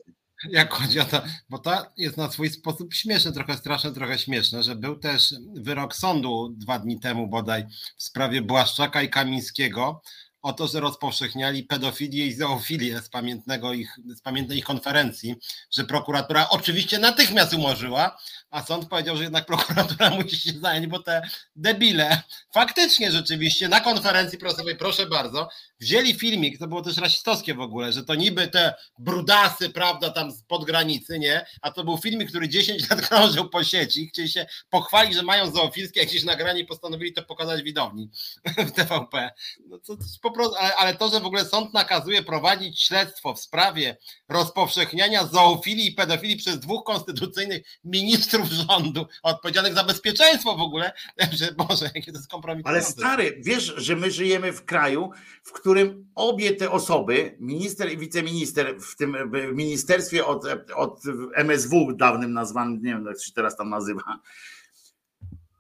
jak 0.50 0.74
chodzi 0.74 1.00
o 1.00 1.06
to, 1.06 1.22
bo 1.50 1.60
to 1.60 1.86
jest 1.98 2.18
na 2.18 2.32
swój 2.32 2.50
sposób 2.50 2.94
śmieszne, 2.94 3.32
trochę 3.32 3.58
straszne, 3.58 3.94
trochę 3.94 4.20
śmieszne, 4.20 4.64
że 4.64 4.76
był 4.76 4.96
też 4.96 5.36
wyrok 5.56 5.96
sądu 5.96 6.50
dwa 6.58 6.80
dni 6.80 7.00
temu 7.00 7.28
bodaj 7.28 7.66
w 7.98 8.04
sprawie 8.04 8.42
Błaszczaka 8.42 9.02
i 9.02 9.10
Kamińskiego, 9.10 10.02
o 10.42 10.54
to, 10.54 10.68
że 10.68 10.80
rozpowszechniali 10.80 11.64
pedofilię 11.64 12.28
i 12.28 12.34
zoofilię 12.34 13.02
z, 13.02 13.10
pamiętnego 13.10 13.74
ich, 13.74 14.00
z 14.16 14.22
pamiętnej 14.22 14.58
ich 14.58 14.66
konferencji, 14.66 15.36
że 15.72 15.84
prokuratura 15.84 16.50
oczywiście 16.50 17.00
natychmiast 17.00 17.54
umorzyła, 17.54 18.18
a 18.52 18.64
sąd 18.64 18.90
powiedział, 18.90 19.18
że 19.18 19.24
jednak 19.24 19.46
prokuratura 19.46 20.10
musi 20.20 20.38
się 20.38 20.52
zająć, 20.60 20.88
bo 20.88 21.00
te 21.00 21.22
debile 21.56 22.22
faktycznie 22.54 23.12
rzeczywiście 23.12 23.68
na 23.68 23.82
konferencji 23.82 24.38
prasowej, 24.38 24.76
proszę 24.76 25.06
bardzo, 25.06 25.50
wzięli 25.80 26.14
filmik, 26.14 26.60
to 26.60 26.68
było 26.68 26.82
też 26.82 26.98
rasistowskie 26.98 27.54
w 27.54 27.62
ogóle, 27.62 27.94
że 27.94 28.04
to 28.04 28.16
niby 28.16 28.48
te 28.48 28.74
brudasy, 29.00 29.70
prawda, 29.70 30.10
tam 30.10 30.32
pod 30.48 30.66
granicy, 30.66 31.20
nie? 31.20 31.46
A 31.62 31.72
to 31.72 31.84
był 31.84 31.98
filmik, 31.98 32.30
który 32.30 32.50
10 32.50 32.90
lat 32.90 33.02
krążył 33.08 33.50
po 33.50 33.64
sieci, 33.64 34.08
chcieli 34.08 34.30
się 34.30 34.46
pochwalić, 34.70 35.14
że 35.14 35.24
mają 35.24 35.52
zoofilskie 35.52 36.00
jakieś 36.00 36.24
nagranie 36.24 36.60
i 36.60 36.66
postanowili 36.66 37.14
to 37.14 37.24
pokazać 37.24 37.64
widowni 37.64 38.10
w 38.58 38.72
TVP. 38.72 39.32
No 39.68 39.80
to, 39.80 39.98
to 39.98 40.04
po 40.30 40.36
prostu, 40.36 40.56
ale, 40.56 40.76
ale 40.76 40.96
to, 40.96 41.10
że 41.10 41.20
w 41.20 41.26
ogóle 41.26 41.46
sąd 41.46 41.74
nakazuje 41.74 42.24
prowadzić 42.24 42.82
śledztwo 42.82 43.34
w 43.34 43.40
sprawie 43.40 43.98
rozpowszechniania 44.30 45.26
zoofilii 45.26 45.88
i 45.88 45.92
pedofilii 45.92 46.38
przez 46.38 46.60
dwóch 46.60 46.84
konstytucyjnych 46.84 47.64
ministrów 47.84 48.50
rządu 48.50 49.06
odpowiedzialnych 49.24 49.74
za 49.74 49.84
bezpieczeństwo 49.84 50.58
w 50.58 50.62
ogóle, 50.62 50.92
że 51.38 51.52
Boże, 51.52 51.92
jakie 51.96 52.12
to 52.12 52.18
jest 52.18 52.30
kompromitujące. 52.30 52.88
Ale 52.88 52.94
stary, 52.94 53.42
wiesz, 53.46 53.74
że 53.78 53.96
my 53.96 54.12
żyjemy 54.12 54.54
w 54.54 54.66
kraju, 54.66 55.12
w 55.44 55.52
którym 55.52 56.08
obie 56.16 56.56
te 56.56 56.72
osoby, 56.72 57.38
minister 57.40 57.92
i 57.92 57.98
wiceminister 57.98 58.82
w 58.82 58.96
tym 58.96 59.18
ministerstwie 59.54 60.26
od, 60.26 60.46
od 60.76 61.02
MSW 61.36 61.94
dawnym 61.94 62.34
nazwanym, 62.34 62.82
nie 62.84 62.94
wiem 62.94 63.06
jak 63.06 63.24
się 63.24 63.32
teraz 63.32 63.58
tam 63.58 63.70
nazywa, 63.70 64.20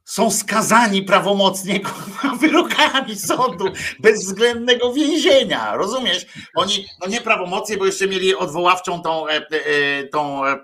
są 0.09 0.31
skazani 0.31 1.03
prawomocnie 1.03 1.79
wyrokami 2.41 3.15
sądu 3.15 3.65
bezwzględnego 3.99 4.93
więzienia. 4.93 5.75
Rozumiesz? 5.75 6.25
Oni, 6.55 6.85
no 7.01 7.07
nie 7.07 7.21
prawomocnie, 7.21 7.77
bo 7.77 7.85
jeszcze 7.85 8.07
mieli 8.07 8.35
odwoławczą 8.35 9.01
tą, 9.01 9.27
e, 9.27 9.31
e, 9.31 10.03
tą, 10.03 10.45
e, 10.45 10.57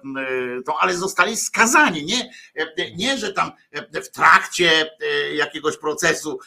tą 0.66 0.78
ale 0.78 0.94
zostali 0.98 1.38
skazani. 1.38 2.06
Nie, 2.06 2.30
nie, 2.98 3.18
że 3.18 3.34
tam 3.34 3.52
w 3.94 4.10
trakcie 4.10 4.92
jakiegoś 5.34 5.78
procesu 5.78 6.40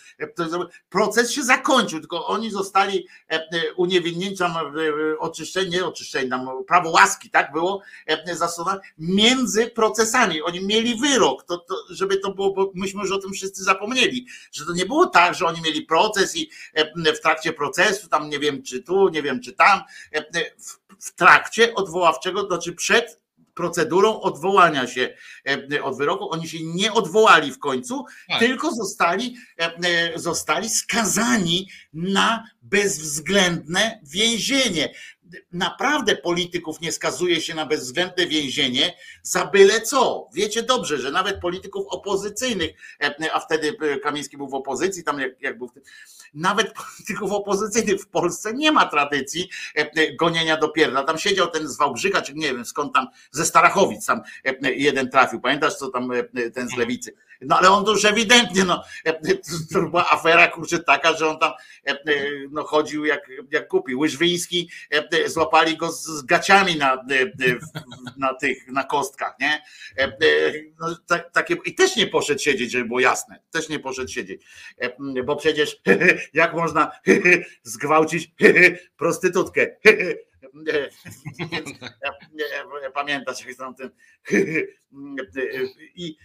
proces 0.89 1.33
się 1.33 1.43
zakończył, 1.43 2.01
tylko 2.01 2.27
oni 2.27 2.51
zostali 2.51 3.07
uniewinnieni, 3.77 4.37
oczyszczeni, 5.19 5.71
nie 5.71 5.85
oczyszczeni, 5.85 6.31
tam 6.31 6.49
prawo 6.67 6.91
łaski, 6.91 7.31
tak 7.31 7.53
było 7.53 7.83
zastosowane 8.33 8.81
między 8.99 9.67
procesami. 9.67 10.43
Oni 10.43 10.67
mieli 10.67 10.95
wyrok, 11.01 11.45
to, 11.45 11.59
to 11.59 11.75
żeby 11.91 12.17
to 12.17 12.35
było, 12.35 12.55
bo 12.55 12.73
my 12.75 12.88
myśmy 12.89 13.03
już 13.03 13.13
o 13.13 13.19
tym 13.19 13.33
wszyscy 13.33 13.65
zapomnieli, 13.65 14.27
że 14.53 14.67
to 14.67 14.73
nie 14.73 14.87
było 14.87 15.07
tak, 15.07 15.35
że 15.35 15.47
oni 15.47 15.61
mieli 15.63 15.83
proces 15.83 16.37
i 16.37 16.51
e, 16.75 17.13
w 17.15 17.21
trakcie 17.21 17.53
procesu, 17.53 18.09
tam 18.09 18.31
nie 18.31 18.39
wiem 18.39 18.63
czy 18.63 18.83
tu, 18.83 19.09
nie 19.09 19.23
wiem 19.23 19.41
czy 19.41 19.53
tam, 19.53 19.83
e, 20.13 20.25
w 21.01 21.15
trakcie 21.15 21.75
odwoławczego, 21.75 22.43
to 22.43 22.49
znaczy 22.49 22.73
przed 22.73 23.21
procedurą 23.55 24.21
odwołania 24.21 24.87
się 24.87 25.15
e, 25.73 25.83
od 25.83 25.99
wyroku. 25.99 26.31
Oni 26.31 26.49
się 26.49 26.59
nie 26.63 26.93
odwołali 26.93 27.53
w 27.53 27.59
końcu, 27.59 28.05
tak. 28.29 28.39
tylko 28.39 28.73
zostali, 28.75 29.37
zostali 30.15 30.71
skazani 30.71 31.69
na 31.93 32.45
bezwzględne 32.63 34.01
więzienie 34.03 34.95
naprawdę 35.53 36.17
polityków 36.17 36.81
nie 36.81 36.93
skazuje 36.93 37.41
się 37.41 37.55
na 37.55 37.67
bezwzględne 37.67 38.27
więzienie 38.27 38.95
za 39.23 39.47
byle 39.47 39.81
co. 39.81 40.29
Wiecie 40.35 40.63
dobrze, 40.63 40.99
że 40.99 41.11
nawet 41.11 41.41
polityków 41.41 41.87
opozycyjnych, 41.89 42.71
e, 43.03 43.33
a 43.33 43.41
wtedy 43.41 43.77
e, 43.81 43.99
Kamiński 43.99 44.37
był 44.37 44.49
w 44.49 44.55
opozycji, 44.55 45.05
tam 45.05 45.21
jak, 45.21 45.43
jak 45.43 45.59
był, 45.59 45.71
nawet 46.35 46.73
polityków 46.97 47.33
opozycyjnych 47.33 48.01
w 48.01 48.09
Polsce 48.09 48.55
nie 48.55 48.73
ma 48.73 48.87
tradycji 48.87 49.49
e, 49.75 50.15
gonienia 50.15 50.57
do 50.57 50.69
pierdla. 50.69 51.05
Tam 51.05 51.19
siedział 51.19 51.51
ten 51.51 51.69
z 51.69 51.77
Wałbrzycha, 51.77 52.23
czy 52.23 52.35
nie 52.35 52.55
wiem 52.55 52.65
skąd 52.65 52.95
tam, 52.95 53.07
ze 53.31 53.47
Starachowic 53.47 54.07
tam 54.07 54.21
jeden 54.63 55.11
trafił. 55.11 55.41
Pamiętasz 55.41 55.75
co 55.75 55.91
tam 55.91 56.11
ten 56.55 56.69
z 56.69 56.77
Lewicy? 56.77 57.15
No 57.41 57.59
ale 57.59 57.71
on 57.71 57.85
to 57.85 57.91
już 57.91 58.05
ewidentnie, 58.05 58.65
no, 58.65 58.85
to 59.73 59.83
była 59.83 60.11
afera 60.11 60.49
kurczę 60.49 60.79
taka, 60.79 61.13
że 61.17 61.29
on 61.29 61.39
tam 61.39 61.53
no, 62.51 62.65
chodził 62.65 63.05
jak, 63.05 63.31
jak 63.51 63.69
kupi. 63.69 63.95
Łyżwiński, 63.95 64.71
złapali 65.27 65.77
go 65.77 65.93
z 65.93 66.23
gaciami 66.23 66.77
na, 66.77 67.05
na 68.17 68.35
tych, 68.35 68.69
na 68.69 68.85
kostkach, 68.85 69.35
nie? 69.41 69.63
No, 70.81 70.97
takie, 71.33 71.57
I 71.65 71.75
też 71.75 71.97
nie 71.97 72.07
poszedł 72.07 72.41
siedzieć, 72.41 72.71
żeby 72.71 72.85
było 72.85 73.01
jasne. 73.01 73.41
Też 73.51 73.69
nie 73.69 73.79
poszedł 73.79 74.11
siedzieć. 74.11 74.45
Bo 75.25 75.37
przecież 75.37 75.81
jak 76.33 76.55
można 76.55 76.93
zgwałcić 77.63 78.33
prostytutkę? 78.99 79.67
Pamiętasz, 82.95 83.47
jak 83.47 83.57
tam 83.57 83.75
ten. 83.75 83.91
I 85.95 86.17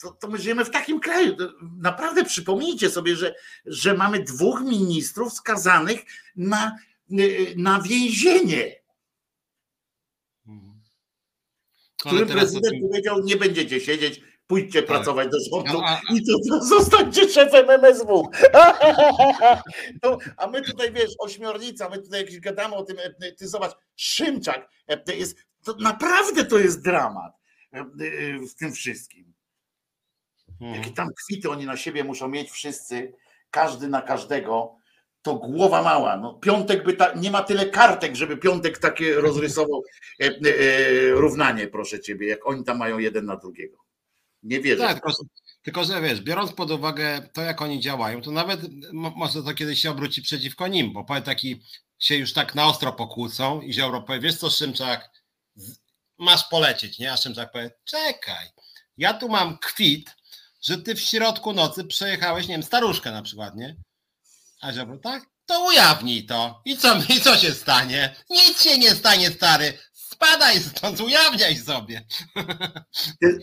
to, 0.00 0.10
to 0.10 0.28
my 0.28 0.38
żyjemy 0.38 0.64
w 0.64 0.70
takim 0.70 1.00
kraju. 1.00 1.36
Naprawdę 1.78 2.24
przypomnijcie 2.24 2.90
sobie, 2.90 3.16
że, 3.16 3.34
że 3.66 3.94
mamy 3.94 4.22
dwóch 4.22 4.60
ministrów 4.60 5.32
skazanych 5.32 6.00
na, 6.36 6.76
na 7.56 7.82
więzienie. 7.82 8.80
Którym 11.96 12.28
prezydent 12.28 12.74
tym... 12.74 12.88
powiedział, 12.88 13.24
nie 13.24 13.36
będziecie 13.36 13.80
siedzieć, 13.80 14.20
pójdźcie 14.50 14.82
tak. 14.82 14.88
pracować 14.88 15.28
do 15.28 15.38
rządu 15.40 15.82
no, 15.82 16.16
i 16.16 16.26
to, 16.26 16.32
to 16.48 16.64
zostańcie 16.64 17.28
szefem 17.28 17.70
MSW. 17.70 18.30
a 20.36 20.46
my 20.46 20.62
tutaj, 20.62 20.92
wiesz, 20.92 21.10
ośmiornica, 21.18 21.88
my 21.88 21.98
tutaj 21.98 22.20
jakieś 22.20 22.40
gadamy 22.40 22.74
o 22.74 22.82
tym, 22.82 22.96
e, 22.98 23.32
ty 23.32 23.48
zobacz, 23.48 23.72
Szymczak, 23.96 24.68
e, 24.88 25.14
jest, 25.14 25.36
to 25.64 25.74
naprawdę 25.80 26.44
to 26.44 26.58
jest 26.58 26.84
dramat 26.84 27.32
e, 27.72 27.84
w 28.48 28.54
tym 28.54 28.72
wszystkim. 28.72 29.32
Mhm. 30.60 30.74
Jakie 30.74 30.90
tam 30.90 31.08
kwity 31.24 31.50
oni 31.50 31.66
na 31.66 31.76
siebie 31.76 32.04
muszą 32.04 32.28
mieć 32.28 32.50
wszyscy, 32.50 33.12
każdy 33.50 33.88
na 33.88 34.02
każdego, 34.02 34.76
to 35.22 35.34
głowa 35.34 35.82
mała. 35.82 36.16
No, 36.16 36.34
piątek 36.34 36.84
by 36.84 36.92
ta, 36.92 37.12
nie 37.14 37.30
ma 37.30 37.42
tyle 37.42 37.66
kartek, 37.66 38.16
żeby 38.16 38.36
piątek 38.36 38.78
takie 38.78 39.14
rozrysował 39.14 39.82
e, 40.20 40.24
e, 40.24 41.10
równanie, 41.10 41.68
proszę 41.68 42.00
ciebie, 42.00 42.28
jak 42.28 42.46
oni 42.46 42.64
tam 42.64 42.78
mają 42.78 42.98
jeden 42.98 43.24
na 43.24 43.36
drugiego. 43.36 43.89
Nie 44.42 44.60
wierzę. 44.60 44.82
Tak, 44.82 44.92
tylko, 44.92 45.12
tylko, 45.62 45.84
że 45.84 46.00
wiesz, 46.00 46.20
biorąc 46.20 46.52
pod 46.52 46.70
uwagę 46.70 47.28
to, 47.32 47.42
jak 47.42 47.62
oni 47.62 47.80
działają, 47.80 48.22
to 48.22 48.30
nawet 48.30 48.60
może 48.92 49.42
to 49.42 49.54
kiedyś 49.54 49.80
się 49.80 49.90
obróci 49.90 50.22
przeciwko 50.22 50.68
nim, 50.68 50.92
bo 50.92 51.04
powie 51.04 51.22
taki 51.22 51.62
się 51.98 52.16
już 52.16 52.32
tak 52.32 52.54
na 52.54 52.66
ostro 52.66 52.92
pokłócą 52.92 53.60
i 53.60 53.72
Ziobro 53.72 54.02
powie, 54.02 54.20
wiesz 54.20 54.36
co 54.36 54.50
Szymczak, 54.50 55.10
masz 56.18 56.48
polecieć, 56.48 56.98
nie? 56.98 57.12
A 57.12 57.16
Szymczak 57.16 57.52
powie, 57.52 57.70
czekaj, 57.84 58.48
ja 58.96 59.14
tu 59.14 59.28
mam 59.28 59.58
kwit, 59.58 60.16
że 60.62 60.78
ty 60.78 60.94
w 60.94 61.00
środku 61.00 61.52
nocy 61.52 61.84
przejechałeś, 61.84 62.48
nie 62.48 62.54
wiem, 62.54 62.62
staruszkę 62.62 63.12
na 63.12 63.22
przykład, 63.22 63.56
nie? 63.56 63.76
A 64.60 64.72
Ziobro, 64.72 64.98
tak? 64.98 65.26
To 65.46 65.64
ujawnij 65.64 66.26
to. 66.26 66.62
I 66.64 66.76
co, 66.76 66.98
I 67.08 67.20
co 67.20 67.36
się 67.36 67.54
stanie? 67.54 68.16
Nic 68.30 68.62
się 68.62 68.78
nie 68.78 68.94
stanie, 68.94 69.30
stary. 69.30 69.78
Spadaj 70.24 70.60
stąd, 70.60 71.00
ujawniaj 71.00 71.56
sobie. 71.56 72.06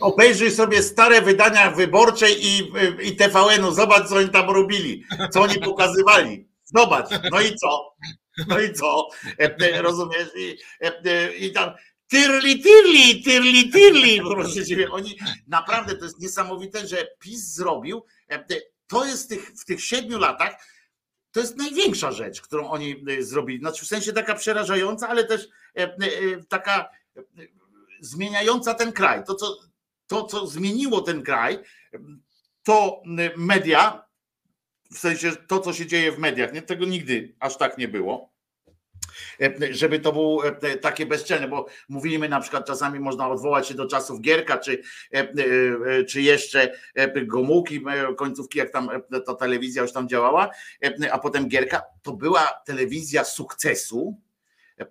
Obejrzyj 0.00 0.50
sobie 0.50 0.82
stare 0.82 1.22
wydania 1.22 1.70
wyborcze 1.70 2.30
i, 2.30 2.72
i 3.02 3.16
TVN-u. 3.16 3.72
Zobacz, 3.72 4.08
co 4.08 4.16
oni 4.16 4.28
tam 4.28 4.50
robili. 4.50 5.04
Co 5.32 5.42
oni 5.42 5.58
pokazywali. 5.58 6.48
Zobacz. 6.64 7.08
No 7.30 7.40
i 7.40 7.56
co? 7.56 7.94
No 8.48 8.60
i 8.60 8.72
co? 8.72 9.08
E, 9.38 9.56
e, 9.56 9.82
rozumiesz? 9.82 10.28
I, 10.36 10.56
e, 10.80 11.36
i 11.36 11.52
tam 11.52 11.70
Tyrli, 12.08 12.62
tyrli, 12.62 13.22
tyrli, 13.22 13.70
tyrli. 13.70 14.20
Proszę 14.20 14.66
ciebie, 14.66 14.90
oni 14.90 15.18
naprawdę 15.46 15.94
to 15.94 16.04
jest 16.04 16.20
niesamowite, 16.20 16.86
że 16.86 17.08
PiS 17.20 17.54
zrobił. 17.54 18.04
To 18.86 19.04
jest 19.04 19.28
tych, 19.28 19.52
w 19.60 19.64
tych 19.64 19.84
siedmiu 19.84 20.18
latach, 20.18 20.54
to 21.32 21.40
jest 21.40 21.56
największa 21.56 22.12
rzecz, 22.12 22.40
którą 22.40 22.70
oni 22.70 23.04
e, 23.08 23.22
zrobili. 23.22 23.58
Znaczy 23.58 23.84
w 23.84 23.88
sensie 23.88 24.12
taka 24.12 24.34
przerażająca, 24.34 25.08
ale 25.08 25.24
też 25.24 25.48
e, 25.74 26.44
taka 26.48 26.88
zmieniająca 28.00 28.74
ten 28.74 28.92
kraj. 28.92 29.24
To, 29.24 29.34
co, 29.34 29.56
to, 30.06 30.24
co 30.24 30.46
zmieniło 30.46 31.00
ten 31.00 31.22
kraj, 31.22 31.58
to 32.62 33.02
media, 33.36 34.08
w 34.92 34.98
sensie 34.98 35.36
to, 35.36 35.60
co 35.60 35.72
się 35.72 35.86
dzieje 35.86 36.12
w 36.12 36.18
mediach. 36.18 36.52
Nie, 36.52 36.62
tego 36.62 36.84
nigdy 36.84 37.34
aż 37.40 37.56
tak 37.56 37.78
nie 37.78 37.88
było 37.88 38.37
E, 38.37 38.37
żeby 39.70 40.00
to 40.00 40.12
było 40.12 40.46
e, 40.46 40.76
takie 40.76 41.06
bezczelne, 41.06 41.48
bo 41.48 41.66
mówimy 41.88 42.28
na 42.28 42.40
przykład 42.40 42.66
czasami 42.66 43.00
można 43.00 43.30
odwołać 43.30 43.68
się 43.68 43.74
do 43.74 43.86
czasów 43.86 44.20
Gierka, 44.20 44.58
czy, 44.58 44.82
e, 45.12 46.04
czy 46.04 46.22
jeszcze 46.22 46.72
Gomułki, 47.26 47.84
końcówki, 48.16 48.58
jak 48.58 48.70
tam 48.70 48.90
ta 49.26 49.34
telewizja 49.34 49.82
już 49.82 49.92
tam 49.92 50.08
działała, 50.08 50.50
a 51.12 51.18
potem 51.18 51.48
Gierka, 51.48 51.82
to 52.02 52.12
była 52.12 52.60
telewizja 52.64 53.24
sukcesu, 53.24 54.20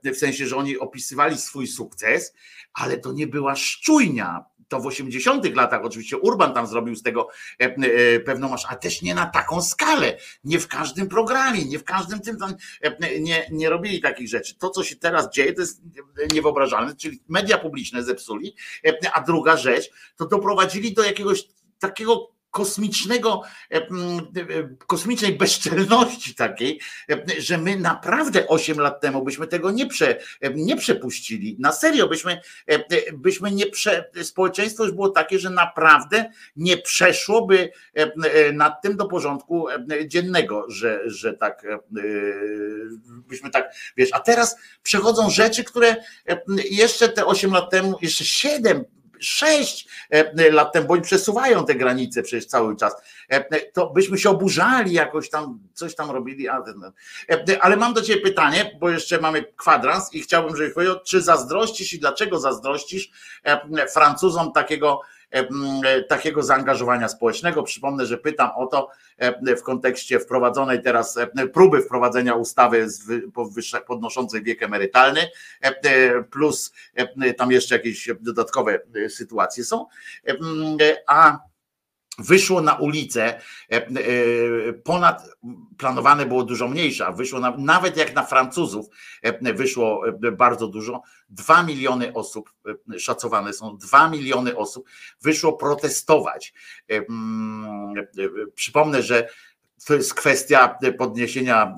w 0.04 0.18
sensie, 0.18 0.48
że 0.48 0.56
oni 0.56 0.78
opisywali 0.78 1.38
swój 1.38 1.68
sukces, 1.68 2.34
ale 2.74 2.98
to 2.98 3.12
nie 3.12 3.28
była 3.28 3.56
szczujnia 3.56 4.46
to 4.68 4.80
w 4.80 4.86
80 4.86 5.56
latach 5.56 5.86
oczywiście 5.86 6.18
Urban 6.18 6.54
tam 6.54 6.68
zrobił 6.68 6.96
z 6.96 7.04
tego 7.04 7.28
e, 7.62 7.66
e, 7.66 8.20
pewną 8.20 8.50
masz, 8.50 8.66
a 8.70 8.76
też 8.76 9.02
nie 9.02 9.16
na 9.16 9.26
taką 9.26 9.62
skalę, 9.62 10.18
nie 10.44 10.60
w 10.60 10.68
każdym 10.68 11.08
programie, 11.08 11.66
nie 11.66 11.80
w 11.80 11.84
każdym 11.84 12.20
tym 12.20 12.38
tam 12.38 12.56
e, 12.82 13.20
nie, 13.20 13.48
nie 13.52 13.70
robili 13.70 14.02
takich 14.02 14.30
rzeczy. 14.30 14.56
To, 14.58 14.70
co 14.70 14.84
się 14.84 14.96
teraz 14.96 15.30
dzieje, 15.34 15.54
to 15.54 15.62
jest 15.62 15.82
niewyobrażalne, 16.34 16.96
czyli 16.96 17.24
media 17.30 17.58
publiczne 17.58 18.04
zepsuli, 18.04 18.56
a 19.14 19.22
druga 19.22 19.58
rzecz, 19.58 19.90
to 20.16 20.26
doprowadzili 20.28 20.94
do 20.94 21.04
jakiegoś 21.04 21.44
takiego 21.80 22.37
kosmicznego, 22.58 23.42
e, 23.72 23.76
e, 23.76 23.88
kosmicznej 24.88 25.38
bezczelności 25.38 26.36
takiej, 26.36 26.80
e, 27.10 27.42
że 27.42 27.58
my 27.58 27.76
naprawdę 27.76 28.48
8 28.48 28.80
lat 28.80 29.02
temu 29.02 29.24
byśmy 29.24 29.48
tego 29.48 29.72
nie, 29.72 29.88
prze, 29.88 30.20
nie 30.56 30.78
przepuścili. 30.78 31.58
Na 31.60 31.72
serio 31.72 32.08
byśmy, 32.08 32.42
byśmy 33.14 33.52
nie 33.52 33.66
prze, 33.66 34.10
społeczeństwo 34.24 34.84
już 34.84 34.94
było 34.94 35.10
takie, 35.10 35.40
że 35.40 35.50
naprawdę 35.50 36.32
nie 36.56 36.78
przeszłoby 36.78 37.72
nad 38.54 38.82
tym 38.82 38.98
do 38.98 39.06
porządku 39.06 39.68
dziennego, 40.08 40.66
że, 40.70 41.10
że 41.10 41.34
tak 41.34 41.68
byśmy 43.28 43.50
tak, 43.50 43.74
wiesz, 43.98 44.10
a 44.12 44.20
teraz 44.20 44.58
przechodzą 44.84 45.30
rzeczy, 45.30 45.64
które 45.64 45.96
jeszcze 46.70 47.10
te 47.10 47.26
8 47.26 47.52
lat 47.52 47.72
temu, 47.72 47.98
jeszcze 48.02 48.26
7 48.26 48.86
sześć 49.20 49.88
e, 50.10 50.52
lat 50.52 50.74
temu, 50.74 50.88
bo 50.88 50.94
oni 50.94 51.04
przesuwają 51.04 51.66
te 51.66 51.76
granice 51.76 52.24
przecież 52.24 52.46
cały 52.46 52.76
czas, 52.76 52.94
e, 53.30 53.60
to 53.72 53.90
byśmy 53.90 54.18
się 54.18 54.30
oburzali 54.30 54.94
jakoś 54.94 55.30
tam, 55.30 55.60
coś 55.74 55.96
tam 55.96 56.12
robili, 56.12 56.48
e, 56.48 56.54
ale 57.62 57.78
mam 57.78 57.94
do 57.94 58.02
Ciebie 58.02 58.22
pytanie, 58.22 58.78
bo 58.80 58.90
jeszcze 58.90 59.22
mamy 59.22 59.44
kwadrans 59.56 60.14
i 60.14 60.22
chciałbym, 60.22 60.56
żebyś 60.56 60.74
powiedział, 60.74 60.96
czy 61.06 61.22
zazdrościsz 61.22 61.94
i 61.94 62.00
dlaczego 62.00 62.40
zazdrościsz 62.40 63.12
Francuzom 63.94 64.52
takiego 64.52 65.02
takiego 66.10 66.44
zaangażowania 66.44 67.08
społecznego. 67.08 67.64
Przypomnę, 67.64 68.06
że 68.06 68.18
pytam 68.18 68.50
o 68.56 68.68
to 68.68 68.90
w 69.58 69.62
kontekście 69.62 70.20
wprowadzonej 70.20 70.82
teraz 70.82 71.20
próby 71.54 71.82
wprowadzenia 71.82 72.36
ustawy 72.36 72.88
podnoszącej 73.88 74.44
wiek 74.44 74.64
emerytalny, 74.64 75.22
plus 76.32 76.74
tam 77.38 77.52
jeszcze 77.52 77.76
jakieś 77.76 78.10
dodatkowe 78.20 78.80
sytuacje 79.10 79.64
są. 79.64 79.86
A 81.08 81.40
wyszło 82.18 82.62
na 82.62 82.76
ulicę, 82.76 83.24
e, 83.24 83.42
e, 83.72 84.74
ponad, 84.74 85.30
planowane 85.78 86.26
było 86.26 86.44
dużo 86.44 86.68
mniejsze, 86.68 87.06
a 87.06 87.12
wyszło 87.12 87.40
na, 87.40 87.58
nawet 87.58 87.98
jak 87.98 88.16
na 88.16 88.24
Francuzów 88.24 88.86
e, 89.22 89.54
wyszło 89.54 90.04
bardzo 90.32 90.68
dużo, 90.68 91.02
dwa 91.30 91.64
miliony 91.64 92.14
osób, 92.14 92.54
szacowane 92.98 93.54
są 93.54 93.78
dwa 93.78 94.10
miliony 94.10 94.58
osób, 94.58 94.90
wyszło 95.22 95.54
protestować. 95.54 96.54
Przypomnę, 98.56 99.04
że 99.04 99.30
to 99.86 99.94
jest 99.94 100.14
kwestia 100.14 100.78
podniesienia 100.98 101.76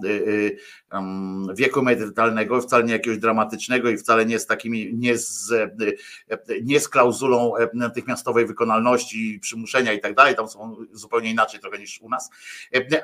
wieku 1.54 1.80
emerytalnego, 1.80 2.62
wcale 2.62 2.84
nie 2.84 2.94
jakiegoś 2.94 3.20
dramatycznego 3.20 3.90
i 3.90 3.98
wcale 3.98 4.26
nie 4.26 4.40
z 4.40 4.46
takimi, 4.46 4.94
nie 4.94 5.18
z, 5.18 5.54
nie 6.64 6.80
z 6.80 6.90
klauzulą 6.90 7.54
natychmiastowej 7.74 8.46
wykonalności, 8.46 9.40
przymuszenia 9.42 9.94
i 9.94 10.00
tak 10.00 10.16
dalej, 10.16 10.36
tam 10.36 10.50
są 10.50 10.76
zupełnie 10.92 11.32
inaczej 11.32 11.60
trochę 11.60 11.80
niż 11.80 12.02
u 12.02 12.10
nas, 12.10 12.30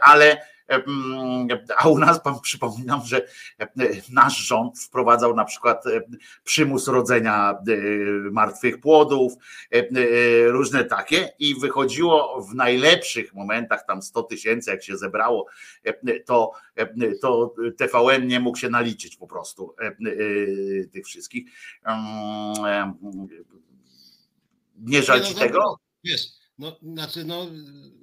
ale 0.02 0.38
a 1.78 1.90
u 1.90 1.98
nas 2.00 2.20
pan 2.24 2.40
przypominam, 2.40 3.02
że 3.06 3.28
nasz 4.10 4.38
rząd 4.38 4.80
wprowadzał 4.80 5.36
na 5.36 5.46
przykład 5.46 5.84
przymus 6.44 6.88
rodzenia 6.88 7.52
e, 7.52 7.76
martwych 8.32 8.80
płodów, 8.80 9.34
różne 10.48 10.84
takie 10.84 11.30
i 11.40 11.60
wychodziło 11.60 12.42
w 12.42 12.56
najlepszych 12.56 13.34
momentach, 13.34 13.86
tam 13.86 14.02
100 14.02 14.24
tysięcy, 14.24 14.72
jak 14.72 14.84
się 14.84 14.98
zebrało, 14.98 15.46
to, 16.26 16.52
to 17.22 17.56
TVN 17.78 18.28
nie 18.28 18.40
mógł 18.40 18.58
się 18.58 18.70
naliczyć 18.70 19.18
po 19.18 19.28
prostu 19.28 19.76
tych 20.94 21.06
wszystkich. 21.06 21.46
Nie 24.78 25.04
żal 25.04 25.22
ci 25.22 25.34
no, 25.34 25.40
tego? 25.40 25.80
Wiesz, 26.04 26.45
no, 26.58 26.78
znaczy, 26.82 27.26
no, 27.26 27.48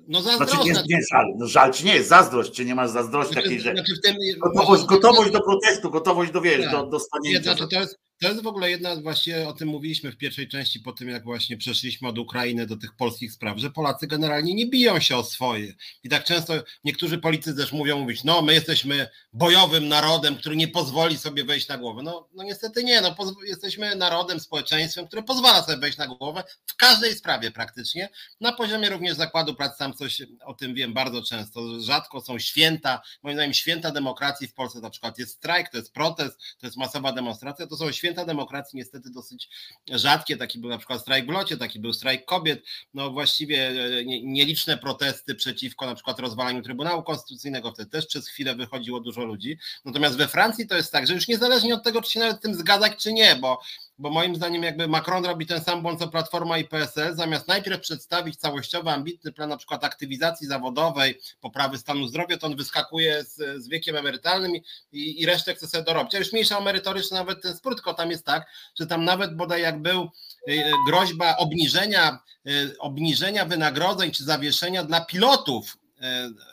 no 0.08 0.22
zazdrość. 0.22 0.52
Znaczy, 0.52 0.68
nie, 0.68 0.96
nie 0.96 1.02
żal, 1.12 1.26
no, 1.38 1.46
żal 1.46 1.72
ci 1.72 1.84
nie 1.84 1.94
jest, 1.94 2.08
zazdrość, 2.08 2.52
czy 2.52 2.64
nie 2.64 2.74
masz 2.74 2.90
zazdrości 2.90 3.32
znaczy, 3.32 3.48
takiej, 3.48 3.60
że 3.60 3.72
znaczy 3.72 3.92
tym, 4.02 4.16
gotowość, 4.38 4.84
gotowość 4.84 5.30
do 5.30 5.40
protestu, 5.40 5.90
gotowość 5.90 6.32
do, 6.32 6.40
wiesz, 6.40 6.64
tak. 6.64 6.72
do, 6.72 6.86
do 6.86 7.00
stanięcia. 7.00 7.38
Nie, 7.38 7.44
znaczy, 7.44 7.68
to, 7.68 7.80
jest, 7.80 7.98
to 8.22 8.28
jest 8.28 8.42
w 8.42 8.46
ogóle 8.46 8.70
jedna, 8.70 8.96
właśnie 8.96 9.48
o 9.48 9.52
tym 9.52 9.68
mówiliśmy 9.68 10.12
w 10.12 10.16
pierwszej 10.16 10.48
części, 10.48 10.80
po 10.80 10.92
tym 10.92 11.08
jak 11.08 11.24
właśnie 11.24 11.56
przeszliśmy 11.56 12.08
od 12.08 12.18
Ukrainy 12.18 12.66
do 12.66 12.76
tych 12.76 12.96
polskich 12.96 13.32
spraw, 13.32 13.58
że 13.58 13.70
Polacy 13.70 14.06
generalnie 14.06 14.54
nie 14.54 14.66
biją 14.66 15.00
się 15.00 15.16
o 15.16 15.24
swoje. 15.24 15.74
I 16.04 16.08
tak 16.08 16.24
często 16.24 16.54
niektórzy 16.84 17.18
politycy 17.18 17.56
też 17.56 17.72
mówią, 17.72 17.98
mówić, 17.98 18.24
no 18.24 18.42
my 18.42 18.54
jesteśmy 18.54 19.08
bojowym 19.32 19.88
narodem, 19.88 20.36
który 20.36 20.56
nie 20.56 20.68
pozwoli 20.68 21.18
sobie 21.18 21.44
wejść 21.44 21.68
na 21.68 21.78
głowę. 21.78 22.02
No, 22.02 22.28
no 22.34 22.42
niestety 22.42 22.84
nie, 22.84 23.00
no 23.00 23.14
jesteśmy 23.46 23.96
narodem, 23.96 24.40
społeczeństwem, 24.40 25.06
które 25.06 25.22
pozwala 25.22 25.62
sobie 25.62 25.78
wejść 25.78 25.98
na 25.98 26.06
głowę 26.06 26.44
w 26.66 26.76
każdej 26.76 27.14
sprawie 27.14 27.50
praktycznie. 27.50 28.08
Na 28.40 28.52
poziomie 28.52 28.90
również 28.90 29.16
zakładu 29.16 29.54
pracy 29.54 29.76
sam 29.76 29.94
coś 29.94 30.22
o 30.44 30.54
tym 30.54 30.74
wiem 30.74 30.92
bardzo 30.92 31.22
często. 31.22 31.80
Rzadko 31.80 32.20
są 32.20 32.38
święta, 32.38 33.02
moim 33.22 33.36
zdaniem 33.36 33.54
święta 33.54 33.90
demokracji 33.90 34.48
w 34.48 34.54
Polsce 34.54 34.80
na 34.80 34.90
przykład 34.90 35.18
jest 35.18 35.32
strajk, 35.32 35.68
to 35.68 35.76
jest 35.76 35.92
protest, 35.92 36.38
to 36.58 36.66
jest 36.66 36.76
masowa 36.76 37.12
demonstracja, 37.12 37.66
to 37.66 37.76
są 37.76 37.92
święta 37.92 38.11
święta 38.12 38.24
demokracji 38.24 38.76
niestety 38.76 39.10
dosyć 39.10 39.48
rzadkie. 39.90 40.36
Taki 40.36 40.58
był 40.58 40.70
na 40.70 40.78
przykład 40.78 41.00
strajk 41.00 41.26
w 41.26 41.30
locie, 41.30 41.56
taki 41.56 41.80
był 41.80 41.92
strajk 41.92 42.24
kobiet. 42.24 42.62
No 42.94 43.10
właściwie 43.10 43.68
e, 43.68 44.04
nieliczne 44.04 44.78
protesty 44.78 45.34
przeciwko 45.34 45.86
na 45.86 45.94
przykład 45.94 46.18
rozwalaniu 46.18 46.62
Trybunału 46.62 47.02
Konstytucyjnego. 47.02 47.72
Wtedy 47.72 47.90
też 47.90 48.06
przez 48.06 48.28
chwilę 48.28 48.54
wychodziło 48.54 49.00
dużo 49.00 49.24
ludzi. 49.24 49.58
Natomiast 49.84 50.16
we 50.16 50.28
Francji 50.28 50.66
to 50.66 50.76
jest 50.76 50.92
tak, 50.92 51.06
że 51.06 51.14
już 51.14 51.28
niezależnie 51.28 51.74
od 51.74 51.84
tego, 51.84 52.02
czy 52.02 52.10
się 52.10 52.20
nawet 52.20 52.40
tym 52.40 52.54
zgadzać, 52.54 53.02
czy 53.02 53.12
nie, 53.12 53.36
bo 53.36 53.60
bo 53.98 54.10
moim 54.10 54.36
zdaniem 54.36 54.62
jakby 54.62 54.88
Macron 54.88 55.24
robi 55.24 55.46
ten 55.46 55.60
sam 55.60 55.82
błąd 55.82 55.98
co 55.98 56.08
Platforma 56.08 56.58
i 56.58 56.64
PSL, 56.64 57.16
zamiast 57.16 57.48
najpierw 57.48 57.80
przedstawić 57.80 58.36
całościowy, 58.36 58.90
ambitny 58.90 59.32
plan 59.32 59.48
na 59.48 59.56
przykład 59.56 59.84
aktywizacji 59.84 60.46
zawodowej, 60.46 61.20
poprawy 61.40 61.78
stanu 61.78 62.06
zdrowia, 62.06 62.36
to 62.36 62.46
on 62.46 62.56
wyskakuje 62.56 63.24
z, 63.24 63.62
z 63.62 63.68
wiekiem 63.68 63.96
emerytalnym 63.96 64.52
i, 64.92 65.22
i 65.22 65.26
resztę 65.26 65.54
chce 65.54 65.68
sobie 65.68 65.84
dorobić. 65.84 66.14
A 66.14 66.18
już 66.18 66.32
mniejsza 66.32 66.58
o 66.58 66.60
merytoryczny 66.60 67.16
nawet 67.16 67.42
ten 67.42 67.56
spór, 67.56 67.74
tylko 67.74 67.94
tam 67.94 68.10
jest 68.10 68.26
tak, 68.26 68.46
że 68.78 68.86
tam 68.86 69.04
nawet 69.04 69.36
bodaj 69.36 69.62
jak 69.62 69.82
był 69.82 70.10
y, 70.48 70.52
y, 70.52 70.72
groźba 70.86 71.36
obniżenia, 71.36 72.18
y, 72.48 72.78
obniżenia 72.78 73.44
wynagrodzeń 73.44 74.10
czy 74.10 74.24
zawieszenia 74.24 74.84
dla 74.84 75.04
pilotów 75.04 75.81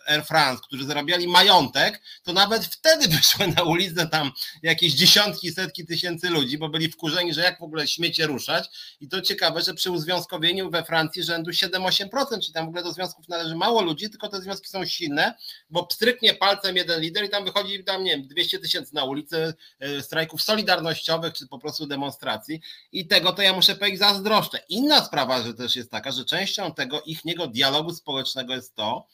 Air 0.08 0.26
France, 0.26 0.62
którzy 0.64 0.86
zarabiali 0.86 1.28
majątek, 1.28 2.02
to 2.24 2.34
nawet 2.34 2.66
wtedy 2.66 3.08
wyszły 3.16 3.48
na 3.48 3.64
ulicę 3.64 4.08
tam 4.08 4.32
jakieś 4.64 4.94
dziesiątki, 4.94 5.52
setki 5.52 5.86
tysięcy 5.86 6.30
ludzi, 6.30 6.58
bo 6.58 6.70
byli 6.70 6.92
wkurzeni, 6.92 7.34
że 7.34 7.42
jak 7.42 7.60
w 7.60 7.64
ogóle 7.64 7.88
śmiecie 7.88 8.28
ruszać. 8.28 8.70
I 9.02 9.08
to 9.08 9.22
ciekawe, 9.22 9.62
że 9.62 9.74
przy 9.74 9.92
uzwiązkowieniu 9.92 10.70
we 10.70 10.84
Francji 10.84 11.24
rzędu 11.24 11.52
7-8%, 11.52 12.40
czyli 12.42 12.54
tam 12.54 12.66
w 12.66 12.70
ogóle 12.70 12.84
do 12.84 12.92
związków 12.92 13.28
należy 13.28 13.56
mało 13.56 13.82
ludzi, 13.82 14.10
tylko 14.10 14.30
te 14.30 14.42
związki 14.42 14.68
są 14.68 14.86
silne, 14.86 15.34
bo 15.70 15.86
pstryknie 15.86 16.34
palcem 16.34 16.76
jeden 16.76 17.02
lider 17.02 17.26
i 17.26 17.30
tam 17.30 17.46
wychodzi 17.46 17.84
tam, 17.84 18.04
nie 18.04 18.12
wiem, 18.12 18.28
200 18.28 18.60
tysięcy 18.60 18.96
na 18.96 19.04
ulicę 19.04 19.54
e, 19.80 20.02
strajków 20.02 20.42
solidarnościowych, 20.42 21.34
czy 21.34 21.48
po 21.48 21.60
prostu 21.60 21.88
demonstracji. 21.88 22.62
I 22.92 23.08
tego 23.08 23.32
to 23.32 23.42
ja 23.42 23.54
muszę 23.54 23.76
powiedzieć 23.76 24.00
zazdroszczę. 24.00 24.60
Inna 24.70 25.06
sprawa, 25.06 25.44
że 25.44 25.54
też 25.54 25.76
jest 25.76 25.92
taka, 25.92 26.12
że 26.12 26.26
częścią 26.26 26.74
tego 26.74 27.02
ich 27.02 27.26
niego 27.26 27.48
dialogu 27.48 27.94
społecznego 27.94 28.56
jest 28.56 28.76
to, 28.76 29.08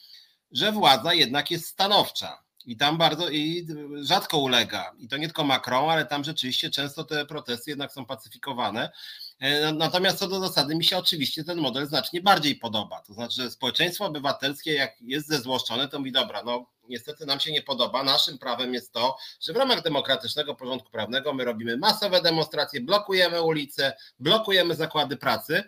że 0.52 0.72
władza 0.72 1.14
jednak 1.14 1.50
jest 1.50 1.66
stanowcza. 1.66 2.46
I 2.66 2.76
tam 2.76 2.98
bardzo 2.98 3.28
i 3.30 3.66
rzadko 4.02 4.38
ulega. 4.38 4.94
I 4.98 5.08
to 5.08 5.16
nie 5.16 5.26
tylko 5.26 5.44
Macron, 5.44 5.90
ale 5.90 6.06
tam 6.06 6.24
rzeczywiście 6.24 6.70
często 6.70 7.04
te 7.04 7.26
protesty 7.26 7.70
jednak 7.70 7.92
są 7.92 8.06
pacyfikowane. 8.06 8.90
E, 9.38 9.72
natomiast 9.72 10.18
co 10.18 10.28
do 10.28 10.40
zasady, 10.40 10.76
mi 10.76 10.84
się 10.84 10.98
oczywiście 10.98 11.44
ten 11.44 11.58
model 11.58 11.86
znacznie 11.86 12.20
bardziej 12.20 12.56
podoba. 12.56 13.00
To 13.00 13.14
znaczy, 13.14 13.42
że 13.42 13.50
społeczeństwo 13.50 14.04
obywatelskie, 14.04 14.74
jak 14.74 14.96
jest 15.00 15.28
zezłoszczone, 15.28 15.88
to 15.88 15.98
mówi, 15.98 16.12
dobra, 16.12 16.42
no 16.42 16.66
niestety 16.88 17.26
nam 17.26 17.40
się 17.40 17.52
nie 17.52 17.62
podoba. 17.62 18.02
Naszym 18.02 18.38
prawem 18.38 18.74
jest 18.74 18.92
to, 18.92 19.16
że 19.40 19.52
w 19.52 19.56
ramach 19.56 19.82
demokratycznego 19.82 20.54
porządku 20.54 20.90
prawnego 20.90 21.34
my 21.34 21.44
robimy 21.44 21.76
masowe 21.76 22.22
demonstracje, 22.22 22.80
blokujemy 22.80 23.42
ulice, 23.42 23.96
blokujemy 24.18 24.74
zakłady 24.74 25.16
pracy. 25.16 25.64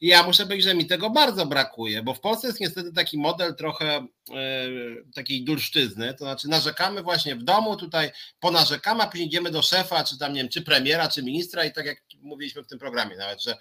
I 0.00 0.06
ja 0.06 0.22
muszę 0.22 0.42
powiedzieć, 0.42 0.64
że 0.64 0.74
mi 0.74 0.86
tego 0.86 1.10
bardzo 1.10 1.46
brakuje, 1.46 2.02
bo 2.02 2.14
w 2.14 2.20
Polsce 2.20 2.46
jest 2.46 2.60
niestety 2.60 2.92
taki 2.92 3.18
model 3.18 3.54
trochę 3.54 3.86
e, 3.96 4.06
takiej 5.14 5.44
dulszczyzny, 5.44 6.14
to 6.14 6.24
znaczy 6.24 6.48
narzekamy 6.48 7.02
właśnie 7.02 7.36
w 7.36 7.42
domu, 7.42 7.76
tutaj 7.76 8.10
ponarzekamy, 8.40 9.02
a 9.02 9.06
później 9.06 9.26
idziemy 9.26 9.50
do 9.50 9.62
szefa, 9.62 10.04
czy 10.04 10.18
tam 10.18 10.32
nie 10.32 10.40
wiem, 10.40 10.48
czy 10.48 10.62
premiera, 10.62 11.08
czy 11.08 11.22
ministra 11.22 11.64
i 11.64 11.72
tak 11.72 11.86
jak 11.86 12.02
mówiliśmy 12.20 12.62
w 12.62 12.66
tym 12.66 12.78
programie 12.78 13.16
nawet, 13.16 13.42
że 13.42 13.56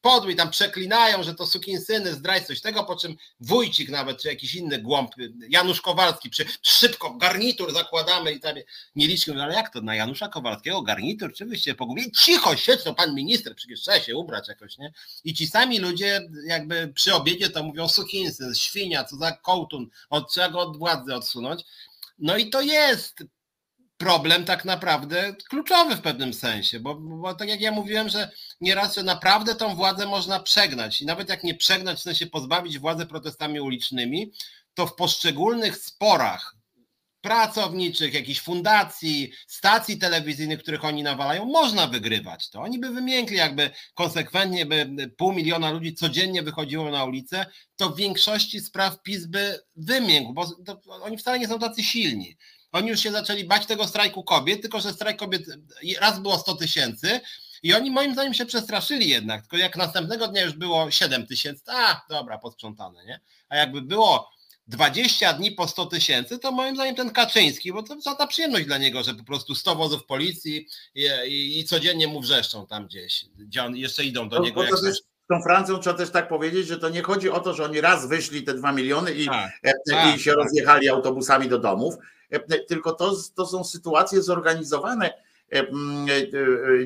podły 0.00 0.34
tam 0.34 0.50
przeklinają, 0.50 1.22
że 1.22 1.34
to 1.34 1.46
sukinsyny, 1.46 2.14
zdrajcy, 2.14 2.46
coś 2.46 2.60
tego, 2.60 2.84
po 2.84 2.96
czym 2.96 3.16
wójcik 3.40 3.88
nawet, 3.90 4.22
czy 4.22 4.28
jakiś 4.28 4.54
inny 4.54 4.78
głąb, 4.78 5.10
Janusz 5.48 5.80
Kowalski, 5.80 6.30
przy, 6.30 6.46
szybko 6.62 7.14
garnitur 7.14 7.72
zakładamy 7.72 8.32
i 8.32 8.40
tam 8.40 8.54
nie 8.96 9.06
liczmy, 9.06 9.42
ale 9.42 9.54
jak 9.54 9.72
to 9.72 9.80
na 9.80 9.94
Janusza 9.94 10.28
Kowalskiego 10.28 10.82
garnitur, 10.82 11.34
czy 11.34 11.46
wyście 11.46 11.74
pogubili? 11.74 12.12
Cicho, 12.12 12.56
siedź, 12.56 12.82
to 12.82 12.94
pan 12.94 13.14
minister, 13.14 13.54
przecież 13.54 13.80
trzeba 13.80 14.00
się 14.00 14.16
ubrać 14.16 14.48
jakoś, 14.48 14.78
nie? 14.78 14.92
I 15.24 15.34
ci 15.34 15.46
sami 15.46 15.78
ludzie 15.78 16.20
jakby 16.46 16.92
przy 16.94 17.14
obiedzie 17.14 17.50
to 17.50 17.62
mówią 17.62 17.88
sukinsyn, 17.88 18.54
świnia, 18.54 19.04
co 19.04 19.16
za 19.16 19.32
kołtun, 19.32 19.88
od 20.10 20.30
trzeba 20.30 20.48
go 20.48 20.60
od 20.60 20.76
władzy 20.76 21.14
odsunąć. 21.14 21.64
No 22.18 22.36
i 22.36 22.50
to 22.50 22.60
jest 22.60 23.24
problem 23.98 24.44
tak 24.44 24.64
naprawdę 24.64 25.34
kluczowy 25.48 25.96
w 25.96 26.00
pewnym 26.00 26.34
sensie, 26.34 26.80
bo, 26.80 26.94
bo 26.94 27.34
tak 27.34 27.48
jak 27.48 27.60
ja 27.60 27.72
mówiłem, 27.72 28.08
że 28.08 28.30
nieraz, 28.60 28.94
że 28.94 29.02
naprawdę 29.02 29.54
tą 29.54 29.74
władzę 29.74 30.06
można 30.06 30.40
przegnać 30.40 31.02
i 31.02 31.06
nawet 31.06 31.28
jak 31.28 31.44
nie 31.44 31.54
przegnać, 31.54 31.98
w 31.98 32.02
sensie 32.02 32.26
pozbawić 32.26 32.78
władzę 32.78 33.06
protestami 33.06 33.60
ulicznymi, 33.60 34.32
to 34.74 34.86
w 34.86 34.94
poszczególnych 34.94 35.76
sporach 35.76 36.58
pracowniczych, 37.20 38.14
jakichś 38.14 38.40
fundacji, 38.40 39.32
stacji 39.46 39.98
telewizyjnych, 39.98 40.62
których 40.62 40.84
oni 40.84 41.02
nawalają, 41.02 41.44
można 41.44 41.86
wygrywać 41.86 42.50
to. 42.50 42.60
Oni 42.60 42.78
by 42.78 42.90
wymiękli, 42.90 43.36
jakby 43.36 43.70
konsekwentnie 43.94 44.66
by 44.66 45.10
pół 45.16 45.32
miliona 45.32 45.70
ludzi 45.70 45.94
codziennie 45.94 46.42
wychodziło 46.42 46.90
na 46.90 47.04
ulicę, 47.04 47.46
to 47.76 47.90
w 47.90 47.96
większości 47.96 48.60
spraw 48.60 49.02
PiS 49.02 49.26
by 49.26 49.58
wymiękł, 49.76 50.32
bo 50.32 50.46
to, 50.66 50.80
oni 51.02 51.18
wcale 51.18 51.38
nie 51.38 51.48
są 51.48 51.58
tacy 51.58 51.82
silni. 51.82 52.36
Oni 52.72 52.88
już 52.88 53.00
się 53.00 53.12
zaczęli 53.12 53.44
bać 53.44 53.66
tego 53.66 53.86
strajku 53.86 54.24
kobiet, 54.24 54.62
tylko 54.62 54.80
że 54.80 54.92
strajk 54.92 55.18
kobiet 55.18 55.42
raz 56.00 56.18
było 56.18 56.38
100 56.38 56.54
tysięcy 56.54 57.20
i 57.62 57.74
oni 57.74 57.90
moim 57.90 58.12
zdaniem 58.12 58.34
się 58.34 58.46
przestraszyli 58.46 59.08
jednak, 59.08 59.40
tylko 59.40 59.56
jak 59.56 59.76
następnego 59.76 60.28
dnia 60.28 60.42
już 60.42 60.52
było 60.52 60.90
7 60.90 61.26
tysięcy, 61.26 61.62
a 61.66 62.02
dobra, 62.08 62.38
posprzątane, 62.38 63.04
nie? 63.04 63.20
A 63.48 63.56
jakby 63.56 63.82
było 63.82 64.30
20 64.66 65.32
dni 65.32 65.52
po 65.52 65.68
100 65.68 65.86
tysięcy, 65.86 66.38
to 66.38 66.52
moim 66.52 66.74
zdaniem 66.74 66.94
ten 66.94 67.10
Kaczyński, 67.10 67.72
bo 67.72 67.82
to 67.82 68.14
ta 68.14 68.26
przyjemność 68.26 68.66
dla 68.66 68.78
niego, 68.78 69.02
że 69.02 69.14
po 69.14 69.24
prostu 69.24 69.54
100 69.54 69.74
wozów 69.74 70.06
policji 70.06 70.66
i, 70.94 71.08
i, 71.26 71.60
i 71.60 71.64
codziennie 71.64 72.08
mu 72.08 72.20
wrzeszczą 72.20 72.66
tam 72.66 72.86
gdzieś, 72.86 73.24
gdzie 73.38 73.64
on, 73.64 73.76
jeszcze 73.76 74.04
idą 74.04 74.28
do 74.28 74.36
no, 74.38 74.44
niego. 74.44 74.64
Jest, 74.64 75.08
tą 75.28 75.42
Francją 75.42 75.78
trzeba 75.78 75.96
też 75.96 76.10
tak 76.10 76.28
powiedzieć, 76.28 76.66
że 76.66 76.78
to 76.78 76.88
nie 76.88 77.02
chodzi 77.02 77.30
o 77.30 77.40
to, 77.40 77.54
że 77.54 77.64
oni 77.64 77.80
raz 77.80 78.08
wyszli 78.08 78.42
te 78.42 78.54
dwa 78.54 78.72
miliony 78.72 79.12
i, 79.12 79.26
tak, 79.26 79.50
tak, 79.90 80.16
i 80.16 80.20
się 80.20 80.30
tak. 80.30 80.38
rozjechali 80.38 80.88
autobusami 80.88 81.48
do 81.48 81.58
domów, 81.58 81.94
tylko 82.68 82.92
to, 82.92 83.12
to 83.34 83.46
są 83.46 83.64
sytuacje 83.64 84.22
zorganizowane. 84.22 85.10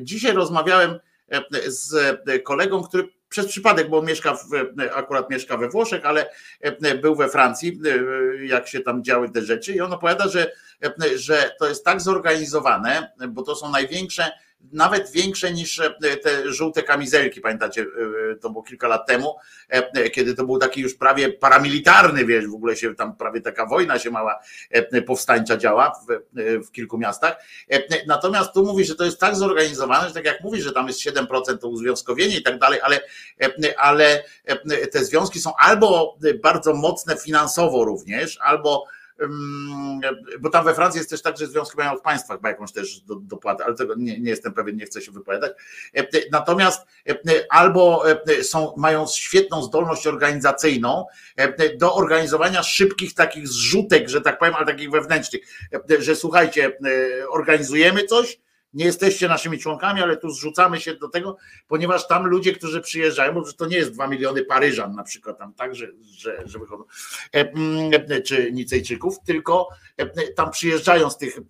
Dzisiaj 0.01 0.33
rozmawiałem 0.33 0.99
z 1.67 1.95
kolegą, 2.45 2.83
który 2.83 3.09
przez 3.29 3.47
przypadek, 3.47 3.89
bo 3.89 4.03
mieszka 4.03 4.35
w, 4.35 4.49
akurat 4.95 5.31
mieszka 5.31 5.57
we 5.57 5.69
Włoszech, 5.69 6.07
ale 6.07 6.31
był 7.03 7.15
we 7.15 7.29
Francji, 7.29 7.81
jak 8.43 8.69
się 8.69 8.81
tam 8.81 9.05
działy 9.05 9.31
te 9.31 9.43
rzeczy, 9.43 9.73
i 9.73 9.81
on 9.81 9.93
opowiada, 9.93 10.29
że, 10.29 10.53
że 11.15 11.51
to 11.59 11.69
jest 11.69 11.85
tak 11.85 12.01
zorganizowane, 12.01 13.13
bo 13.29 13.43
to 13.43 13.57
są 13.57 13.71
największe 13.71 14.33
nawet 14.73 15.11
większe 15.11 15.53
niż 15.53 15.79
e, 15.79 15.91
te 16.23 16.53
żółte 16.53 16.83
kamizelki, 16.83 17.41
pamiętacie, 17.41 17.83
e, 18.33 18.35
to 18.37 18.51
było 18.51 18.63
kilka 18.63 18.89
lat 18.89 19.07
temu, 19.07 19.37
e, 19.69 20.11
kiedy 20.11 20.35
to 20.35 20.45
był 20.45 20.59
taki 20.59 20.81
już 20.81 20.95
prawie 20.95 21.33
paramilitarny, 21.33 22.25
wiesz, 22.25 22.47
w 22.47 22.55
ogóle 22.55 22.77
się 22.77 22.95
tam 22.95 23.17
prawie 23.17 23.41
taka 23.41 23.67
wojna 23.67 23.99
się 23.99 24.11
mała 24.11 24.39
powstańcza 25.07 25.57
działa 25.57 25.93
w, 25.93 26.67
w 26.67 26.71
kilku 26.71 26.99
miastach. 26.99 27.37
Natomiast 28.07 28.53
tu 28.53 28.65
mówi, 28.65 28.85
że 28.85 28.95
to 28.95 29.05
jest 29.05 29.21
tak 29.21 29.37
zorganizowane, 29.37 30.09
że 30.09 30.15
tak 30.15 30.25
jak 30.25 30.41
mówi, 30.41 30.63
że 30.63 30.73
tam 30.73 30.89
jest 30.89 31.01
7% 31.01 31.59
to 31.59 31.69
uzwiązkowienie 31.69 32.39
i 32.39 32.43
tak 32.43 32.59
dalej, 32.59 32.81
ale, 32.83 33.01
ale 33.77 34.25
te 34.93 35.05
związki 35.05 35.41
są 35.41 35.53
albo 35.59 36.19
bardzo 36.43 36.75
mocne 36.75 37.17
finansowo 37.17 37.85
również, 37.85 38.39
albo 38.41 38.85
bo 40.41 40.51
tam 40.51 40.65
we 40.65 40.75
Francji 40.75 40.99
jest 40.99 41.11
też 41.11 41.23
tak, 41.23 41.39
że 41.39 41.47
związki 41.47 41.77
mają 41.77 41.93
od 41.93 42.03
państwa 42.03 42.35
chyba 42.35 42.49
jakąś 42.49 42.73
też 42.73 43.01
dopłatę, 43.21 43.65
ale 43.65 43.75
tego 43.75 43.95
nie, 43.97 44.21
nie 44.21 44.31
jestem 44.31 44.53
pewien, 44.53 44.77
nie 44.77 44.87
chcę 44.87 45.03
się 45.03 45.13
wypowiadać. 45.13 45.53
Natomiast 46.31 46.87
albo 47.51 48.05
są, 48.43 48.75
mają 48.77 49.07
świetną 49.07 49.63
zdolność 49.63 50.07
organizacyjną 50.07 51.07
do 51.77 51.95
organizowania 51.95 52.63
szybkich 52.63 53.15
takich 53.15 53.49
zrzutek, 53.49 54.09
że 54.09 54.21
tak 54.21 54.39
powiem, 54.39 54.55
ale 54.55 54.67
takich 54.67 54.91
wewnętrznych, 54.91 55.43
że 55.99 56.17
słuchajcie, 56.17 56.79
organizujemy 57.31 58.05
coś, 58.05 58.42
nie 58.75 58.85
jesteście 58.85 59.29
naszymi 59.29 59.59
członkami, 59.59 60.03
ale 60.03 60.17
tu 60.17 60.31
zrzucamy 60.31 60.81
się 60.81 60.95
do 60.95 61.09
tego, 61.09 61.37
ponieważ 61.69 62.09
tam 62.09 62.27
ludzie, 62.27 62.53
którzy 62.53 62.81
przyjeżdżają, 62.81 63.33
bo 63.33 63.53
to 63.53 63.67
nie 63.67 63.77
jest 63.77 63.93
dwa 63.93 64.07
miliony 64.07 64.45
Paryżan 64.45 64.95
na 64.95 65.03
przykład 65.03 65.39
tam 65.39 65.55
tak, 65.55 65.75
że, 65.75 65.87
że, 66.19 66.43
że 66.45 66.59
wychodzą, 66.59 66.85
e, 67.35 67.51
mm, 67.51 68.23
czy 68.25 68.53
Nicejczyków, 68.53 69.17
tylko 69.27 69.69
e, 69.97 70.07
tam 70.33 70.51
przyjeżdżają 70.51 71.11
z 71.11 71.19
tych 71.19 71.39
e, 71.39 71.41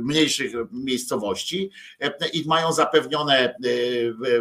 mniejszych 0.00 0.52
miejscowości 0.72 1.70
i 2.32 2.44
mają 2.46 2.72
zapewnione 2.72 3.54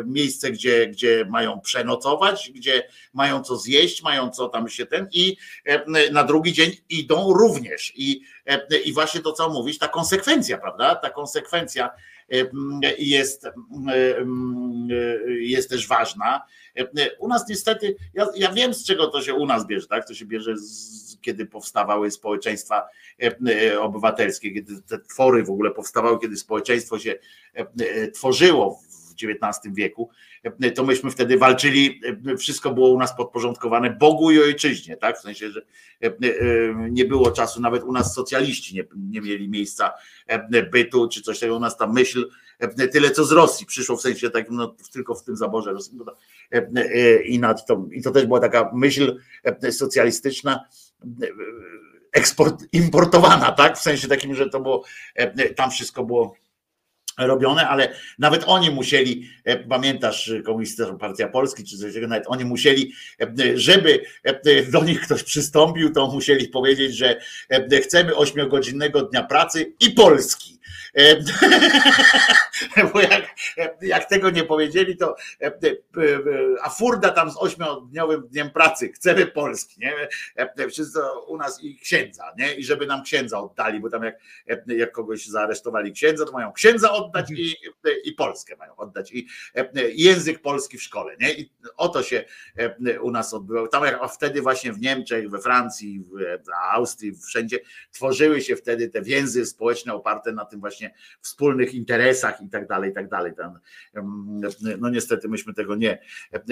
miejsce, 0.05 0.51
gdzie, 0.51 0.87
gdzie 0.87 1.25
mają 1.29 1.61
przenocować, 1.61 2.51
gdzie 2.55 2.87
mają 3.13 3.43
co 3.43 3.57
zjeść, 3.57 4.03
mają 4.03 4.29
co 4.29 4.49
tam 4.49 4.69
się 4.69 4.85
ten 4.85 5.07
i 5.11 5.37
na 6.11 6.23
drugi 6.23 6.53
dzień 6.53 6.71
idą 6.89 7.33
również. 7.33 7.93
I 7.95 8.21
E, 8.40 8.40
I 8.85 8.93
właśnie 8.93 9.21
to, 9.21 9.31
co 9.31 9.49
mówisz, 9.49 9.77
ta 9.77 9.87
konsekwencja, 9.87 10.57
prawda? 10.57 10.95
Ta 10.95 11.09
konsekwencja 11.09 11.89
e, 12.31 12.35
jest, 12.97 13.45
e, 13.45 13.51
jest 15.27 15.69
też 15.69 15.87
ważna. 15.87 16.41
U 17.19 17.27
nas 17.27 17.49
niestety, 17.49 17.95
ja, 18.13 18.27
ja 18.35 18.51
wiem 18.51 18.73
z 18.73 18.85
czego 18.85 19.07
to 19.07 19.21
się 19.21 19.33
u 19.33 19.45
nas 19.45 19.67
bierze, 19.67 19.87
tak? 19.87 20.07
To 20.07 20.13
się 20.13 20.25
bierze 20.25 20.57
z, 20.57 21.17
kiedy 21.21 21.45
powstawały 21.45 22.11
społeczeństwa 22.11 22.87
obywatelskie, 23.79 24.51
kiedy 24.51 24.81
te 24.81 24.99
twory 24.99 25.43
w 25.43 25.49
ogóle 25.49 25.71
powstawały, 25.71 26.19
kiedy 26.19 26.37
społeczeństwo 26.37 26.99
się 26.99 27.15
tworzyło 28.13 28.81
XIX 29.13 29.75
wieku, 29.75 30.09
to 30.75 30.83
myśmy 30.83 31.11
wtedy 31.11 31.37
walczyli, 31.37 32.01
wszystko 32.37 32.71
było 32.71 32.89
u 32.89 32.99
nas 32.99 33.15
podporządkowane 33.15 33.89
Bogu 33.89 34.31
i 34.31 34.39
ojczyźnie, 34.39 34.97
tak? 34.97 35.17
W 35.17 35.21
sensie, 35.21 35.51
że 35.51 35.61
e, 36.03 36.07
e, 36.07 36.11
nie 36.89 37.05
było 37.05 37.31
czasu, 37.31 37.61
nawet 37.61 37.83
u 37.83 37.91
nas 37.91 38.13
socjaliści 38.13 38.75
nie, 38.75 38.83
nie 38.95 39.21
mieli 39.21 39.49
miejsca 39.49 39.91
e, 40.27 40.63
bytu 40.63 41.07
czy 41.07 41.21
coś 41.21 41.39
takiego, 41.39 41.57
u 41.57 41.59
nas 41.59 41.77
ta 41.77 41.87
myśl 41.87 42.29
tyle 42.91 43.11
co 43.11 43.25
z 43.25 43.31
Rosji 43.31 43.65
przyszło 43.65 43.97
w 43.97 44.01
sensie 44.01 44.29
takim, 44.29 44.55
no, 44.55 44.75
tylko 44.93 45.15
w 45.15 45.23
tym 45.23 45.37
zaborze 45.37 45.75
i, 47.25 47.39
nad 47.39 47.65
to, 47.65 47.85
i 47.91 48.01
to 48.01 48.11
też 48.11 48.25
była 48.25 48.39
taka 48.39 48.71
myśl 48.73 49.17
socjalistyczna 49.71 50.65
eksport, 52.11 52.63
importowana, 52.73 53.51
tak? 53.51 53.77
W 53.77 53.81
sensie 53.81 54.07
takim, 54.07 54.35
że 54.35 54.49
to 54.49 54.59
było, 54.59 54.83
tam 55.55 55.71
wszystko 55.71 56.03
było 56.03 56.35
robione, 57.17 57.67
ale 57.69 57.95
nawet 58.19 58.43
oni 58.47 58.71
musieli, 58.71 59.29
e, 59.43 59.57
pamiętasz 59.57 60.31
Komunistyczna 60.45 60.93
Partia 60.93 61.27
Polski 61.27 61.63
czy 61.63 61.77
coś 61.77 61.87
takiego, 61.87 62.07
nawet 62.07 62.23
oni 62.27 62.45
musieli, 62.45 62.93
e, 63.21 63.57
żeby 63.57 64.03
e, 64.23 64.63
do 64.63 64.83
nich 64.83 65.01
ktoś 65.01 65.23
przystąpił, 65.23 65.93
to 65.93 66.07
musieli 66.07 66.47
powiedzieć, 66.47 66.95
że 66.95 67.21
chcemy 67.83 68.15
ośmiogodzinnego 68.15 69.01
dnia 69.01 69.23
pracy 69.23 69.73
i 69.79 69.89
Polski. 69.89 70.59
Bo 72.93 73.01
jak, 73.01 73.35
jak 73.81 74.09
tego 74.09 74.29
nie 74.29 74.43
powiedzieli, 74.43 74.97
to 74.97 75.15
a 76.61 76.69
furda 76.69 77.09
tam 77.09 77.31
z 77.31 77.37
ośmiodniowym 77.37 78.27
dniem 78.27 78.51
pracy, 78.51 78.89
chcemy 78.89 79.25
Polski, 79.25 79.79
nie? 79.79 79.93
Wszystko 80.69 81.25
u 81.27 81.37
nas 81.37 81.63
i 81.63 81.79
księdza, 81.79 82.33
nie? 82.37 82.53
I 82.53 82.63
żeby 82.63 82.87
nam 82.87 83.03
księdza 83.03 83.39
oddali, 83.39 83.79
bo 83.79 83.89
tam 83.89 84.03
jak, 84.03 84.15
jak 84.67 84.91
kogoś 84.91 85.25
zaaresztowali 85.25 85.91
księdza, 85.91 86.25
to 86.25 86.31
mają 86.31 86.51
księdza 86.51 86.91
oddać 86.91 87.31
i, 87.31 87.55
i 88.03 88.11
Polskę 88.11 88.55
mają 88.55 88.75
oddać 88.75 89.11
i 89.11 89.27
język 89.93 90.41
polski 90.41 90.77
w 90.77 90.83
szkole, 90.83 91.15
nie? 91.19 91.33
I 91.33 91.51
o 91.77 91.89
to 91.89 92.03
się 92.03 92.23
u 93.01 93.11
nas 93.11 93.33
odbywało. 93.33 93.67
Tam 93.67 93.85
jak 93.85 94.11
wtedy 94.13 94.41
właśnie 94.41 94.73
w 94.73 94.79
Niemczech, 94.79 95.29
we 95.29 95.39
Francji, 95.39 96.03
w 96.19 96.73
Austrii, 96.73 97.15
wszędzie 97.27 97.59
tworzyły 97.91 98.41
się 98.41 98.55
wtedy 98.55 98.89
te 98.89 99.01
więzy 99.01 99.45
społeczne 99.45 99.93
oparte 99.93 100.31
na 100.31 100.45
tym 100.45 100.59
właśnie 100.59 100.93
wspólnych 101.21 101.73
interesach 101.73 102.40
i 102.45 102.49
tak 102.49 102.67
dalej, 102.67 102.91
i 102.91 102.93
tak 102.93 103.09
dalej. 103.09 103.31
No 104.79 104.89
niestety 104.89 105.29
myśmy 105.29 105.53
tego 105.53 105.75
nie, 105.75 105.99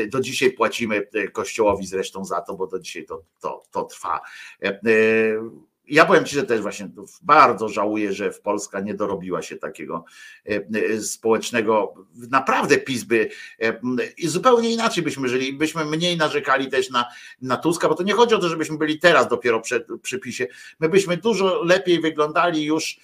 do 0.09 0.19
dzisiaj 0.19 0.51
płacimy 0.51 1.07
Kościołowi 1.31 1.87
zresztą 1.87 2.25
za 2.25 2.41
to, 2.41 2.55
bo 2.55 2.67
do 2.67 2.79
dzisiaj 2.79 3.05
to, 3.05 3.23
to, 3.39 3.63
to 3.71 3.83
trwa. 3.83 4.21
Ja 5.87 6.05
powiem 6.05 6.25
Ci, 6.25 6.35
że 6.35 6.43
też 6.43 6.61
właśnie 6.61 6.89
bardzo 7.21 7.69
żałuję, 7.69 8.13
że 8.13 8.31
w 8.31 8.41
Polska 8.41 8.79
nie 8.79 8.93
dorobiła 8.93 9.41
się 9.41 9.55
takiego 9.55 10.05
społecznego, 11.01 11.93
naprawdę 12.29 12.77
PiS 12.77 13.03
by 13.03 13.29
i 14.17 14.27
zupełnie 14.27 14.73
inaczej 14.73 15.03
byśmy 15.03 15.29
żyli, 15.29 15.53
byśmy 15.53 15.85
mniej 15.85 16.17
narzekali 16.17 16.67
też 16.67 16.89
na, 16.89 17.05
na 17.41 17.57
Tuska, 17.57 17.89
bo 17.89 17.95
to 17.95 18.03
nie 18.03 18.13
chodzi 18.13 18.35
o 18.35 18.39
to, 18.39 18.49
żebyśmy 18.49 18.77
byli 18.77 18.99
teraz 18.99 19.27
dopiero 19.27 19.61
przy, 19.61 19.85
przy 20.01 20.19
PiSie, 20.19 20.47
my 20.79 20.89
byśmy 20.89 21.17
dużo 21.17 21.63
lepiej 21.63 22.01
wyglądali 22.01 22.63
już 22.63 22.99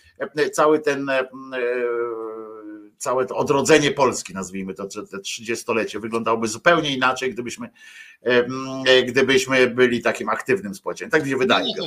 cały 0.51 0.79
ten 0.79 1.11
całe 2.97 3.25
to 3.25 3.35
odrodzenie 3.35 3.91
Polski, 3.91 4.33
nazwijmy 4.33 4.73
to, 4.73 4.87
te 4.87 5.19
trzydziestolecie, 5.19 5.99
wyglądałoby 5.99 6.47
zupełnie 6.47 6.95
inaczej, 6.95 7.33
gdybyśmy, 7.33 7.69
gdybyśmy 9.07 9.67
byli 9.67 10.01
takim 10.01 10.29
aktywnym 10.29 10.75
społeczeństwem. 10.75 11.19
Tak 11.21 11.25
mi 11.25 11.31
się 11.31 11.37
wydaje. 11.37 11.65
No, 11.77 11.85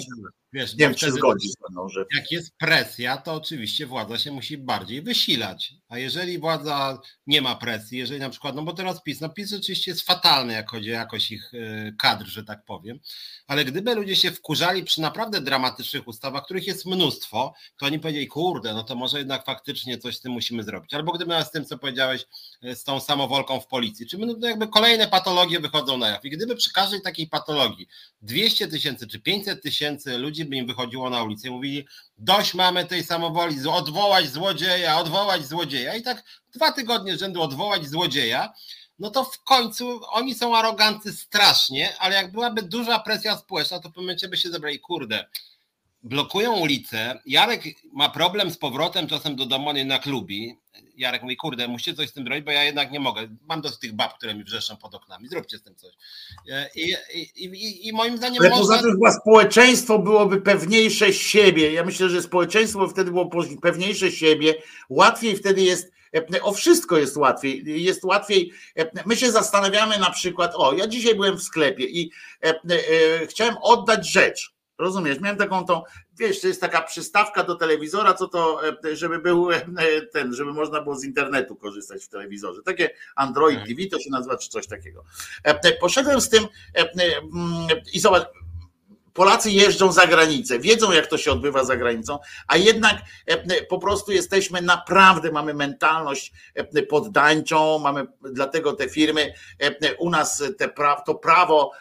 wiesz, 0.52 0.72
nie 0.72 0.78
wiem, 0.78 0.94
czy 0.94 1.12
zgodzi 1.12 1.48
ze 1.48 1.72
mną, 1.72 1.88
że. 1.88 2.04
Jak 2.16 2.32
jest 2.32 2.56
presja, 2.56 3.16
to 3.16 3.34
oczywiście 3.34 3.86
władza 3.86 4.18
się 4.18 4.32
musi 4.32 4.58
bardziej 4.58 5.02
wysilać. 5.02 5.74
A 5.88 5.98
jeżeli 5.98 6.38
władza 6.38 7.00
nie 7.26 7.42
ma 7.42 7.54
presji, 7.54 7.98
jeżeli 7.98 8.20
na 8.20 8.30
przykład, 8.30 8.54
no 8.54 8.62
bo 8.62 8.72
teraz 8.72 9.02
PiS, 9.02 9.20
no 9.20 9.28
PiS 9.28 9.52
oczywiście 9.52 9.90
jest 9.90 10.02
fatalny, 10.02 10.52
jak 10.52 10.70
chodzi 10.70 10.90
o 10.90 10.94
jakość 10.94 11.32
ich 11.32 11.52
e, 11.54 11.92
kadr, 11.98 12.26
że 12.26 12.44
tak 12.44 12.64
powiem, 12.64 12.98
ale 13.46 13.64
gdyby 13.64 13.94
ludzie 13.94 14.16
się 14.16 14.30
wkurzali 14.30 14.84
przy 14.84 15.00
naprawdę 15.00 15.40
dramatycznych 15.40 16.08
ustawach, 16.08 16.44
których 16.44 16.66
jest 16.66 16.86
mnóstwo, 16.86 17.54
to 17.76 17.86
oni 17.86 17.98
powiedzieli, 17.98 18.26
kurde, 18.26 18.74
no 18.74 18.84
to 18.84 18.94
może 18.94 19.18
jednak 19.18 19.44
faktycznie 19.44 19.98
coś 19.98 20.16
z 20.16 20.20
tym 20.20 20.32
musimy 20.32 20.62
zrobić. 20.62 20.94
Albo 20.98 21.12
gdyby 21.12 21.44
z 21.44 21.50
tym, 21.50 21.64
co 21.64 21.78
powiedziałeś, 21.78 22.26
e, 22.62 22.76
z 22.76 22.84
tą 22.84 23.00
samowolką 23.00 23.60
w 23.60 23.66
policji, 23.66 24.06
czy 24.06 24.18
no 24.18 24.48
jakby 24.48 24.68
kolejne 24.68 25.08
patologie 25.08 25.60
wychodzą 25.60 25.98
na 25.98 26.08
jaw. 26.08 26.24
I 26.24 26.30
gdyby 26.30 26.56
przy 26.56 26.72
każdej 26.72 27.02
takiej 27.02 27.26
patologii 27.26 27.88
200 28.22 28.68
tysięcy 28.68 29.06
czy 29.06 29.20
500 29.20 29.62
tysięcy 29.62 30.18
ludzi 30.18 30.44
by 30.44 30.56
im 30.56 30.66
wychodziło 30.66 31.10
na 31.10 31.22
ulicę 31.22 31.48
i 31.48 31.50
mówili, 31.50 31.86
dość 32.18 32.54
mamy 32.54 32.84
tej 32.84 33.04
samowoli, 33.04 33.68
odwołać 33.68 34.30
złodzieja, 34.30 34.98
odwołać 34.98 35.46
złodzieja. 35.46 35.94
I 35.94 36.02
tak 36.02 36.24
dwa 36.54 36.72
tygodnie 36.72 37.18
rzędu 37.18 37.42
odwołać 37.42 37.88
złodzieja, 37.88 38.52
no 38.98 39.10
to 39.10 39.24
w 39.24 39.44
końcu 39.44 40.00
oni 40.10 40.34
są 40.34 40.56
arogancy 40.56 41.12
strasznie, 41.12 41.98
ale 41.98 42.14
jak 42.14 42.32
byłaby 42.32 42.62
duża 42.62 42.98
presja 42.98 43.36
społeczna, 43.36 43.80
to 43.80 43.90
w 43.90 43.96
momencie 43.96 44.28
by 44.28 44.36
się 44.36 44.50
zebrali, 44.50 44.80
kurde, 44.80 45.26
blokują 46.02 46.56
ulicę. 46.56 47.20
Jarek 47.26 47.62
ma 47.92 48.08
problem 48.08 48.50
z 48.50 48.58
powrotem 48.58 49.06
czasem 49.06 49.36
do 49.36 49.46
domu, 49.46 49.68
on 49.68 49.76
jednak 49.76 50.06
lubi. 50.06 50.56
Jarek 50.96 51.22
mówi, 51.22 51.36
kurde, 51.36 51.68
musicie 51.68 51.94
coś 51.94 52.08
z 52.08 52.12
tym 52.12 52.24
zrobić, 52.24 52.44
bo 52.44 52.50
ja 52.50 52.64
jednak 52.64 52.90
nie 52.90 53.00
mogę. 53.00 53.28
Mam 53.48 53.60
dosyć 53.60 53.78
tych 53.78 53.92
bab, 53.92 54.18
które 54.18 54.34
mi 54.34 54.44
wrzeszczą 54.44 54.76
pod 54.76 54.94
oknami. 54.94 55.28
Zróbcie 55.28 55.58
z 55.58 55.62
tym 55.62 55.74
coś. 55.74 55.92
I, 56.74 56.94
i, 57.14 57.44
i, 57.44 57.88
i 57.88 57.92
moim 57.92 58.16
zdaniem. 58.16 58.40
Ale 58.40 58.50
można... 58.50 58.62
poza 58.62 58.82
tym 58.82 58.92
chyba 58.92 59.12
społeczeństwo 59.12 59.98
byłoby 59.98 60.40
pewniejsze 60.40 61.12
siebie. 61.12 61.72
Ja 61.72 61.84
myślę, 61.84 62.08
że 62.08 62.22
społeczeństwo 62.22 62.88
wtedy 62.88 63.10
było 63.10 63.30
pewniejsze 63.62 64.12
siebie. 64.12 64.54
Łatwiej 64.88 65.36
wtedy 65.36 65.62
jest 65.62 65.92
o 66.42 66.52
wszystko 66.52 66.98
jest 66.98 67.16
łatwiej. 67.16 67.82
Jest 67.84 68.04
łatwiej. 68.04 68.52
My 69.06 69.16
się 69.16 69.32
zastanawiamy 69.32 69.98
na 69.98 70.10
przykład, 70.10 70.52
o, 70.54 70.72
ja 70.72 70.86
dzisiaj 70.86 71.14
byłem 71.14 71.38
w 71.38 71.42
sklepie 71.42 71.84
i 71.84 72.10
chciałem 73.28 73.54
oddać 73.62 74.10
rzecz. 74.10 74.57
Rozumiesz? 74.78 75.20
Miałem 75.20 75.38
taką 75.38 75.64
tą, 75.64 75.82
wiesz, 76.18 76.40
to 76.40 76.48
jest 76.48 76.60
taka 76.60 76.82
przystawka 76.82 77.44
do 77.44 77.54
telewizora, 77.54 78.14
co 78.14 78.28
to, 78.28 78.60
żeby 78.92 79.18
był 79.18 79.48
ten, 80.12 80.34
żeby 80.34 80.52
można 80.52 80.80
było 80.80 80.96
z 80.96 81.04
internetu 81.04 81.56
korzystać 81.56 82.04
w 82.04 82.08
telewizorze. 82.08 82.62
Takie 82.62 82.90
Android 83.16 83.58
TV 83.58 83.86
to 83.90 83.98
się 83.98 84.10
nazywa, 84.10 84.36
czy 84.36 84.48
coś 84.48 84.66
takiego. 84.66 85.04
Poszedłem 85.80 86.20
z 86.20 86.28
tym 86.28 86.46
i 87.92 88.00
zobacz, 88.00 88.28
Polacy 89.18 89.50
jeżdżą 89.50 89.92
za 89.92 90.06
granicę, 90.06 90.58
wiedzą 90.58 90.92
jak 90.92 91.06
to 91.06 91.18
się 91.18 91.32
odbywa 91.32 91.64
za 91.64 91.76
granicą, 91.76 92.18
a 92.46 92.56
jednak 92.56 92.96
e, 93.26 93.64
po 93.64 93.78
prostu 93.78 94.12
jesteśmy 94.12 94.62
naprawdę, 94.62 95.32
mamy 95.32 95.54
mentalność 95.54 96.32
e, 96.54 96.82
poddańczą, 96.82 97.78
mamy 97.78 98.06
dlatego 98.20 98.72
te 98.72 98.88
firmy, 98.88 99.34
e, 99.58 99.94
u 99.94 100.10
nas 100.10 100.42
te 100.58 100.68
pra, 100.68 101.00
to 101.00 101.14
prawo 101.14 101.72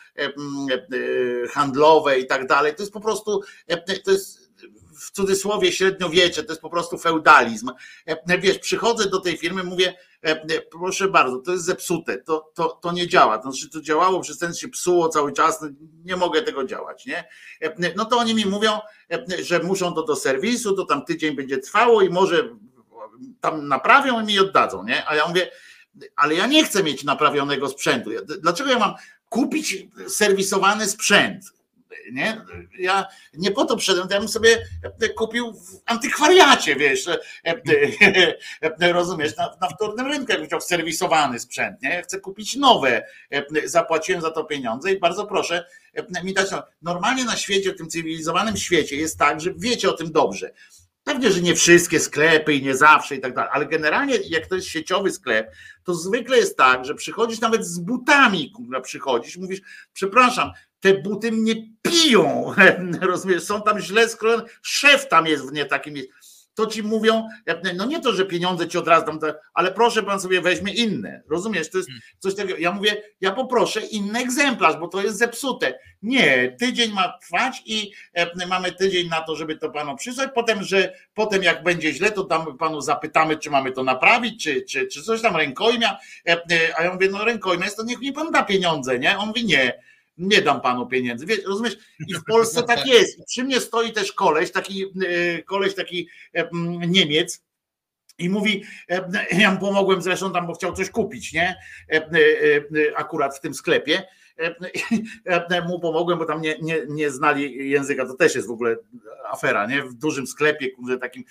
handlowe 1.51 2.19
i 2.19 2.27
tak 2.27 2.47
dalej, 2.47 2.75
to 2.75 2.83
jest 2.83 2.93
po 2.93 3.01
prostu, 3.01 3.41
to 4.05 4.11
jest 4.11 4.51
w 4.99 5.11
cudzysłowie 5.11 5.71
średniowiecze, 5.71 6.43
to 6.43 6.51
jest 6.51 6.61
po 6.61 6.69
prostu 6.69 6.97
feudalizm. 6.97 7.71
Wiesz, 8.39 8.59
przychodzę 8.59 9.09
do 9.09 9.19
tej 9.19 9.37
firmy, 9.37 9.63
mówię, 9.63 9.93
proszę 10.71 11.07
bardzo, 11.07 11.37
to 11.37 11.51
jest 11.51 11.65
zepsute, 11.65 12.17
to, 12.17 12.51
to, 12.53 12.79
to 12.81 12.91
nie 12.91 13.07
działa. 13.07 13.37
To 13.37 13.51
znaczy, 13.51 13.69
to 13.69 13.81
działało, 13.81 14.19
przez 14.19 14.37
ten 14.37 14.53
się 14.53 14.67
psuło 14.67 15.09
cały 15.09 15.33
czas, 15.33 15.61
no, 15.61 15.67
nie 16.05 16.15
mogę 16.15 16.41
tego 16.41 16.63
działać, 16.63 17.05
nie? 17.05 17.27
No 17.95 18.05
to 18.05 18.17
oni 18.17 18.35
mi 18.35 18.45
mówią, 18.45 18.79
że 19.43 19.59
muszą 19.59 19.93
to 19.93 20.03
do 20.03 20.15
serwisu, 20.15 20.75
to 20.75 20.85
tam 20.85 21.05
tydzień 21.05 21.35
będzie 21.35 21.57
trwało 21.57 22.01
i 22.01 22.09
może 22.09 22.49
tam 23.41 23.67
naprawią 23.67 24.21
i 24.21 24.25
mi 24.25 24.39
oddadzą, 24.39 24.83
nie? 24.83 25.09
A 25.09 25.15
ja 25.15 25.27
mówię, 25.27 25.51
ale 26.15 26.35
ja 26.35 26.47
nie 26.47 26.63
chcę 26.63 26.83
mieć 26.83 27.03
naprawionego 27.03 27.69
sprzętu. 27.69 28.09
Dlaczego 28.41 28.69
ja 28.69 28.79
mam 28.79 28.93
kupić 29.29 29.87
serwisowany 30.07 30.87
sprzęt? 30.87 31.56
Nie? 32.11 32.41
Ja 32.79 33.05
nie 33.33 33.51
po 33.51 33.65
to 33.65 33.77
przyszedłem, 33.77 34.07
ja 34.11 34.19
bym 34.19 34.29
sobie 34.29 34.57
kupił 35.15 35.53
w 35.53 35.81
antykwariacie, 35.85 36.75
wiesz, 36.75 37.09
rozumiesz, 38.81 39.37
na, 39.37 39.57
na 39.61 39.69
wtórnym 39.69 40.07
rynku, 40.07 40.31
jakbym 40.31 40.47
chciał 40.47 40.61
serwisowany 40.61 41.39
sprzęt, 41.39 41.81
nie? 41.81 41.89
Ja 41.89 42.01
chcę 42.01 42.19
kupić 42.19 42.55
nowe, 42.55 43.07
zapłaciłem 43.65 44.21
za 44.21 44.31
to 44.31 44.43
pieniądze 44.43 44.91
i 44.91 44.99
bardzo 44.99 45.25
proszę 45.25 45.65
mi 46.23 46.33
dać. 46.33 46.49
Normalnie 46.81 47.25
na 47.25 47.35
świecie, 47.35 47.73
w 47.73 47.77
tym 47.77 47.89
cywilizowanym 47.89 48.57
świecie 48.57 48.95
jest 48.95 49.19
tak, 49.19 49.41
że 49.41 49.53
wiecie 49.57 49.89
o 49.89 49.93
tym 49.93 50.11
dobrze. 50.11 50.51
Pewnie, 51.03 51.31
że 51.31 51.41
nie 51.41 51.55
wszystkie 51.55 51.99
sklepy 51.99 52.53
i 52.53 52.63
nie 52.63 52.75
zawsze 52.75 53.15
i 53.15 53.19
tak 53.19 53.33
dalej, 53.33 53.49
ale 53.53 53.65
generalnie 53.65 54.15
jak 54.29 54.47
to 54.47 54.55
jest 54.55 54.67
sieciowy 54.67 55.11
sklep, 55.11 55.51
to 55.83 55.93
zwykle 55.93 56.37
jest 56.37 56.57
tak, 56.57 56.85
że 56.85 56.95
przychodzisz 56.95 57.39
nawet 57.39 57.65
z 57.65 57.79
butami, 57.79 58.53
przychodzisz, 58.83 59.37
mówisz, 59.37 59.61
przepraszam, 59.93 60.51
te 60.79 60.93
buty 60.93 61.31
mnie 61.31 61.55
piją, 61.81 62.53
rozumiesz, 63.01 63.43
są 63.43 63.61
tam 63.61 63.79
źle 63.79 64.09
skrojone, 64.09 64.43
szef 64.61 65.07
tam 65.07 65.25
jest 65.25 65.49
w 65.49 65.53
nie 65.53 65.65
takim 65.65 65.95
jest. 65.97 66.37
To 66.57 66.65
ci 66.65 66.83
mówią, 66.83 67.27
no 67.75 67.85
nie 67.85 68.01
to, 68.01 68.13
że 68.13 68.25
pieniądze 68.25 68.67
ci 68.67 68.77
od 68.77 68.87
razu 68.87 69.05
dam, 69.05 69.19
ale 69.53 69.71
proszę 69.71 70.03
pan 70.03 70.19
sobie 70.19 70.41
weźmie 70.41 70.73
inne. 70.73 71.21
Rozumiesz? 71.29 71.69
To 71.69 71.77
jest 71.77 71.89
hmm. 71.89 72.01
coś 72.19 72.35
takiego. 72.35 72.57
Ja 72.59 72.71
mówię, 72.71 73.03
ja 73.21 73.31
poproszę 73.31 73.81
inny 73.81 74.19
egzemplarz, 74.19 74.77
bo 74.77 74.87
to 74.87 75.01
jest 75.01 75.17
zepsute. 75.17 75.79
Nie, 76.01 76.55
tydzień 76.59 76.91
ma 76.93 77.13
trwać 77.21 77.61
i 77.65 77.91
mamy 78.47 78.71
tydzień 78.71 79.09
na 79.09 79.21
to, 79.21 79.35
żeby 79.35 79.57
to 79.57 79.69
panu 79.69 79.95
przysłać. 79.95 80.29
Potem, 80.35 80.63
że 80.63 80.93
potem 81.13 81.43
jak 81.43 81.63
będzie 81.63 81.93
źle, 81.93 82.11
to 82.11 82.23
tam 82.23 82.57
panu 82.57 82.81
zapytamy, 82.81 83.37
czy 83.37 83.49
mamy 83.49 83.71
to 83.71 83.83
naprawić, 83.83 84.43
czy, 84.43 84.61
czy, 84.61 84.87
czy 84.87 85.03
coś 85.03 85.21
tam 85.21 85.35
rękojmia. 85.35 85.97
A 86.77 86.83
ja 86.83 86.93
mówię, 86.93 87.09
no 87.11 87.25
rękojmia 87.25 87.65
jest 87.65 87.77
to 87.77 87.83
niech 87.83 87.99
mi 87.99 88.13
pan 88.13 88.31
da 88.31 88.43
pieniądze, 88.43 88.99
nie? 88.99 89.17
On 89.17 89.27
mówi 89.27 89.45
nie 89.45 89.86
nie 90.17 90.41
dam 90.41 90.61
panu 90.61 90.87
pieniędzy. 90.87 91.25
Wiesz, 91.25 91.43
rozumiesz? 91.45 91.77
I 92.07 92.13
w 92.13 92.23
Polsce 92.31 92.63
tak 92.63 92.87
jest. 92.87 93.25
Przy 93.25 93.43
mnie 93.43 93.59
stoi 93.59 93.91
też 93.93 94.13
koleś, 94.13 94.51
taki 94.51 94.85
e, 94.85 95.43
koleś, 95.43 95.75
taki 95.75 96.09
e, 96.33 96.49
Niemiec, 96.87 97.47
i 98.19 98.29
mówi, 98.29 98.63
e, 98.89 99.25
ja 99.31 99.51
mu 99.51 99.59
pomogłem 99.59 100.01
zresztą 100.01 100.33
tam, 100.33 100.47
bo 100.47 100.53
chciał 100.53 100.73
coś 100.73 100.89
kupić, 100.89 101.33
nie? 101.33 101.55
Akurat 102.95 103.37
w 103.37 103.41
tym 103.41 103.53
sklepie. 103.53 104.03
Mu 105.67 105.79
pomogłem, 105.79 106.19
bo 106.19 106.25
tam 106.25 106.41
nie, 106.41 106.55
nie, 106.61 106.77
nie 106.89 107.11
znali 107.11 107.69
języka. 107.69 108.05
To 108.05 108.13
też 108.13 108.35
jest 108.35 108.47
w 108.47 108.51
ogóle 108.51 108.75
afera, 109.31 109.65
nie? 109.65 109.83
W 109.83 109.93
dużym 109.93 110.27
sklepie, 110.27 110.69
takim 111.01 111.23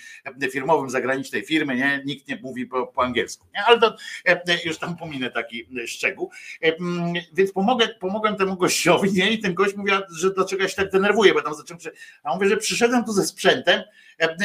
firmowym, 0.52 0.90
zagranicznej 0.90 1.44
firmy, 1.44 1.76
nie? 1.76 2.02
Nikt 2.04 2.28
nie 2.28 2.36
mówi 2.36 2.66
po, 2.66 2.86
po 2.86 3.02
angielsku, 3.02 3.46
nie? 3.54 3.64
Ale 3.64 3.80
to 3.80 3.96
już 4.64 4.78
tam 4.78 4.96
pominę 4.96 5.30
taki 5.30 5.68
szczegół. 5.86 6.30
Więc 7.32 7.52
pomogę, 7.52 7.88
pomogłem 7.88 8.36
temu 8.36 8.56
gościowi, 8.56 9.12
nie? 9.12 9.30
I 9.30 9.38
ten 9.38 9.54
gość 9.54 9.76
mówi, 9.76 9.92
że 10.10 10.30
dlaczego 10.30 10.62
ja 10.62 10.68
się 10.68 10.76
tak 10.76 10.90
denerwuję, 10.90 11.34
bo 11.34 11.42
tam 11.42 11.54
zacząłem, 11.54 11.80
a 12.22 12.34
mówię, 12.34 12.48
że 12.48 12.56
przyszedłem 12.56 13.04
tu 13.04 13.12
ze 13.12 13.24
sprzętem 13.24 13.82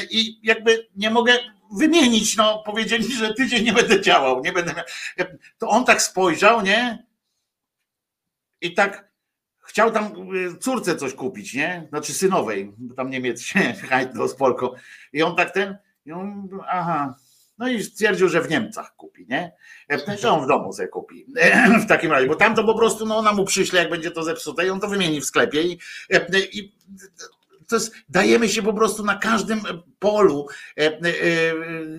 i 0.10 0.40
jakby 0.44 0.88
nie 0.96 1.10
mogę 1.10 1.34
wymienić, 1.78 2.38
no 2.38 2.64
powiedzieli, 2.66 3.14
że 3.14 3.34
tydzień 3.34 3.66
nie 3.66 3.74
będę 3.74 4.02
działał, 4.02 4.42
nie 4.42 4.54
będę 4.54 4.74
miał. 4.74 4.86
To 5.58 5.68
on 5.68 5.86
tak 5.86 6.02
spojrzał, 6.02 6.62
nie? 6.62 7.11
I 8.62 8.74
tak 8.74 9.12
chciał 9.60 9.92
tam 9.92 10.36
y, 10.36 10.58
córce 10.58 10.96
coś 10.96 11.14
kupić, 11.14 11.54
nie? 11.54 11.88
Znaczy 11.90 12.14
synowej, 12.14 12.74
bo 12.78 12.96
tam 12.96 13.10
Niemiec 13.10 13.42
się 13.42 13.74
do 14.16 14.28
Spolko. 14.28 14.76
I 15.14 15.24
on 15.24 15.36
tak 15.36 15.54
ten, 15.54 15.78
i 16.06 16.12
on, 16.12 16.50
aha. 16.68 17.16
No 17.58 17.68
i 17.68 17.84
stwierdził, 17.84 18.30
że 18.30 18.42
w 18.42 18.50
Niemcach 18.50 18.96
kupi, 18.96 19.26
nie? 19.30 19.52
E, 19.92 20.18
że 20.18 20.32
on 20.32 20.46
w 20.46 20.48
domu 20.48 20.74
sobie 20.74 20.88
kupi. 20.88 21.26
W 21.84 21.88
takim 21.88 22.12
razie, 22.12 22.28
bo 22.28 22.36
tam 22.36 22.56
to 22.56 22.64
po 22.64 22.78
prostu, 22.78 23.06
no 23.06 23.18
ona 23.18 23.34
mu 23.34 23.46
przyśle, 23.46 23.80
jak 23.80 23.90
będzie 23.90 24.12
to 24.12 24.24
zepsute 24.24 24.68
i 24.68 24.70
on 24.70 24.80
to 24.80 24.88
wymieni 24.88 25.22
w 25.22 25.26
sklepie 25.26 25.64
i, 25.64 25.80
e, 26.10 26.40
i 26.40 26.76
to 27.72 27.76
jest, 27.76 27.94
dajemy 28.10 28.50
się 28.50 28.62
po 28.62 28.74
prostu 28.74 29.04
na 29.04 29.16
każdym 29.16 29.62
polu, 30.00 30.48
e, 30.78 30.82
e, 30.82 31.00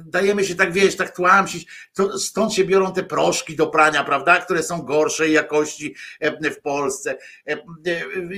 dajemy 0.05 0.45
się 0.45 0.55
tak, 0.55 0.73
wiesz, 0.73 0.97
tak 0.97 1.17
tłamsić, 1.17 1.67
to 1.95 2.19
stąd 2.19 2.53
się 2.53 2.65
biorą 2.65 2.93
te 2.93 3.03
proszki 3.03 3.57
do 3.57 3.67
prania, 3.67 4.05
prawda, 4.05 4.41
które 4.41 4.63
są 4.63 4.83
gorszej 4.83 5.33
jakości 5.33 5.95
e, 6.21 6.51
w 6.51 6.61
Polsce. 6.61 7.19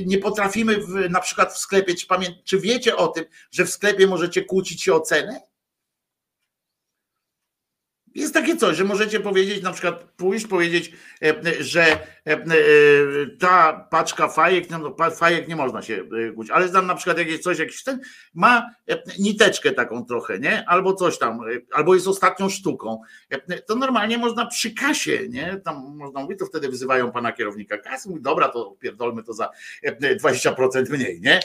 Nie 0.06 0.18
potrafimy 0.18 0.76
w, 0.76 1.10
na 1.10 1.20
przykład 1.20 1.52
w 1.52 1.58
sklepie, 1.58 1.94
czy, 1.94 2.06
pamię, 2.06 2.26
czy 2.44 2.60
wiecie 2.60 2.96
o 2.96 3.08
tym, 3.08 3.24
że 3.50 3.64
w 3.64 3.70
sklepie 3.70 4.06
możecie 4.06 4.44
kłócić 4.44 4.82
się 4.82 4.94
o 4.94 5.00
cenę? 5.00 5.40
Jest 8.14 8.34
takie 8.34 8.56
coś, 8.56 8.76
że 8.76 8.84
możecie 8.84 9.20
powiedzieć, 9.20 9.62
na 9.62 9.72
przykład 9.72 10.13
pójść, 10.16 10.46
powiedzieć, 10.46 10.92
że 11.60 11.98
E, 12.26 12.32
e, 12.32 12.40
ta 13.38 13.86
paczka 13.90 14.28
fajek, 14.28 14.70
no, 14.70 14.96
fajek 15.10 15.48
nie 15.48 15.56
można 15.56 15.82
się 15.82 16.04
e, 16.28 16.32
kuć, 16.32 16.50
ale 16.50 16.68
znam 16.68 16.86
na 16.86 16.94
przykład 16.94 17.18
jakieś 17.18 17.40
coś, 17.40 17.58
jakiś 17.58 17.82
ten, 17.82 18.00
ma 18.34 18.70
niteczkę 19.18 19.72
taką 19.72 20.04
trochę, 20.04 20.38
nie? 20.38 20.64
Albo 20.68 20.94
coś 20.94 21.18
tam, 21.18 21.40
albo 21.72 21.94
jest 21.94 22.08
ostatnią 22.08 22.48
sztuką. 22.48 23.00
To 23.66 23.74
normalnie 23.74 24.18
można 24.18 24.46
przy 24.46 24.74
kasie, 24.74 25.28
nie? 25.28 25.60
Tam 25.64 25.96
można 25.96 26.20
mówić, 26.20 26.38
to 26.38 26.46
wtedy 26.46 26.68
wzywają 26.68 27.12
pana 27.12 27.32
kierownika 27.32 27.78
kasy, 27.78 28.08
mówi, 28.08 28.22
dobra, 28.22 28.48
to 28.48 28.76
pierdolmy 28.80 29.22
to 29.22 29.32
za 29.32 29.50
20% 30.24 30.90
mniej, 30.90 31.20
nie? 31.20 31.40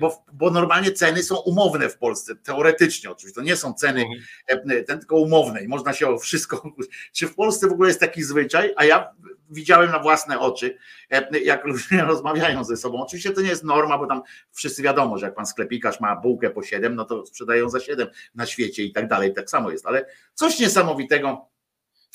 Bo, 0.00 0.24
bo 0.32 0.50
normalnie 0.50 0.92
ceny 0.92 1.22
są 1.22 1.36
umowne 1.36 1.88
w 1.88 1.98
Polsce, 1.98 2.36
teoretycznie 2.36 3.10
oczywiście, 3.10 3.40
to 3.40 3.46
nie 3.46 3.56
są 3.56 3.74
ceny 3.74 4.04
mhm. 4.48 4.84
ten, 4.84 4.98
tylko 4.98 5.16
umowne 5.16 5.64
i 5.64 5.68
można 5.68 5.92
się 5.92 6.08
o 6.08 6.18
wszystko, 6.18 6.70
czy 7.16 7.28
w 7.28 7.34
Polsce 7.34 7.68
w 7.68 7.72
ogóle 7.72 7.88
jest 7.88 7.95
taki 8.00 8.22
zwyczaj, 8.22 8.72
a 8.76 8.84
ja 8.84 9.14
widziałem 9.50 9.90
na 9.90 9.98
własne 9.98 10.40
oczy, 10.40 10.78
e, 11.10 11.40
jak 11.40 11.64
ludzie 11.64 12.02
rozmawiają 12.04 12.64
ze 12.64 12.76
sobą. 12.76 13.02
Oczywiście 13.02 13.30
to 13.30 13.40
nie 13.40 13.48
jest 13.48 13.64
norma, 13.64 13.98
bo 13.98 14.06
tam 14.06 14.22
wszyscy 14.52 14.82
wiadomo, 14.82 15.18
że 15.18 15.26
jak 15.26 15.34
pan 15.34 15.46
sklepikarz 15.46 16.00
ma 16.00 16.16
bułkę 16.16 16.50
po 16.50 16.62
7, 16.62 16.94
no 16.94 17.04
to 17.04 17.26
sprzedają 17.26 17.70
za 17.70 17.80
7 17.80 18.08
na 18.34 18.46
świecie 18.46 18.84
i 18.84 18.92
tak 18.92 19.08
dalej. 19.08 19.34
Tak 19.34 19.50
samo 19.50 19.70
jest, 19.70 19.86
ale 19.86 20.06
coś 20.34 20.58
niesamowitego, 20.58 21.48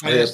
ale 0.03 0.27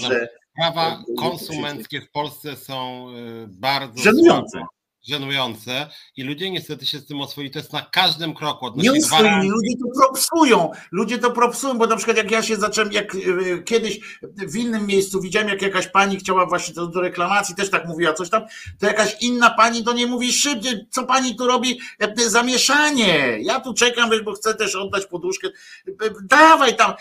że 0.00 0.28
prawa 0.56 1.02
konsumenckie 1.18 2.00
w 2.00 2.10
Polsce 2.10 2.56
są 2.56 3.06
e, 3.08 3.46
bardzo 3.48 4.02
żenujące 4.02 4.62
żenujące 5.02 5.86
i 6.16 6.22
ludzie 6.22 6.50
niestety 6.50 6.86
się 6.86 6.98
z 6.98 7.06
tym 7.06 7.20
oswoili. 7.20 7.50
To 7.50 7.58
jest 7.58 7.72
na 7.72 7.82
każdym 7.82 8.34
kroku. 8.34 8.72
Nie 8.76 8.92
oswoili, 8.92 9.48
ludzie 9.48 9.76
to 9.76 10.00
propsują. 10.00 10.70
Ludzie 10.92 11.18
to 11.18 11.30
propsują, 11.30 11.78
bo 11.78 11.86
na 11.86 11.96
przykład 11.96 12.16
jak 12.16 12.30
ja 12.30 12.42
się 12.42 12.56
zacząłem, 12.56 12.92
jak 12.92 13.14
e, 13.14 13.18
kiedyś 13.62 14.00
w 14.22 14.56
innym 14.56 14.86
miejscu 14.86 15.20
widziałem, 15.20 15.48
jak 15.48 15.62
jakaś 15.62 15.86
pani 15.86 16.16
chciała 16.16 16.46
właśnie 16.46 16.74
do, 16.74 16.86
do 16.86 17.00
reklamacji, 17.00 17.54
też 17.54 17.70
tak 17.70 17.86
mówiła 17.88 18.12
coś 18.12 18.30
tam, 18.30 18.42
to 18.78 18.86
jakaś 18.86 19.16
inna 19.20 19.50
pani 19.50 19.82
do 19.82 19.92
niej 19.92 20.06
mówi 20.06 20.32
szybciej, 20.32 20.86
co 20.90 21.04
pani 21.04 21.36
tu 21.36 21.46
robi? 21.46 21.80
E, 21.98 22.30
zamieszanie. 22.30 23.38
Ja 23.40 23.60
tu 23.60 23.74
czekam, 23.74 24.10
bo 24.24 24.32
chcę 24.32 24.54
też 24.54 24.76
oddać 24.76 25.06
poduszkę. 25.06 25.48
E, 25.88 25.92
dawaj 26.24 26.76
tam, 26.76 26.94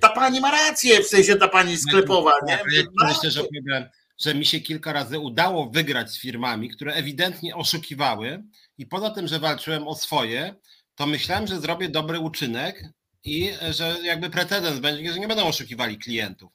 ta 0.00 0.08
pani 0.08 0.40
ma 0.40 0.50
rację, 0.50 1.02
w 1.02 1.06
sensie 1.06 1.36
ta 1.36 1.48
pani 1.48 1.76
sklepowa. 1.76 2.32
Nie? 2.46 2.58
Myślę, 3.08 3.30
że 3.30 3.40
problem 3.40 3.88
że 4.18 4.34
mi 4.34 4.46
się 4.46 4.60
kilka 4.60 4.92
razy 4.92 5.18
udało 5.18 5.70
wygrać 5.70 6.10
z 6.10 6.20
firmami, 6.20 6.70
które 6.70 6.94
ewidentnie 6.94 7.56
oszukiwały 7.56 8.44
i 8.78 8.86
poza 8.86 9.10
tym, 9.10 9.28
że 9.28 9.38
walczyłem 9.38 9.88
o 9.88 9.94
swoje, 9.94 10.54
to 10.94 11.06
myślałem, 11.06 11.46
że 11.46 11.60
zrobię 11.60 11.88
dobry 11.88 12.18
uczynek 12.18 12.84
i 13.24 13.50
że 13.70 13.96
jakby 14.02 14.30
precedens 14.30 14.78
będzie, 14.78 15.12
że 15.12 15.20
nie 15.20 15.28
będą 15.28 15.46
oszukiwali 15.46 15.98
klientów. 15.98 16.52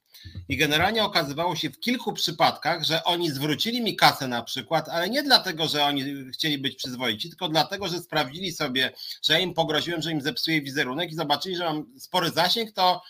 I 0.50 0.58
generalnie 0.58 1.04
okazywało 1.04 1.56
się 1.56 1.70
w 1.70 1.80
kilku 1.80 2.14
przypadkach, 2.14 2.84
że 2.84 3.04
oni 3.04 3.32
zwrócili 3.32 3.82
mi 3.82 3.96
kasę 3.96 4.28
na 4.28 4.44
przykład, 4.44 4.90
ale 4.90 5.10
nie 5.10 5.24
dlatego, 5.24 5.68
że 5.68 5.84
oni 5.84 6.32
chcieli 6.34 6.58
być 6.58 6.76
przyzwoici, 6.76 7.30
tylko 7.30 7.50
dlatego, 7.50 7.88
że 7.88 8.00
sprawdzili 8.00 8.52
sobie, 8.52 8.92
że 9.24 9.34
ja 9.34 9.40
im 9.40 9.54
pogroziłem, 9.54 10.02
że 10.02 10.12
im 10.12 10.22
zepsuję 10.22 10.62
wizerunek 10.62 11.12
i 11.12 11.16
zobaczyli, 11.16 11.56
że 11.56 11.64
mam 11.64 12.00
spory 12.00 12.30
zasięg, 12.30 12.72
to 12.72 13.02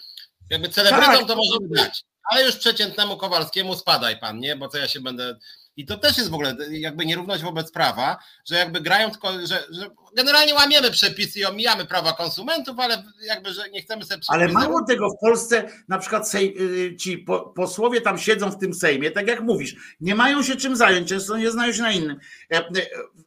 jakby 0.49 0.69
celebrytom 0.69 1.17
tak. 1.17 1.27
to 1.27 1.35
możemy 1.35 1.67
dać. 1.75 2.05
Ale 2.29 2.45
już 2.45 2.55
przeciętnemu 2.55 3.17
Kowalskiemu 3.17 3.75
spadaj 3.75 4.19
pan, 4.19 4.39
nie? 4.39 4.55
Bo 4.55 4.67
co 4.67 4.77
ja 4.77 4.87
się 4.87 4.99
będę 4.99 5.35
i 5.79 5.85
to 5.85 5.97
też 5.97 6.17
jest 6.17 6.29
w 6.29 6.33
ogóle 6.33 6.55
jakby 6.69 7.05
nierówność 7.05 7.43
wobec 7.43 7.71
prawa, 7.71 8.17
że 8.45 8.55
jakby 8.55 8.81
grają 8.81 9.11
tylko, 9.11 9.31
że, 9.31 9.63
że 9.69 9.89
generalnie 10.15 10.53
łamiemy 10.53 10.91
przepisy 10.91 11.39
i 11.39 11.45
omijamy 11.45 11.85
prawa 11.85 12.13
konsumentów, 12.13 12.79
ale 12.79 13.03
jakby, 13.27 13.53
że 13.53 13.69
nie 13.69 13.81
chcemy 13.81 14.05
sobie 14.05 14.21
Ale 14.27 14.47
mało 14.47 14.85
tego 14.85 15.09
w 15.09 15.19
Polsce, 15.21 15.69
na 15.87 15.97
przykład 15.97 16.29
sej, 16.29 16.55
y, 16.61 16.95
ci 16.95 17.25
posłowie 17.55 18.01
tam 18.01 18.17
siedzą 18.17 18.51
w 18.51 18.59
tym 18.59 18.73
Sejmie, 18.73 19.11
tak 19.11 19.27
jak 19.27 19.41
mówisz, 19.41 19.75
nie 20.01 20.15
mają 20.15 20.43
się 20.43 20.55
czym 20.55 20.75
zająć, 20.75 21.09
często 21.09 21.37
nie 21.37 21.51
znają 21.51 21.73
się 21.73 21.81
na 21.81 21.91
innym. 21.91 22.19
E, 22.53 22.57
e, 22.57 22.65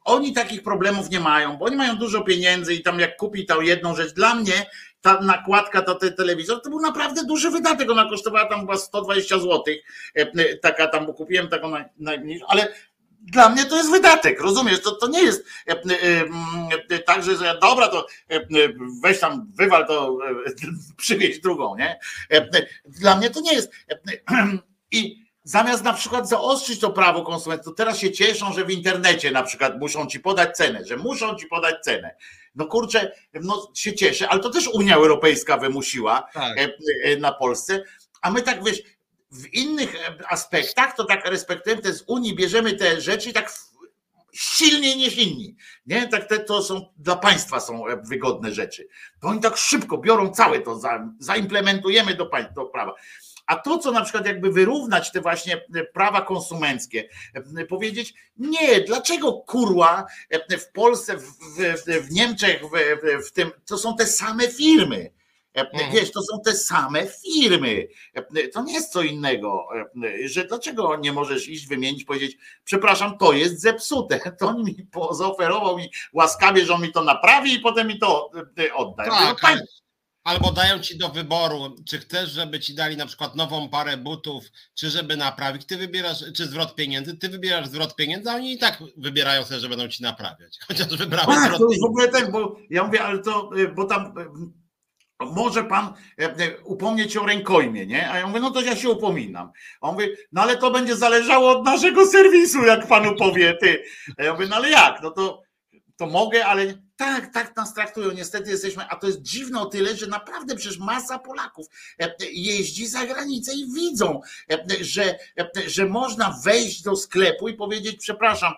oni 0.05 0.33
takich 0.33 0.63
problemów 0.63 1.11
nie 1.11 1.21
mają, 1.21 1.57
bo 1.57 1.65
oni 1.65 1.77
mają 1.77 1.97
dużo 1.97 2.23
pieniędzy 2.23 2.75
i 2.75 2.83
tam 2.83 3.01
jak 3.01 3.17
kupi 3.17 3.47
tą 3.47 3.61
jedną 3.61 3.97
rzecz, 3.97 4.13
dla 4.13 4.35
mnie 4.35 4.67
ta 5.03 5.21
nakładka 5.21 5.83
to 5.83 5.95
ten 5.95 6.13
telewizor, 6.13 6.63
to 6.63 6.71
był 6.71 6.81
naprawdę 6.81 7.25
duży 7.25 7.51
wydatek. 7.51 7.91
Ona 7.91 8.09
kosztowała 8.09 8.49
tam 8.49 8.61
chyba 8.61 8.77
120 8.77 9.39
zł. 9.39 9.63
E, 10.15 10.57
taka 10.57 10.87
tam, 10.87 11.07
bo 11.07 11.15
kupiłem 11.15 11.49
taką 11.49 11.73
najmniejszą, 11.99 12.47
ale 12.49 12.69
dla 13.21 13.49
mnie 13.49 13.65
to 13.65 13.77
jest 13.77 13.91
wydatek, 13.91 14.41
rozumiesz? 14.41 14.81
To, 14.81 14.93
to 14.93 15.09
nie 15.09 15.23
jest 15.23 15.47
e, 15.69 15.81
e, 16.91 16.99
tak, 16.99 17.23
że 17.23 17.59
dobra, 17.61 17.89
to 17.89 18.07
weź 19.03 19.21
tam, 19.21 19.53
wywal 19.59 19.87
to, 19.87 20.19
przywieź 20.97 21.41
drugą, 21.41 21.77
nie? 21.77 21.99
Dla 22.85 23.17
mnie 23.17 23.31
to 23.31 23.41
nie 23.41 23.55
jest. 23.55 23.73
I 24.91 25.23
zamiast 25.45 25.85
na 25.85 25.93
przykład 25.93 26.29
zaostrzyć 26.29 26.81
to 26.81 26.91
prawo 26.91 27.23
konsumentów, 27.23 27.67
to 27.67 27.73
teraz 27.73 27.99
się 27.99 28.11
cieszą, 28.11 28.53
że 28.53 28.65
w 28.65 28.71
internecie 28.71 29.31
na 29.31 29.43
przykład 29.43 29.81
muszą 29.81 30.07
ci 30.07 30.21
podać 30.21 30.57
cenę, 30.57 30.85
że 30.85 30.97
muszą 30.97 31.37
ci 31.37 31.47
podać 31.47 31.75
cenę. 31.85 32.17
No 32.55 32.67
kurczę, 32.67 33.13
no 33.35 33.71
się 33.75 33.95
cieszę, 33.95 34.29
ale 34.29 34.41
to 34.41 34.51
też 34.51 34.69
Unia 34.69 34.97
Europejska 34.97 35.57
wymusiła 35.57 36.29
tak. 36.35 36.59
E, 36.59 36.73
e, 37.05 37.17
na 37.17 37.33
Polsce, 37.33 37.85
a 38.23 38.31
my 38.31 38.43
tak 38.43 38.65
wiesz, 38.65 38.83
w 39.31 39.55
innych 39.55 39.95
e, 39.95 40.31
aspektach 40.31 40.97
to 40.97 41.05
tak 41.05 41.27
respektujemy 41.27 41.83
te 41.83 41.93
z 41.93 42.05
Unii, 42.07 42.37
bierzemy 42.37 42.73
te 42.73 43.01
rzeczy 43.01 43.33
tak 43.33 43.53
silniej 44.33 44.97
niż 44.97 45.17
inni. 45.17 45.57
Nie? 45.87 46.09
Tak 46.09 46.29
te, 46.29 46.39
to 46.39 46.63
są 46.63 46.93
dla 46.97 47.17
państwa 47.17 47.61
są 47.61 47.85
wygodne 48.09 48.53
rzeczy. 48.53 48.89
To 49.21 49.29
oni 49.29 49.41
tak 49.41 49.57
szybko 49.57 49.99
biorą 49.99 50.31
całe 50.31 50.61
to, 50.61 50.79
za, 50.79 51.09
zaimplementujemy 51.19 52.15
do, 52.15 52.31
do 52.55 52.65
prawa. 52.65 52.95
A 53.53 53.57
to, 53.57 53.79
co 53.79 53.93
na 53.93 54.03
przykład 54.03 54.27
jakby 54.27 54.53
wyrównać 54.53 55.13
te 55.13 55.21
właśnie 55.21 55.65
prawa 55.93 56.23
konsumenckie, 56.23 57.09
powiedzieć 57.69 58.15
nie, 58.37 58.81
dlaczego 58.81 59.33
kurła 59.33 60.07
w 60.51 60.73
Polsce, 60.73 61.17
w, 61.17 61.27
w, 61.57 62.07
w 62.07 62.13
Niemczech, 62.13 62.63
w, 62.65 63.27
w 63.29 63.33
tym, 63.33 63.51
to 63.67 63.79
są 63.79 63.97
te 63.97 64.07
same 64.07 64.49
firmy. 64.49 65.13
Mhm. 65.55 65.93
Wiesz, 65.93 66.11
to 66.11 66.23
są 66.23 66.41
te 66.45 66.55
same 66.55 67.07
firmy. 67.07 67.89
To 68.53 68.63
nie 68.63 68.73
jest 68.73 68.93
co 68.93 69.03
innego, 69.03 69.69
że 70.25 70.45
dlaczego 70.45 70.97
nie 70.97 71.13
możesz 71.13 71.49
iść 71.49 71.67
wymienić, 71.67 72.05
powiedzieć, 72.05 72.37
przepraszam, 72.65 73.19
to 73.19 73.33
jest 73.33 73.61
zepsute. 73.61 74.21
To 74.41 74.49
on 74.49 74.65
mi 74.65 74.87
zaoferował 75.11 75.77
mi 75.77 75.91
łaskawie, 76.13 76.65
że 76.65 76.75
on 76.75 76.83
mi 76.83 76.93
to 76.93 77.05
naprawi 77.05 77.55
i 77.55 77.61
potem 77.61 77.89
mi 77.89 77.99
to 77.99 78.31
odda. 78.75 79.05
Tak, 79.41 79.59
Albo 80.25 80.53
dają 80.53 80.79
ci 80.79 80.99
do 80.99 81.09
wyboru, 81.09 81.77
czy 81.89 81.99
chcesz, 81.99 82.31
żeby 82.31 82.61
ci 82.61 82.75
dali 82.75 82.97
na 82.97 83.07
przykład 83.07 83.37
nową 83.37 83.69
parę 83.69 83.97
butów, 83.97 84.45
czy 84.75 84.91
żeby 84.91 85.17
naprawić, 85.17 85.65
ty 85.67 85.77
wybierasz, 85.77 86.25
czy 86.37 86.47
zwrot 86.47 86.75
pieniędzy, 86.75 87.17
ty 87.17 87.29
wybierasz 87.29 87.69
zwrot 87.69 87.97
pieniędzy, 87.97 88.31
a 88.31 88.35
oni 88.35 88.53
i 88.53 88.59
tak 88.59 88.83
wybierają 88.97 89.45
sobie, 89.45 89.61
że 89.61 89.69
będą 89.69 89.89
ci 89.89 90.03
naprawiać. 90.03 90.59
Chociaż 90.69 90.89
wybrałeś 90.89 91.37
tak, 91.37 91.45
zwrot 91.45 91.59
to 91.59 91.69
jest 91.71 91.83
w 91.83 91.87
ogóle 91.87 92.09
tak, 92.09 92.33
bo 92.33 92.57
ja 92.71 92.85
mówię, 92.85 93.03
ale 93.03 93.19
to, 93.19 93.51
y, 93.59 93.69
bo 93.69 93.85
tam 93.85 94.19
y, 94.19 95.27
może 95.27 95.65
pan 95.65 95.95
y, 96.21 96.65
upomnieć 96.65 97.13
się 97.13 97.21
o 97.21 97.27
rękojmie, 97.27 97.87
nie? 97.87 98.11
A 98.11 98.19
ja 98.19 98.27
mówię, 98.27 98.41
no 98.41 98.51
to 98.51 98.61
ja 98.61 98.77
się 98.77 98.91
upominam. 98.91 99.51
A 99.81 99.89
on 99.89 99.95
mówi, 99.95 100.07
no 100.33 100.43
ale 100.43 100.57
to 100.57 100.71
będzie 100.71 100.97
zależało 100.97 101.51
od 101.51 101.65
naszego 101.65 102.07
serwisu, 102.07 102.65
jak 102.65 102.87
panu 102.87 103.17
powie 103.17 103.55
ty. 103.55 103.85
A 104.19 104.23
ja 104.23 104.33
mówię, 104.33 104.47
no 104.51 104.57
ale 104.57 104.71
jak? 104.71 105.03
No 105.03 105.11
to, 105.11 105.43
to 105.97 106.07
mogę, 106.07 106.47
ale 106.47 106.75
tak, 107.03 107.33
tak 107.33 107.57
nas 107.57 107.75
traktują. 107.75 108.11
Niestety 108.13 108.51
jesteśmy, 108.51 108.89
a 108.89 108.97
to 108.97 109.07
jest 109.07 109.23
dziwne 109.23 109.61
o 109.61 109.67
tyle, 109.67 109.97
że 109.97 110.07
naprawdę 110.07 110.57
przecież 110.57 110.79
masa 110.79 111.19
Polaków 111.19 111.67
e, 112.01 112.15
jeździ 112.33 112.87
za 112.87 113.07
granicę 113.07 113.53
i 113.55 113.73
widzą, 113.73 114.21
e, 114.51 114.65
że, 114.81 115.19
e, 115.39 115.51
że 115.67 115.87
można 115.87 116.41
wejść 116.45 116.83
do 116.83 116.97
sklepu 116.97 117.49
i 117.49 117.55
powiedzieć, 117.55 117.97
przepraszam, 117.97 118.53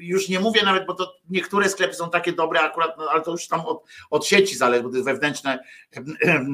już 0.00 0.28
nie 0.28 0.40
mówię 0.40 0.62
nawet, 0.64 0.86
bo 0.86 0.94
to 0.94 1.14
niektóre 1.30 1.68
sklepy 1.68 1.94
są 1.94 2.10
takie 2.10 2.32
dobre 2.32 2.60
akurat, 2.60 2.98
no, 2.98 3.10
ale 3.10 3.22
to 3.22 3.30
już 3.30 3.48
tam 3.48 3.60
od, 3.60 3.84
od 4.10 4.26
sieci 4.26 4.56
zależy, 4.56 4.82
bo 4.82 4.88
to 4.88 4.96
jest 4.96 5.08
wewnętrzny 5.08 5.58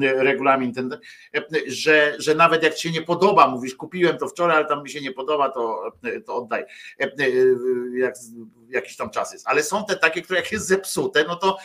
regulamin 0.01 0.73
ten, 0.73 0.97
że, 1.67 2.15
że 2.19 2.35
nawet 2.35 2.63
jak 2.63 2.75
ci 2.75 2.87
się 2.87 2.93
nie 2.93 3.01
podoba, 3.01 3.47
mówisz, 3.47 3.75
kupiłem 3.75 4.17
to 4.17 4.27
wczoraj, 4.27 4.57
ale 4.57 4.65
tam 4.65 4.83
mi 4.83 4.89
się 4.89 5.01
nie 5.01 5.11
podoba, 5.11 5.49
to, 5.49 5.91
to 6.25 6.35
oddaj. 6.35 6.65
Jak, 7.93 8.15
jakiś 8.75 8.95
tam 8.95 9.09
czas 9.09 9.33
jest. 9.33 9.47
Ale 9.47 9.63
są 9.63 9.85
te 9.85 9.95
takie, 9.95 10.21
które 10.21 10.39
jak 10.39 10.51
jest 10.51 10.67
zepsute, 10.67 11.25
no 11.27 11.35
to 11.35 11.57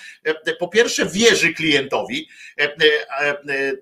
po 0.58 0.68
pierwsze 0.68 1.06
wierzy 1.06 1.54
klientowi, 1.54 2.28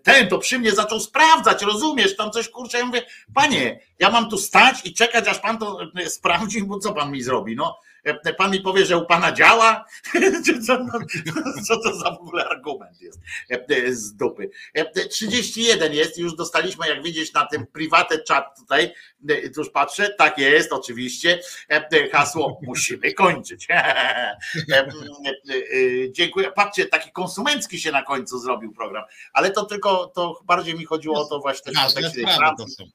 ten 0.03 0.29
to 0.29 0.39
przy 0.39 0.59
mnie 0.59 0.73
zaczął 0.73 1.01
sprawdzać, 1.01 1.63
rozumiesz, 1.63 2.17
tam 2.17 2.31
coś 2.31 2.49
kurczę, 2.49 2.79
ja 2.79 2.87
mówię, 2.87 3.03
panie, 3.35 3.81
ja 3.99 4.11
mam 4.11 4.31
tu 4.31 4.39
stać 4.39 4.77
i 4.85 4.95
czekać, 4.95 5.29
aż 5.29 5.39
pan 5.39 5.59
to 5.59 5.79
sprawdzi, 6.07 6.63
bo 6.63 6.79
co 6.79 6.93
pan 6.93 7.13
mi 7.13 7.23
zrobi, 7.23 7.57
no 7.57 7.81
E, 7.88 7.88
pan 8.39 8.51
mi 8.51 8.61
powie, 8.61 8.87
że 8.87 8.99
u 8.99 9.07
pana 9.07 9.33
działa? 9.33 9.85
Co 11.67 11.81
to 11.81 11.97
za 11.97 12.11
w 12.11 12.21
ogóle 12.21 12.49
argument 12.49 13.01
jest 13.01 13.21
e, 13.51 13.67
e, 13.69 13.93
z 13.93 14.17
dupy? 14.17 14.51
31 15.11 15.93
jest, 15.93 16.19
już 16.19 16.35
dostaliśmy, 16.35 16.89
jak 16.89 17.03
widzisz, 17.03 17.33
na 17.33 17.47
tym 17.47 17.67
private 17.67 18.19
chat 18.29 18.59
tutaj, 18.59 18.95
już 19.57 19.71
patrzę, 19.71 20.15
tak 20.19 20.39
jest, 20.39 20.73
oczywiście. 20.73 21.41
Hasło 22.13 22.61
musimy 22.63 23.13
kończyć. 23.13 23.69
Dziękuję. 26.11 26.53
Patrzcie, 26.53 26.87
taki 26.87 27.13
konsumencki 27.13 27.81
się 27.81 27.93
na 27.93 28.03
końcu 28.03 28.39
zrobił 28.39 28.73
program, 28.73 29.05
ale 29.33 29.51
to 29.51 29.65
tylko, 29.65 30.07
to 30.07 30.41
bardziej 30.45 30.75
mi 30.75 30.85
chodziło 30.85 31.21
o 31.21 31.25
to 31.25 31.41
właśnie 31.41 31.73
w 31.73 31.77
kontekście 31.77 32.37
Francji. 32.37 32.93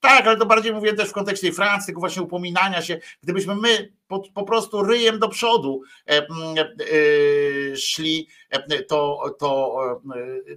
Tak, 0.00 0.26
ale 0.26 0.36
to 0.36 0.46
bardziej 0.46 0.72
mówię 0.72 0.94
też 0.94 1.08
w 1.08 1.12
kontekście 1.12 1.52
Francji, 1.52 1.86
tego 1.86 2.00
właśnie 2.00 2.22
upominania 2.22 2.82
się. 2.82 2.98
Gdybyśmy 3.22 3.56
my 3.56 3.92
po, 4.10 4.22
po 4.34 4.44
prostu 4.44 4.82
ryjem 4.82 5.18
do 5.18 5.28
przodu 5.28 5.82
e, 6.06 6.18
e, 6.18 6.24
e, 6.60 7.76
szli, 7.76 8.28
to, 8.88 9.20
to, 9.38 9.76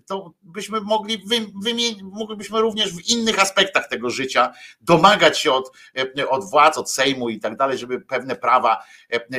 to 0.05 0.34
byśmy 0.43 0.81
mogli 0.81 1.23
wymienić, 1.63 2.01
moglibyśmy 2.01 2.61
również 2.61 2.93
w 2.93 3.09
innych 3.09 3.41
aspektach 3.41 3.88
tego 3.88 4.09
życia 4.09 4.53
domagać 4.81 5.39
się 5.39 5.51
od, 5.51 5.71
od 6.30 6.49
władz, 6.49 6.77
od 6.77 6.91
Sejmu 6.91 7.30
i 7.30 7.39
tak 7.39 7.57
dalej, 7.57 7.77
żeby 7.77 8.01
pewne 8.01 8.35
prawa 8.35 8.84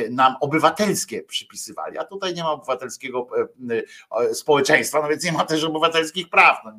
nam 0.09 0.35
obywatelskie 0.41 1.23
przypisywali. 1.23 1.97
A 1.97 2.03
tutaj 2.03 2.33
nie 2.33 2.43
ma 2.43 2.51
obywatelskiego 2.51 3.27
społeczeństwa, 4.33 5.01
no 5.01 5.07
więc 5.07 5.23
nie 5.23 5.31
ma 5.31 5.45
też 5.45 5.63
obywatelskich 5.63 6.29
praw. 6.29 6.57
No, 6.65 6.71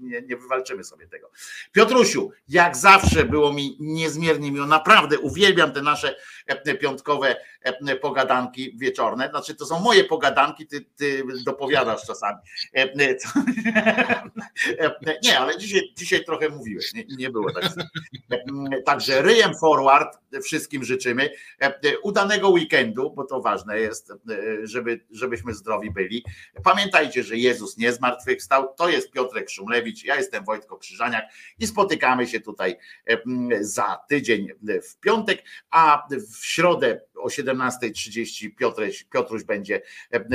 nie, 0.00 0.22
nie 0.22 0.36
wywalczymy 0.36 0.84
sobie 0.84 1.06
tego. 1.06 1.30
Piotrusiu, 1.72 2.30
jak 2.48 2.76
zawsze 2.76 3.24
było 3.24 3.52
mi 3.52 3.76
niezmiernie 3.80 4.52
miło, 4.52 4.66
naprawdę 4.66 5.18
uwielbiam 5.18 5.72
te 5.72 5.82
nasze 5.82 6.16
piątkowe 6.74 7.36
e, 7.62 7.96
pogadanki 7.96 8.76
wieczorne. 8.76 9.28
Znaczy, 9.30 9.54
to 9.54 9.66
są 9.66 9.80
moje 9.80 10.04
pogadanki, 10.04 10.66
ty, 10.66 10.80
ty 10.96 11.22
dopowiadasz 11.44 12.06
czasami. 12.06 12.38
E, 12.76 12.82
e, 14.78 15.18
nie, 15.22 15.38
ale 15.38 15.58
dzisiaj, 15.58 15.92
dzisiaj 15.96 16.24
trochę 16.24 16.48
mówiłeś, 16.48 16.94
nie, 16.94 17.04
nie 17.18 17.30
było 17.30 17.52
tak. 17.52 17.72
Także 18.84 19.22
ryjem 19.22 19.54
forward 19.54 20.18
wszystkim 20.42 20.84
życzymy. 20.84 21.30
Udanego 22.02 22.48
weekendu, 22.48 23.10
bo 23.10 23.24
to 23.24 23.40
ważne 23.40 23.78
jest, 23.78 24.12
żeby, 24.62 25.00
żebyśmy 25.10 25.54
zdrowi 25.54 25.90
byli. 25.90 26.24
Pamiętajcie, 26.64 27.22
że 27.22 27.36
Jezus 27.36 27.76
nie 27.76 27.92
zmartwychwstał. 27.92 28.74
To 28.76 28.88
jest 28.88 29.10
Piotrek 29.10 29.50
Szumlewicz, 29.50 30.04
ja 30.04 30.16
jestem 30.16 30.44
Wojtko 30.44 30.76
Krzyżaniak 30.76 31.24
i 31.58 31.66
spotykamy 31.66 32.26
się 32.26 32.40
tutaj 32.40 32.76
za 33.60 34.00
tydzień 34.08 34.48
w 34.82 35.00
piątek, 35.00 35.42
a 35.70 36.06
w 36.10 36.46
środę 36.58 37.00
o 37.16 37.28
17.30 37.28 38.56
Piotruś, 38.56 39.04
Piotruś 39.04 39.44
będzie 39.44 39.82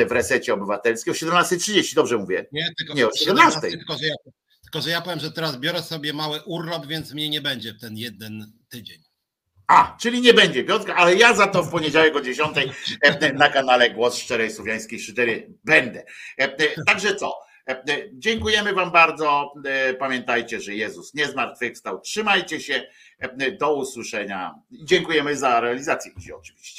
w 0.08 0.12
resecie 0.12 0.54
obywatelskim. 0.54 1.14
O 1.14 1.16
17.30, 1.16 1.96
dobrze 1.96 2.18
mówię? 2.18 2.46
Nie, 2.52 2.68
tylko 2.78 2.94
nie 2.94 3.08
o 3.08 3.12
17. 3.16 3.62
Tylko 3.62 3.98
że, 3.98 4.06
ja, 4.06 4.16
tylko, 4.64 4.82
że 4.82 4.90
ja 4.90 5.02
powiem, 5.02 5.20
że 5.20 5.32
teraz 5.32 5.58
biorę 5.58 5.82
sobie 5.84 6.14
mały 6.14 6.42
urlop, 6.42 6.86
więc 6.86 7.14
mnie 7.14 7.30
nie 7.30 7.42
będzie 7.42 7.74
w 7.74 7.80
ten 7.80 7.98
jeden 7.98 8.54
tydzień. 8.70 9.04
A, 9.68 9.98
czyli 10.02 10.22
nie 10.22 10.34
będzie 10.34 10.64
Piotrka, 10.64 10.96
ale 10.96 11.16
ja 11.16 11.34
za 11.34 11.48
to 11.48 11.64
w 11.64 11.72
poniedziałek 11.72 12.16
o 12.16 12.22
10 12.22 12.56
na 13.34 13.50
kanale 13.50 13.92
Głos 13.92 14.18
Szczerej 14.18 14.52
Słowiańskiej 14.52 15.00
Szydery 15.00 15.54
będę. 15.64 16.06
Także 16.88 17.16
co? 17.16 17.40
Dziękujemy 18.14 18.74
Wam 18.74 18.92
bardzo. 18.92 19.54
Pamiętajcie, 20.00 20.62
że 20.62 20.76
Jezus 20.76 21.14
nie 21.14 21.28
zmartwychwstał. 21.28 22.02
Trzymajcie 22.02 22.62
się. 22.62 22.88
Do 23.60 23.76
usłyszenia. 23.76 24.56
Dziękujemy 24.72 25.36
za 25.38 25.60
realizację 25.60 26.12
oczywiście. 26.36 26.74